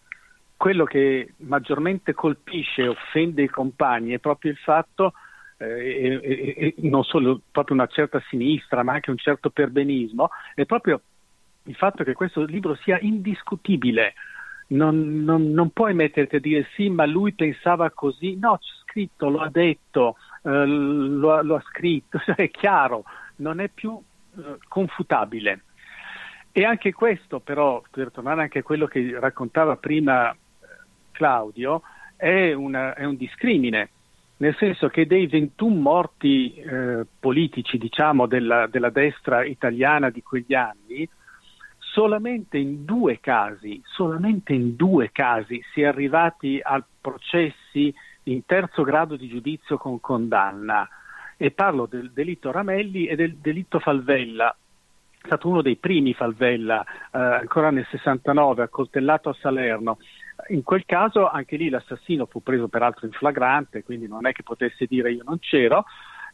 quello 0.62 0.84
che 0.84 1.32
maggiormente 1.38 2.14
colpisce 2.14 2.82
e 2.82 2.86
offende 2.86 3.42
i 3.42 3.48
compagni 3.48 4.12
è 4.12 4.20
proprio 4.20 4.52
il 4.52 4.56
fatto 4.58 5.12
eh, 5.56 6.20
e, 6.22 6.54
e, 6.56 6.74
non 6.88 7.02
solo 7.02 7.40
proprio 7.50 7.74
una 7.74 7.88
certa 7.88 8.22
sinistra, 8.28 8.84
ma 8.84 8.92
anche 8.92 9.10
un 9.10 9.16
certo 9.16 9.50
perbenismo, 9.50 10.30
è 10.54 10.64
proprio 10.64 11.00
il 11.64 11.74
fatto 11.74 12.04
che 12.04 12.12
questo 12.12 12.44
libro 12.44 12.76
sia 12.76 12.96
indiscutibile. 13.00 14.14
Non, 14.68 15.24
non, 15.24 15.50
non 15.50 15.70
puoi 15.70 15.94
metterti 15.94 16.36
a 16.36 16.40
dire 16.40 16.68
sì, 16.76 16.88
ma 16.90 17.06
lui 17.06 17.32
pensava 17.32 17.90
così. 17.90 18.36
No, 18.38 18.56
c'è 18.58 18.72
scritto, 18.84 19.30
lo 19.30 19.40
ha 19.40 19.50
detto, 19.50 20.14
eh, 20.44 20.64
lo, 20.64 21.42
lo, 21.42 21.56
ha 21.56 21.62
scritto, 21.62 22.20
è 22.36 22.48
chiaro, 22.50 23.02
non 23.38 23.58
è 23.58 23.68
più 23.68 24.00
eh, 24.36 24.58
confutabile. 24.68 25.64
E 26.52 26.64
anche 26.64 26.92
questo, 26.92 27.40
però, 27.40 27.82
per 27.90 28.12
tornare 28.12 28.42
anche 28.42 28.60
a 28.60 28.62
quello 28.62 28.86
che 28.86 29.18
raccontava 29.18 29.74
prima 29.74 30.32
Claudio, 31.12 31.82
è, 32.16 32.52
una, 32.52 32.94
è 32.94 33.04
un 33.04 33.16
discrimine 33.16 33.90
nel 34.42 34.56
senso 34.56 34.88
che 34.88 35.06
dei 35.06 35.28
21 35.28 35.80
morti 35.80 36.54
eh, 36.54 37.06
politici, 37.20 37.78
diciamo, 37.78 38.26
della, 38.26 38.66
della, 38.66 38.90
destra 38.90 39.44
italiana 39.44 40.10
di 40.10 40.20
quegli 40.20 40.52
anni, 40.52 41.08
solamente 41.78 42.58
in 42.58 42.84
due 42.84 43.20
casi, 43.20 43.80
solamente 43.84 44.52
in 44.52 44.74
due 44.74 45.10
casi 45.12 45.62
si 45.72 45.82
è 45.82 45.86
arrivati 45.86 46.58
a 46.60 46.82
processi 47.00 47.94
in 48.24 48.44
terzo 48.44 48.82
grado 48.82 49.14
di 49.14 49.28
giudizio 49.28 49.76
con 49.76 50.00
condanna. 50.00 50.88
E 51.36 51.52
parlo 51.52 51.86
del 51.86 52.10
delitto 52.10 52.50
Ramelli 52.50 53.06
e 53.06 53.14
del 53.14 53.36
delitto 53.36 53.78
Falvella, 53.78 54.52
è 55.22 55.26
stato 55.26 55.48
uno 55.48 55.62
dei 55.62 55.76
primi 55.76 56.14
Falvella, 56.14 56.82
eh, 56.82 57.18
ancora 57.18 57.70
nel 57.70 57.86
69, 57.88 58.64
accoltellato 58.64 59.28
a 59.28 59.36
Salerno. 59.40 59.98
In 60.48 60.62
quel 60.62 60.84
caso 60.86 61.28
anche 61.28 61.56
lì 61.56 61.68
l'assassino 61.68 62.26
fu 62.26 62.42
preso 62.42 62.68
peraltro 62.68 63.06
in 63.06 63.12
flagrante, 63.12 63.82
quindi 63.82 64.08
non 64.08 64.26
è 64.26 64.32
che 64.32 64.42
potesse 64.42 64.86
dire 64.86 65.12
io 65.12 65.22
non 65.24 65.38
c'ero, 65.38 65.84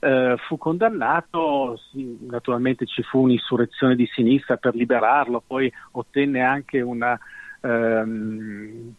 eh, 0.01 0.37
fu 0.47 0.57
condannato, 0.57 1.79
naturalmente 2.21 2.87
ci 2.87 3.03
fu 3.03 3.23
un'insurrezione 3.23 3.97
di 3.97 4.07
sinistra 4.07 4.57
per 4.57 4.75
liberarlo, 4.75 5.43
poi 5.45 5.73
ottenne 5.93 6.41
anche 6.41 6.81
una, 6.81 7.19
ehm, 7.61 8.95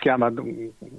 chiama, 0.00 0.32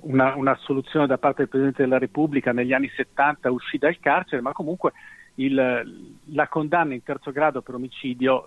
una, 0.01 0.35
una, 0.35 0.55
soluzione 0.61 1.07
da 1.07 1.17
parte 1.17 1.39
del 1.39 1.49
Presidente 1.49 1.81
della 1.81 1.97
Repubblica 1.97 2.51
negli 2.51 2.73
anni 2.73 2.89
70, 2.95 3.51
uscì 3.51 3.77
dal 3.77 3.97
carcere, 3.99 4.41
ma 4.41 4.51
comunque 4.51 4.91
il, 5.35 6.11
la 6.25 6.47
condanna 6.47 6.93
in 6.93 7.03
terzo 7.03 7.31
grado 7.31 7.61
per 7.61 7.75
omicidio 7.75 8.45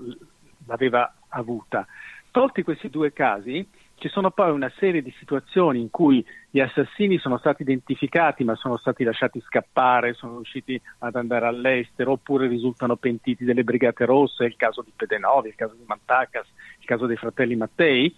l'aveva 0.66 1.12
avuta. 1.28 1.86
Tolti 2.30 2.62
questi 2.62 2.88
due 2.88 3.12
casi, 3.12 3.66
ci 3.98 4.08
sono 4.08 4.30
poi 4.30 4.50
una 4.50 4.70
serie 4.76 5.02
di 5.02 5.12
situazioni 5.18 5.80
in 5.80 5.90
cui 5.90 6.24
gli 6.50 6.60
assassini 6.60 7.18
sono 7.18 7.38
stati 7.38 7.62
identificati 7.62 8.44
ma 8.44 8.54
sono 8.54 8.76
stati 8.76 9.04
lasciati 9.04 9.40
scappare, 9.40 10.12
sono 10.12 10.36
riusciti 10.36 10.80
ad 10.98 11.16
andare 11.16 11.46
all'estero 11.46 12.12
oppure 12.12 12.46
risultano 12.46 12.96
pentiti 12.96 13.44
delle 13.44 13.64
Brigate 13.64 14.04
Rosse, 14.04 14.44
il 14.44 14.56
caso 14.56 14.82
di 14.82 14.92
Pedenovi, 14.94 15.48
il 15.48 15.54
caso 15.54 15.74
di 15.74 15.84
Mantacas, 15.86 16.46
il 16.78 16.84
caso 16.84 17.06
dei 17.06 17.16
fratelli 17.16 17.56
Mattei, 17.56 18.14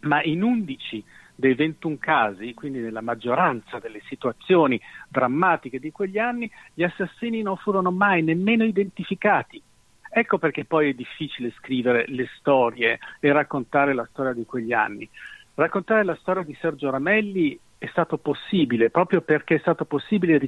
ma 0.00 0.22
in 0.22 0.42
11 0.42 1.02
dei 1.34 1.54
21 1.54 1.96
casi, 1.98 2.52
quindi 2.52 2.80
nella 2.80 3.00
maggioranza 3.00 3.78
delle 3.78 4.02
situazioni 4.08 4.78
drammatiche 5.08 5.78
di 5.78 5.90
quegli 5.90 6.18
anni, 6.18 6.50
gli 6.74 6.82
assassini 6.82 7.40
non 7.42 7.56
furono 7.56 7.90
mai 7.90 8.22
nemmeno 8.22 8.64
identificati. 8.64 9.62
Ecco 10.10 10.38
perché 10.38 10.64
poi 10.64 10.90
è 10.90 10.94
difficile 10.94 11.52
scrivere 11.58 12.04
le 12.08 12.28
storie 12.38 12.98
e 13.20 13.32
raccontare 13.32 13.94
la 13.94 14.06
storia 14.10 14.32
di 14.32 14.44
quegli 14.44 14.72
anni. 14.72 15.08
Raccontare 15.54 16.04
la 16.04 16.16
storia 16.20 16.42
di 16.42 16.56
Sergio 16.60 16.90
Ramelli 16.90 17.58
è 17.78 17.86
stato 17.86 18.18
possibile 18.18 18.90
proprio 18.90 19.20
perché 19.20 19.56
è 19.56 19.58
stato 19.58 19.84
possibile 19.84 20.40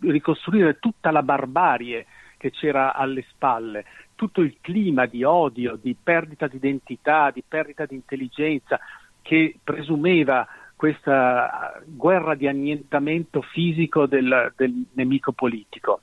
ricostruire 0.00 0.78
tutta 0.78 1.10
la 1.10 1.22
barbarie 1.22 2.06
che 2.36 2.50
c'era 2.50 2.94
alle 2.94 3.24
spalle, 3.28 3.84
tutto 4.14 4.40
il 4.40 4.56
clima 4.62 5.04
di 5.04 5.24
odio, 5.24 5.76
di 5.76 5.94
perdita 6.00 6.46
di 6.46 6.56
identità, 6.56 7.30
di 7.30 7.42
perdita 7.46 7.84
di 7.84 7.94
intelligenza 7.94 8.80
che 9.20 9.58
presumeva 9.62 10.46
questa 10.74 11.78
guerra 11.84 12.34
di 12.34 12.48
annientamento 12.48 13.42
fisico 13.42 14.06
del, 14.06 14.54
del 14.56 14.86
nemico 14.94 15.32
politico. 15.32 16.00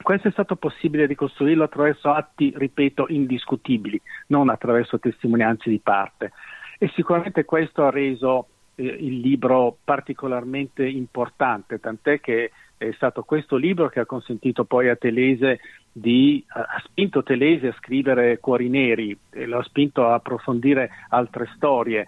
Questo 0.00 0.28
è 0.28 0.30
stato 0.30 0.56
possibile 0.56 1.06
ricostruirlo 1.06 1.64
attraverso 1.64 2.10
atti, 2.10 2.52
ripeto, 2.56 3.06
indiscutibili, 3.08 4.00
non 4.28 4.48
attraverso 4.48 4.98
testimonianze 4.98 5.68
di 5.68 5.80
parte. 5.80 6.32
E 6.78 6.90
sicuramente 6.94 7.44
questo 7.44 7.84
ha 7.84 7.90
reso 7.90 8.46
eh, 8.76 8.84
il 8.84 9.18
libro 9.18 9.76
particolarmente 9.84 10.86
importante, 10.86 11.80
tant'è 11.80 12.20
che 12.20 12.52
è 12.78 12.92
stato 12.92 13.24
questo 13.24 13.56
libro 13.56 13.88
che 13.88 13.98
ha 13.98 14.06
consentito 14.06 14.64
poi 14.64 14.88
a 14.88 14.94
Telese 14.94 15.58
di, 15.90 16.44
ha 16.46 16.80
spinto 16.84 17.24
Telese 17.24 17.68
a 17.68 17.76
scrivere 17.76 18.38
Cuori 18.38 18.68
Neri 18.68 19.18
lo 19.30 19.58
ha 19.58 19.64
spinto 19.64 20.06
a 20.06 20.14
approfondire 20.14 20.88
altre 21.08 21.50
storie 21.56 22.06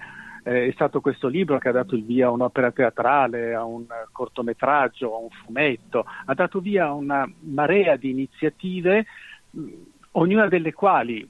eh, 0.51 0.67
è 0.67 0.73
stato 0.73 1.01
questo 1.01 1.29
libro 1.29 1.59
che 1.59 1.69
ha 1.69 1.73
dato 1.73 1.95
il 1.95 2.05
via 2.05 2.27
a 2.27 2.31
un'opera 2.31 2.73
teatrale, 2.73 3.55
a 3.55 3.63
un 3.63 3.87
cortometraggio, 4.11 5.15
a 5.15 5.19
un 5.19 5.29
fumetto, 5.31 6.05
ha 6.25 6.35
dato 6.35 6.59
via 6.59 6.87
a 6.87 6.93
una 6.93 7.31
marea 7.43 7.95
di 7.95 8.11
iniziative, 8.11 9.07
ognuna 10.13 10.49
delle 10.49 10.73
quali, 10.73 11.29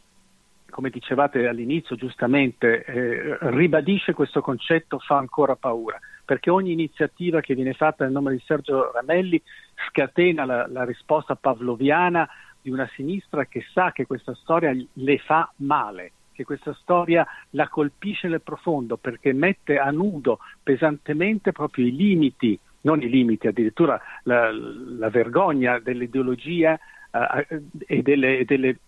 come 0.71 0.89
dicevate 0.89 1.47
all'inizio 1.47 1.97
giustamente, 1.97 2.83
eh, 2.83 3.37
ribadisce 3.51 4.15
questo 4.15 4.41
concetto, 4.41 4.99
fa 4.99 5.19
ancora 5.19 5.55
paura, 5.55 5.99
perché 6.25 6.49
ogni 6.49 6.73
iniziativa 6.73 7.43
che 7.43 7.55
viene 7.55 7.75
fatta 7.75 8.05
nel 8.05 8.15
nome 8.15 8.33
di 8.33 8.43
Sergio 8.47 8.91
Ramelli 8.91 9.41
scatena 9.89 10.47
la, 10.47 10.67
la 10.67 10.85
risposta 10.85 11.35
pavloviana 11.35 12.27
di 12.63 12.71
una 12.71 12.89
sinistra 12.95 13.45
che 13.45 13.67
sa 13.71 13.93
che 13.93 14.07
questa 14.07 14.35
storia 14.35 14.75
le 14.95 15.19
fa 15.19 15.53
male 15.57 16.13
che 16.41 16.45
questa 16.45 16.73
storia 16.75 17.27
la 17.51 17.69
colpisce 17.69 18.29
nel 18.29 18.41
profondo 18.41 18.97
perché 18.97 19.33
mette 19.33 19.79
a 19.79 19.91
nudo 19.91 20.39
pesantemente 20.63 21.53
proprio 21.53 21.87
i 21.87 21.95
limiti, 21.95 22.59
non 22.83 23.03
i 23.03 23.09
limiti, 23.09 23.47
addirittura 23.47 24.01
la, 24.23 24.51
la 24.51 25.11
vergogna 25.11 25.79
dell'ideologia 25.79 26.79
eh, 27.11 27.63
e 27.87 28.03
delle, 28.03 28.45
delle, 28.47 28.79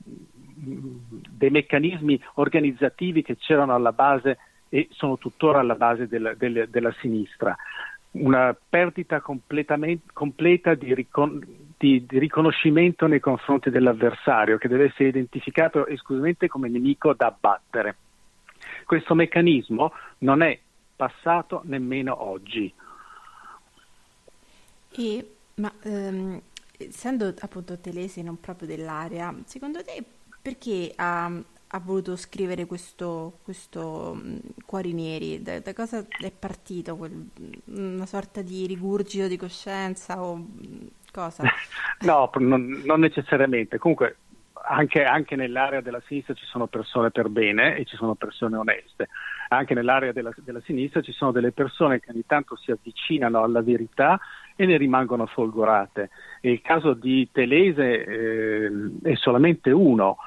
dei 0.54 1.50
meccanismi 1.50 2.18
organizzativi 2.34 3.22
che 3.22 3.36
c'erano 3.36 3.74
alla 3.74 3.92
base 3.92 4.38
e 4.70 4.88
sono 4.90 5.18
tuttora 5.18 5.60
alla 5.60 5.74
base 5.74 6.08
della, 6.08 6.32
della, 6.34 6.64
della 6.64 6.94
sinistra. 7.00 7.54
Una 8.12 8.56
perdita 8.68 9.20
completa 9.20 9.76
di, 10.74 10.94
ricon- 10.94 11.71
di, 11.82 12.06
di, 12.06 12.20
riconoscimento 12.20 13.08
nei 13.08 13.18
confronti 13.18 13.68
dell'avversario, 13.68 14.56
che 14.56 14.68
deve 14.68 14.84
essere 14.84 15.08
identificato 15.08 15.88
esclusivamente 15.88 16.46
come 16.46 16.68
nemico 16.68 17.12
da 17.12 17.26
abbattere. 17.26 17.96
Questo 18.86 19.16
meccanismo 19.16 19.92
non 20.18 20.42
è 20.42 20.56
passato 20.94 21.62
nemmeno 21.64 22.22
oggi. 22.22 22.72
E, 24.90 25.34
ma 25.56 25.72
ehm, 25.82 26.40
essendo 26.76 27.34
appunto 27.40 27.76
telesi 27.78 28.22
non 28.22 28.38
proprio 28.38 28.68
dell'area, 28.68 29.34
secondo 29.44 29.82
te 29.82 30.04
perché 30.40 30.92
ha, 30.94 31.32
ha 31.74 31.80
voluto 31.80 32.16
scrivere 32.16 32.66
questo, 32.66 33.38
questo 33.42 34.20
Cuori 34.66 34.92
Neri? 34.92 35.42
Da, 35.42 35.58
da, 35.60 35.72
cosa 35.72 36.04
è 36.20 36.30
partito? 36.30 36.96
Quel, 36.96 37.28
una 37.66 38.06
sorta 38.06 38.42
di 38.42 38.66
rigurgito 38.66 39.26
di 39.26 39.38
coscienza 39.38 40.22
o 40.22 40.48
cosa? 41.10 41.44
no, 42.00 42.30
non, 42.34 42.82
non 42.84 43.00
necessariamente. 43.00 43.78
Comunque 43.78 44.16
anche, 44.64 45.02
anche, 45.02 45.34
nell'area 45.34 45.80
della 45.80 46.02
sinistra 46.06 46.34
ci 46.34 46.44
sono 46.44 46.66
persone 46.66 47.10
per 47.10 47.30
bene 47.30 47.76
e 47.76 47.84
ci 47.86 47.96
sono 47.96 48.14
persone 48.16 48.56
oneste. 48.56 49.08
Anche 49.48 49.72
nell'area 49.72 50.12
della, 50.12 50.32
della, 50.36 50.60
sinistra 50.60 51.00
ci 51.00 51.12
sono 51.12 51.32
delle 51.32 51.52
persone 51.52 52.00
che 52.00 52.10
ogni 52.10 52.24
tanto 52.26 52.54
si 52.56 52.70
avvicinano 52.70 53.42
alla 53.42 53.62
verità 53.62 54.20
e 54.56 54.66
ne 54.66 54.76
rimangono 54.76 55.24
folgorate. 55.24 56.10
E 56.42 56.52
il 56.52 56.60
caso 56.60 56.92
di 56.92 57.30
Telese 57.32 58.04
eh, 58.04 58.70
è 59.04 59.14
solamente 59.14 59.70
uno 59.70 60.18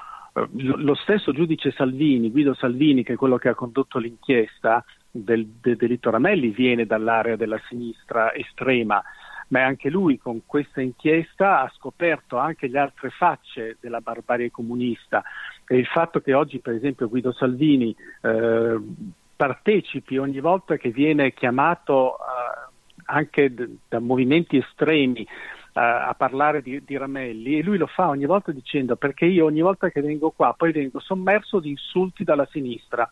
lo 0.52 0.94
stesso 0.94 1.32
giudice 1.32 1.70
Salvini, 1.70 2.30
Guido 2.30 2.54
Salvini, 2.54 3.02
che 3.02 3.14
è 3.14 3.16
quello 3.16 3.38
che 3.38 3.48
ha 3.48 3.54
condotto 3.54 3.98
l'inchiesta 3.98 4.84
del, 5.10 5.46
del 5.46 5.76
delitto 5.76 6.10
Ramelli, 6.10 6.48
viene 6.48 6.84
dall'area 6.84 7.36
della 7.36 7.60
sinistra 7.68 8.34
estrema, 8.34 9.02
ma 9.48 9.64
anche 9.64 9.88
lui 9.88 10.18
con 10.18 10.42
questa 10.44 10.82
inchiesta 10.82 11.62
ha 11.62 11.72
scoperto 11.74 12.36
anche 12.36 12.68
le 12.68 12.78
altre 12.78 13.10
facce 13.10 13.78
della 13.80 14.00
barbarie 14.00 14.50
comunista. 14.50 15.22
E 15.66 15.78
il 15.78 15.86
fatto 15.86 16.20
che 16.20 16.34
oggi 16.34 16.58
per 16.58 16.74
esempio 16.74 17.08
Guido 17.08 17.32
Salvini 17.32 17.94
eh, 18.22 18.78
partecipi 19.34 20.18
ogni 20.18 20.40
volta 20.40 20.76
che 20.76 20.90
viene 20.90 21.32
chiamato 21.32 22.16
eh, 22.16 22.74
anche 23.06 23.54
d- 23.54 23.68
da 23.88 24.00
movimenti 24.00 24.58
estremi 24.58 25.26
a 25.78 26.14
parlare 26.14 26.62
di, 26.62 26.82
di, 26.84 26.96
Ramelli 26.96 27.58
e 27.58 27.62
lui 27.62 27.76
lo 27.76 27.86
fa 27.86 28.08
ogni 28.08 28.24
volta 28.24 28.50
dicendo 28.50 28.96
perché 28.96 29.26
io 29.26 29.44
ogni 29.44 29.60
volta 29.60 29.90
che 29.90 30.00
vengo 30.00 30.30
qua 30.30 30.54
poi 30.56 30.72
vengo 30.72 31.00
sommerso 31.00 31.60
di 31.60 31.70
insulti 31.70 32.24
dalla 32.24 32.46
sinistra. 32.46 33.10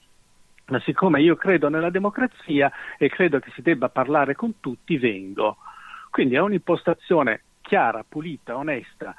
Ma 0.67 0.81
siccome 0.81 1.21
io 1.21 1.37
credo 1.37 1.69
nella 1.69 1.91
democrazia 1.91 2.73
e 2.97 3.11
credo 3.11 3.39
che 3.39 3.51
si 3.55 3.61
debba 3.61 3.91
parlare 3.91 4.35
con 4.35 4.61
tutti, 4.61 4.97
vengo. 4.97 5.59
Quindi 6.11 6.37
è 6.37 6.41
un'impostazione 6.41 7.43
chiara, 7.61 8.03
pulita, 8.09 8.57
onesta. 8.57 9.15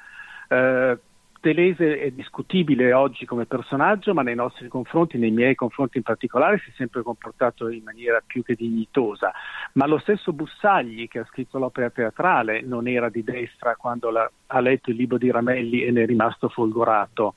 Eh, 0.48 0.98
Telese 1.46 2.00
è 2.00 2.10
discutibile 2.10 2.92
oggi 2.92 3.24
come 3.24 3.46
personaggio, 3.46 4.12
ma 4.12 4.22
nei 4.22 4.34
nostri 4.34 4.66
confronti, 4.66 5.16
nei 5.16 5.30
miei 5.30 5.54
confronti 5.54 5.98
in 5.98 6.02
particolare, 6.02 6.58
si 6.58 6.70
è 6.70 6.72
sempre 6.74 7.02
comportato 7.02 7.68
in 7.68 7.84
maniera 7.84 8.20
più 8.26 8.42
che 8.42 8.56
dignitosa. 8.56 9.30
Ma 9.74 9.86
lo 9.86 9.98
stesso 9.98 10.32
Bussagli, 10.32 11.06
che 11.06 11.20
ha 11.20 11.26
scritto 11.26 11.58
l'opera 11.58 11.88
teatrale, 11.90 12.62
non 12.62 12.88
era 12.88 13.08
di 13.10 13.22
destra 13.22 13.76
quando 13.76 14.10
la, 14.10 14.28
ha 14.48 14.58
letto 14.58 14.90
il 14.90 14.96
libro 14.96 15.18
di 15.18 15.30
Ramelli 15.30 15.84
e 15.84 15.92
ne 15.92 16.02
è 16.02 16.06
rimasto 16.06 16.48
folgorato. 16.48 17.34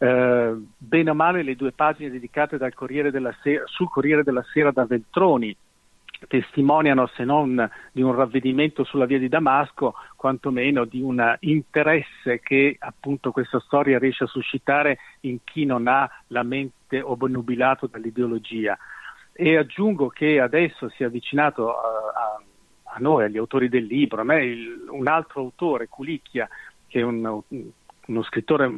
Eh, 0.00 0.56
bene 0.76 1.10
o 1.10 1.14
male 1.14 1.44
le 1.44 1.54
due 1.54 1.70
pagine 1.70 2.10
dedicate 2.10 2.58
Corriere 2.74 3.12
Sera, 3.40 3.62
sul 3.66 3.88
Corriere 3.88 4.24
della 4.24 4.44
Sera 4.52 4.72
da 4.72 4.84
Veltroni 4.84 5.56
testimoniano 6.26 7.06
se 7.14 7.24
non 7.24 7.68
di 7.92 8.02
un 8.02 8.14
ravvedimento 8.14 8.84
sulla 8.84 9.06
via 9.06 9.18
di 9.18 9.28
Damasco, 9.28 9.94
quantomeno 10.16 10.84
di 10.84 11.00
un 11.00 11.36
interesse 11.40 12.40
che 12.40 12.76
appunto 12.78 13.30
questa 13.30 13.60
storia 13.60 13.98
riesce 13.98 14.24
a 14.24 14.28
suscitare 14.28 14.98
in 15.20 15.38
chi 15.44 15.64
non 15.64 15.86
ha 15.86 16.08
la 16.28 16.42
mente 16.42 17.00
obnubilato 17.00 17.86
dall'ideologia. 17.86 18.76
E 19.32 19.56
aggiungo 19.56 20.08
che 20.08 20.40
adesso 20.40 20.88
si 20.88 21.04
è 21.04 21.06
avvicinato 21.06 21.76
a, 21.76 21.82
a, 22.14 22.42
a 22.94 22.96
noi, 22.98 23.24
agli 23.24 23.38
autori 23.38 23.68
del 23.68 23.84
libro, 23.84 24.20
a 24.20 24.24
me 24.24 24.44
il, 24.44 24.86
un 24.88 25.06
altro 25.06 25.42
autore, 25.42 25.86
Culicchia, 25.88 26.48
che 26.88 27.00
è 27.00 27.02
un, 27.02 27.40
uno 28.06 28.22
scrittore 28.22 28.72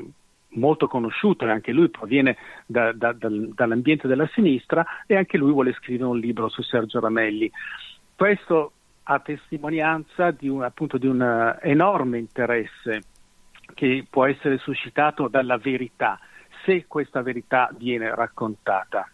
molto 0.53 0.89
conosciuto 0.89 1.47
e 1.47 1.51
anche 1.51 1.73
lui 1.73 1.89
proviene 1.89 2.37
da, 2.67 2.93
da, 2.93 3.13
dal, 3.13 3.51
dall'ambiente 3.55 4.09
della 4.09 4.29
sinistra 4.33 4.85
e 5.07 5.17
anche 5.17 5.37
lui 5.37 5.53
vuole 5.53 5.73
scrivere 5.75 6.09
un 6.09 6.19
libro 6.19 6.49
su 6.49 6.63
Sergio 6.63 7.01
Ramelli. 7.01 7.51
Questo 8.15 8.73
a 9.05 9.19
testimonianza 9.19 10.31
di 10.31 10.49
un, 10.49 10.63
appunto, 10.63 10.99
di 10.99 11.07
un 11.07 11.21
uh, 11.21 11.59
enorme 11.67 12.19
interesse 12.19 13.03
che 13.75 14.07
può 14.09 14.27
essere 14.27 14.59
suscitato 14.59 15.29
dalla 15.29 15.57
verità, 15.57 16.19
se 16.65 16.85
questa 16.87 17.23
verità 17.23 17.71
viene 17.77 18.15
raccontata. 18.15 19.09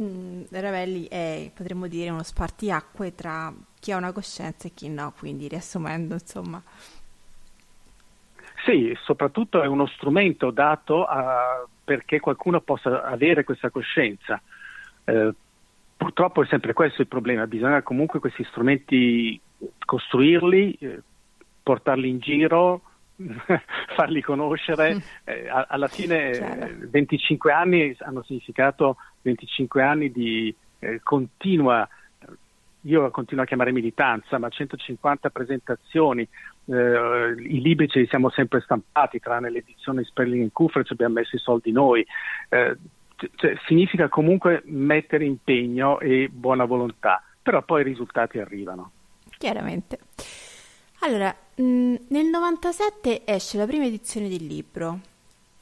Mm, 0.00 0.44
Ravelli 0.50 1.06
è, 1.08 1.50
potremmo 1.54 1.86
dire, 1.86 2.10
uno 2.10 2.22
spartiacque 2.22 3.14
tra 3.14 3.52
chi 3.78 3.92
ha 3.92 3.96
una 3.96 4.12
coscienza 4.12 4.66
e 4.66 4.72
chi 4.72 4.88
no, 4.88 5.12
quindi 5.16 5.46
riassumendo, 5.46 6.14
insomma. 6.14 6.62
Sì, 8.64 8.96
soprattutto 9.02 9.62
è 9.62 9.66
uno 9.66 9.86
strumento 9.86 10.50
dato 10.50 11.04
a, 11.04 11.66
perché 11.82 12.20
qualcuno 12.20 12.60
possa 12.60 13.04
avere 13.04 13.44
questa 13.44 13.70
coscienza. 13.70 14.40
Eh, 15.04 15.32
purtroppo 15.96 16.42
è 16.42 16.46
sempre 16.46 16.72
questo 16.72 17.02
il 17.02 17.08
problema, 17.08 17.46
bisogna 17.46 17.82
comunque 17.82 18.20
questi 18.20 18.44
strumenti 18.44 19.40
costruirli, 19.84 20.76
eh, 20.80 21.02
portarli 21.62 22.08
in 22.08 22.18
giro, 22.18 22.82
farli 23.96 24.20
conoscere. 24.20 24.94
Mm. 24.94 24.98
Eh, 25.24 25.48
alla 25.48 25.88
fine 25.88 26.78
25 26.90 27.52
anni 27.52 27.96
hanno 28.00 28.22
significato 28.22 28.96
25 29.22 29.82
anni 29.82 30.10
di 30.10 30.54
eh, 30.78 31.00
continua 31.02 31.88
io 32.82 33.10
continuo 33.10 33.44
a 33.44 33.46
chiamare 33.46 33.72
militanza, 33.72 34.38
ma 34.38 34.48
150 34.48 35.30
presentazioni, 35.30 36.26
eh, 36.66 37.34
i 37.36 37.60
libri 37.60 37.88
ce 37.88 38.00
li 38.00 38.06
siamo 38.06 38.30
sempre 38.30 38.60
stampati, 38.60 39.20
tranne 39.20 39.50
l'edizione 39.50 40.04
Sperling 40.04 40.42
in 40.42 40.52
Kufre 40.52 40.84
ci 40.84 40.92
abbiamo 40.92 41.14
messo 41.14 41.36
i 41.36 41.40
soldi 41.40 41.72
noi. 41.72 42.06
Eh, 42.48 42.76
cioè, 43.36 43.54
significa 43.66 44.08
comunque 44.08 44.62
mettere 44.66 45.24
impegno 45.24 46.00
e 46.00 46.28
buona 46.32 46.64
volontà, 46.64 47.22
però 47.42 47.62
poi 47.62 47.82
i 47.82 47.84
risultati 47.84 48.38
arrivano. 48.38 48.92
Chiaramente. 49.36 49.98
Allora, 51.00 51.34
mh, 51.54 51.94
nel 52.08 52.26
97 52.26 53.26
esce 53.26 53.58
la 53.58 53.66
prima 53.66 53.84
edizione 53.84 54.28
del 54.28 54.44
libro. 54.46 55.00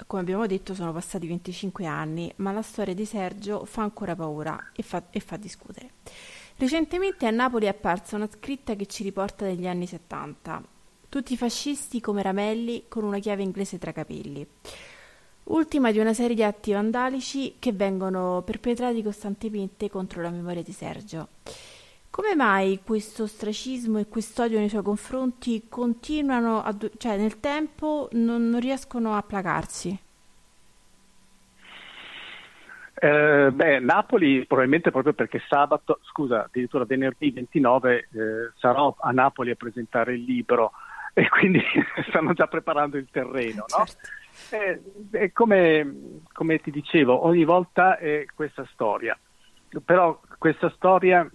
Come 0.06 0.22
abbiamo 0.22 0.46
detto 0.46 0.74
sono 0.74 0.92
passati 0.92 1.26
25 1.26 1.84
anni, 1.84 2.32
ma 2.36 2.52
la 2.52 2.62
storia 2.62 2.94
di 2.94 3.04
Sergio 3.04 3.64
fa 3.64 3.82
ancora 3.82 4.14
paura 4.14 4.70
e 4.72 4.82
fa, 4.82 5.02
e 5.10 5.18
fa 5.18 5.36
discutere. 5.36 5.90
Recentemente 6.58 7.26
a 7.26 7.30
Napoli 7.30 7.66
è 7.66 7.68
apparsa 7.68 8.16
una 8.16 8.28
scritta 8.28 8.74
che 8.74 8.86
ci 8.86 9.02
riporta 9.02 9.46
negli 9.46 9.66
anni 9.66 9.86
70 9.86 10.76
tutti 11.08 11.36
fascisti 11.36 12.00
come 12.00 12.22
Ramelli 12.22 12.84
con 12.88 13.04
una 13.04 13.18
chiave 13.18 13.42
inglese 13.42 13.78
tra 13.78 13.92
capelli. 13.92 14.46
Ultima 15.44 15.90
di 15.90 15.98
una 15.98 16.12
serie 16.12 16.34
di 16.36 16.42
atti 16.42 16.72
vandalici 16.72 17.54
che 17.58 17.72
vengono 17.72 18.42
perpetrati 18.44 19.02
costantemente 19.02 19.88
contro 19.88 20.20
la 20.20 20.30
memoria 20.30 20.62
di 20.62 20.72
Sergio. 20.72 21.28
Come 22.10 22.34
mai 22.34 22.80
questo 22.84 23.22
ostracismo 23.22 23.98
e 23.98 24.08
quest'odio 24.08 24.58
nei 24.58 24.68
suoi 24.68 24.82
confronti 24.82 25.64
continuano, 25.68 26.62
a, 26.62 26.76
cioè 26.98 27.16
nel 27.16 27.40
tempo 27.40 28.08
non, 28.12 28.50
non 28.50 28.60
riescono 28.60 29.14
a 29.14 29.22
placarsi? 29.22 29.98
Eh, 33.00 33.50
beh, 33.52 33.78
Napoli 33.78 34.44
probabilmente 34.44 34.90
proprio 34.90 35.12
perché 35.12 35.40
sabato, 35.48 36.00
scusa, 36.02 36.44
addirittura 36.44 36.84
venerdì 36.84 37.30
29 37.30 37.96
eh, 37.96 38.06
sarò 38.56 38.94
a 38.98 39.12
Napoli 39.12 39.52
a 39.52 39.54
presentare 39.54 40.14
il 40.14 40.24
libro 40.24 40.72
e 41.12 41.28
quindi 41.28 41.62
stanno 42.08 42.32
già 42.32 42.48
preparando 42.48 42.96
il 42.96 43.06
terreno. 43.10 43.66
No? 43.68 43.84
Certo. 44.32 44.90
Eh, 45.12 45.32
come, 45.32 46.22
come, 46.32 46.58
ti 46.58 46.70
dicevo, 46.70 47.24
ogni 47.24 47.44
volta 47.44 47.98
è 47.98 48.26
questa 48.34 48.66
storia, 48.72 49.16
però 49.84 50.20
questa 50.38 50.70
storia 50.70 51.28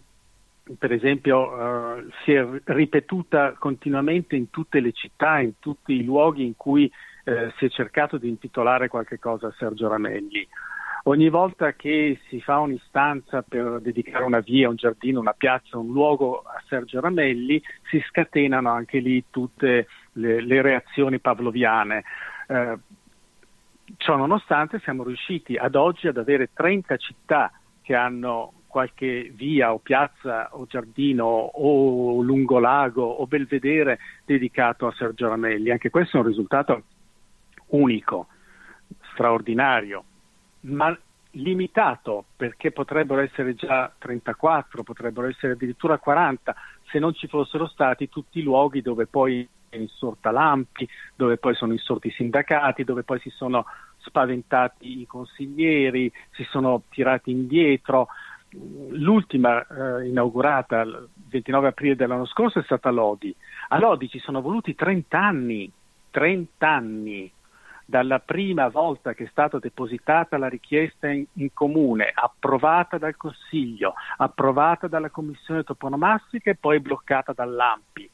per 0.78 0.94
esempio 0.94 1.52
uh, 1.52 2.10
si 2.24 2.32
è 2.32 2.46
ripetuta 2.64 3.54
continuamente 3.60 4.36
in 4.36 4.50
tutte 4.50 4.80
le 4.80 4.94
città, 4.94 5.40
in 5.40 5.60
tutti 5.60 5.94
i 5.94 6.06
luoghi 6.06 6.46
in 6.46 6.56
cui 6.56 6.90
uh, 7.26 7.52
si 7.58 7.66
è 7.66 7.70
cercato 7.70 8.18
di 8.18 8.30
intitolare 8.30 8.88
qualche 8.88 9.20
cosa 9.20 9.48
a 9.48 9.54
Sergio 9.58 9.90
Ramelli. 9.90 10.48
Ogni 11.06 11.28
volta 11.28 11.74
che 11.74 12.18
si 12.30 12.40
fa 12.40 12.60
un'istanza 12.60 13.42
per 13.42 13.82
dedicare 13.82 14.24
una 14.24 14.40
via, 14.40 14.70
un 14.70 14.76
giardino, 14.76 15.20
una 15.20 15.34
piazza, 15.34 15.78
un 15.78 15.92
luogo 15.92 16.44
a 16.44 16.64
Sergio 16.70 17.02
Ramelli, 17.02 17.62
si 17.90 18.02
scatenano 18.08 18.70
anche 18.70 19.00
lì 19.00 19.26
tutte 19.30 19.88
le, 20.14 20.40
le 20.40 20.62
reazioni 20.62 21.20
pavloviane. 21.20 22.04
Eh, 22.48 22.78
ciò 23.98 24.16
nonostante 24.16 24.80
siamo 24.80 25.04
riusciti 25.04 25.58
ad 25.58 25.76
oggi 25.76 26.08
ad 26.08 26.16
avere 26.18 26.52
30 26.54 26.96
città 26.96 27.52
che 27.82 27.96
hanno 27.96 28.54
qualche 28.68 29.30
via 29.36 29.74
o 29.74 29.80
piazza 29.80 30.56
o 30.56 30.66
giardino 30.68 31.26
o 31.26 32.22
lungolago 32.22 33.04
o 33.04 33.28
belvedere 33.28 34.00
dedicato 34.24 34.88
a 34.88 34.94
Sergio 34.94 35.28
Ramelli. 35.28 35.70
Anche 35.70 35.90
questo 35.90 36.16
è 36.16 36.22
un 36.22 36.28
risultato 36.28 36.84
unico, 37.68 38.28
straordinario 39.12 40.06
ma 40.64 40.98
limitato 41.36 42.26
perché 42.36 42.72
potrebbero 42.72 43.22
essere 43.22 43.56
già 43.56 43.92
34, 43.98 44.84
potrebbero 44.84 45.28
essere 45.28 45.54
addirittura 45.54 45.98
40 45.98 46.56
se 46.90 47.00
non 47.00 47.14
ci 47.14 47.28
fossero 47.28 47.68
stati 47.68 48.10
tutti 48.10 48.40
i 48.40 48.44
luoghi 48.44 48.82
dove 48.82 49.08
poi 49.08 49.48
è 49.70 49.78
insorta 49.78 50.30
l'AMPI, 50.30 50.88
dove 51.16 51.38
poi 51.38 51.56
sono 51.56 51.74
insorti 51.74 52.08
i 52.08 52.12
sindacati, 52.12 52.84
dove 52.84 53.04
poi 53.04 53.20
si 53.20 53.30
sono 53.32 53.66
spaventati 53.98 55.00
i 55.00 55.08
consiglieri, 55.08 56.12
si 56.32 56.46
sono 56.50 56.84
tirati 56.90 57.32
indietro. 57.32 58.10
L'ultima 58.92 59.66
eh, 59.66 60.08
inaugurata 60.08 60.82
il 60.82 61.10
29 61.30 61.70
aprile 61.70 61.96
dell'anno 61.96 62.28
scorso 62.28 62.60
è 62.60 62.64
stata 62.64 62.92
Lodi. 62.92 63.36
A 63.70 63.80
Lodi 63.80 64.08
ci 64.10 64.20
sono 64.20 64.42
voluti 64.42 64.76
30 64.76 65.20
anni, 65.20 65.72
30 66.12 66.70
anni 66.70 67.32
dalla 67.86 68.20
prima 68.20 68.70
volta 68.70 69.14
che 69.14 69.26
è 69.26 69.28
stata 69.30 69.60
depositata 69.60 70.38
la 70.38 70.48
richiesta 70.48 71.10
in, 71.10 71.26
in, 71.34 71.54
comune, 71.54 72.12
approvata 72.14 72.98
dal 72.98 73.16
Consiglio, 73.18 73.94
approvata 74.18 74.88
dalla 74.88 75.10
Commissione 75.10 75.64
toponomastica 75.64 76.50
e 76.52 76.56
poi 76.56 76.80
bloccata 76.80 77.34
dall'AMPI. 77.34 78.10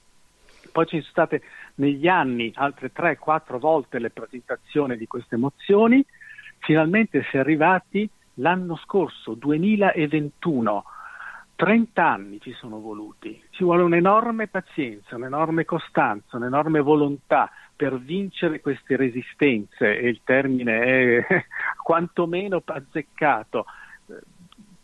Poi 0.71 0.85
ci 0.85 0.99
sono 0.99 1.11
state 1.11 1.41
negli 1.75 2.07
anni 2.07 2.51
altre 2.55 2.91
3-4 2.93 3.57
volte 3.57 3.99
le 3.99 4.09
presentazioni 4.09 4.97
di 4.97 5.07
queste 5.07 5.35
mozioni, 5.35 6.03
finalmente 6.59 7.25
si 7.29 7.37
è 7.37 7.39
arrivati 7.39 8.09
l'anno 8.35 8.75
scorso, 8.77 9.33
2021. 9.33 10.83
30 11.55 12.05
anni 12.05 12.39
ci 12.39 12.53
sono 12.53 12.79
voluti, 12.79 13.43
ci 13.49 13.65
vuole 13.65 13.83
un'enorme 13.83 14.47
pazienza, 14.47 15.17
un'enorme 15.17 15.65
costanza, 15.65 16.37
un'enorme 16.37 16.79
volontà 16.79 17.51
per 17.79 17.97
vincere 17.97 18.59
queste 18.59 18.97
resistenze, 18.97 19.97
e 19.97 20.09
il 20.09 20.19
termine 20.25 20.81
è 20.81 21.25
quantomeno 21.81 22.61
azzeccato, 22.65 23.63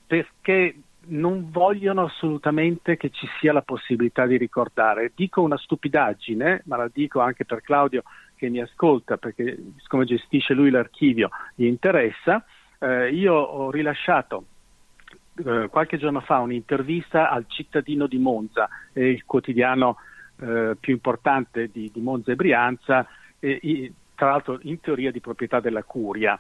perché 0.08 0.78
non 1.08 1.52
vogliono 1.52 2.06
assolutamente 2.06 2.96
che 2.96 3.10
ci 3.10 3.28
sia 3.38 3.52
la 3.52 3.64
possibilità 3.64 4.26
di 4.26 4.38
ricordare. 4.38 5.12
Dico 5.14 5.42
una 5.42 5.58
stupidaggine, 5.58 6.62
ma 6.68 6.78
la 6.78 6.90
dico 6.90 7.20
anche 7.20 7.44
per 7.44 7.60
Claudio 7.60 8.04
che 8.34 8.48
mi 8.48 8.62
ascolta, 8.62 9.18
perché 9.18 9.62
siccome 9.80 10.06
gestisce 10.06 10.54
lui 10.54 10.70
l'archivio 10.70 11.28
gli 11.54 11.66
interessa, 11.66 12.46
eh, 12.80 13.10
io 13.10 13.34
ho 13.34 13.72
rilasciato 13.72 14.46
eh, 15.44 15.68
qualche 15.70 15.98
giorno 15.98 16.22
fa 16.22 16.40
un'intervista 16.40 17.30
al 17.30 17.44
cittadino 17.50 18.08
di 18.08 18.20
Monza, 18.20 18.70
eh, 18.94 19.10
il 19.10 19.26
quotidiano 19.26 19.98
eh, 20.40 20.76
più 20.80 20.94
importante 20.94 21.70
di, 21.72 21.90
di, 21.94 22.02
Monza 22.02 22.32
e 22.32 22.36
Brianza, 22.36 23.08
e, 23.40 23.94
tra 24.16 24.32
l'altro 24.32 24.60
in 24.64 24.80
teoria 24.80 25.12
di 25.12 25.20
proprietà 25.20 25.60
della 25.60 25.84
Curia. 25.84 26.40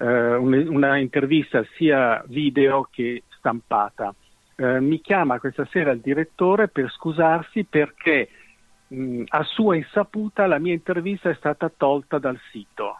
Eh, 0.00 0.34
una 0.34 0.96
intervista 0.96 1.64
sia 1.76 2.22
video 2.26 2.88
che 2.90 3.24
stampata. 3.36 4.14
Eh, 4.56 4.80
mi 4.80 5.00
chiama 5.00 5.38
questa 5.38 5.66
sera 5.70 5.90
il 5.92 6.00
direttore 6.00 6.68
per 6.68 6.90
scusarsi 6.90 7.64
perché 7.64 8.28
mh, 8.88 9.24
a 9.28 9.42
sua 9.44 9.76
insaputa 9.76 10.46
la 10.46 10.58
mia 10.58 10.72
intervista 10.72 11.30
è 11.30 11.34
stata 11.34 11.70
tolta 11.74 12.18
dal 12.18 12.38
sito. 12.50 12.96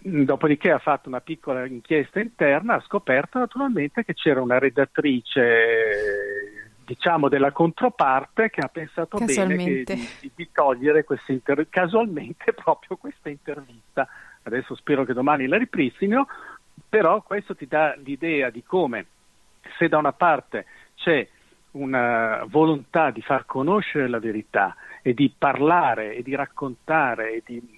Dopodiché 0.00 0.70
ha 0.70 0.78
fatto 0.78 1.08
una 1.08 1.20
piccola 1.20 1.66
inchiesta 1.66 2.20
interna, 2.20 2.74
ha 2.74 2.80
scoperto 2.80 3.38
naturalmente 3.38 4.04
che 4.04 4.14
c'era 4.14 4.40
una 4.40 4.58
redattrice 4.58 6.47
diciamo 6.88 7.28
della 7.28 7.52
controparte 7.52 8.48
che 8.48 8.62
ha 8.62 8.68
pensato 8.68 9.18
bene 9.18 9.56
che, 9.56 9.84
di, 9.84 10.30
di, 10.34 10.48
togliere 10.50 11.04
questa 11.04 11.32
inter- 11.32 11.66
casualmente 11.68 12.54
proprio 12.56 12.96
questa 12.96 13.28
intervista. 13.28 14.08
Adesso 14.44 14.74
spero 14.74 15.04
che 15.04 15.12
domani 15.12 15.46
la 15.46 15.58
ripristinino, 15.58 16.26
però 16.88 17.20
questo 17.20 17.54
ti 17.54 17.66
dà 17.66 17.94
l'idea 17.96 18.48
di 18.48 18.62
come 18.62 19.04
se 19.76 19.88
da 19.88 19.98
una 19.98 20.14
parte 20.14 20.64
c'è 20.94 21.28
una 21.72 22.46
volontà 22.48 23.10
di 23.10 23.20
far 23.20 23.44
conoscere 23.44 24.08
la 24.08 24.18
verità 24.18 24.74
e 25.02 25.12
di 25.12 25.30
parlare 25.36 26.14
e 26.14 26.22
di 26.22 26.34
raccontare 26.34 27.34
e 27.34 27.42
di 27.44 27.76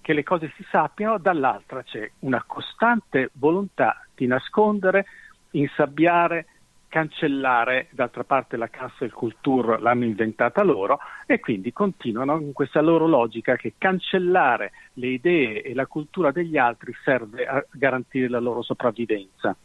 che 0.00 0.12
le 0.12 0.22
cose 0.22 0.52
si 0.56 0.64
sappiano, 0.70 1.18
dall'altra 1.18 1.82
c'è 1.82 2.08
una 2.20 2.42
costante 2.46 3.30
volontà 3.32 4.06
di 4.14 4.26
nascondere, 4.26 5.04
insabbiare, 5.50 6.46
cancellare, 6.90 7.86
d'altra 7.90 8.24
parte 8.24 8.58
la 8.58 8.68
Cancel 8.68 9.12
Culture 9.12 9.80
l'hanno 9.80 10.04
inventata 10.04 10.62
loro 10.62 10.98
e 11.24 11.38
quindi 11.38 11.72
continuano 11.72 12.38
in 12.40 12.52
questa 12.52 12.82
loro 12.82 13.06
logica 13.06 13.56
che 13.56 13.74
cancellare 13.78 14.72
le 14.94 15.06
idee 15.06 15.62
e 15.62 15.72
la 15.72 15.86
cultura 15.86 16.32
degli 16.32 16.58
altri 16.58 16.92
serve 17.02 17.46
a 17.46 17.64
garantire 17.70 18.28
la 18.28 18.40
loro 18.40 18.60
sopravvivenza. 18.60 19.56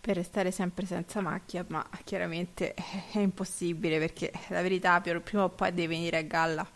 Per 0.00 0.16
restare 0.16 0.50
sempre 0.50 0.84
senza 0.84 1.22
macchia, 1.22 1.64
ma 1.68 1.82
chiaramente 2.02 2.74
è 3.12 3.20
impossibile 3.20 3.98
perché 3.98 4.32
la 4.48 4.60
verità 4.60 5.00
prima 5.00 5.44
o 5.44 5.48
poi 5.48 5.72
deve 5.72 5.94
venire 5.94 6.18
a 6.18 6.22
galla. 6.22 6.66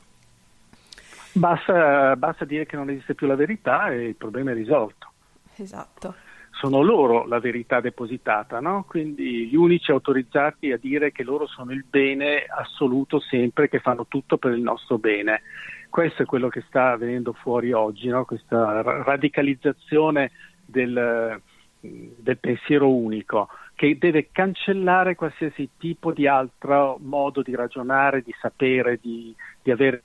Basta, 1.33 2.17
basta 2.17 2.45
dire 2.45 2.65
che 2.67 2.77
non 2.77 2.89
esiste 2.89 3.15
più 3.15 3.27
la 3.27 3.35
verità 3.35 3.91
e 3.91 4.07
il 4.07 4.15
problema 4.15 4.53
è 4.53 4.55
risolto. 4.55 5.11
Esatto 5.57 6.28
sono 6.59 6.83
loro 6.83 7.25
la 7.27 7.39
verità 7.39 7.81
depositata, 7.81 8.59
no? 8.59 8.85
quindi 8.89 9.47
gli 9.47 9.55
unici 9.55 9.93
autorizzati 9.93 10.73
a 10.73 10.77
dire 10.77 11.13
che 11.13 11.23
loro 11.23 11.47
sono 11.47 11.71
il 11.71 11.85
bene 11.89 12.47
assoluto 12.49 13.21
sempre, 13.21 13.69
che 13.69 13.79
fanno 13.79 14.07
tutto 14.09 14.39
per 14.39 14.53
il 14.53 14.61
nostro 14.61 14.99
bene. 14.99 15.43
Questo 15.89 16.23
è 16.23 16.27
quello 16.27 16.49
che 16.49 16.65
sta 16.67 16.97
venendo 16.97 17.33
fuori 17.33 17.73
oggi, 17.73 18.09
no? 18.09 18.25
questa 18.25 18.83
radicalizzazione 18.83 20.33
del, 20.65 21.41
del 21.81 22.39
pensiero 22.39 22.93
unico 22.93 23.49
che 23.77 23.97
deve 23.97 24.31
cancellare 24.33 25.15
qualsiasi 25.15 25.71
tipo 25.79 26.11
di 26.11 26.27
altro 26.27 26.99
modo 27.01 27.41
di 27.41 27.55
ragionare, 27.55 28.23
di 28.23 28.35
sapere, 28.41 28.99
di, 29.01 29.33
di 29.63 29.71
avere 29.71 30.03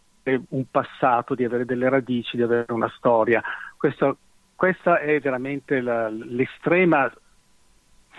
un 0.49 0.65
passato, 0.69 1.33
di 1.33 1.43
avere 1.43 1.65
delle 1.65 1.89
radici, 1.89 2.37
di 2.37 2.43
avere 2.43 2.71
una 2.71 2.91
storia. 2.95 3.41
Questo 3.75 4.17
questa 4.63 4.99
è 4.99 5.19
veramente 5.19 5.81
la, 5.81 6.07
l'estrema, 6.07 7.11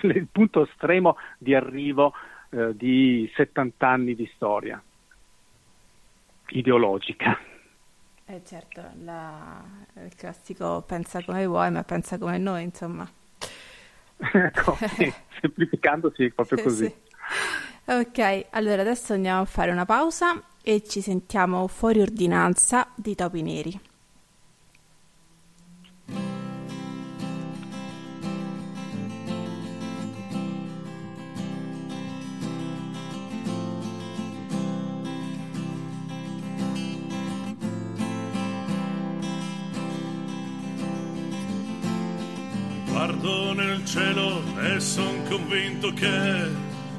il 0.02 0.26
punto 0.30 0.66
estremo 0.68 1.16
di 1.38 1.54
arrivo 1.54 2.12
eh, 2.50 2.76
di 2.76 3.32
70 3.34 3.88
anni 3.88 4.14
di 4.14 4.30
storia 4.34 4.82
ideologica. 6.48 7.38
Eh 8.26 8.42
certo, 8.44 8.82
la, 9.04 9.64
il 10.04 10.14
classico 10.14 10.84
pensa 10.86 11.24
come 11.24 11.46
vuoi, 11.46 11.70
ma 11.70 11.82
pensa 11.82 12.18
come 12.18 12.36
noi, 12.36 12.64
insomma. 12.64 13.08
ecco, 14.18 14.76
sì, 14.96 15.10
semplificando 15.40 16.12
sì, 16.14 16.28
proprio 16.28 16.62
così. 16.62 16.84
Sì. 16.84 17.90
Ok, 17.90 18.48
allora 18.50 18.82
adesso 18.82 19.14
andiamo 19.14 19.40
a 19.40 19.46
fare 19.46 19.70
una 19.70 19.86
pausa 19.86 20.42
e 20.62 20.82
ci 20.84 21.00
sentiamo 21.00 21.66
fuori 21.68 22.02
ordinanza 22.02 22.86
di 22.94 23.14
Topi 23.14 23.40
Neri. 23.40 23.92
Guardo 42.94 43.52
nel 43.54 43.84
cielo 43.84 44.42
e 44.60 44.80
son 44.80 45.24
convinto 45.28 45.92
che 45.92 46.48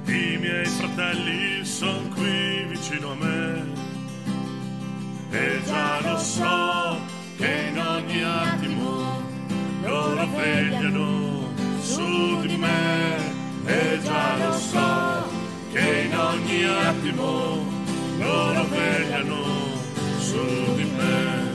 i 0.07 0.38
miei 0.38 0.65
fratelli 0.65 1.65
son 1.65 2.10
qui 2.10 2.65
vicino 2.68 3.11
a 3.11 3.15
me. 3.15 3.64
E 5.32 5.61
già 5.65 6.02
lo 6.02 6.18
so 6.18 6.99
che 7.45 7.67
in 7.69 7.77
ogni 7.77 8.23
attimo 8.23 9.22
loro 9.81 10.27
vegliano 10.35 11.53
su 11.80 12.41
di 12.41 12.55
me. 12.57 13.34
E 13.65 13.99
già 14.03 14.38
lo 14.38 14.51
so 14.57 15.27
che 15.72 16.07
in 16.07 16.17
ogni 16.17 16.63
attimo 16.63 17.63
loro 18.17 18.63
vegliano 18.65 19.43
su 20.19 20.76
di 20.76 20.84
me. 20.97 21.53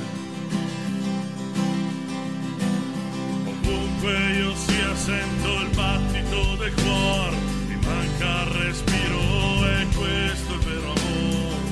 Ovunque 3.47 4.13
io 4.39 4.55
sia 4.55 4.95
sento 4.95 5.61
il 5.61 5.71
battito 5.75 6.57
del 6.57 6.75
cuore, 6.75 7.37
mi 7.67 7.79
manca 7.85 8.43
il 8.43 8.51
respiro 8.63 9.21
e 9.67 9.87
questo 9.97 10.55
è 10.55 10.59
vero 10.59 10.93
amore. 10.99 11.69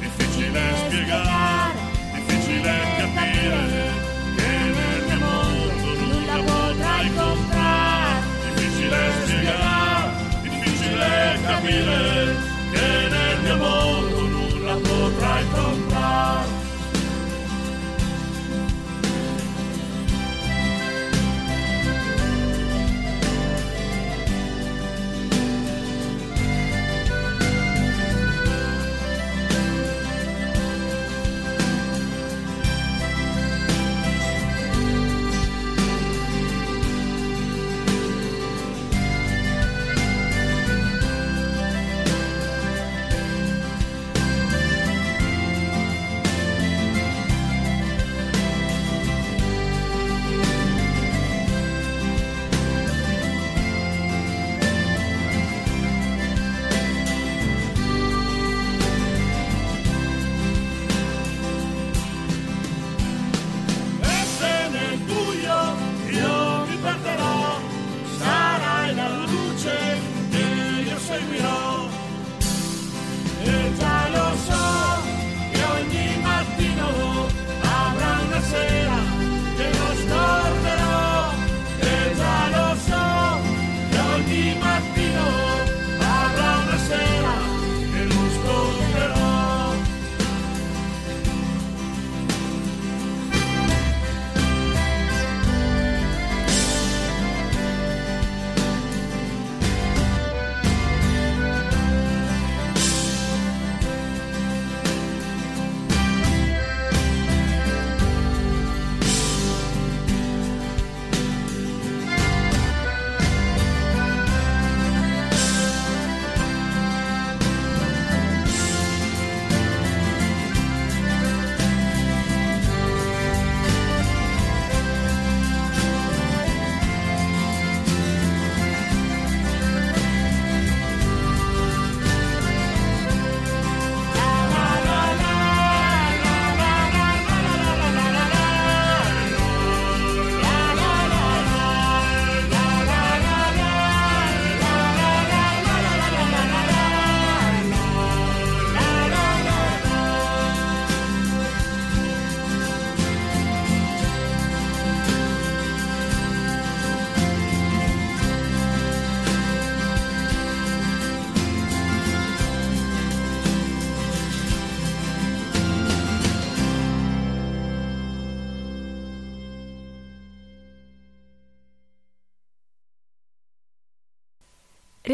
Difficile 0.00 0.60
spiegare, 0.86 1.78
difficile 2.14 2.93
difficile 11.64 12.33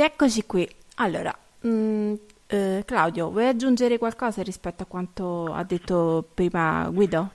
Rieccoci 0.01 0.47
qui. 0.47 0.67
Allora, 0.97 1.31
mh, 1.61 1.69
mm, 1.69 2.15
eh, 2.47 2.83
Claudio, 2.87 3.29
vuoi 3.29 3.49
aggiungere 3.49 3.99
qualcosa 3.99 4.43
rispetto 4.43 4.85
a 4.85 4.87
quanto 4.87 5.53
ha 5.53 5.63
detto 5.63 6.25
prima 6.33 6.89
Guido? 6.91 7.29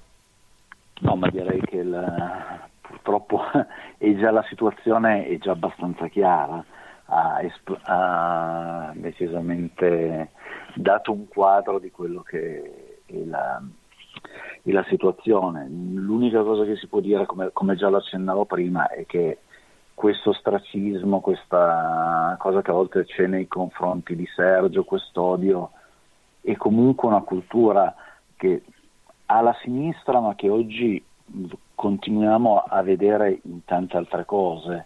No, 1.01 1.15
ma 1.15 1.29
direi 1.29 1.61
che 1.61 1.83
la, 1.83 2.67
purtroppo 2.81 3.39
già 4.17 4.31
la 4.31 4.43
situazione 4.49 5.27
è 5.27 5.37
già 5.37 5.51
abbastanza 5.51 6.07
chiara, 6.07 6.65
ha, 7.05 7.39
ha 7.83 8.91
decisamente 8.95 10.31
dato 10.73 11.11
un 11.11 11.27
quadro 11.27 11.77
di 11.77 11.91
quello 11.91 12.23
che 12.23 13.01
è 13.05 13.23
la, 13.25 13.61
è 14.63 14.71
la 14.71 14.85
situazione. 14.89 15.67
L'unica 15.69 16.41
cosa 16.41 16.63
che 16.63 16.77
si 16.77 16.87
può 16.87 16.99
dire, 16.99 17.27
come, 17.27 17.51
come 17.53 17.75
già 17.75 17.89
lo 17.89 17.97
accennavo 17.97 18.45
prima, 18.45 18.87
è 18.87 19.05
che 19.05 19.41
questo 19.95 20.31
ostracismo, 20.31 21.21
questa 21.21 22.35
cosa 22.37 22.61
che 22.61 22.69
a 22.69 22.73
volte 22.73 23.05
c'è 23.05 23.27
nei 23.27 23.47
confronti 23.47 24.15
di 24.15 24.27
Sergio, 24.35 24.83
quest'odio, 24.83 25.71
è 26.41 26.55
comunque 26.57 27.07
una 27.07 27.21
cultura 27.21 27.95
che 28.35 28.61
ha 29.27 29.41
la 29.41 29.55
sinistra 29.63 30.19
ma 30.19 30.35
che 30.35 30.49
oggi 30.49 31.03
continuiamo 31.73 32.57
a 32.57 32.81
vedere 32.83 33.39
in 33.43 33.63
tante 33.63 33.97
altre 33.97 34.25
cose, 34.25 34.85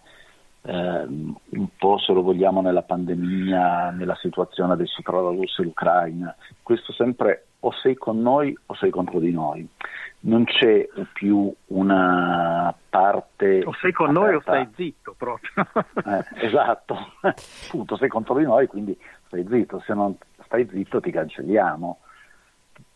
eh, 0.62 1.04
un 1.04 1.66
po' 1.76 1.98
se 1.98 2.12
lo 2.12 2.22
vogliamo 2.22 2.62
nella 2.62 2.82
pandemia, 2.82 3.90
nella 3.90 4.16
situazione 4.16 4.72
adesso 4.72 5.02
tra 5.02 5.20
la 5.20 5.30
Russia 5.30 5.62
e 5.62 5.66
l'Ucraina, 5.66 6.34
questo 6.62 6.92
sempre 6.92 7.46
o 7.60 7.72
sei 7.72 7.96
con 7.96 8.22
noi 8.22 8.56
o 8.66 8.74
sei 8.74 8.90
contro 8.90 9.18
di 9.18 9.32
noi 9.32 9.68
non 10.20 10.44
c'è 10.44 10.88
più 11.12 11.52
una 11.66 12.74
parte... 12.88 13.62
O 13.64 13.72
sei 13.74 13.92
con 13.92 14.10
aperta. 14.10 14.26
noi 14.26 14.34
o 14.34 14.40
stai 14.40 14.68
zitto 14.74 15.14
proprio. 15.16 15.50
eh, 16.04 16.46
esatto, 16.46 16.96
appunto 17.66 17.96
sei 17.96 18.08
contro 18.08 18.36
di 18.36 18.44
noi, 18.44 18.66
quindi 18.66 18.98
stai 19.26 19.46
zitto, 19.48 19.80
se 19.80 19.94
non 19.94 20.16
stai 20.44 20.68
zitto 20.68 21.00
ti 21.00 21.10
cancelliamo, 21.10 21.98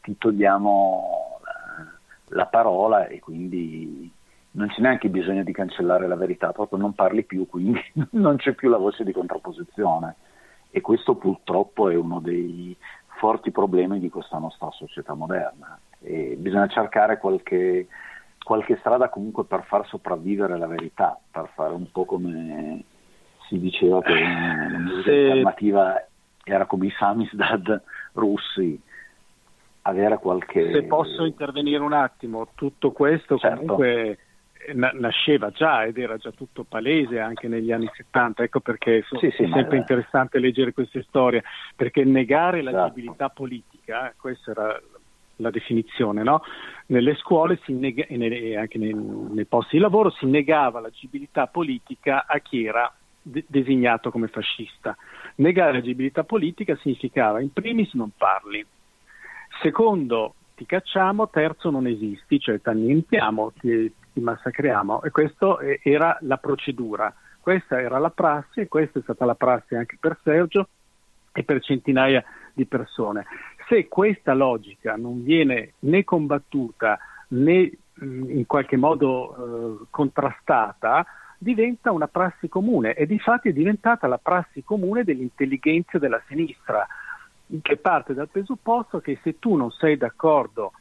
ti 0.03 0.19
togliamo 0.19 1.41
la, 1.43 2.37
la 2.37 2.47
parola 2.47 3.07
e 3.07 3.21
quindi 3.21 4.13
non 4.53 4.69
c'è 4.69 4.81
neanche 4.81 5.09
bisogno 5.09 5.45
di 5.45 5.53
cancellare 5.53 6.07
la 6.07 6.17
verità, 6.17 6.53
proprio 6.53 6.79
non 6.79 6.95
parli 6.95 7.25
più, 7.25 7.47
quindi 7.47 7.81
non 8.13 8.37
c'è 8.37 8.53
più 8.53 8.69
la 8.69 8.79
voce 8.79 9.05
di 9.05 9.13
contrapposizione. 9.13 10.17
E 10.71 10.81
questo 10.81 11.15
purtroppo 11.15 11.89
è 11.89 11.95
uno 11.95 12.19
dei 12.19 12.77
forti 13.07 13.53
problemi 13.53 14.01
di 14.01 14.11
questa 14.11 14.39
nostra 14.39 14.71
società 14.73 15.15
moderna 15.15 15.79
e 16.05 16.37
bisogna 16.39 16.67
cercare 16.69 17.19
qualche, 17.19 17.89
qualche 18.43 18.77
strada 18.77 19.09
comunque 19.09 19.45
per 19.45 19.65
far 19.65 19.87
sopravvivere 19.87 20.59
la 20.59 20.67
verità, 20.67 21.19
per 21.31 21.51
fare 21.55 21.73
un 21.73 21.91
po' 21.91 22.05
come 22.05 22.85
si 23.49 23.59
diceva 23.59 24.03
che 24.03 24.13
la 24.13 24.79
musica 24.79 25.03
Se... 25.03 25.31
alternativa 25.31 26.07
era 26.45 26.67
come 26.67 26.87
i 26.87 26.95
Samizdat 26.97 27.83
russi, 28.13 28.79
avere 29.83 30.19
qualche... 30.19 30.73
Se 30.73 30.83
posso 30.85 31.25
intervenire 31.25 31.83
un 31.83 31.95
attimo, 31.95 32.49
tutto 32.55 32.93
questo 32.93 33.39
certo. 33.39 33.57
comunque 33.57 34.19
nasceva 34.73 35.51
già 35.51 35.85
ed 35.85 35.99
era 35.99 36.17
già 36.17 36.31
tutto 36.31 36.65
palese 36.65 37.21
anche 37.21 37.49
negli 37.49 37.71
anni 37.71 37.91
70, 37.93 38.45
ecco 38.45 38.61
perché 38.61 39.05
sì, 39.19 39.31
sì, 39.31 39.43
è 39.43 39.49
sempre 39.53 39.77
interessante 39.77 40.39
leggere 40.39 40.73
queste 40.73 41.03
storie, 41.03 41.43
perché 41.77 42.05
negare 42.05 42.61
esatto. 42.61 42.77
l'agibilità 42.77 43.29
politica, 43.29 44.15
questa 44.17 44.53
era 44.53 44.81
la 45.37 45.51
definizione, 45.51 46.23
no? 46.23 46.43
nelle 46.87 47.15
scuole 47.17 47.61
nega, 47.67 48.07
e 48.07 48.57
anche 48.57 48.79
nei, 48.79 48.95
nei, 48.95 49.47
posti 49.47 49.77
di 49.77 49.83
lavoro 49.83 50.11
si 50.11 50.27
negava 50.27 50.81
l'agibilità 50.81 51.47
politica 51.47 52.27
a 52.27 52.39
chi 52.39 52.65
era 52.65 52.93
de- 53.21 53.45
designato 53.47 54.11
come 54.11 54.29
fascista. 54.29 54.97
Negare 55.37 55.73
l'agibilità 55.73 56.25
politica 56.25 56.77
significava 56.77 57.41
in 57.41 57.53
primis 57.53 57.93
non 57.95 58.11
parli, 58.17 58.65
secondo 59.63 60.35
ti 60.55 60.67
cacciamo, 60.67 61.29
terzo 61.31 61.71
non 61.71 61.87
esisti, 61.87 62.39
cioè 62.39 62.61
ti 62.61 62.69
annientiamo, 62.69 63.53
ti, 63.59 63.93
ti 64.13 64.21
massacriamo 64.21 65.03
e 65.03 65.11
questa 65.11 65.59
era 65.83 66.17
la 66.21 66.37
procedura, 66.37 67.13
questa 67.41 67.81
era 67.81 67.99
la 67.99 68.11
prassi 68.11 68.61
e 68.61 68.69
questa 68.69 69.01
è 69.01 69.03
stata 69.03 69.25
la 69.25 69.35
prassi 69.35 69.75
anche 69.75 69.97
per 69.99 70.19
Sergio 70.23 70.69
e 71.33 71.43
per 71.43 71.61
centinaia 71.61 72.25
di 72.53 72.67
persone. 72.67 73.27
Se 73.69 73.89
questa 73.89 74.35
logica 74.35 74.97
non 74.97 75.23
viene 75.23 75.75
né 75.81 76.05
combattuta 76.05 76.99
né 77.29 77.71
in 78.01 78.45
qualche 78.47 78.77
modo 78.77 79.81
eh, 79.81 79.87
contrastata, 79.91 81.07
diventa 81.39 81.93
una 81.93 82.09
prassi 82.09 82.49
comune 82.49 82.95
e 82.95 83.07
di 83.07 83.19
fatto 83.19 83.49
è 83.49 83.53
diventata 83.53 84.07
la 84.07 84.19
prassi 84.19 84.65
comune 84.65 85.05
dell'intelligenza 85.05 85.99
della 85.99 86.21
sinistra, 86.27 86.87
che 87.61 87.77
parte 87.77 88.15
dal 88.15 88.29
presupposto 88.29 89.01
che 89.01 89.19
se 89.23 89.39
tu 89.39 89.55
non 89.55 89.71
sei 89.71 89.97
d'accordo 89.97 90.73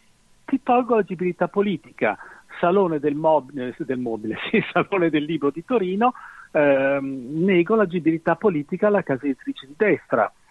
ti 0.46 0.62
tolgo 0.64 0.96
l'agibilità 0.96 1.48
politica. 1.48 2.18
Salone 2.60 3.00
del, 3.00 3.16
mobile, 3.16 3.76
del 3.80 3.98
mobile 3.98 4.38
sì, 4.50 4.64
Salone 4.72 5.10
del 5.10 5.24
Libro 5.24 5.50
di 5.50 5.66
Torino, 5.66 6.14
ehm, 6.52 7.44
nego 7.44 7.76
l'agibilità 7.76 8.36
politica 8.36 8.88
alla 8.88 9.02
casa 9.02 9.26
editrice 9.26 9.66
di 9.66 9.74
destra 9.76 10.28
eh, 10.28 10.43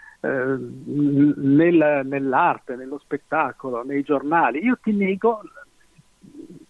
nell'arte, 2.03 2.77
nello 2.77 2.99
spettacolo, 2.99 3.83
nei 3.85 4.03
giornali. 4.03 4.65
Io 4.65 4.79
ti 4.83 4.93
nego 4.93 5.43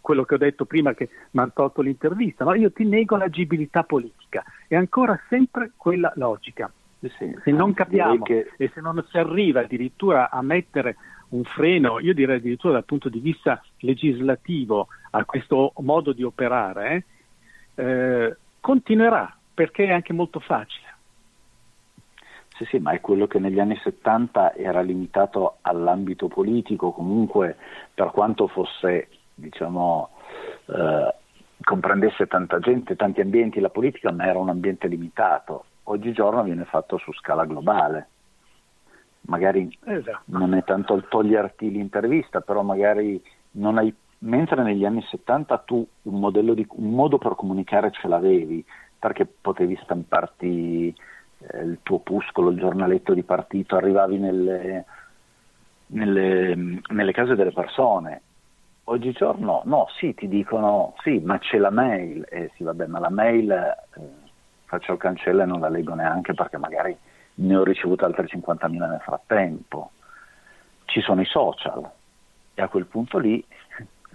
quello 0.01 0.25
che 0.25 0.35
ho 0.35 0.39
detto 0.39 0.65
prima 0.65 0.95
che 0.95 1.09
mi 1.31 1.41
hanno 1.41 1.53
tolto 1.55 1.81
l'intervista, 1.81 2.45
no? 2.45 2.55
io 2.55 2.73
ti 2.73 2.85
nego 2.85 3.17
l'agibilità 3.17 3.85
politica. 3.85 4.45
È 4.67 4.75
ancora 4.75 5.19
sempre 5.29 5.73
quella 5.77 6.13
logica. 6.17 6.71
Sì, 6.99 7.37
se 7.43 7.51
non 7.51 7.75
capiamo 7.75 8.23
che... 8.23 8.53
e 8.57 8.71
se 8.73 8.81
non 8.81 9.05
si 9.09 9.19
arriva 9.19 9.61
addirittura 9.61 10.31
a 10.31 10.41
mettere 10.43 10.97
un 11.31 11.43
freno, 11.45 11.99
io 11.99 12.15
direi 12.15 12.37
addirittura 12.37 12.75
dal 12.75 12.85
punto 12.85 13.09
di 13.09 13.19
vista 13.19 13.63
legislativo, 13.79 14.89
a 15.11 15.25
questo 15.25 15.73
modo 15.79 16.13
di 16.13 16.23
operare, 16.23 17.05
eh, 17.75 18.37
continuerà 18.61 19.37
perché 19.53 19.87
è 19.87 19.93
anche 19.93 20.13
molto 20.13 20.41
facile. 20.41 20.82
Sì, 22.57 22.65
sì, 22.67 22.79
ma 22.79 22.93
è 22.93 23.01
quello 23.01 23.27
che 23.27 23.39
negli 23.39 23.59
anni 23.59 23.77
70 23.83 24.55
era 24.55 24.81
limitato 24.83 25.57
all'ambito 25.63 26.29
politico, 26.29 26.93
comunque 26.93 27.57
per 27.95 28.11
quanto 28.11 28.47
fosse, 28.47 29.09
diciamo, 29.35 30.11
eh, 30.67 31.15
comprendesse 31.63 32.27
tanta 32.27 32.59
gente, 32.59 32.97
tanti 32.97 33.21
ambienti 33.21 33.61
la 33.61 33.71
politica, 33.71 34.13
ma 34.13 34.27
era 34.27 34.39
un 34.39 34.51
ambiente 34.51 34.87
limitato. 34.87 35.65
Oggigiorno 35.85 36.43
viene 36.43 36.65
fatto 36.65 36.99
su 36.99 37.13
scala 37.13 37.45
globale. 37.45 38.09
Magari 39.23 39.77
esatto. 39.85 40.23
non 40.27 40.53
è 40.55 40.65
tanto 40.65 40.95
il 40.95 41.07
toglierti 41.09 41.71
l'intervista, 41.71 42.41
però 42.41 42.63
magari 42.63 43.23
non 43.53 43.79
hai 43.79 43.95
mentre 44.23 44.63
negli 44.63 44.85
anni 44.85 45.03
70 45.03 45.59
tu 45.59 45.87
un, 46.03 46.31
di, 46.55 46.67
un 46.71 46.91
modo 46.91 47.19
per 47.19 47.35
comunicare 47.35 47.91
ce 47.91 48.09
l'avevi, 48.09 48.65
perché 48.99 49.27
potevi 49.27 49.79
stamparti 49.83 50.95
il 51.55 51.79
tuo 51.83 51.97
opuscolo, 51.97 52.51
il 52.51 52.59
giornaletto 52.59 53.15
di 53.15 53.23
partito, 53.23 53.77
arrivavi 53.77 54.19
nelle, 54.19 54.85
nelle, 55.87 56.81
nelle 56.89 57.13
case 57.13 57.35
delle 57.35 57.53
persone. 57.53 58.23
Oggigiorno 58.85 59.63
no, 59.65 59.87
sì, 59.99 60.15
ti 60.15 60.29
dicono 60.29 60.95
sì, 61.03 61.21
ma 61.21 61.39
c'è 61.39 61.59
la 61.59 61.71
mail, 61.71 62.27
eh 62.29 62.51
sì 62.57 62.65
vabbè, 62.65 62.87
ma 62.87 62.99
la 62.99 63.11
mail 63.11 63.51
eh, 63.51 64.01
faccio 64.65 64.93
il 64.93 64.99
cancello 64.99 65.43
e 65.43 65.47
non 65.47 65.61
la 65.61 65.69
leggo 65.69 65.95
neanche 65.95 66.35
perché 66.35 66.59
magari 66.59 66.97
ne 67.35 67.57
ho 67.57 67.63
ricevuto 67.63 68.05
altre 68.05 68.27
50.000 68.27 68.71
nel 68.71 69.01
frattempo. 69.01 69.93
Ci 70.85 71.01
sono 71.01 71.21
i 71.21 71.27
social 71.27 71.89
e 72.55 72.61
a 72.63 72.69
quel 72.69 72.87
punto 72.87 73.19
lì 73.19 73.43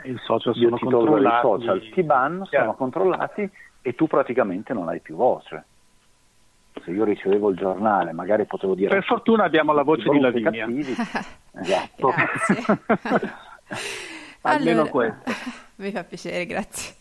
i 0.04 0.18
social 0.18 0.54
sono 0.54 0.76
ti 0.76 0.84
controllati. 0.84 1.38
I 1.38 1.42
social 1.42 1.90
ti 1.92 2.04
ban, 2.04 2.46
sono 2.46 2.76
controllati 2.76 3.50
e 3.82 3.96
tu 3.96 4.06
praticamente 4.08 4.74
non 4.74 4.90
hai 4.90 5.00
più 5.00 5.16
voce 5.16 5.64
se 6.84 6.92
io 6.92 7.04
ricevevo 7.04 7.50
il 7.50 7.58
giornale, 7.58 8.12
magari 8.12 8.46
potevo 8.46 8.76
dire... 8.76 8.90
Per 8.90 9.04
fortuna 9.04 9.44
abbiamo 9.44 9.74
la 9.74 9.84
voce 9.84 10.10
di 10.10 10.20
Lavinia. 10.20 10.68
esatto. 11.54 12.14
Almeno 14.42 14.82
allora, 14.82 14.90
questo. 14.90 15.32
Mi 15.78 15.92
fa 15.92 16.04
piacere, 16.04 16.46
grazie. 16.46 16.96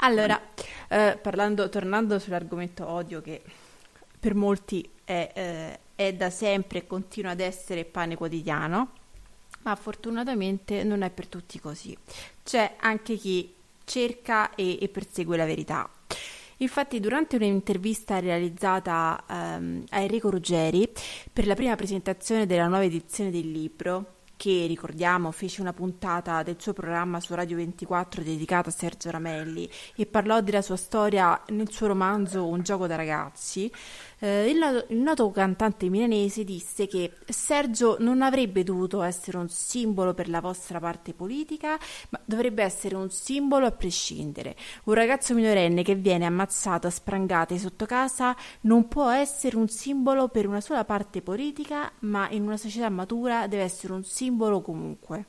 Allora, 0.00 0.40
eh, 0.88 1.18
parlando, 1.20 1.68
tornando 1.68 2.18
sull'argomento 2.18 2.88
odio 2.88 3.20
che 3.20 3.42
per 4.18 4.34
molti 4.34 4.88
è, 5.04 5.30
eh, 5.34 5.78
è 5.94 6.12
da 6.14 6.30
sempre 6.30 6.78
e 6.78 6.86
continua 6.86 7.32
ad 7.32 7.40
essere 7.40 7.84
pane 7.84 8.16
quotidiano, 8.16 8.90
ma 9.62 9.74
fortunatamente 9.74 10.84
non 10.84 11.02
è 11.02 11.10
per 11.10 11.26
tutti 11.26 11.58
così. 11.58 11.96
C'è 12.42 12.76
anche 12.80 13.16
chi 13.16 13.54
cerca 13.84 14.54
e, 14.54 14.78
e 14.80 14.88
persegue 14.88 15.36
la 15.36 15.44
verità. 15.44 15.88
Infatti, 16.58 17.00
durante 17.00 17.36
un'intervista 17.36 18.18
realizzata 18.18 19.22
ehm, 19.28 19.84
a 19.90 20.00
Enrico 20.00 20.30
Ruggeri 20.30 20.88
per 21.32 21.46
la 21.46 21.54
prima 21.54 21.74
presentazione 21.76 22.46
della 22.46 22.68
nuova 22.68 22.84
edizione 22.84 23.30
del 23.30 23.50
libro, 23.50 24.14
che 24.36 24.66
ricordiamo 24.66 25.30
fece 25.30 25.60
una 25.60 25.72
puntata 25.72 26.42
del 26.42 26.56
suo 26.58 26.72
programma 26.72 27.20
su 27.20 27.34
Radio 27.34 27.56
24 27.56 28.22
dedicata 28.22 28.68
a 28.68 28.72
Sergio 28.72 29.10
Ramelli 29.10 29.68
e 29.94 30.06
parlò 30.06 30.40
della 30.40 30.62
sua 30.62 30.76
storia 30.76 31.40
nel 31.48 31.70
suo 31.70 31.86
romanzo 31.86 32.46
Un 32.46 32.62
gioco 32.62 32.86
da 32.86 32.96
ragazzi, 32.96 33.70
Eh, 34.24 34.48
il, 34.48 34.86
il, 34.88 34.96
noto, 34.96 35.30
cantante 35.30 35.90
milanese 35.90 36.44
disse 36.44 36.86
che 36.86 37.12
Sergio 37.28 37.98
non 38.00 38.22
avrebbe 38.22 38.62
dovuto 38.64 39.02
essere 39.02 39.36
un 39.36 39.50
simbolo 39.50 40.14
per 40.14 40.30
la 40.30 40.40
vostra 40.40 40.80
parte 40.80 41.12
politica, 41.12 41.78
ma 42.08 42.18
dovrebbe 42.24 42.62
essere 42.62 42.96
un 42.96 43.10
simbolo 43.10 43.66
a 43.66 43.70
prescindere. 43.70 44.56
Un 44.84 44.94
ragazzo 44.94 45.34
minorenne 45.34 45.82
che 45.82 45.94
viene 45.94 46.24
ammazzato 46.24 46.86
a 46.86 46.90
sprangate 46.90 47.58
sotto 47.58 47.84
casa 47.84 48.34
non 48.62 48.88
può 48.88 49.10
essere 49.10 49.58
un 49.58 49.68
simbolo 49.68 50.28
per 50.28 50.46
una 50.46 50.62
sola 50.62 50.86
parte 50.86 51.20
politica, 51.20 51.92
ma 52.00 52.26
in 52.30 52.44
una 52.44 52.56
società 52.56 52.88
matura 52.88 53.46
deve 53.46 53.64
essere 53.64 53.92
un 53.92 54.04
simbolo 54.04 54.62
comunque. 54.62 55.26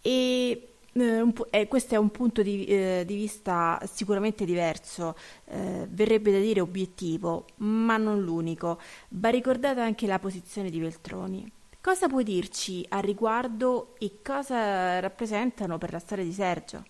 E 0.00 0.68
eh, 1.00 1.32
eh, 1.50 1.68
questo 1.68 1.94
è 1.94 1.98
un 1.98 2.10
punto 2.10 2.42
di, 2.42 2.64
eh, 2.66 3.04
di 3.06 3.14
vista 3.14 3.80
sicuramente 3.84 4.44
diverso, 4.44 5.16
eh, 5.46 5.86
verrebbe 5.88 6.32
da 6.32 6.38
dire 6.38 6.60
obiettivo, 6.60 7.46
ma 7.56 7.96
non 7.96 8.22
l'unico. 8.22 8.80
Va 9.10 9.28
ricordata 9.30 9.82
anche 9.82 10.06
la 10.06 10.18
posizione 10.18 10.70
di 10.70 10.78
Veltroni. 10.80 11.50
Cosa 11.80 12.08
puoi 12.08 12.24
dirci 12.24 12.84
a 12.88 12.98
riguardo 12.98 13.94
e 13.98 14.18
cosa 14.22 15.00
rappresentano 15.00 15.78
per 15.78 15.92
la 15.92 15.98
storia 15.98 16.24
di 16.24 16.32
Sergio? 16.32 16.84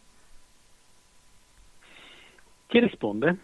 Chi 2.66 2.78
risponde? 2.80 3.39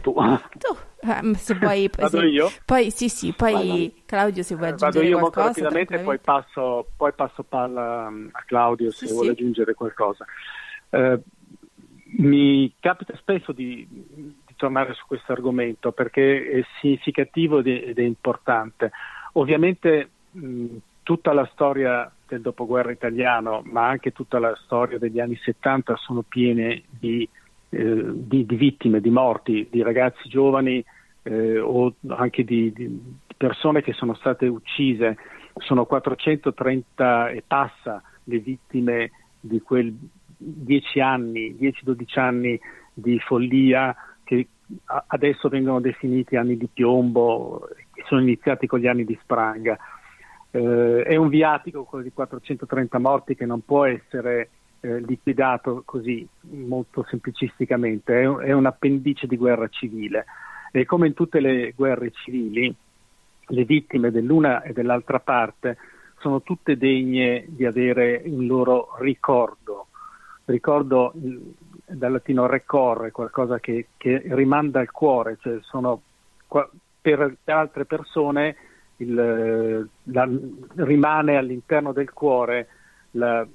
Tu. 0.00 0.12
tu. 0.58 0.76
Eh, 1.00 1.34
se 1.36 1.54
vuoi, 1.54 1.90
vado 1.96 2.18
se, 2.18 2.26
io? 2.26 2.50
Poi 2.64 2.90
sì, 2.90 3.08
sì, 3.08 3.32
poi 3.32 3.52
vai, 3.52 4.02
Claudio 4.04 4.42
se 4.42 4.54
vuoi 4.56 4.68
aggiungere 4.68 4.92
vado 4.92 5.06
io 5.06 5.18
qualcosa. 5.18 5.44
molto 5.44 5.60
rapidamente 5.60 6.04
poi 6.04 6.18
passo, 6.18 6.86
poi 6.96 7.12
passo 7.12 7.42
palla 7.42 8.10
mm, 8.10 8.28
a 8.32 8.42
Claudio 8.44 8.90
se 8.90 9.06
sì, 9.06 9.12
vuole 9.12 9.28
sì. 9.28 9.40
aggiungere 9.40 9.74
qualcosa. 9.74 10.24
Eh, 10.90 11.20
mi 12.18 12.72
capita 12.80 13.14
spesso 13.16 13.52
di, 13.52 13.86
di, 13.88 14.34
tornare 14.56 14.92
su 14.94 15.04
questo 15.06 15.30
argomento 15.30 15.92
perché 15.92 16.50
è 16.50 16.64
significativo 16.80 17.60
ed 17.60 17.98
è 17.98 18.02
importante. 18.02 18.90
Ovviamente 19.34 20.08
mh, 20.32 20.76
tutta 21.04 21.32
la 21.32 21.48
storia 21.52 22.10
del 22.26 22.40
dopoguerra 22.40 22.90
italiano, 22.90 23.62
ma 23.64 23.86
anche 23.86 24.12
tutta 24.12 24.38
la 24.38 24.54
storia 24.64 24.98
degli 24.98 25.20
anni 25.20 25.36
70 25.36 25.96
sono 25.96 26.22
piene 26.22 26.82
di 26.90 27.28
eh, 27.70 28.02
di, 28.14 28.46
di, 28.46 28.56
vittime, 28.56 29.00
di 29.00 29.10
morti, 29.10 29.68
di 29.70 29.82
ragazzi 29.82 30.28
giovani 30.28 30.82
eh, 31.22 31.58
o 31.58 31.94
anche 32.08 32.44
di, 32.44 32.72
di, 32.72 33.16
persone 33.36 33.82
che 33.82 33.92
sono 33.92 34.14
state 34.14 34.46
uccise. 34.46 35.16
Sono 35.58 35.84
430 35.86 37.30
e 37.30 37.42
passa 37.46 38.02
le 38.24 38.38
vittime 38.38 39.10
di 39.40 39.60
quei 39.60 39.96
10 40.36 41.00
anni, 41.00 41.56
10-12 41.58 42.18
anni 42.18 42.60
di 42.94 43.18
follia 43.18 43.94
che 44.24 44.46
adesso 45.06 45.48
vengono 45.48 45.80
definiti 45.80 46.36
anni 46.36 46.56
di 46.56 46.68
piombo, 46.72 47.68
che 47.92 48.02
sono 48.06 48.20
iniziati 48.20 48.66
con 48.66 48.78
gli 48.78 48.86
anni 48.86 49.04
di 49.04 49.18
Spranga. 49.22 49.76
Eh, 50.50 51.02
è 51.02 51.16
un 51.16 51.28
viatico 51.28 51.84
quello 51.84 52.04
di 52.04 52.12
430 52.12 52.98
morti 52.98 53.34
che 53.34 53.46
non 53.46 53.64
può 53.64 53.84
essere 53.84 54.50
eh, 54.80 55.00
liquidato 55.00 55.82
così 55.84 56.26
molto 56.50 57.04
semplicisticamente, 57.08 58.22
è, 58.22 58.26
è 58.26 58.52
un 58.52 58.66
appendice 58.66 59.26
di 59.26 59.36
guerra 59.36 59.68
civile 59.68 60.24
e 60.70 60.84
come 60.84 61.06
in 61.06 61.14
tutte 61.14 61.40
le 61.40 61.72
guerre 61.74 62.10
civili 62.10 62.74
le 63.50 63.64
vittime 63.64 64.10
dell'una 64.10 64.62
e 64.62 64.72
dell'altra 64.72 65.20
parte 65.20 65.78
sono 66.18 66.42
tutte 66.42 66.76
degne 66.76 67.44
di 67.48 67.64
avere 67.64 68.22
un 68.26 68.46
loro 68.46 68.96
ricordo. 68.98 69.86
Ricordo 70.44 71.12
dal 71.14 72.12
latino 72.12 72.46
recorre, 72.46 73.10
qualcosa 73.10 73.60
che, 73.60 73.88
che 73.96 74.22
rimanda 74.26 74.80
al 74.80 74.90
cuore, 74.90 75.38
cioè 75.40 75.58
sono, 75.62 76.00
per 77.00 77.36
altre 77.44 77.84
persone 77.84 78.56
il, 78.96 79.88
la, 80.02 80.28
rimane 80.76 81.36
all'interno 81.36 81.92
del 81.92 82.12
cuore 82.12 82.68
la, 83.12 83.46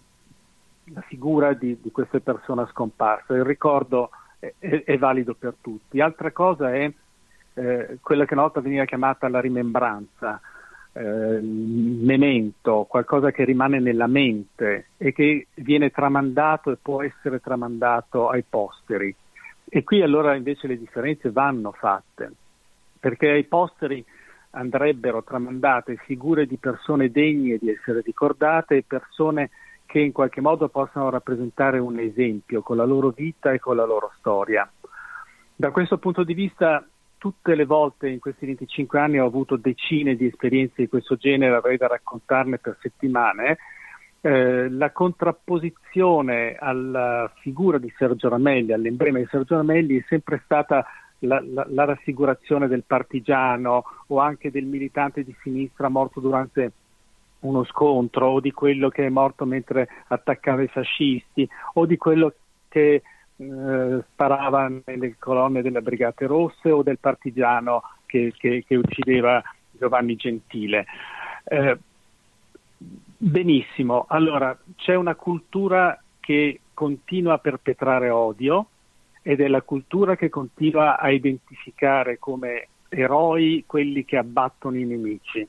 la 0.85 1.01
figura 1.01 1.53
di, 1.53 1.77
di 1.81 1.91
queste 1.91 2.19
persone 2.19 2.65
scomparse. 2.69 3.33
Il 3.33 3.43
ricordo 3.43 4.09
è, 4.39 4.53
è, 4.59 4.83
è, 4.83 4.97
valido 4.97 5.33
per 5.33 5.55
tutti. 5.61 6.01
Altra 6.01 6.31
cosa 6.31 6.73
è 6.73 6.91
eh, 7.53 7.97
quella 8.01 8.25
che 8.25 8.33
una 8.33 8.43
volta 8.43 8.61
veniva 8.61 8.85
chiamata 8.85 9.29
la 9.29 9.39
rimembranza, 9.39 10.41
eh, 10.93 11.39
memento, 11.41 12.85
qualcosa 12.89 13.31
che 13.31 13.45
rimane 13.45 13.79
nella 13.79 14.07
mente 14.07 14.87
e 14.97 15.13
che 15.13 15.47
viene 15.55 15.89
tramandato 15.89 16.71
e 16.71 16.77
può 16.81 17.01
essere 17.01 17.39
tramandato 17.39 18.29
ai 18.29 18.43
posteri. 18.47 19.15
E 19.65 19.83
qui 19.83 20.01
allora 20.01 20.35
invece 20.35 20.67
le 20.67 20.77
differenze 20.77 21.31
vanno 21.31 21.71
fatte, 21.71 22.31
perché 22.99 23.29
ai 23.29 23.45
posteri 23.45 24.03
andrebbero 24.51 25.23
tramandate 25.23 25.95
figure 25.95 26.45
di 26.45 26.57
persone 26.57 27.09
degne 27.09 27.57
di 27.57 27.71
essere 27.71 28.01
ricordate 28.01 28.77
e 28.77 28.83
persone 28.85 29.49
che 29.93 29.99
in 29.99 30.11
qualche 30.11 30.41
modo 30.41 30.69
possano 30.69 31.11
rappresentare 31.11 31.77
un 31.77 31.99
esempio 31.99 32.63
con 32.63 32.77
la 32.77 32.83
loro 32.83 33.11
vita 33.11 33.51
e 33.51 33.59
con 33.59 33.75
la 33.75 33.85
loro 33.85 34.11
storia. 34.17 34.67
Da 35.55 35.69
questo 35.69 35.99
punto 35.99 36.23
di 36.23 36.33
vista, 36.33 36.83
tutte 37.19 37.53
le 37.53 37.65
volte 37.65 38.09
in 38.09 38.17
questi 38.17 38.47
25 38.47 38.99
anni 38.99 39.19
ho 39.19 39.27
avuto 39.27 39.55
decine 39.55 40.15
di 40.15 40.25
esperienze 40.25 40.73
di 40.77 40.87
questo 40.87 41.15
genere, 41.15 41.53
avrei 41.53 41.77
da 41.77 41.85
raccontarne 41.85 42.57
per 42.57 42.75
settimane. 42.81 43.57
Eh, 44.21 44.67
la 44.67 44.91
contrapposizione 44.91 46.55
alla 46.59 47.31
figura 47.41 47.77
di 47.77 47.93
Sergio 47.95 48.29
Ramelli, 48.29 48.71
all'emblema 48.71 49.19
di 49.19 49.27
Sergio 49.29 49.57
Ramelli, 49.57 49.99
è 49.99 50.05
sempre 50.07 50.41
stata 50.43 50.83
la, 51.19 51.39
la, 51.45 51.67
la 51.69 51.85
raffigurazione 51.85 52.67
del 52.67 52.83
partigiano 52.83 53.83
o 54.07 54.17
anche 54.17 54.49
del 54.49 54.65
militante 54.65 55.23
di 55.23 55.35
sinistra 55.43 55.87
morto 55.87 56.19
durante 56.19 56.71
uno 57.43 57.63
scontro 57.65 58.27
o 58.27 58.39
di 58.39 58.51
quello 58.51 58.89
che 58.89 59.05
è 59.05 59.09
morto 59.09 59.45
mentre 59.45 59.87
attaccava 60.07 60.61
i 60.61 60.67
fascisti 60.67 61.47
o 61.73 61.85
di 61.85 61.97
quello 61.97 62.33
che 62.67 63.01
eh, 63.35 64.03
sparava 64.11 64.71
nelle 64.85 65.15
colonne 65.17 65.61
delle 65.61 65.81
Brigate 65.81 66.25
Rosse 66.25 66.71
o 66.71 66.83
del 66.83 66.99
partigiano 66.99 67.83
che, 68.05 68.33
che, 68.37 68.63
che 68.67 68.75
uccideva 68.75 69.41
Giovanni 69.71 70.15
Gentile. 70.15 70.85
Eh, 71.45 71.77
benissimo, 73.17 74.05
allora 74.07 74.57
c'è 74.75 74.95
una 74.95 75.15
cultura 75.15 75.99
che 76.19 76.59
continua 76.73 77.33
a 77.33 77.39
perpetrare 77.39 78.09
odio 78.09 78.67
ed 79.21 79.41
è 79.41 79.47
la 79.47 79.61
cultura 79.61 80.15
che 80.15 80.29
continua 80.29 80.97
a 80.99 81.09
identificare 81.09 82.17
come 82.19 82.67
eroi 82.89 83.63
quelli 83.65 84.05
che 84.05 84.17
abbattono 84.17 84.77
i 84.77 84.85
nemici 84.85 85.47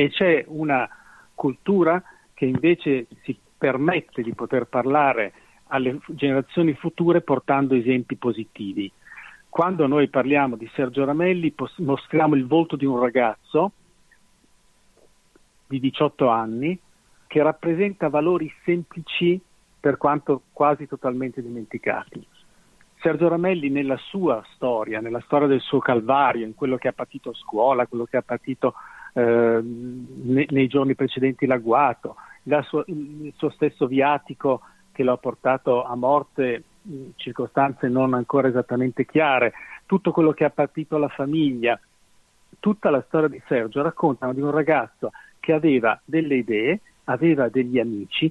e 0.00 0.10
c'è 0.10 0.44
una 0.46 0.88
cultura 1.34 2.00
che 2.32 2.44
invece 2.44 3.08
si 3.22 3.36
permette 3.58 4.22
di 4.22 4.32
poter 4.32 4.66
parlare 4.66 5.32
alle 5.70 5.98
generazioni 6.06 6.72
future 6.74 7.20
portando 7.20 7.74
esempi 7.74 8.14
positivi. 8.14 8.92
Quando 9.48 9.88
noi 9.88 10.06
parliamo 10.06 10.54
di 10.54 10.70
Sergio 10.72 11.04
Ramelli 11.04 11.50
pos- 11.50 11.78
mostriamo 11.78 12.36
il 12.36 12.46
volto 12.46 12.76
di 12.76 12.84
un 12.84 13.00
ragazzo 13.00 13.72
di 15.66 15.80
18 15.80 16.28
anni 16.28 16.78
che 17.26 17.42
rappresenta 17.42 18.08
valori 18.08 18.48
semplici 18.62 19.40
per 19.80 19.96
quanto 19.96 20.42
quasi 20.52 20.86
totalmente 20.86 21.42
dimenticati. 21.42 22.24
Sergio 23.00 23.26
Ramelli 23.26 23.68
nella 23.68 23.96
sua 23.96 24.44
storia, 24.54 25.00
nella 25.00 25.20
storia 25.22 25.48
del 25.48 25.60
suo 25.60 25.80
calvario, 25.80 26.46
in 26.46 26.54
quello 26.54 26.76
che 26.76 26.86
ha 26.86 26.92
patito 26.92 27.30
a 27.30 27.34
scuola, 27.34 27.88
quello 27.88 28.04
che 28.04 28.16
ha 28.16 28.22
patito 28.22 28.74
eh, 29.12 29.60
nei, 29.62 30.66
giorni 30.66 30.94
precedenti 30.94 31.46
l'agguato, 31.46 32.16
sua, 32.62 32.84
il 32.86 33.32
suo 33.36 33.50
stesso 33.50 33.86
viatico 33.86 34.62
che 34.92 35.02
lo 35.02 35.12
ha 35.12 35.16
portato 35.16 35.84
a 35.84 35.94
morte 35.94 36.64
in 36.82 37.12
circostanze 37.16 37.88
non 37.88 38.14
ancora 38.14 38.48
esattamente 38.48 39.04
chiare, 39.04 39.52
tutto 39.86 40.10
quello 40.10 40.32
che 40.32 40.44
ha 40.44 40.50
partito 40.50 40.98
la 40.98 41.08
famiglia, 41.08 41.78
tutta 42.60 42.90
la 42.90 43.02
storia 43.06 43.28
di 43.28 43.40
Sergio 43.46 43.82
raccontano 43.82 44.32
di 44.32 44.40
un 44.40 44.50
ragazzo 44.50 45.10
che 45.38 45.52
aveva 45.52 46.00
delle 46.04 46.36
idee, 46.36 46.80
aveva 47.04 47.48
degli 47.48 47.78
amici 47.78 48.30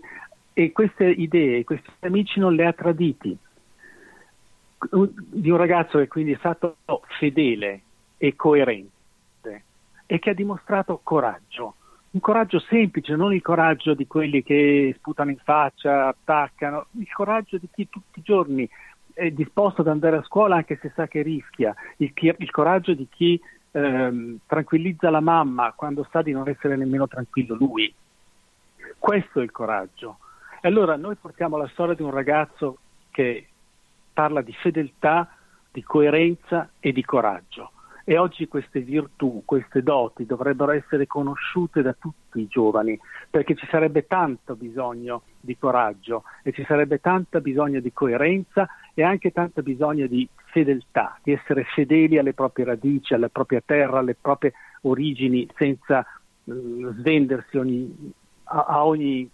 e 0.53 0.71
queste 0.71 1.05
idee, 1.05 1.63
questi 1.63 1.89
amici 2.01 2.39
non 2.39 2.53
le 2.53 2.65
ha 2.65 2.73
traditi. 2.73 3.37
Di 4.79 5.49
un 5.49 5.57
ragazzo 5.57 5.97
che 5.97 6.07
quindi 6.07 6.33
è 6.33 6.37
stato 6.37 6.77
fedele 7.19 7.81
e 8.17 8.35
coerente 8.35 8.96
e 10.07 10.17
che 10.17 10.31
ha 10.31 10.34
dimostrato 10.34 10.99
coraggio. 11.03 11.75
Un 12.09 12.19
coraggio 12.21 12.59
semplice, 12.59 13.15
non 13.15 13.34
il 13.34 13.41
coraggio 13.43 13.93
di 13.93 14.07
quelli 14.07 14.41
che 14.41 14.95
sputano 14.97 15.29
in 15.29 15.38
faccia, 15.43 16.07
attaccano, 16.07 16.88
il 16.97 17.11
coraggio 17.11 17.57
di 17.57 17.67
chi 17.71 17.88
tutti 17.89 18.19
i 18.19 18.23
giorni 18.23 18.67
è 19.13 19.29
disposto 19.29 19.81
ad 19.81 19.88
andare 19.88 20.17
a 20.17 20.23
scuola 20.23 20.55
anche 20.55 20.79
se 20.81 20.91
sa 20.95 21.07
che 21.07 21.21
rischia, 21.21 21.75
il, 21.97 22.11
il 22.15 22.51
coraggio 22.51 22.93
di 22.93 23.07
chi 23.09 23.39
ehm, 23.71 24.39
tranquillizza 24.47 25.09
la 25.09 25.19
mamma 25.19 25.73
quando 25.73 26.07
sa 26.09 26.21
di 26.21 26.31
non 26.31 26.47
essere 26.47 26.75
nemmeno 26.75 27.07
tranquillo 27.07 27.55
lui. 27.55 27.93
Questo 28.97 29.39
è 29.39 29.43
il 29.43 29.51
coraggio. 29.51 30.19
E 30.61 30.67
allora 30.67 30.95
noi 30.95 31.15
portiamo 31.15 31.57
la 31.57 31.67
storia 31.67 31.93
di 31.93 32.01
un 32.01 32.11
ragazzo 32.11 32.77
che 33.11 33.47
parla 34.13 34.41
di 34.41 34.53
fedeltà, 34.53 35.29
di 35.71 35.84
coerenza 35.84 36.69
e 36.79 36.91
di 36.91 37.03
coraggio. 37.03 37.71
E 38.09 38.17
oggi 38.17 38.47
queste 38.47 38.79
virtù, 38.79 39.41
queste 39.43 39.84
doti 39.84 40.25
dovrebbero 40.25 40.71
essere 40.71 41.07
conosciute 41.07 41.81
da 41.81 41.91
tutti 41.91 42.39
i 42.39 42.47
giovani, 42.47 42.97
perché 43.29 43.53
ci 43.53 43.67
sarebbe 43.69 44.07
tanto 44.07 44.55
bisogno 44.55 45.23
di 45.41 45.57
coraggio 45.57 46.23
e 46.41 46.53
ci 46.53 46.63
sarebbe 46.63 47.01
tanto 47.01 47.41
bisogno 47.41 47.81
di 47.81 47.91
coerenza 47.91 48.65
e 48.93 49.03
anche 49.03 49.31
tanto 49.31 49.61
bisogno 49.61 50.07
di 50.07 50.25
fedeltà, 50.45 51.19
di 51.21 51.34
essere 51.34 51.65
fedeli 51.65 52.17
alle 52.17 52.34
proprie 52.34 52.63
radici, 52.63 53.13
alla 53.13 53.27
propria 53.27 53.61
terra, 53.65 53.99
alle 53.99 54.15
proprie 54.15 54.53
origini, 54.84 55.45
senza 55.57 56.05
uh, 56.45 56.93
svendersi 56.93 57.57
ogni, 57.57 58.13
a, 58.45 58.65
a 58.69 58.85
ogni 58.85 59.29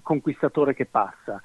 conquistatore 0.00 0.72
che 0.72 0.86
passa 0.86 1.42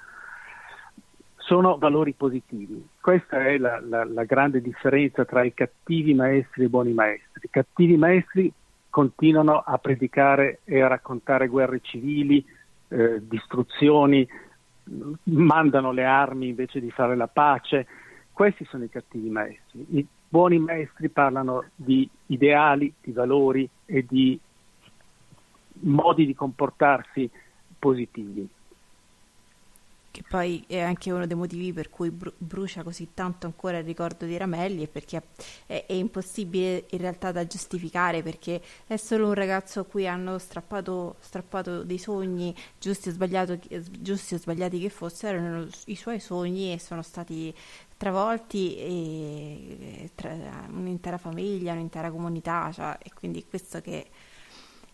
sono 1.47 1.77
valori 1.77 2.11
positivi. 2.11 2.85
Questa 2.99 3.45
è 3.45 3.57
la, 3.57 3.79
la, 3.79 4.03
la, 4.03 4.25
grande 4.25 4.61
differenza 4.61 5.23
tra 5.23 5.43
i 5.43 5.53
cattivi 5.53 6.13
maestri 6.13 6.63
e 6.63 6.65
i 6.65 6.69
buoni 6.69 6.91
maestri. 6.91 7.41
I 7.43 7.49
cattivi 7.49 7.95
maestri 7.95 8.51
continuano 8.89 9.63
a 9.65 9.77
predicare 9.77 10.59
e 10.65 10.81
a 10.81 10.87
raccontare 10.87 11.47
guerre 11.47 11.79
civili, 11.81 12.45
eh, 12.89 13.21
distruzioni, 13.25 14.27
mandano 15.23 15.91
le 15.91 16.03
armi 16.03 16.49
invece 16.49 16.81
di 16.81 16.91
fare 16.91 17.15
la 17.15 17.27
pace. 17.27 17.87
Questi 18.33 18.65
sono 18.65 18.83
i 18.83 18.89
cattivi 18.89 19.29
maestri. 19.29 19.85
I 19.91 20.05
buoni 20.27 20.59
maestri 20.59 21.07
parlano 21.07 21.63
di 21.75 22.07
ideali, 22.25 22.93
di 23.01 23.13
valori 23.13 23.67
e 23.85 24.05
di 24.07 24.37
modi 25.79 26.25
di 26.25 26.35
comportarsi 26.35 27.29
positivi 27.79 28.49
che 30.17 30.23
poi 30.27 30.63
è 30.65 30.79
anche 30.79 31.11
uno 31.11 31.27
dei 31.27 31.37
motivi 31.37 31.71
per 31.73 31.91
cui 31.91 32.09
bru- 32.09 32.33
brucia 32.39 32.81
così 32.81 33.13
tanto 33.13 33.45
ancora 33.45 33.77
il 33.77 33.83
ricordo 33.83 34.25
di 34.25 34.35
Ramelli 34.35 34.81
e 34.81 34.87
perché 34.87 35.21
è, 35.67 35.85
è, 35.85 35.93
impossibile 35.93 36.85
in 36.89 36.97
realtà 36.97 37.31
da 37.31 37.45
giustificare 37.45 38.23
perché 38.23 38.59
è 38.87 38.97
solo 38.97 39.27
un 39.27 39.35
ragazzo 39.35 39.81
a 39.81 39.83
cui 39.83 40.07
hanno 40.07 40.39
strappato, 40.39 41.17
strappato 41.19 41.83
dei 41.83 41.99
sogni 41.99 42.55
giusti 42.79 43.09
o, 43.09 43.59
giusti 43.91 44.33
o 44.33 44.37
sbagliati 44.39 44.79
che 44.79 44.89
fossero 44.89 45.37
erano 45.37 45.67
i 45.85 45.95
suoi 45.95 46.19
sogni 46.19 46.73
e 46.73 46.79
sono 46.79 47.03
stati 47.03 47.53
travolti 47.95 48.75
e, 48.75 50.09
tra, 50.15 50.35
un'intera 50.71 51.19
famiglia, 51.19 51.73
un'intera 51.73 52.09
comunità 52.09 52.71
cioè, 52.71 52.97
e 53.03 53.11
quindi 53.13 53.45
questo 53.47 53.81
che, 53.81 54.07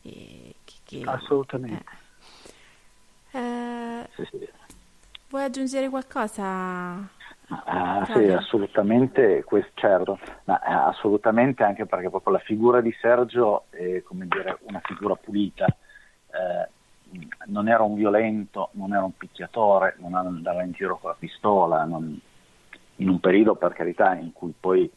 eh, 0.01 0.55
che, 0.65 0.73
che 0.83 1.01
assolutamente 1.05 1.85
eh, 3.31 3.33
eh, 3.35 4.09
sì, 4.15 4.27
sì. 4.29 4.47
Vuoi 5.33 5.45
aggiungere 5.45 5.89
qualcosa? 5.89 7.09
Ah, 7.47 8.07
sì, 8.13 8.29
assolutamente, 8.29 9.43
questo, 9.43 9.71
certo, 9.73 10.19
ma, 10.43 10.61
eh, 10.61 10.71
assolutamente 10.71 11.63
anche 11.63 11.87
perché 11.87 12.11
proprio 12.11 12.33
la 12.33 12.39
figura 12.39 12.81
di 12.81 12.95
Sergio 13.01 13.63
è 13.71 14.03
come 14.03 14.27
dire, 14.27 14.59
una 14.67 14.79
figura 14.83 15.15
pulita, 15.15 15.65
eh, 15.65 16.69
non 17.47 17.67
era 17.67 17.81
un 17.81 17.95
violento, 17.95 18.69
non 18.73 18.93
era 18.93 19.03
un 19.03 19.17
picchiatore, 19.17 19.95
non 19.97 20.13
andava 20.13 20.61
in 20.61 20.71
giro 20.71 20.99
con 20.99 21.09
la 21.09 21.17
pistola, 21.17 21.83
non, 21.83 22.15
in 22.97 23.09
un 23.09 23.19
periodo 23.19 23.55
per 23.55 23.73
carità 23.73 24.13
in 24.13 24.33
cui 24.33 24.53
poi 24.57 24.87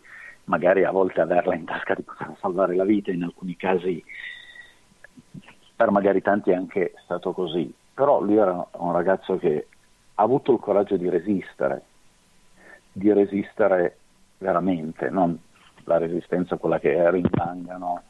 magari 0.45 0.85
a 0.85 0.91
volte 0.91 1.23
averla 1.23 1.55
in 1.55 1.65
tasca 1.65 1.95
ti 1.95 2.03
poteva 2.03 2.37
salvare 2.43 2.77
la 2.77 2.85
vita, 2.85 3.11
in 3.11 3.23
alcuni 3.23 3.57
casi 3.57 4.05
per 5.75 5.91
magari 5.91 6.21
tanti 6.21 6.51
è 6.51 6.55
anche 6.55 6.93
stato 7.05 7.33
così, 7.33 7.75
però 7.95 8.21
lui 8.21 8.37
era 8.37 8.67
un 8.73 8.93
ragazzo 8.93 9.39
che 9.39 9.69
ha 10.19 10.23
avuto 10.23 10.53
il 10.53 10.59
coraggio 10.59 10.97
di 10.97 11.09
resistere, 11.09 11.83
di 12.93 13.13
resistere 13.13 13.99
veramente, 14.39 15.11
non 15.11 15.39
la 15.85 15.99
resistenza 15.99 16.57
quella 16.57 16.79
che 16.79 17.11
rimangano 17.11 18.03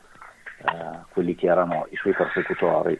eh, 0.58 1.04
quelli 1.12 1.34
che 1.34 1.46
erano 1.46 1.86
i 1.90 1.96
suoi 1.96 2.14
persecutori, 2.14 2.98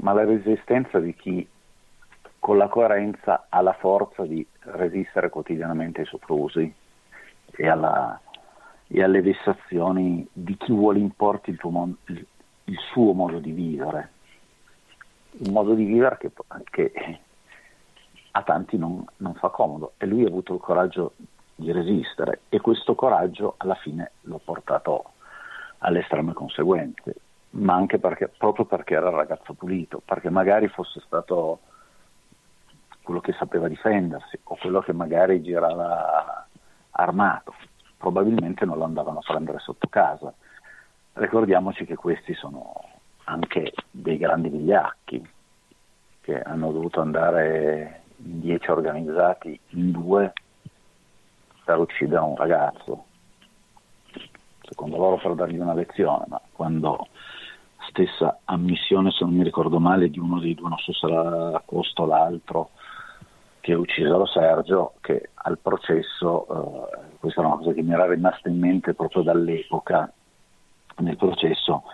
ma 0.00 0.12
la 0.12 0.24
resistenza 0.24 0.98
di 0.98 1.14
chi 1.14 1.48
con 2.40 2.56
la 2.56 2.68
coerenza 2.68 3.46
ha 3.48 3.60
la 3.60 3.72
forza 3.72 4.24
di 4.24 4.44
resistere 4.60 5.28
quotidianamente 5.28 6.00
ai 6.00 6.06
soprusi 6.06 6.72
e, 7.50 7.68
alla, 7.68 8.20
e 8.88 9.02
alle 9.02 9.22
vessazioni 9.22 10.26
di 10.32 10.56
chi 10.56 10.72
vuole 10.72 10.98
importi 10.98 11.50
il, 11.50 11.58
mon- 11.62 11.96
il, 12.06 12.78
suo 12.92 13.12
modo 13.12 13.38
di 13.38 13.52
vivere, 13.52 14.10
un 15.38 15.52
modo 15.52 15.74
di 15.74 15.84
vivere 15.84 16.18
che, 16.18 16.30
che 16.70 17.20
a 18.38 18.42
tanti 18.42 18.78
non, 18.78 19.04
non 19.18 19.34
fa 19.34 19.48
comodo. 19.48 19.94
E 19.96 20.06
lui 20.06 20.24
ha 20.24 20.28
avuto 20.28 20.54
il 20.54 20.60
coraggio 20.60 21.14
di 21.54 21.72
resistere. 21.72 22.42
E 22.48 22.60
questo 22.60 22.94
coraggio 22.94 23.54
alla 23.58 23.74
fine 23.74 24.12
l'ha 24.22 24.40
portato 24.42 25.12
alle 25.78 26.00
estreme 26.00 26.32
conseguenze, 26.32 27.14
ma 27.50 27.74
anche 27.74 27.98
perché, 27.98 28.28
proprio 28.28 28.64
perché 28.64 28.94
era 28.94 29.08
un 29.08 29.16
ragazzo 29.16 29.54
pulito, 29.54 30.00
perché 30.04 30.30
magari 30.30 30.68
fosse 30.68 31.00
stato 31.00 31.60
quello 33.02 33.20
che 33.20 33.32
sapeva 33.32 33.68
difendersi 33.68 34.38
o 34.44 34.56
quello 34.56 34.80
che 34.80 34.92
magari 34.92 35.42
girava 35.42 36.46
armato, 36.90 37.54
probabilmente 37.96 38.64
non 38.64 38.78
lo 38.78 38.84
andavano 38.84 39.18
a 39.18 39.22
prendere 39.26 39.58
sotto 39.58 39.88
casa. 39.88 40.32
Ricordiamoci 41.14 41.84
che 41.84 41.96
questi 41.96 42.34
sono 42.34 42.72
anche 43.24 43.72
dei 43.90 44.16
grandi 44.16 44.48
vigliacchi 44.48 45.28
che 46.20 46.42
hanno 46.42 46.70
dovuto 46.70 47.00
andare 47.00 48.02
in 48.24 48.40
dieci 48.40 48.70
organizzati 48.70 49.58
in 49.70 49.90
due 49.90 50.32
per 51.64 51.78
uccidere 51.78 52.20
un 52.20 52.36
ragazzo. 52.36 53.04
Secondo 54.62 54.96
loro 54.96 55.16
per 55.16 55.34
dargli 55.34 55.58
una 55.58 55.74
lezione, 55.74 56.24
ma 56.28 56.40
quando 56.52 57.08
stessa 57.88 58.40
ammissione, 58.44 59.10
se 59.10 59.24
non 59.24 59.34
mi 59.34 59.42
ricordo 59.42 59.78
male, 59.78 60.10
di 60.10 60.18
uno 60.18 60.40
dei 60.40 60.54
due, 60.54 60.68
non 60.68 60.78
so 60.78 60.92
se 60.92 61.06
era 61.06 61.62
Costo 61.64 62.02
o 62.02 62.06
l'altro, 62.06 62.70
che 63.60 63.74
uccisero 63.74 64.26
Sergio, 64.26 64.94
che 65.00 65.30
al 65.34 65.58
processo, 65.58 66.88
eh, 66.88 67.16
questa 67.18 67.42
è 67.42 67.44
una 67.44 67.56
cosa 67.56 67.72
che 67.72 67.82
mi 67.82 67.92
era 67.92 68.06
rimasta 68.06 68.48
in 68.48 68.58
mente 68.58 68.94
proprio 68.94 69.22
dall'epoca, 69.22 70.10
nel 70.98 71.16
processo, 71.16 71.84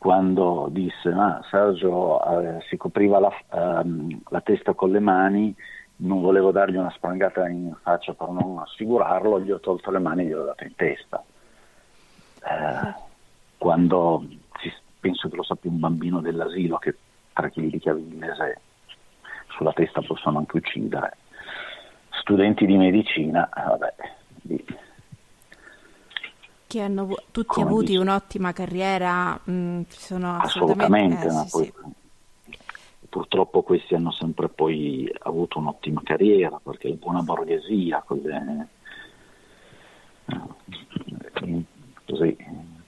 quando 0.00 0.68
disse 0.70 1.10
ma 1.10 1.44
Sergio 1.50 2.24
eh, 2.24 2.62
si 2.70 2.78
copriva 2.78 3.18
la, 3.18 3.30
ehm, 3.52 4.22
la, 4.30 4.40
testa 4.40 4.72
con 4.72 4.90
le 4.90 4.98
mani, 4.98 5.54
non 5.96 6.22
volevo 6.22 6.52
dargli 6.52 6.76
una 6.76 6.88
sprangata 6.88 7.46
in 7.46 7.76
faccia 7.82 8.14
per 8.14 8.30
non 8.30 8.62
sfigurarlo, 8.64 9.42
gli 9.42 9.50
ho 9.50 9.60
tolto 9.60 9.90
le 9.90 9.98
mani 9.98 10.22
e 10.22 10.24
gli 10.24 10.32
ho 10.32 10.44
dato 10.46 10.64
in 10.64 10.74
testa. 10.74 11.22
Eh, 12.42 12.94
quando 13.58 14.24
penso 14.98 15.28
che 15.28 15.36
lo 15.36 15.42
sappia 15.42 15.68
un 15.68 15.78
bambino 15.80 16.22
dell'asilo 16.22 16.78
che 16.78 16.96
3 17.34 17.50
kg 17.50 17.66
di 17.66 17.78
chiave 17.78 18.00
inglese 18.00 18.60
sulla 19.48 19.74
testa 19.74 20.00
possono 20.00 20.38
anche 20.38 20.56
uccidere. 20.56 21.18
Studenti 22.22 22.64
di 22.64 22.78
medicina, 22.78 23.46
eh, 23.50 23.64
vabbè, 23.68 23.94
di, 24.40 24.64
che 26.70 26.80
hanno 26.80 27.16
tutti 27.32 27.54
Come 27.54 27.66
avuti 27.66 27.86
dici? 27.86 27.98
un'ottima 27.98 28.52
carriera, 28.52 29.32
mh, 29.42 29.52
mm, 29.52 29.80
sono 29.88 30.38
assolutamente, 30.38 31.26
assolutamente 31.26 31.26
eh, 31.26 31.50
poi, 31.50 31.72
sì. 32.44 32.58
purtroppo 33.08 33.62
questi 33.62 33.96
hanno 33.96 34.12
sempre 34.12 34.48
poi 34.48 35.12
avuto 35.22 35.58
un'ottima 35.58 36.00
carriera 36.04 36.60
perché 36.62 36.88
la 36.88 36.94
buona 36.94 37.22
borghesia, 37.22 38.04
così, 38.06 38.28
eh, 40.26 41.64
così, 42.06 42.36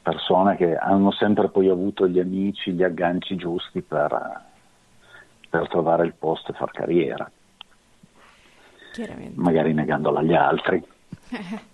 persone 0.01 0.55
che 0.55 0.77
hanno 0.77 1.11
sempre 1.11 1.49
poi 1.49 1.69
avuto 1.69 2.07
gli 2.07 2.21
amici, 2.21 2.71
gli 2.71 2.85
agganci 2.85 3.35
giusti 3.35 3.83
per, 3.83 4.45
per 5.51 5.67
trovare 5.67 6.07
il 6.07 6.15
posto 6.15 6.53
e 6.53 6.55
far 6.55 6.71
carriera, 6.71 7.29
magari 9.35 9.73
negandola 9.73 10.21
agli 10.21 10.35
altri. 10.35 10.81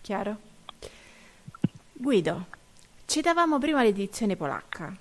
Chiaro. 0.00 0.53
Guido, 1.96 2.46
citavamo 3.06 3.58
prima 3.58 3.84
l'edizione 3.84 4.34
polacca. 4.34 4.92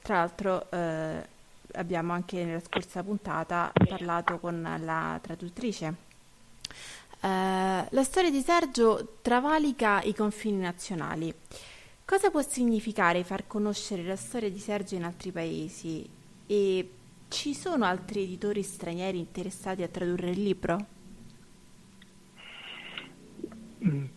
Tra 0.00 0.18
l'altro 0.18 0.70
eh, 0.70 1.26
abbiamo 1.72 2.12
anche 2.12 2.44
nella 2.44 2.60
scorsa 2.60 3.02
puntata 3.02 3.72
parlato 3.88 4.38
con 4.38 4.62
la 4.80 5.18
traduttrice. 5.20 5.94
Eh, 7.20 7.86
la 7.90 8.02
storia 8.04 8.30
di 8.30 8.40
Sergio 8.42 9.16
travalica 9.22 10.00
i 10.02 10.14
confini 10.14 10.58
nazionali. 10.58 11.34
Cosa 12.04 12.30
può 12.30 12.40
significare 12.42 13.24
far 13.24 13.48
conoscere 13.48 14.04
la 14.04 14.14
storia 14.14 14.48
di 14.48 14.60
Sergio 14.60 14.94
in 14.94 15.02
altri 15.02 15.32
paesi? 15.32 16.08
E 16.46 16.90
ci 17.26 17.54
sono 17.54 17.84
altri 17.84 18.22
editori 18.22 18.62
stranieri 18.62 19.18
interessati 19.18 19.82
a 19.82 19.88
tradurre 19.88 20.30
il 20.30 20.40
libro? 20.40 20.94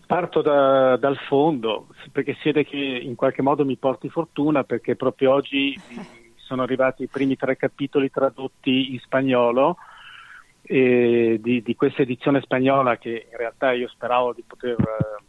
Parto 0.05 0.41
da, 0.41 0.97
dal 0.97 1.17
fondo 1.27 1.87
perché 2.11 2.35
siete 2.41 2.65
che 2.65 2.77
in 2.77 3.15
qualche 3.15 3.41
modo 3.41 3.63
mi 3.65 3.77
porti 3.77 4.09
fortuna 4.09 4.63
perché 4.63 4.95
proprio 4.95 5.33
oggi 5.33 5.79
sono 6.35 6.63
arrivati 6.63 7.03
i 7.03 7.07
primi 7.07 7.35
tre 7.35 7.55
capitoli 7.55 8.09
tradotti 8.09 8.93
in 8.93 8.99
spagnolo 8.99 9.77
di, 10.61 11.61
di, 11.63 11.75
questa 11.75 12.03
edizione 12.03 12.41
spagnola 12.41 12.97
che 12.97 13.27
in 13.31 13.37
realtà 13.37 13.71
io 13.71 13.87
speravo 13.87 14.33
di 14.33 14.43
poter 14.45 14.75
uh, 14.77 15.23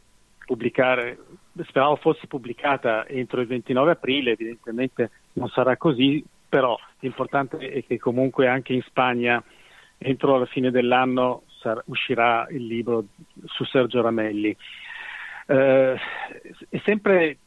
pubblicare, 0.44 1.18
speravo 1.62 1.96
fosse 1.96 2.26
pubblicata 2.26 3.06
entro 3.06 3.40
il 3.40 3.46
29 3.46 3.92
aprile, 3.92 4.32
evidentemente 4.32 5.10
non 5.34 5.48
sarà 5.48 5.78
così, 5.78 6.22
però 6.46 6.78
l'importante 6.98 7.56
è 7.56 7.84
che 7.84 7.98
comunque 7.98 8.48
anche 8.48 8.74
in 8.74 8.82
Spagna 8.82 9.42
entro 9.96 10.38
la 10.38 10.46
fine 10.46 10.70
dell'anno 10.70 11.44
sarà, 11.60 11.82
uscirà 11.86 12.46
il 12.50 12.66
libro 12.66 13.04
su 13.44 13.64
Sergio 13.64 14.00
Ramelli. 14.00 14.56
Eh, 15.46 15.94
è 16.68 16.80
sempre 16.84 17.38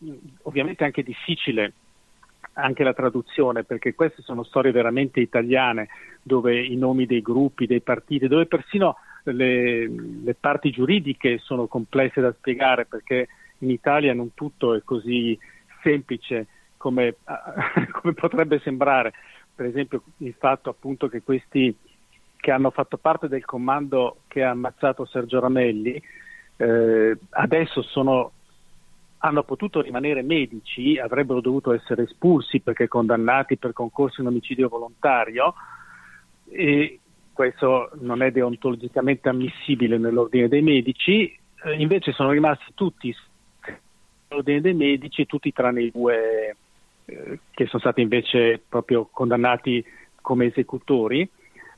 ovviamente 0.44 0.84
anche 0.84 1.04
difficile 1.04 1.74
anche 2.54 2.84
la 2.84 2.94
traduzione, 2.94 3.64
perché 3.64 3.96
queste 3.96 4.22
sono 4.22 4.44
storie 4.44 4.72
veramente 4.72 5.20
italiane, 5.20 5.88
dove 6.22 6.64
i 6.64 6.76
nomi 6.76 7.06
dei 7.06 7.22
gruppi, 7.22 7.66
dei 7.66 7.82
partiti, 7.82 8.28
dove 8.28 8.46
persino 8.46 8.98
le, 9.24 9.88
le 9.88 10.36
parti 10.40 10.70
giuridiche 10.70 11.40
sono 11.40 11.66
complesse 11.68 12.22
da 12.22 12.32
spiegare, 12.34 12.86
perché 12.86 13.28
in 13.60 13.70
Italia 13.70 14.14
non 14.14 14.34
tutto 14.34 14.76
è 14.76 14.82
così 14.84 15.38
semplice 15.82 16.48
come, 16.78 17.16
come 17.92 18.14
potrebbe 18.14 18.60
sembrare. 18.60 19.14
Per 19.56 19.66
esempio 19.66 20.04
il 20.18 20.36
fatto 20.38 20.70
appunto 20.70 21.08
che 21.08 21.24
questi 21.24 21.76
che 22.44 22.52
hanno 22.52 22.72
fatto 22.72 22.98
parte 22.98 23.30
del 23.30 23.46
comando 23.46 24.18
che 24.28 24.44
ha 24.44 24.50
ammazzato 24.50 25.06
Sergio 25.06 25.40
Ramelli 25.40 26.04
eh, 26.58 27.18
adesso 27.30 27.82
sono, 27.84 28.32
hanno 29.20 29.44
potuto 29.44 29.80
rimanere 29.80 30.24
medici, 30.24 30.98
avrebbero 30.98 31.40
dovuto 31.40 31.72
essere 31.72 32.04
espulsi 32.04 32.60
perché 32.60 32.90
condannati 32.90 33.56
per 33.56 33.72
concorso 33.72 34.20
in 34.20 34.28
omicidio 34.28 34.68
volontario. 34.68 35.54
E 36.50 37.00
questo 37.32 37.92
non 38.02 38.22
è 38.22 38.30
deontologicamente 38.32 39.30
ammissibile 39.30 39.98
nell'ordine 39.98 40.50
dei 40.50 40.62
medici, 40.62 41.34
eh, 41.64 41.74
invece 41.78 42.12
sono 42.12 42.32
rimasti 42.32 42.74
tutti 42.76 43.16
nell'ordine 44.28 44.60
dei 44.60 44.74
medici, 44.74 45.26
tutti 45.26 45.54
tranne 45.54 45.84
i 45.84 45.92
due 45.92 46.58
eh, 47.06 47.40
che 47.52 47.66
sono 47.68 47.80
stati 47.80 48.02
invece 48.02 48.62
proprio 48.68 49.08
condannati 49.10 49.82
come 50.20 50.48
esecutori, 50.48 51.26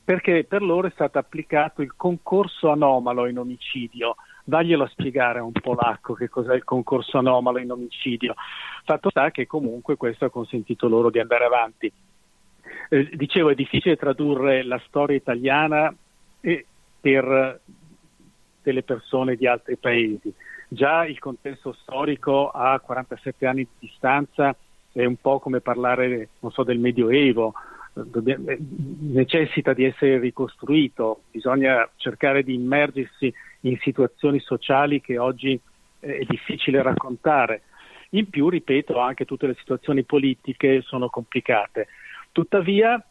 perché 0.06 0.44
per 0.44 0.62
loro 0.62 0.86
è 0.86 0.92
stato 0.92 1.18
applicato 1.18 1.82
il 1.82 1.94
concorso 1.96 2.70
anomalo 2.70 3.26
in 3.26 3.40
omicidio. 3.40 4.14
Daglielo 4.44 4.84
a 4.84 4.88
spiegare 4.88 5.40
a 5.40 5.42
un 5.42 5.50
polacco 5.50 6.14
che 6.14 6.28
cos'è 6.28 6.54
il 6.54 6.62
concorso 6.62 7.18
anomalo 7.18 7.58
in 7.58 7.72
omicidio. 7.72 8.34
Fatto 8.84 9.10
sta 9.10 9.32
che 9.32 9.48
comunque 9.48 9.96
questo 9.96 10.26
ha 10.26 10.30
consentito 10.30 10.86
loro 10.86 11.10
di 11.10 11.18
andare 11.18 11.44
avanti. 11.44 11.92
Eh, 12.88 13.10
dicevo, 13.14 13.50
è 13.50 13.56
difficile 13.56 13.96
tradurre 13.96 14.62
la 14.62 14.80
storia 14.86 15.16
italiana 15.16 15.92
per 17.00 17.60
delle 18.62 18.82
persone 18.84 19.34
di 19.34 19.48
altri 19.48 19.76
paesi. 19.76 20.32
Già 20.68 21.04
il 21.04 21.18
contesto 21.18 21.72
storico 21.80 22.50
a 22.50 22.78
47 22.78 23.44
anni 23.44 23.64
di 23.64 23.88
distanza 23.88 24.54
è 24.92 25.04
un 25.04 25.16
po' 25.16 25.40
come 25.40 25.60
parlare, 25.60 26.28
so, 26.48 26.62
del 26.62 26.78
Medioevo, 26.78 27.54
necessita 28.04 29.72
di 29.72 29.84
essere 29.84 30.18
ricostruito, 30.18 31.22
bisogna 31.30 31.88
cercare 31.96 32.42
di 32.42 32.54
immergersi 32.54 33.32
in 33.60 33.78
situazioni 33.80 34.38
sociali 34.40 35.00
che 35.00 35.18
oggi 35.18 35.58
è 35.98 36.24
difficile 36.28 36.82
raccontare. 36.82 37.62
In 38.10 38.28
più, 38.28 38.48
ripeto, 38.48 38.98
anche 38.98 39.24
tutte 39.24 39.46
le 39.46 39.56
situazioni 39.58 40.04
politiche 40.04 40.82
sono 40.82 41.08
complicate. 41.08 41.88
Tuttavia, 42.32 43.02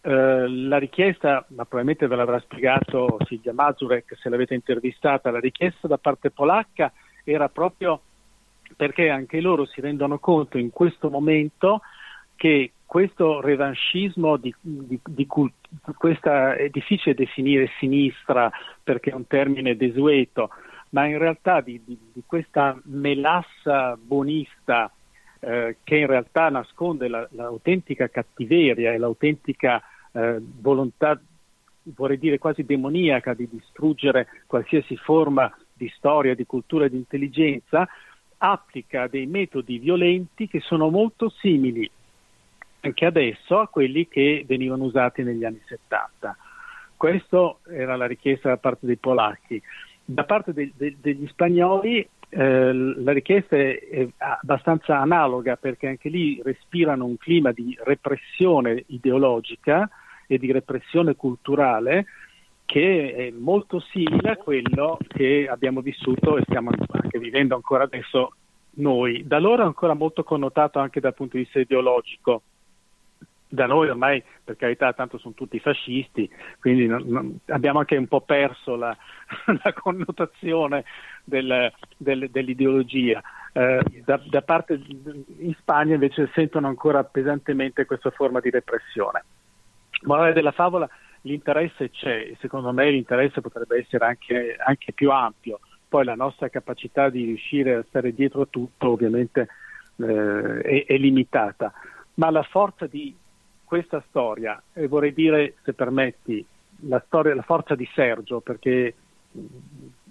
eh, 0.00 0.48
la 0.48 0.78
richiesta, 0.78 1.44
ma 1.48 1.64
probabilmente 1.64 2.06
ve 2.06 2.16
l'avrà 2.16 2.40
spiegato 2.40 3.18
Silvia 3.26 3.52
Mazurek 3.52 4.16
se 4.20 4.28
l'avete 4.28 4.54
intervistata, 4.54 5.30
la 5.30 5.40
richiesta 5.40 5.86
da 5.86 5.98
parte 5.98 6.30
polacca 6.30 6.92
era 7.24 7.48
proprio 7.48 8.00
perché 8.76 9.08
anche 9.08 9.40
loro 9.40 9.64
si 9.66 9.80
rendono 9.80 10.18
conto 10.18 10.58
in 10.58 10.70
questo 10.70 11.10
momento 11.10 11.82
che 12.34 12.72
questo 12.92 13.40
revanchismo 13.40 14.36
di, 14.36 14.54
di, 14.60 15.00
di 15.02 15.26
questa 15.26 16.56
è 16.56 16.68
difficile 16.68 17.14
definire 17.14 17.70
sinistra 17.78 18.50
perché 18.82 19.12
è 19.12 19.14
un 19.14 19.26
termine 19.26 19.78
desueto, 19.78 20.50
ma 20.90 21.06
in 21.06 21.16
realtà 21.16 21.62
di, 21.62 21.80
di 21.82 22.22
questa 22.26 22.78
melassa 22.84 23.96
bonista 23.98 24.92
eh, 25.40 25.78
che 25.82 25.96
in 25.96 26.06
realtà 26.06 26.50
nasconde 26.50 27.08
la, 27.08 27.26
l'autentica 27.30 28.08
cattiveria 28.08 28.92
e 28.92 28.98
l'autentica 28.98 29.82
eh, 30.12 30.36
volontà, 30.60 31.18
vorrei 31.84 32.18
dire 32.18 32.36
quasi 32.36 32.62
demoniaca, 32.62 33.32
di 33.32 33.48
distruggere 33.50 34.26
qualsiasi 34.46 34.98
forma 34.98 35.50
di 35.72 35.90
storia, 35.96 36.34
di 36.34 36.44
cultura 36.44 36.84
e 36.84 36.90
di 36.90 36.96
intelligenza, 36.96 37.88
applica 38.36 39.06
dei 39.06 39.24
metodi 39.24 39.78
violenti 39.78 40.46
che 40.46 40.60
sono 40.60 40.90
molto 40.90 41.30
simili 41.30 41.90
anche 42.82 43.06
adesso 43.06 43.58
a 43.58 43.68
quelli 43.68 44.08
che 44.08 44.44
venivano 44.46 44.84
usati 44.84 45.22
negli 45.22 45.44
anni 45.44 45.60
70. 45.66 46.36
Questa 46.96 47.56
era 47.68 47.96
la 47.96 48.06
richiesta 48.06 48.48
da 48.48 48.56
parte 48.56 48.86
dei 48.86 48.96
polacchi. 48.96 49.60
Da 50.04 50.24
parte 50.24 50.52
de, 50.52 50.72
de, 50.76 50.96
degli 51.00 51.26
spagnoli 51.28 52.06
eh, 52.28 52.72
la 52.72 53.12
richiesta 53.12 53.56
è, 53.56 54.08
abbastanza 54.18 54.98
analoga 54.98 55.56
perché 55.56 55.86
anche 55.86 56.08
lì 56.08 56.40
respirano 56.42 57.04
un 57.04 57.16
clima 57.18 57.52
di 57.52 57.76
repressione 57.84 58.84
ideologica 58.86 59.88
e 60.26 60.38
di 60.38 60.50
repressione 60.50 61.14
culturale 61.14 62.06
che 62.64 63.14
è 63.14 63.30
molto 63.30 63.80
simile 63.80 64.30
a 64.30 64.36
quello 64.36 64.96
che 65.06 65.46
abbiamo 65.48 65.82
vissuto 65.82 66.38
e 66.38 66.42
stiamo 66.46 66.70
anche 66.90 67.18
vivendo 67.18 67.54
ancora 67.54 67.84
adesso 67.84 68.34
noi. 68.76 69.26
Da 69.26 69.38
loro 69.38 69.62
è 69.62 69.66
ancora 69.66 69.92
molto 69.92 70.24
connotato 70.24 70.78
anche 70.78 71.00
dal 71.00 71.14
punto 71.14 71.36
di 71.36 71.42
vista 71.42 71.60
ideologico. 71.60 72.42
Da 73.54 73.66
noi 73.66 73.90
ormai, 73.90 74.24
per 74.42 74.56
carità, 74.56 74.94
tanto 74.94 75.18
sono 75.18 75.34
tutti 75.34 75.58
fascisti, 75.58 76.26
quindi 76.58 76.86
non, 76.86 77.02
non, 77.06 77.38
abbiamo 77.48 77.80
anche 77.80 77.98
un 77.98 78.06
po' 78.06 78.22
perso 78.22 78.76
la, 78.76 78.96
la 79.62 79.72
connotazione 79.74 80.84
del, 81.22 81.70
del, 81.98 82.30
dell'ideologia. 82.30 83.20
Eh, 83.52 84.02
da, 84.06 84.18
da 84.24 84.40
parte 84.40 84.80
in 85.36 85.54
Spagna 85.58 85.92
invece 85.92 86.30
sentono 86.32 86.66
ancora 86.66 87.04
pesantemente 87.04 87.84
questa 87.84 88.08
forma 88.08 88.40
di 88.40 88.48
repressione. 88.48 89.22
Morale 90.04 90.32
della 90.32 90.52
favola, 90.52 90.88
l'interesse 91.20 91.90
c'è 91.90 92.32
secondo 92.40 92.72
me 92.72 92.90
l'interesse 92.90 93.42
potrebbe 93.42 93.80
essere 93.80 94.06
anche, 94.06 94.56
anche, 94.58 94.92
più 94.94 95.10
ampio. 95.10 95.60
Poi 95.86 96.06
la 96.06 96.14
nostra 96.14 96.48
capacità 96.48 97.10
di 97.10 97.24
riuscire 97.24 97.74
a 97.74 97.84
stare 97.86 98.14
dietro 98.14 98.40
a 98.40 98.46
tutto 98.48 98.92
ovviamente 98.92 99.48
eh, 99.96 100.60
è, 100.62 100.84
è, 100.86 100.96
limitata, 100.96 101.70
ma 102.14 102.30
la 102.30 102.42
forza 102.42 102.86
di 102.86 103.14
questa 103.72 104.04
storia, 104.10 104.62
e 104.74 104.86
vorrei 104.86 105.14
dire, 105.14 105.54
se 105.62 105.72
permetti, 105.72 106.44
la, 106.80 107.02
storia, 107.06 107.34
la 107.34 107.40
forza 107.40 107.74
di 107.74 107.88
Sergio, 107.94 108.40
perché 108.40 108.94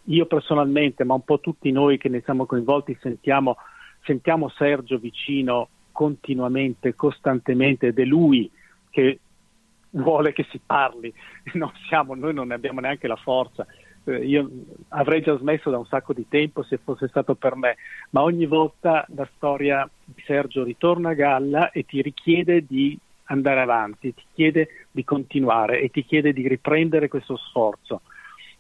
io 0.06 0.26
personalmente, 0.26 1.04
ma 1.04 1.14
un 1.14 1.24
po' 1.24 1.40
tutti 1.40 1.72
noi 1.72 2.00
che 2.00 2.10
ne 2.10 2.22
siamo 2.22 2.48
coinvolti, 2.48 2.98
sentiamo, 3.00 3.58
sentiamo 4.04 4.50
Sergio 4.50 4.98
vicino 4.98 5.70
continuamente, 5.92 6.96
costantemente 6.96 7.86
ed 7.86 8.00
è 8.00 8.04
lui 8.04 8.50
che 8.90 9.20
vuole 9.92 10.34
che 10.34 10.48
si 10.50 10.60
parli, 10.66 11.14
non 11.54 11.72
siamo, 11.88 12.16
noi 12.16 12.34
non 12.34 12.48
ne 12.48 12.56
abbiamo 12.56 12.80
neanche 12.80 13.08
la 13.08 13.16
forza. 13.16 13.68
Eh, 14.06 14.26
io 14.26 14.50
avrei 14.88 15.22
già 15.22 15.38
smesso 15.38 15.70
da 15.70 15.78
un 15.78 15.86
sacco 15.86 16.14
di 16.14 16.26
tempo 16.28 16.64
se 16.64 16.80
fosse 16.84 17.08
stato 17.10 17.36
per 17.36 17.56
me, 17.56 17.76
ma 18.10 18.24
ogni 18.24 18.48
volta 18.48 19.06
la 19.14 19.30
storia 19.36 19.88
di 20.04 20.20
Sergio 20.26 20.64
ritorna 20.64 21.10
a 21.10 21.14
galla 21.14 21.70
e 21.70 21.86
ti 21.86 22.02
richiede 22.02 22.66
di 22.66 22.98
andare 23.32 23.62
avanti, 23.62 24.14
ti 24.14 24.24
chiede 24.34 24.88
di 24.92 25.04
continuare 25.04 25.82
e 25.82 25.90
ti 25.90 26.04
chiede 26.04 26.34
di 26.34 26.48
riprendere 26.48 27.08
questo 27.08 27.38
sforzo. 27.38 28.02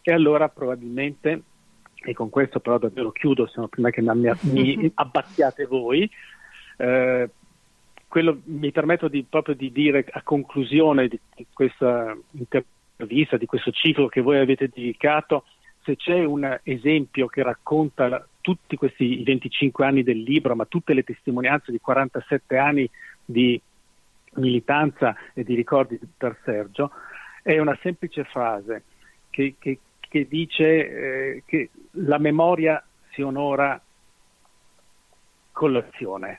E 0.01 0.11
allora 0.11 0.49
probabilmente, 0.49 1.41
e 2.03 2.13
con 2.13 2.29
questo 2.29 2.59
però 2.59 2.77
davvero 2.77 3.11
chiudo, 3.11 3.47
se 3.47 3.59
no 3.59 3.67
prima 3.67 3.89
che 3.89 4.01
mi, 4.01 4.31
mi 4.41 4.91
abbattiate 4.95 5.65
voi, 5.65 6.09
eh, 6.77 7.29
quello 8.07 8.41
mi 8.45 8.71
permetto 8.71 9.07
di, 9.07 9.23
proprio 9.27 9.55
di 9.55 9.71
dire 9.71 10.05
a 10.09 10.21
conclusione 10.23 11.07
di, 11.07 11.19
di 11.35 11.45
questa 11.53 12.17
intervista, 12.31 13.37
di 13.37 13.45
questo 13.45 13.71
ciclo 13.71 14.07
che 14.07 14.21
voi 14.21 14.39
avete 14.39 14.69
dedicato, 14.73 15.45
se 15.83 15.95
c'è 15.95 16.23
un 16.23 16.59
esempio 16.63 17.27
che 17.27 17.43
racconta 17.43 18.25
tutti 18.39 18.75
questi 18.75 19.21
25 19.23 19.85
anni 19.85 20.03
del 20.03 20.19
libro, 20.19 20.55
ma 20.55 20.65
tutte 20.65 20.93
le 20.93 21.03
testimonianze 21.03 21.71
di 21.71 21.79
47 21.79 22.57
anni 22.57 22.89
di 23.23 23.59
militanza 24.35 25.15
e 25.33 25.43
di 25.43 25.55
ricordi 25.55 25.99
per 26.17 26.37
Sergio, 26.43 26.91
è 27.43 27.57
una 27.57 27.77
semplice 27.81 28.23
frase 28.23 28.83
che, 29.29 29.55
che, 29.57 29.79
che 29.99 30.27
dice 30.27 30.65
eh, 30.65 31.43
che 31.45 31.69
la 31.91 32.17
memoria 32.17 32.83
si 33.11 33.21
onora 33.21 33.81
con 35.51 35.71
l'azione 35.71 36.37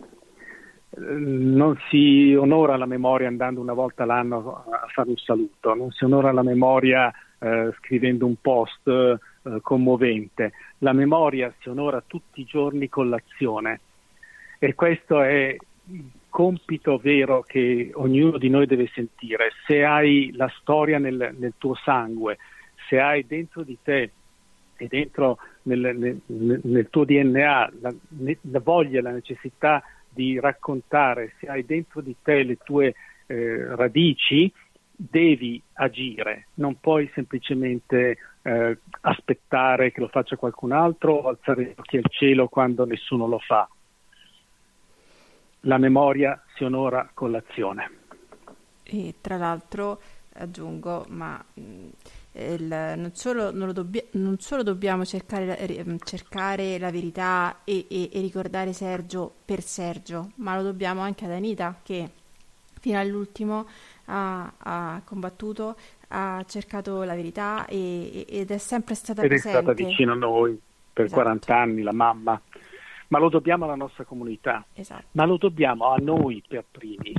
non 0.94 1.78
si 1.88 2.34
onora 2.34 2.76
la 2.76 2.86
memoria 2.86 3.28
andando 3.28 3.60
una 3.60 3.72
volta 3.72 4.04
l'anno 4.04 4.64
a 4.68 4.86
fare 4.88 5.08
un 5.08 5.16
saluto, 5.16 5.74
non 5.74 5.90
si 5.90 6.04
onora 6.04 6.32
la 6.32 6.42
memoria 6.42 7.10
eh, 7.38 7.72
scrivendo 7.78 8.26
un 8.26 8.36
post 8.40 8.86
eh, 8.86 9.18
commovente. 9.62 10.52
La 10.78 10.92
memoria 10.92 11.52
si 11.60 11.68
onora 11.68 12.02
tutti 12.06 12.42
i 12.42 12.44
giorni 12.44 12.88
con 12.88 13.08
l'azione 13.08 13.80
e 14.58 14.74
questo 14.74 15.22
è 15.22 15.56
compito 16.32 16.96
vero 16.96 17.42
che 17.42 17.90
ognuno 17.92 18.38
di 18.38 18.48
noi 18.48 18.64
deve 18.64 18.90
sentire. 18.94 19.50
Se 19.66 19.84
hai 19.84 20.32
la 20.34 20.50
storia 20.60 20.98
nel, 20.98 21.34
nel 21.36 21.52
tuo 21.58 21.74
sangue, 21.74 22.38
se 22.88 22.98
hai 22.98 23.26
dentro 23.26 23.62
di 23.62 23.76
te 23.82 24.10
e 24.78 24.86
dentro 24.88 25.36
nel, 25.64 25.94
nel, 25.94 26.20
nel 26.24 26.88
tuo 26.88 27.04
DNA 27.04 27.72
la, 27.80 27.94
la, 28.40 28.60
voglia, 28.60 29.02
la 29.02 29.10
necessità 29.10 29.82
di 30.08 30.40
raccontare, 30.40 31.34
se 31.38 31.48
hai 31.48 31.66
dentro 31.66 32.00
di 32.00 32.16
te 32.22 32.42
le 32.44 32.56
tue 32.56 32.94
eh, 33.26 33.76
radici, 33.76 34.50
devi 34.90 35.60
agire, 35.74 36.46
non 36.54 36.80
puoi 36.80 37.10
semplicemente 37.12 38.16
eh, 38.40 38.78
aspettare 39.02 39.92
che 39.92 40.00
lo 40.00 40.08
faccia 40.08 40.36
qualcun 40.36 40.72
altro 40.72 41.12
o 41.12 41.28
alzare 41.28 41.64
gli 41.64 41.74
occhi 41.76 41.98
al 41.98 42.08
cielo 42.08 42.48
quando 42.48 42.86
nessuno 42.86 43.26
lo 43.26 43.38
fa. 43.38 43.68
La 45.62 45.78
memoria 45.78 46.42
si 46.54 46.64
onora 46.64 47.10
con 47.12 47.30
l'azione. 47.30 47.90
E 48.82 49.14
tra 49.20 49.36
l'altro 49.36 50.00
aggiungo, 50.34 51.06
ma 51.08 51.42
il, 51.54 52.94
non, 52.96 53.10
solo, 53.14 53.52
non, 53.52 53.72
dobbia, 53.72 54.02
non, 54.12 54.38
solo, 54.38 54.62
dobbiamo 54.62 55.04
cercare, 55.04 55.58
ehm, 55.58 55.98
cercare 56.02 56.78
la 56.78 56.90
verità 56.90 57.58
e, 57.64 57.86
e, 57.88 58.10
e, 58.12 58.20
ricordare 58.20 58.72
Sergio 58.72 59.32
per 59.44 59.62
Sergio, 59.62 60.30
ma 60.36 60.56
lo 60.56 60.62
dobbiamo 60.62 61.02
anche 61.02 61.26
ad 61.26 61.32
Anita 61.32 61.78
che 61.82 62.10
fino 62.80 62.98
all'ultimo 62.98 63.66
ha, 64.06 64.52
ha 64.58 65.02
combattuto, 65.04 65.76
ha 66.08 66.44
cercato 66.48 67.02
la 67.04 67.14
verità 67.14 67.66
e, 67.66 68.26
ed 68.28 68.50
è 68.50 68.58
sempre 68.58 68.94
stata 68.94 69.22
ed 69.22 69.28
presente. 69.28 69.58
Ed 69.58 69.68
è 69.68 69.72
stata 69.72 69.88
vicino 69.88 70.12
a 70.12 70.16
noi 70.16 70.60
per 70.92 71.04
esatto. 71.04 71.20
40 71.20 71.56
anni, 71.56 71.82
la 71.82 71.92
mamma. 71.92 72.40
Ma 73.12 73.18
lo 73.18 73.28
dobbiamo 73.28 73.66
alla 73.66 73.74
nostra 73.74 74.04
comunità, 74.04 74.64
esatto. 74.72 75.04
ma 75.12 75.26
lo 75.26 75.36
dobbiamo 75.36 75.88
a 75.92 75.96
noi 75.98 76.42
per 76.48 76.64
primi, 76.70 77.12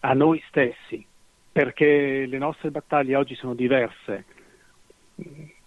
a 0.00 0.12
noi 0.12 0.42
stessi, 0.48 1.04
perché 1.50 2.26
le 2.26 2.36
nostre 2.36 2.70
battaglie 2.70 3.16
oggi 3.16 3.34
sono 3.34 3.54
diverse 3.54 4.24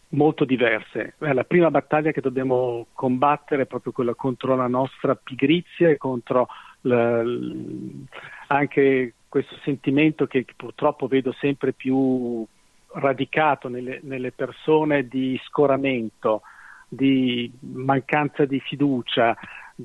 molto 0.09 0.45
diverse. 0.45 1.15
La 1.17 1.43
prima 1.43 1.69
battaglia 1.69 2.11
che 2.11 2.21
dobbiamo 2.21 2.87
combattere 2.93 3.63
è 3.63 3.65
proprio 3.65 3.91
quella 3.91 4.13
contro 4.13 4.55
la 4.55 4.67
nostra 4.67 5.15
pigrizia 5.15 5.89
e 5.89 5.97
contro 5.97 6.47
l- 6.81 8.05
anche 8.47 9.13
questo 9.27 9.55
sentimento 9.63 10.27
che, 10.27 10.45
purtroppo 10.55 11.07
vedo 11.07 11.31
sempre 11.33 11.73
più 11.73 12.45
radicato 12.93 13.69
nelle, 13.69 13.99
nelle 14.03 14.31
persone 14.31 15.07
di 15.07 15.39
scoramento, 15.45 16.41
di 16.87 17.49
mancanza 17.61 18.43
di 18.43 18.59
fiducia, 18.59 19.37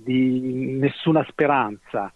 di 0.03 0.77
nessuna 0.79 1.25
speranza. 1.29 2.13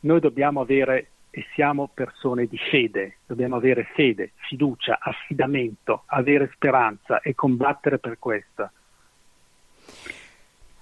Noi 0.00 0.20
dobbiamo 0.20 0.60
avere 0.60 1.08
e 1.30 1.44
siamo 1.52 1.90
persone 1.92 2.46
di 2.46 2.56
fede, 2.56 3.18
dobbiamo 3.26 3.56
avere 3.56 3.84
fede, 3.94 4.32
fiducia, 4.48 4.98
affidamento, 5.00 6.04
avere 6.06 6.50
speranza 6.54 7.20
e 7.20 7.34
combattere 7.34 7.98
per 7.98 8.18
questo. 8.18 8.70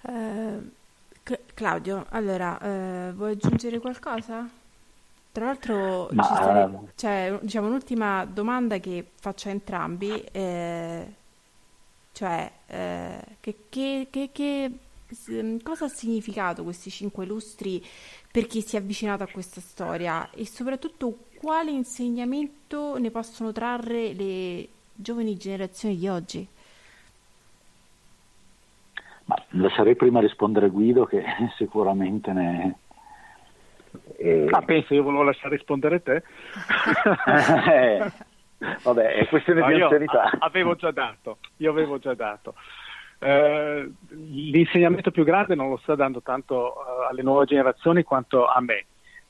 Uh, 0.02 0.70
Claudio, 1.54 2.06
allora, 2.10 2.58
uh, 2.60 3.12
vuoi 3.14 3.32
aggiungere 3.32 3.80
qualcosa? 3.80 4.48
Tra 5.32 5.46
l'altro 5.46 6.08
Ma, 6.12 6.22
stare, 6.22 6.62
uh... 6.62 6.88
c'è 6.94 7.36
diciamo, 7.40 7.66
un'ultima 7.66 8.24
domanda 8.24 8.78
che 8.78 9.04
faccio 9.18 9.48
a 9.48 9.50
entrambi, 9.50 10.22
eh, 10.30 11.06
cioè 12.12 12.48
eh, 12.68 13.18
che, 13.40 13.56
che, 13.68 14.06
che, 14.08 14.28
che, 14.30 14.70
cosa 15.62 15.86
ha 15.86 15.88
significato 15.88 16.62
questi 16.62 16.90
cinque 16.90 17.26
lustri 17.26 17.84
per 18.30 18.46
chi 18.46 18.60
si 18.60 18.76
è 18.76 18.80
avvicinato 18.80 19.22
a 19.22 19.28
questa 19.30 19.60
storia 19.60 20.30
e 20.30 20.46
soprattutto 20.46 21.18
quale 21.38 21.70
insegnamento 21.70 22.98
ne 22.98 23.10
possono 23.10 23.52
trarre 23.52 24.12
le 24.12 24.68
giovani 24.94 25.36
generazioni 25.36 25.96
di 25.96 26.08
oggi? 26.08 26.48
Ma 29.26 29.42
lascerei 29.50 29.96
prima 29.96 30.20
rispondere 30.20 30.68
Guido 30.68 31.04
che 31.04 31.22
sicuramente 31.56 32.32
ne... 32.32 32.76
Eh... 34.16 34.48
Ah, 34.50 34.62
penso 34.62 34.94
io 34.94 35.02
volevo 35.02 35.22
lasciare 35.22 35.56
rispondere 35.56 36.02
te. 36.02 36.22
eh, 37.70 38.12
vabbè, 38.82 39.14
è 39.14 39.28
questione 39.28 39.60
no, 39.60 39.66
di 39.68 39.80
anzianità. 39.80 40.30
Avevo 40.38 40.74
già 40.74 40.90
dato, 40.90 41.38
io 41.58 41.70
avevo 41.70 41.98
già 41.98 42.14
dato. 42.14 42.54
Eh, 43.24 43.90
l'insegnamento 44.10 45.10
più 45.10 45.24
grande 45.24 45.54
non 45.54 45.70
lo 45.70 45.78
sta 45.78 45.94
dando 45.94 46.20
tanto 46.20 46.74
uh, 46.74 47.08
alle 47.08 47.22
nuove 47.22 47.46
generazioni 47.46 48.02
quanto 48.02 48.44
a 48.46 48.60
me, 48.60 48.84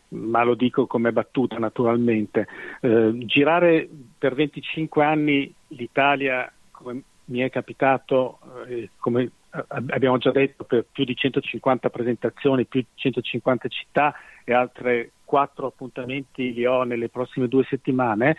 ma 0.09 0.43
lo 0.43 0.57
dico 0.57 0.89
come 0.89 1.13
battuta 1.13 1.59
naturalmente. 1.59 2.49
Eh, 2.81 3.13
girare 3.19 3.89
per 4.19 4.35
25 4.35 5.05
anni 5.05 5.55
l'Italia, 5.69 6.53
come 6.73 7.03
mi 7.27 7.39
è 7.39 7.51
capitato, 7.51 8.41
eh, 8.67 8.91
come 8.99 9.31
abbiamo 9.69 10.19
già 10.19 10.33
detto, 10.33 10.65
per 10.65 10.87
più 10.91 11.05
di 11.05 11.15
150 11.15 11.89
presentazioni, 11.89 12.65
più 12.65 12.81
di 12.81 12.87
150 12.97 13.69
città 13.69 14.13
e 14.43 14.53
altre 14.53 15.13
quattro 15.25 15.69
appuntamenti 15.69 16.53
li 16.53 16.67
ho 16.67 16.83
nelle 16.83 17.11
prossime 17.11 17.47
due 17.47 17.63
settimane, 17.63 18.37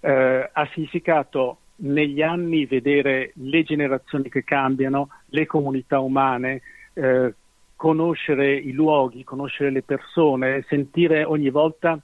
eh, 0.00 0.50
ha 0.52 0.68
significato 0.74 1.56
negli 1.80 2.22
anni 2.22 2.66
vedere 2.66 3.32
le 3.34 3.62
generazioni 3.62 4.28
che 4.28 4.44
cambiano, 4.44 5.08
le 5.26 5.46
comunità 5.46 6.00
umane, 6.00 6.62
eh, 6.94 7.34
conoscere 7.76 8.54
i 8.54 8.72
luoghi, 8.72 9.24
conoscere 9.24 9.70
le 9.70 9.82
persone, 9.82 10.64
sentire 10.68 11.24
ogni 11.24 11.50
volta 11.50 11.98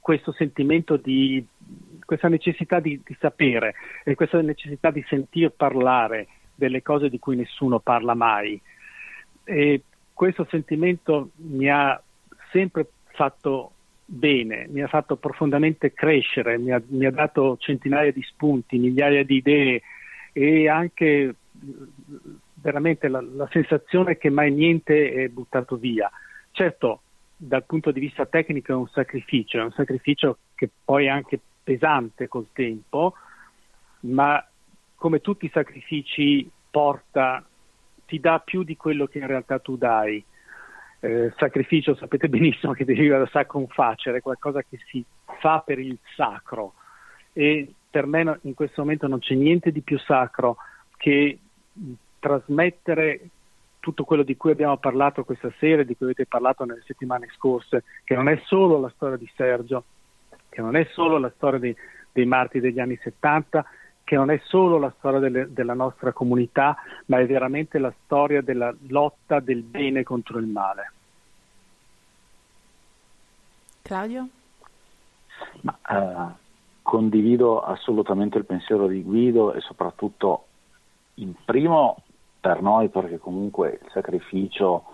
questo 0.00 0.32
sentimento 0.32 0.96
di 0.96 1.44
questa 2.04 2.28
necessità 2.28 2.80
di, 2.80 3.00
di, 3.02 3.16
sapere 3.18 3.74
e 4.04 4.14
questa 4.14 4.40
necessità 4.42 4.90
di 4.90 5.02
sentir 5.08 5.50
parlare 5.50 6.26
delle 6.54 6.82
cose 6.82 7.08
di 7.08 7.18
cui 7.18 7.36
nessuno 7.36 7.78
parla 7.78 8.14
mai. 8.14 8.60
E 9.44 9.82
questo 10.12 10.46
sentimento 10.50 11.30
mi 11.36 11.70
ha 11.70 12.00
sempre 12.50 12.86
fatto 13.12 13.73
bene, 14.04 14.66
mi 14.68 14.82
ha 14.82 14.88
fatto 14.88 15.16
profondamente 15.16 15.92
crescere, 15.92 16.58
mi 16.58 16.72
ha, 16.72 16.82
mi 16.88 17.06
ha 17.06 17.10
dato 17.10 17.56
centinaia 17.58 18.12
di 18.12 18.22
spunti, 18.22 18.78
migliaia 18.78 19.24
di 19.24 19.36
idee 19.36 19.82
e 20.32 20.68
anche 20.68 21.34
veramente 22.54 23.08
la, 23.08 23.20
la, 23.20 23.48
sensazione 23.50 24.16
che 24.16 24.30
mai 24.30 24.52
niente 24.52 25.12
è 25.12 25.28
buttato 25.28 25.76
via. 25.76 26.10
Certo, 26.50 27.02
dal 27.36 27.64
punto 27.64 27.90
di 27.90 28.00
vista 28.00 28.26
tecnico 28.26 28.72
è 28.72 28.74
un 28.74 28.88
sacrificio, 28.88 29.58
è 29.58 29.62
un 29.62 29.72
sacrificio 29.72 30.38
che 30.54 30.70
poi 30.84 31.06
è 31.06 31.08
anche 31.08 31.40
pesante 31.62 32.28
col 32.28 32.48
tempo, 32.52 33.14
ma 34.00 34.44
come 34.94 35.20
tutti 35.20 35.46
i 35.46 35.50
sacrifici 35.52 36.48
porta, 36.70 37.44
ti 38.06 38.20
dà 38.20 38.38
più 38.38 38.62
di 38.62 38.76
quello 38.76 39.06
che 39.06 39.18
in 39.18 39.26
realtà 39.26 39.58
tu 39.58 39.76
dai 39.76 40.22
eh, 41.04 41.34
sacrificio 41.36 41.94
sapete 41.94 42.30
benissimo 42.30 42.72
che 42.72 42.86
deriva 42.86 43.18
da 43.18 43.26
sacrum 43.26 43.66
facere, 43.66 44.22
qualcosa 44.22 44.62
che 44.62 44.78
si 44.86 45.04
fa 45.38 45.62
per 45.64 45.78
il 45.78 45.98
sacro. 46.16 46.72
E 47.34 47.70
per 47.90 48.06
me 48.06 48.38
in 48.42 48.54
questo 48.54 48.80
momento 48.80 49.06
non 49.06 49.18
c'è 49.18 49.34
niente 49.34 49.70
di 49.70 49.82
più 49.82 49.98
sacro 49.98 50.56
che 50.96 51.38
trasmettere 52.18 53.20
tutto 53.80 54.04
quello 54.04 54.22
di 54.22 54.34
cui 54.34 54.52
abbiamo 54.52 54.78
parlato 54.78 55.24
questa 55.24 55.52
sera 55.58 55.82
e 55.82 55.84
di 55.84 55.94
cui 55.94 56.06
avete 56.06 56.24
parlato 56.24 56.64
nelle 56.64 56.82
settimane 56.86 57.28
scorse, 57.34 57.84
che 58.02 58.14
non 58.14 58.28
è 58.30 58.40
solo 58.46 58.80
la 58.80 58.90
storia 58.94 59.18
di 59.18 59.30
Sergio, 59.36 59.84
che 60.48 60.62
non 60.62 60.74
è 60.74 60.88
solo 60.92 61.18
la 61.18 61.30
storia 61.36 61.58
dei, 61.58 61.76
dei 62.12 62.24
martiri 62.24 62.60
degli 62.60 62.80
anni 62.80 62.98
70, 63.02 63.62
che 64.04 64.16
non 64.16 64.30
è 64.30 64.40
solo 64.44 64.78
la 64.78 64.92
storia 64.98 65.18
delle, 65.18 65.52
della 65.52 65.74
nostra 65.74 66.12
comunità, 66.12 66.76
ma 67.06 67.18
è 67.18 67.26
veramente 67.26 67.78
la 67.78 67.92
storia 68.04 68.42
della 68.42 68.72
lotta 68.88 69.40
del 69.40 69.62
bene 69.62 70.02
contro 70.02 70.38
il 70.38 70.46
male. 70.46 70.92
Claudio? 73.82 74.28
Ma, 75.62 75.78
eh, 75.88 76.32
condivido 76.82 77.62
assolutamente 77.62 78.38
il 78.38 78.44
pensiero 78.44 78.86
di 78.86 79.02
Guido 79.02 79.54
e 79.54 79.60
soprattutto 79.60 80.46
in 81.14 81.32
primo 81.44 82.02
per 82.40 82.60
noi 82.60 82.90
perché 82.90 83.18
comunque 83.18 83.80
il 83.82 83.90
sacrificio 83.90 84.84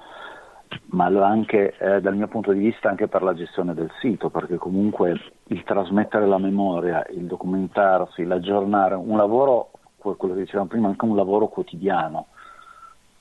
ma 0.91 1.07
anche 1.07 1.77
eh, 1.79 2.01
dal 2.01 2.17
mio 2.17 2.29
punto 2.29 2.53
di 2.53 2.61
vista 2.61 2.89
anche 2.89 3.09
per 3.09 3.23
la 3.23 3.35
gestione 3.35 3.75
del 3.75 3.91
sito 4.01 4.31
perché 4.31 4.57
comunque 4.57 5.15
il 5.45 5.63
trasmettere 5.65 6.27
la 6.27 6.39
memoria, 6.39 7.05
il 7.11 7.27
documentarsi, 7.27 8.25
l'aggiornare, 8.25 8.95
un 8.95 9.17
lavoro, 9.17 9.71
quello 9.97 10.35
che 10.35 10.41
dicevamo 10.41 10.69
prima, 10.69 10.89
anche 10.89 11.05
un 11.05 11.17
lavoro 11.17 11.49
quotidiano. 11.49 12.27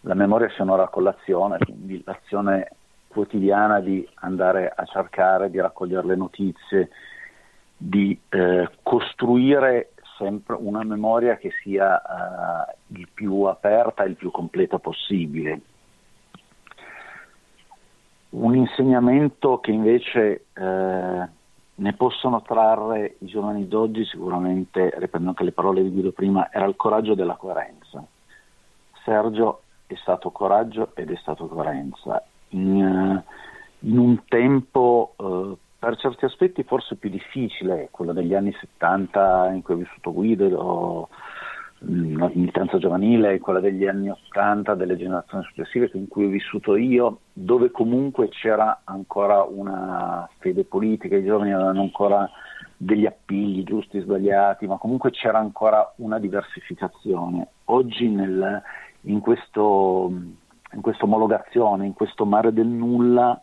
La 0.01 0.13
memoria 0.13 0.49
si 0.49 0.61
onora 0.61 0.87
con 0.87 1.03
l'azione, 1.03 1.57
quindi 1.57 2.01
l'azione 2.05 2.69
quotidiana 3.07 3.79
di 3.79 4.07
andare 4.15 4.71
a 4.73 4.85
cercare 4.85 5.49
di 5.49 5.59
raccogliere 5.59 6.07
le 6.07 6.15
notizie, 6.15 6.89
di 7.75 8.17
eh, 8.29 8.69
costruire 8.83 9.91
sempre 10.17 10.57
una 10.59 10.83
memoria 10.83 11.37
che 11.37 11.51
sia 11.63 11.95
uh, 11.95 12.97
il 12.97 13.07
più 13.13 13.43
aperta 13.43 14.03
e 14.03 14.09
il 14.09 14.15
più 14.15 14.29
completa 14.31 14.77
possibile. 14.77 15.61
Un 18.31 18.55
insegnamento 18.55 19.59
che 19.59 19.71
invece 19.71 20.45
eh, 20.53 21.27
ne 21.75 21.93
possono 21.93 22.41
trarre 22.41 23.15
i 23.19 23.25
giovani 23.25 23.67
d'oggi, 23.67 24.05
sicuramente, 24.05 24.93
riprendo 24.97 25.29
anche 25.29 25.43
le 25.43 25.51
parole 25.51 25.81
di 25.81 25.89
Guido 25.89 26.11
prima, 26.11 26.51
era 26.51 26.65
il 26.65 26.75
coraggio 26.75 27.15
della 27.15 27.35
coerenza. 27.35 28.05
Sergio 29.03 29.61
è 29.87 29.95
stato 29.95 30.29
coraggio 30.29 30.91
ed 30.93 31.09
è 31.09 31.15
stato 31.15 31.47
coerenza. 31.47 32.23
In, 32.49 33.23
uh, 33.25 33.87
in 33.87 33.97
un 33.97 34.23
tempo 34.27 35.13
uh, 35.15 35.57
per 35.79 35.97
certi 35.97 36.25
aspetti 36.25 36.63
forse 36.63 36.95
più 36.95 37.09
difficile, 37.09 37.87
quello 37.89 38.11
degli 38.11 38.35
anni 38.35 38.53
70 38.59 39.51
in 39.53 39.61
cui 39.61 39.75
ho 39.75 39.77
vissuto 39.77 40.11
Guido, 40.11 40.45
o 40.57 41.09
la 41.81 42.27
mm, 42.27 42.31
militanza 42.33 42.77
giovanile, 42.77 43.39
quella 43.39 43.59
degli 43.59 43.85
anni 43.87 44.09
80 44.09 44.75
delle 44.75 44.97
generazioni 44.97 45.43
successive 45.45 45.89
in 45.93 46.07
cui 46.07 46.25
ho 46.25 46.29
vissuto 46.29 46.75
io, 46.75 47.19
dove 47.31 47.71
comunque 47.71 48.29
c'era 48.29 48.81
ancora 48.83 49.43
una 49.43 50.29
fede 50.39 50.65
politica, 50.65 51.15
i 51.15 51.23
giovani 51.23 51.53
avevano 51.53 51.81
ancora 51.81 52.29
degli 52.75 53.05
appigli 53.05 53.63
giusti 53.63 53.99
sbagliati, 53.99 54.67
ma 54.67 54.77
comunque 54.77 55.11
c'era 55.11 55.39
ancora 55.39 55.93
una 55.97 56.19
diversificazione. 56.19 57.47
Oggi 57.65 58.07
nel, 58.09 58.61
in, 59.01 59.19
questo, 59.19 60.11
in 60.73 60.81
questa 60.81 61.05
omologazione, 61.05 61.85
in 61.85 61.93
questo 61.93 62.25
mare 62.25 62.51
del 62.51 62.67
nulla, 62.67 63.41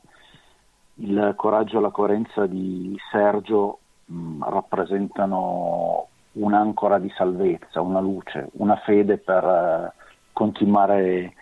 il 0.98 1.34
coraggio 1.36 1.78
e 1.78 1.81
la 1.82 1.90
coerenza 1.90 2.47
di 2.47 2.97
Sergio 3.10 3.78
mh, 4.06 4.44
rappresentano 4.48 6.08
un'ancora 6.36 6.98
di 6.98 7.12
salvezza, 7.16 7.81
una 7.81 8.00
luce, 8.00 8.48
una 8.52 8.76
fede 8.76 9.18
per 9.18 9.44
eh, 9.44 9.92
continuare 10.32 11.34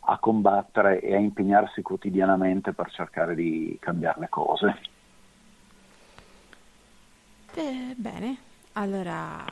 a 0.00 0.18
combattere 0.18 1.00
e 1.00 1.14
a 1.14 1.18
impegnarsi 1.18 1.82
quotidianamente 1.82 2.72
per 2.72 2.90
cercare 2.90 3.34
di 3.34 3.76
cambiare 3.80 4.20
le 4.20 4.28
cose. 4.28 4.78
Eh, 7.54 7.94
bene, 7.96 8.36
allora 8.72 9.44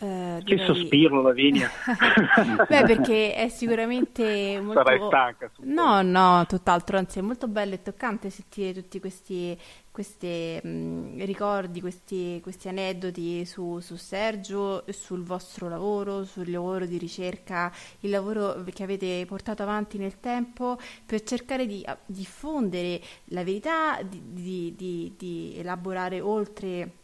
Uh, 0.00 0.42
che 0.44 0.56
sospiro, 0.64 1.20
Lavinia. 1.20 1.70
Beh, 2.66 2.84
perché 2.84 3.34
è 3.34 3.48
sicuramente 3.50 4.58
molto... 4.58 4.82
Sarai 4.82 4.98
stanca. 5.06 5.50
No, 5.58 6.00
no, 6.00 6.46
tutt'altro, 6.48 6.96
anzi 6.96 7.18
è 7.18 7.22
molto 7.22 7.48
bello 7.48 7.74
e 7.74 7.82
toccante 7.82 8.30
sentire 8.30 8.72
tutti 8.72 8.98
questi, 8.98 9.54
questi 9.90 10.58
mh, 10.62 11.22
ricordi, 11.26 11.82
questi, 11.82 12.40
questi 12.42 12.68
aneddoti 12.68 13.44
su, 13.44 13.78
su, 13.80 13.96
Sergio, 13.96 14.84
sul 14.88 15.22
vostro 15.22 15.68
lavoro, 15.68 16.24
sul 16.24 16.50
lavoro 16.50 16.86
di 16.86 16.96
ricerca, 16.96 17.70
il 18.00 18.08
lavoro 18.08 18.64
che 18.72 18.82
avete 18.82 19.26
portato 19.26 19.62
avanti 19.62 19.98
nel 19.98 20.18
tempo 20.18 20.78
per 21.04 21.22
cercare 21.24 21.66
di 21.66 21.84
diffondere 22.06 23.02
la 23.24 23.44
verità, 23.44 24.00
di, 24.02 24.22
di, 24.32 24.74
di, 24.74 25.14
di 25.18 25.54
elaborare 25.58 26.22
oltre 26.22 26.99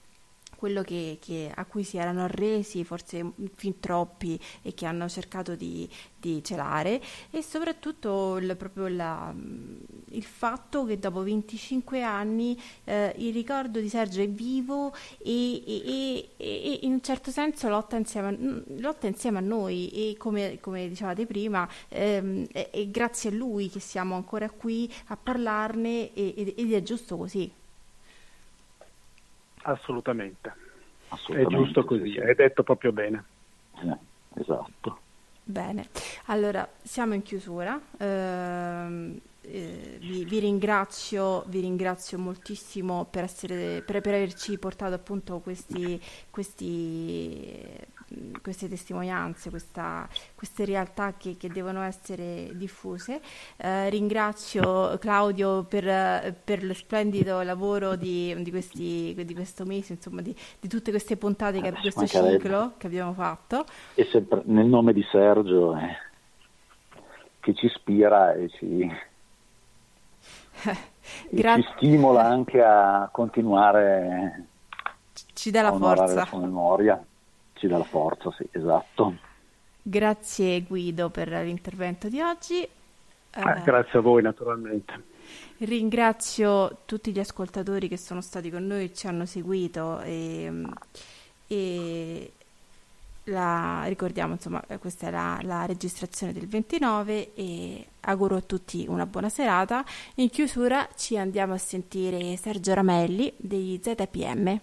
quello 0.57 0.83
che, 0.83 1.19
che, 1.21 1.53
a 1.55 1.65
cui 1.65 1.85
si 1.85 1.97
erano 1.99 2.25
arresi 2.25 2.85
forse 2.85 3.33
fin 3.55 3.79
troppi 3.79 4.39
e 4.63 4.75
che 4.75 4.87
hanno 4.87 5.09
cercato 5.09 5.55
di, 5.55 5.89
di 6.19 6.43
celare 6.43 7.01
e 7.31 7.43
soprattutto 7.43 8.37
il, 8.39 8.57
la, 8.89 9.35
il 10.11 10.25
fatto 10.25 10.85
che 10.85 10.99
dopo 10.99 11.23
25 11.23 12.03
anni 12.03 12.61
eh, 12.85 13.15
il 13.19 13.33
ricordo 13.33 13.81
di 13.81 13.89
Sergio 13.89 14.23
è 14.23 14.29
vivo 14.29 14.93
e, 15.19 15.63
e, 15.65 16.31
e 16.37 16.79
in 16.83 16.93
un 16.93 17.03
certo 17.03 17.31
senso 17.31 17.69
lotta 17.69 17.97
insieme 17.97 18.29
a, 18.29 18.37
lotta 18.81 19.07
insieme 19.07 19.39
a 19.39 19.43
noi 19.43 19.89
e 19.91 20.17
come, 20.17 20.59
come 20.61 20.89
dicevate 20.89 21.27
prima 21.27 21.69
ehm, 21.89 22.47
è, 22.51 22.71
è, 22.71 22.87
grazie 22.89 23.31
a 23.31 23.33
lui 23.33 23.69
che 23.69 23.81
siamo 23.81 24.15
ancora 24.15 24.51
qui 24.51 24.93
a 25.07 25.17
parlarne 25.17 26.13
ed 26.15 26.73
è 26.73 26.83
giusto 26.83 27.17
così. 27.17 27.51
Assolutamente. 29.67 30.53
Assolutamente. 31.09 31.55
È 31.55 31.59
giusto 31.59 31.85
così, 31.85 32.13
sì. 32.13 32.19
hai 32.19 32.35
detto 32.35 32.63
proprio 32.63 32.93
bene. 32.93 33.25
Eh, 33.83 33.97
esatto. 34.41 34.99
Bene, 35.43 35.89
allora 36.27 36.69
siamo 36.83 37.15
in 37.15 37.23
chiusura. 37.23 37.81
Eh, 37.97 39.21
eh, 39.49 39.99
vi, 40.01 40.25
vi, 40.25 40.39
ringrazio, 40.41 41.45
vi 41.47 41.61
ringrazio 41.61 42.19
moltissimo 42.19 43.07
per, 43.09 43.25
essere, 43.25 43.83
per, 43.83 44.01
per 44.01 44.15
averci 44.15 44.59
portato 44.59 44.95
appunto 44.95 45.39
questi, 45.39 46.01
questi 46.31 47.63
queste 48.41 48.69
testimonianze, 48.69 49.51
questa, 49.51 50.09
queste 50.35 50.65
realtà 50.65 51.15
che, 51.17 51.37
che, 51.37 51.49
devono 51.49 51.83
essere 51.83 52.51
diffuse. 52.55 53.21
Eh, 53.57 53.91
ringrazio 53.91 54.97
Claudio 54.99 55.65
per, 55.65 56.35
per, 56.45 56.65
lo 56.65 56.75
splendido 56.75 57.43
lavoro 57.43 57.97
di, 57.97 58.35
di, 58.43 58.51
questi, 58.51 59.15
di 59.25 59.35
questo 59.35 59.65
mese, 59.65 59.95
insomma, 59.95 60.21
di, 60.21 60.35
di, 60.61 60.69
tutte 60.69 60.91
queste 60.91 61.17
puntate, 61.17 61.61
di 61.61 61.91
questo 61.91 62.07
ciclo 62.07 62.75
che 62.77 62.87
abbiamo 62.87 63.13
fatto. 63.13 63.65
E 63.95 64.05
sempre 64.11 64.43
nel 64.45 64.67
nome 64.67 64.93
di 64.93 65.05
Sergio 65.11 65.77
eh, 65.77 65.97
che 67.41 67.55
ci 67.55 67.67
ispira 67.67 68.35
e 68.35 68.49
ci, 68.51 68.89
Gra- 71.31 71.57
ci 71.57 71.69
stimola 71.77 72.25
anche 72.25 72.63
a 72.63 73.09
continuare 73.11 74.45
ci 75.33 75.51
dà 75.51 75.63
la 75.63 75.73
forza. 75.73 76.29
la 76.31 76.39
memoria 76.39 77.05
ci 77.57 77.67
dà 77.67 77.79
la 77.79 77.85
forza, 77.85 78.31
sì, 78.33 78.47
esatto. 78.53 79.15
Grazie 79.83 80.63
Guido 80.63 81.11
per 81.11 81.29
l'intervento 81.29 82.09
di 82.09 82.21
oggi. 82.21 82.63
Eh, 82.63 83.63
grazie 83.63 83.99
a 83.99 84.03
voi 84.03 84.23
naturalmente. 84.23 85.15
Ringrazio 85.59 86.79
tutti 86.85 87.13
gli 87.13 87.19
ascoltatori 87.19 87.89
che 87.89 87.97
sono 87.97 88.21
stati 88.21 88.51
con 88.51 88.67
noi, 88.67 88.95
ci 88.95 89.07
hanno 89.07 89.27
seguito 89.27 90.01
e, 90.01 90.51
e 91.47 92.33
la, 93.25 93.85
ricordiamo 93.87 94.35
insomma 94.35 94.63
questa 94.79 95.09
è 95.09 95.11
la, 95.11 95.39
la, 95.43 95.67
registrazione 95.67 96.33
del 96.33 96.47
29 96.47 97.35
e 97.35 97.87
auguro 98.01 98.37
a 98.37 98.41
tutti 98.41 98.87
una 98.89 99.07
buona 99.07 99.29
serata. 99.29 99.85
In 100.17 100.31
chiusura 100.31 100.89
ci 100.97 101.19
andiamo 101.19 101.55
a 101.55 101.59
sentire 101.59 102.37
Sergio 102.37 102.75
Ramelli 102.75 103.33
dei 103.37 103.81
ZPM. 103.83 104.61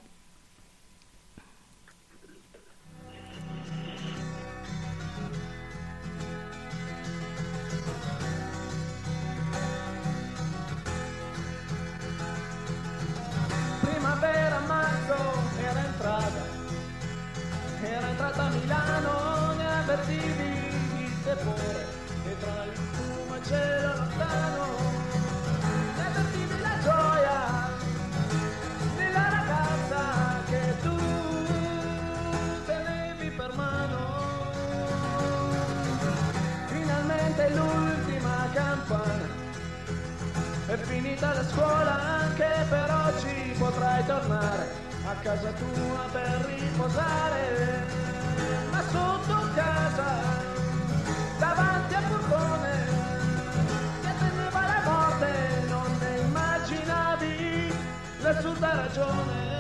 Ragione. 58.94 59.52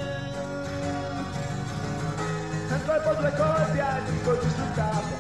Un 2.69 2.81
colpo, 2.85 3.13
due 3.19 3.33
colpi, 3.33 4.23
colpi 4.23 4.49
sul 4.49 4.73
capo, 4.75 5.15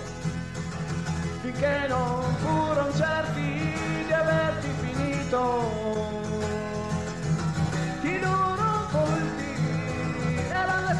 finché 1.41 1.85
non 1.87 2.35
furono 2.37 2.93
certi 2.93 3.73
di 4.05 4.13
averti 4.13 4.67
finito. 4.81 5.81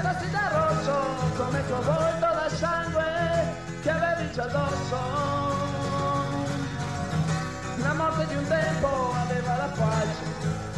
rossi 0.02 0.30
da 0.32 0.50
rosso 0.52 0.92
come 1.36 1.60
il 1.60 1.66
tuo 1.66 1.82
volto 1.82 2.20
da 2.20 2.50
sangue 2.50 3.04
che 3.82 3.90
avevi 3.90 4.32
già 4.32 4.44
addosso 4.44 4.98
la 7.78 7.94
morte 7.94 8.26
di 8.28 8.36
un 8.36 8.48
tempo 8.48 9.14
aveva 9.14 9.56
la 9.56 9.70
faccia 9.70 10.73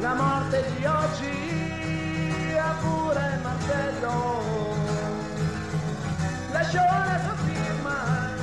la 0.00 0.14
morte 0.14 0.64
di 0.76 0.84
oggi 0.86 2.56
ha 2.56 2.74
pure 2.80 3.38
martello 3.42 4.74
lascio 6.52 6.78
la 6.78 7.20
sua 7.22 7.34
firma 7.44 8.34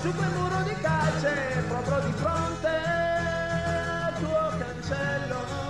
su 0.00 0.12
quel 0.12 0.30
muro 0.30 0.62
di 0.62 0.74
calce 0.80 1.64
proprio 1.68 2.00
di 2.00 2.12
fronte 2.12 2.68
al 2.68 4.14
tuo 4.18 4.52
cancello. 4.58 5.61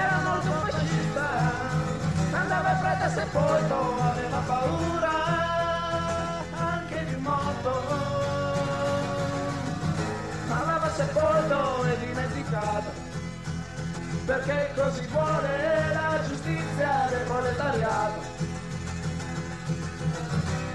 Era 0.00 0.18
molto 0.24 0.50
fascista, 0.64 1.26
andava 2.32 2.70
in 2.70 2.78
fretta 2.78 3.08
sepolto, 3.10 4.02
aveva 4.02 4.38
paura 4.46 5.12
anche 6.56 7.04
di 7.04 7.16
morto. 7.16 7.72
Andava 10.48 10.90
sepolto 10.90 11.84
e 11.84 11.98
dimenticato, 12.06 12.90
perché 14.24 14.72
così 14.74 15.06
vuole 15.06 15.92
la 15.92 16.18
giustizia 16.26 17.06
del 17.10 17.22
proletariato. 17.26 18.20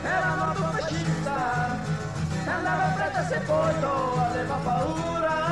Era 0.03 0.35
molto 0.35 0.63
fascista, 0.71 1.77
andava 2.45 2.85
in 2.85 2.93
fretta 2.93 3.25
sepolto, 3.25 4.19
aveva 4.19 4.55
paura 4.63 5.44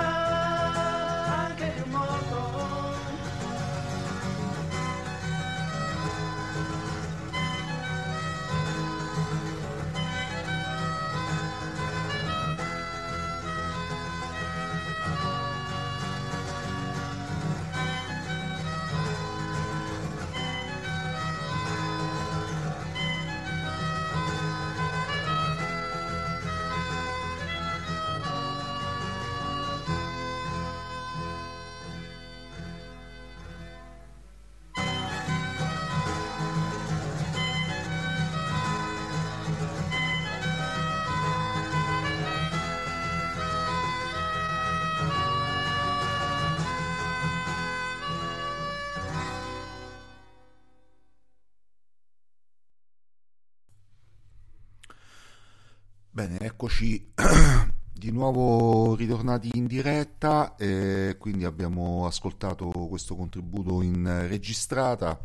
Bene, 56.16 56.38
eccoci 56.42 57.11
di 57.92 58.11
nuovo 58.11 58.93
ritornati 58.95 59.50
in 59.53 59.66
diretta 59.66 60.56
e 60.56 61.16
quindi 61.17 61.43
abbiamo 61.43 62.06
ascoltato 62.06 62.67
questo 62.69 63.16
contributo 63.16 63.82
in 63.82 64.25
registrata. 64.27 65.19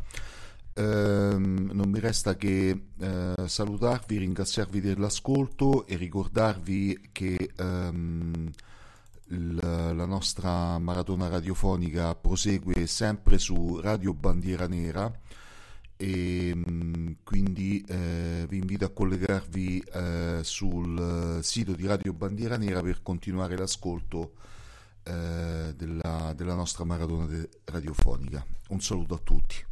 Ehm, 0.73 1.69
non 1.73 1.89
mi 1.91 1.99
resta 1.99 2.35
che 2.35 2.85
eh, 2.99 3.33
salutarvi, 3.45 4.17
ringraziarvi 4.17 4.81
dell'ascolto 4.81 5.85
e 5.85 5.95
ricordarvi 5.95 7.09
che 7.11 7.51
ehm, 7.55 8.49
il- 9.27 9.59
la 9.61 10.05
nostra 10.07 10.79
maratona 10.79 11.27
radiofonica 11.27 12.15
prosegue 12.15 12.87
sempre 12.87 13.37
su 13.37 13.79
Radio 13.79 14.15
Bandiera 14.15 14.67
Nera 14.67 15.11
e 16.01 16.55
mh, 16.55 17.17
quindi 17.25 17.83
eh, 17.85 18.45
vi 18.47 18.57
invito 18.57 18.85
a 18.85 18.89
collegarvi 18.89 19.79
eh, 19.81 20.39
sul 20.43 21.39
sito 21.41 21.73
di 21.73 21.85
Radio 21.85 22.13
Bandiera 22.13 22.55
Nera 22.55 22.81
per 22.81 23.01
continuare 23.01 23.57
l'ascolto 23.57 24.35
eh, 25.03 25.73
della, 25.75 26.33
della 26.37 26.53
nostra 26.55 26.85
maratona 26.85 27.27
radiofonica. 27.65 28.45
Un 28.69 28.79
saluto 28.79 29.15
a 29.15 29.19
tutti. 29.21 29.68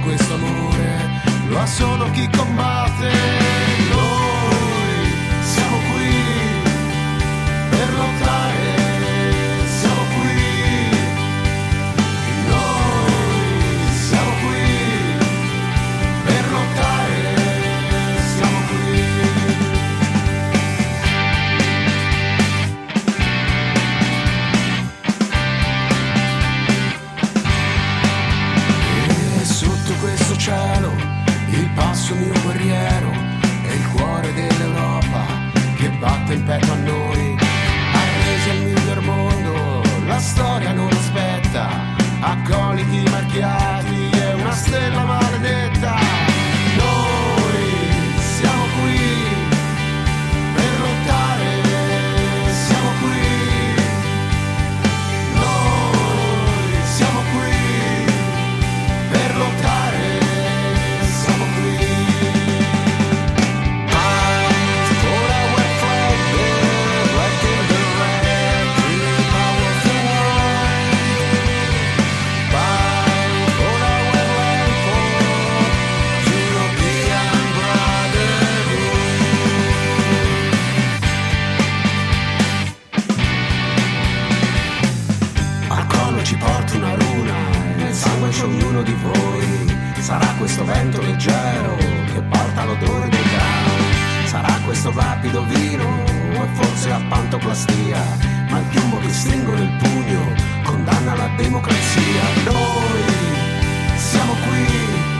Questo 0.00 0.34
amore, 0.34 1.22
lo 1.48 1.58
ha 1.58 1.66
solo 1.66 2.10
chi 2.10 2.28
combatte. 2.30 3.51
Il 32.12 32.14
passo 32.14 32.14
mio 32.14 32.32
guerriero 32.42 33.10
è 33.62 33.72
il 33.72 33.88
cuore 33.88 34.32
dell'Europa 34.32 35.24
che 35.76 35.90
batte 35.90 36.34
in 36.34 36.44
petto 36.44 36.72
a 36.72 36.76
noi. 36.76 37.36
Arresi 37.92 38.50
al 38.50 38.58
miglior 38.58 39.00
mondo, 39.00 39.82
la 40.06 40.18
storia 40.18 40.72
non 40.72 40.90
aspetta, 40.90 41.68
accoliti 42.20 43.02
marchiati, 43.10 44.10
è 44.10 44.34
una 44.34 44.52
stella 44.52 45.04
maledetta. 45.04 45.41
voi. 89.02 89.76
Sarà 90.00 90.26
questo 90.38 90.64
vento 90.64 91.00
leggero 91.00 91.76
che 92.12 92.22
porta 92.22 92.64
l'odore 92.64 93.08
dei 93.08 93.22
grani. 93.22 94.26
Sarà 94.26 94.58
questo 94.64 94.92
rapido 94.94 95.44
vino 95.44 96.04
e 96.32 96.48
forse 96.52 96.90
a 96.90 97.00
pantoplastia. 97.08 98.02
Ma 98.50 98.58
il 98.58 98.64
piombo 98.70 98.98
che 98.98 99.10
stringo 99.10 99.52
nel 99.54 99.76
pugno 99.78 100.34
condanna 100.64 101.14
la 101.14 101.28
democrazia. 101.36 102.22
Noi 102.44 103.02
siamo 103.96 104.32
qui 104.32 105.11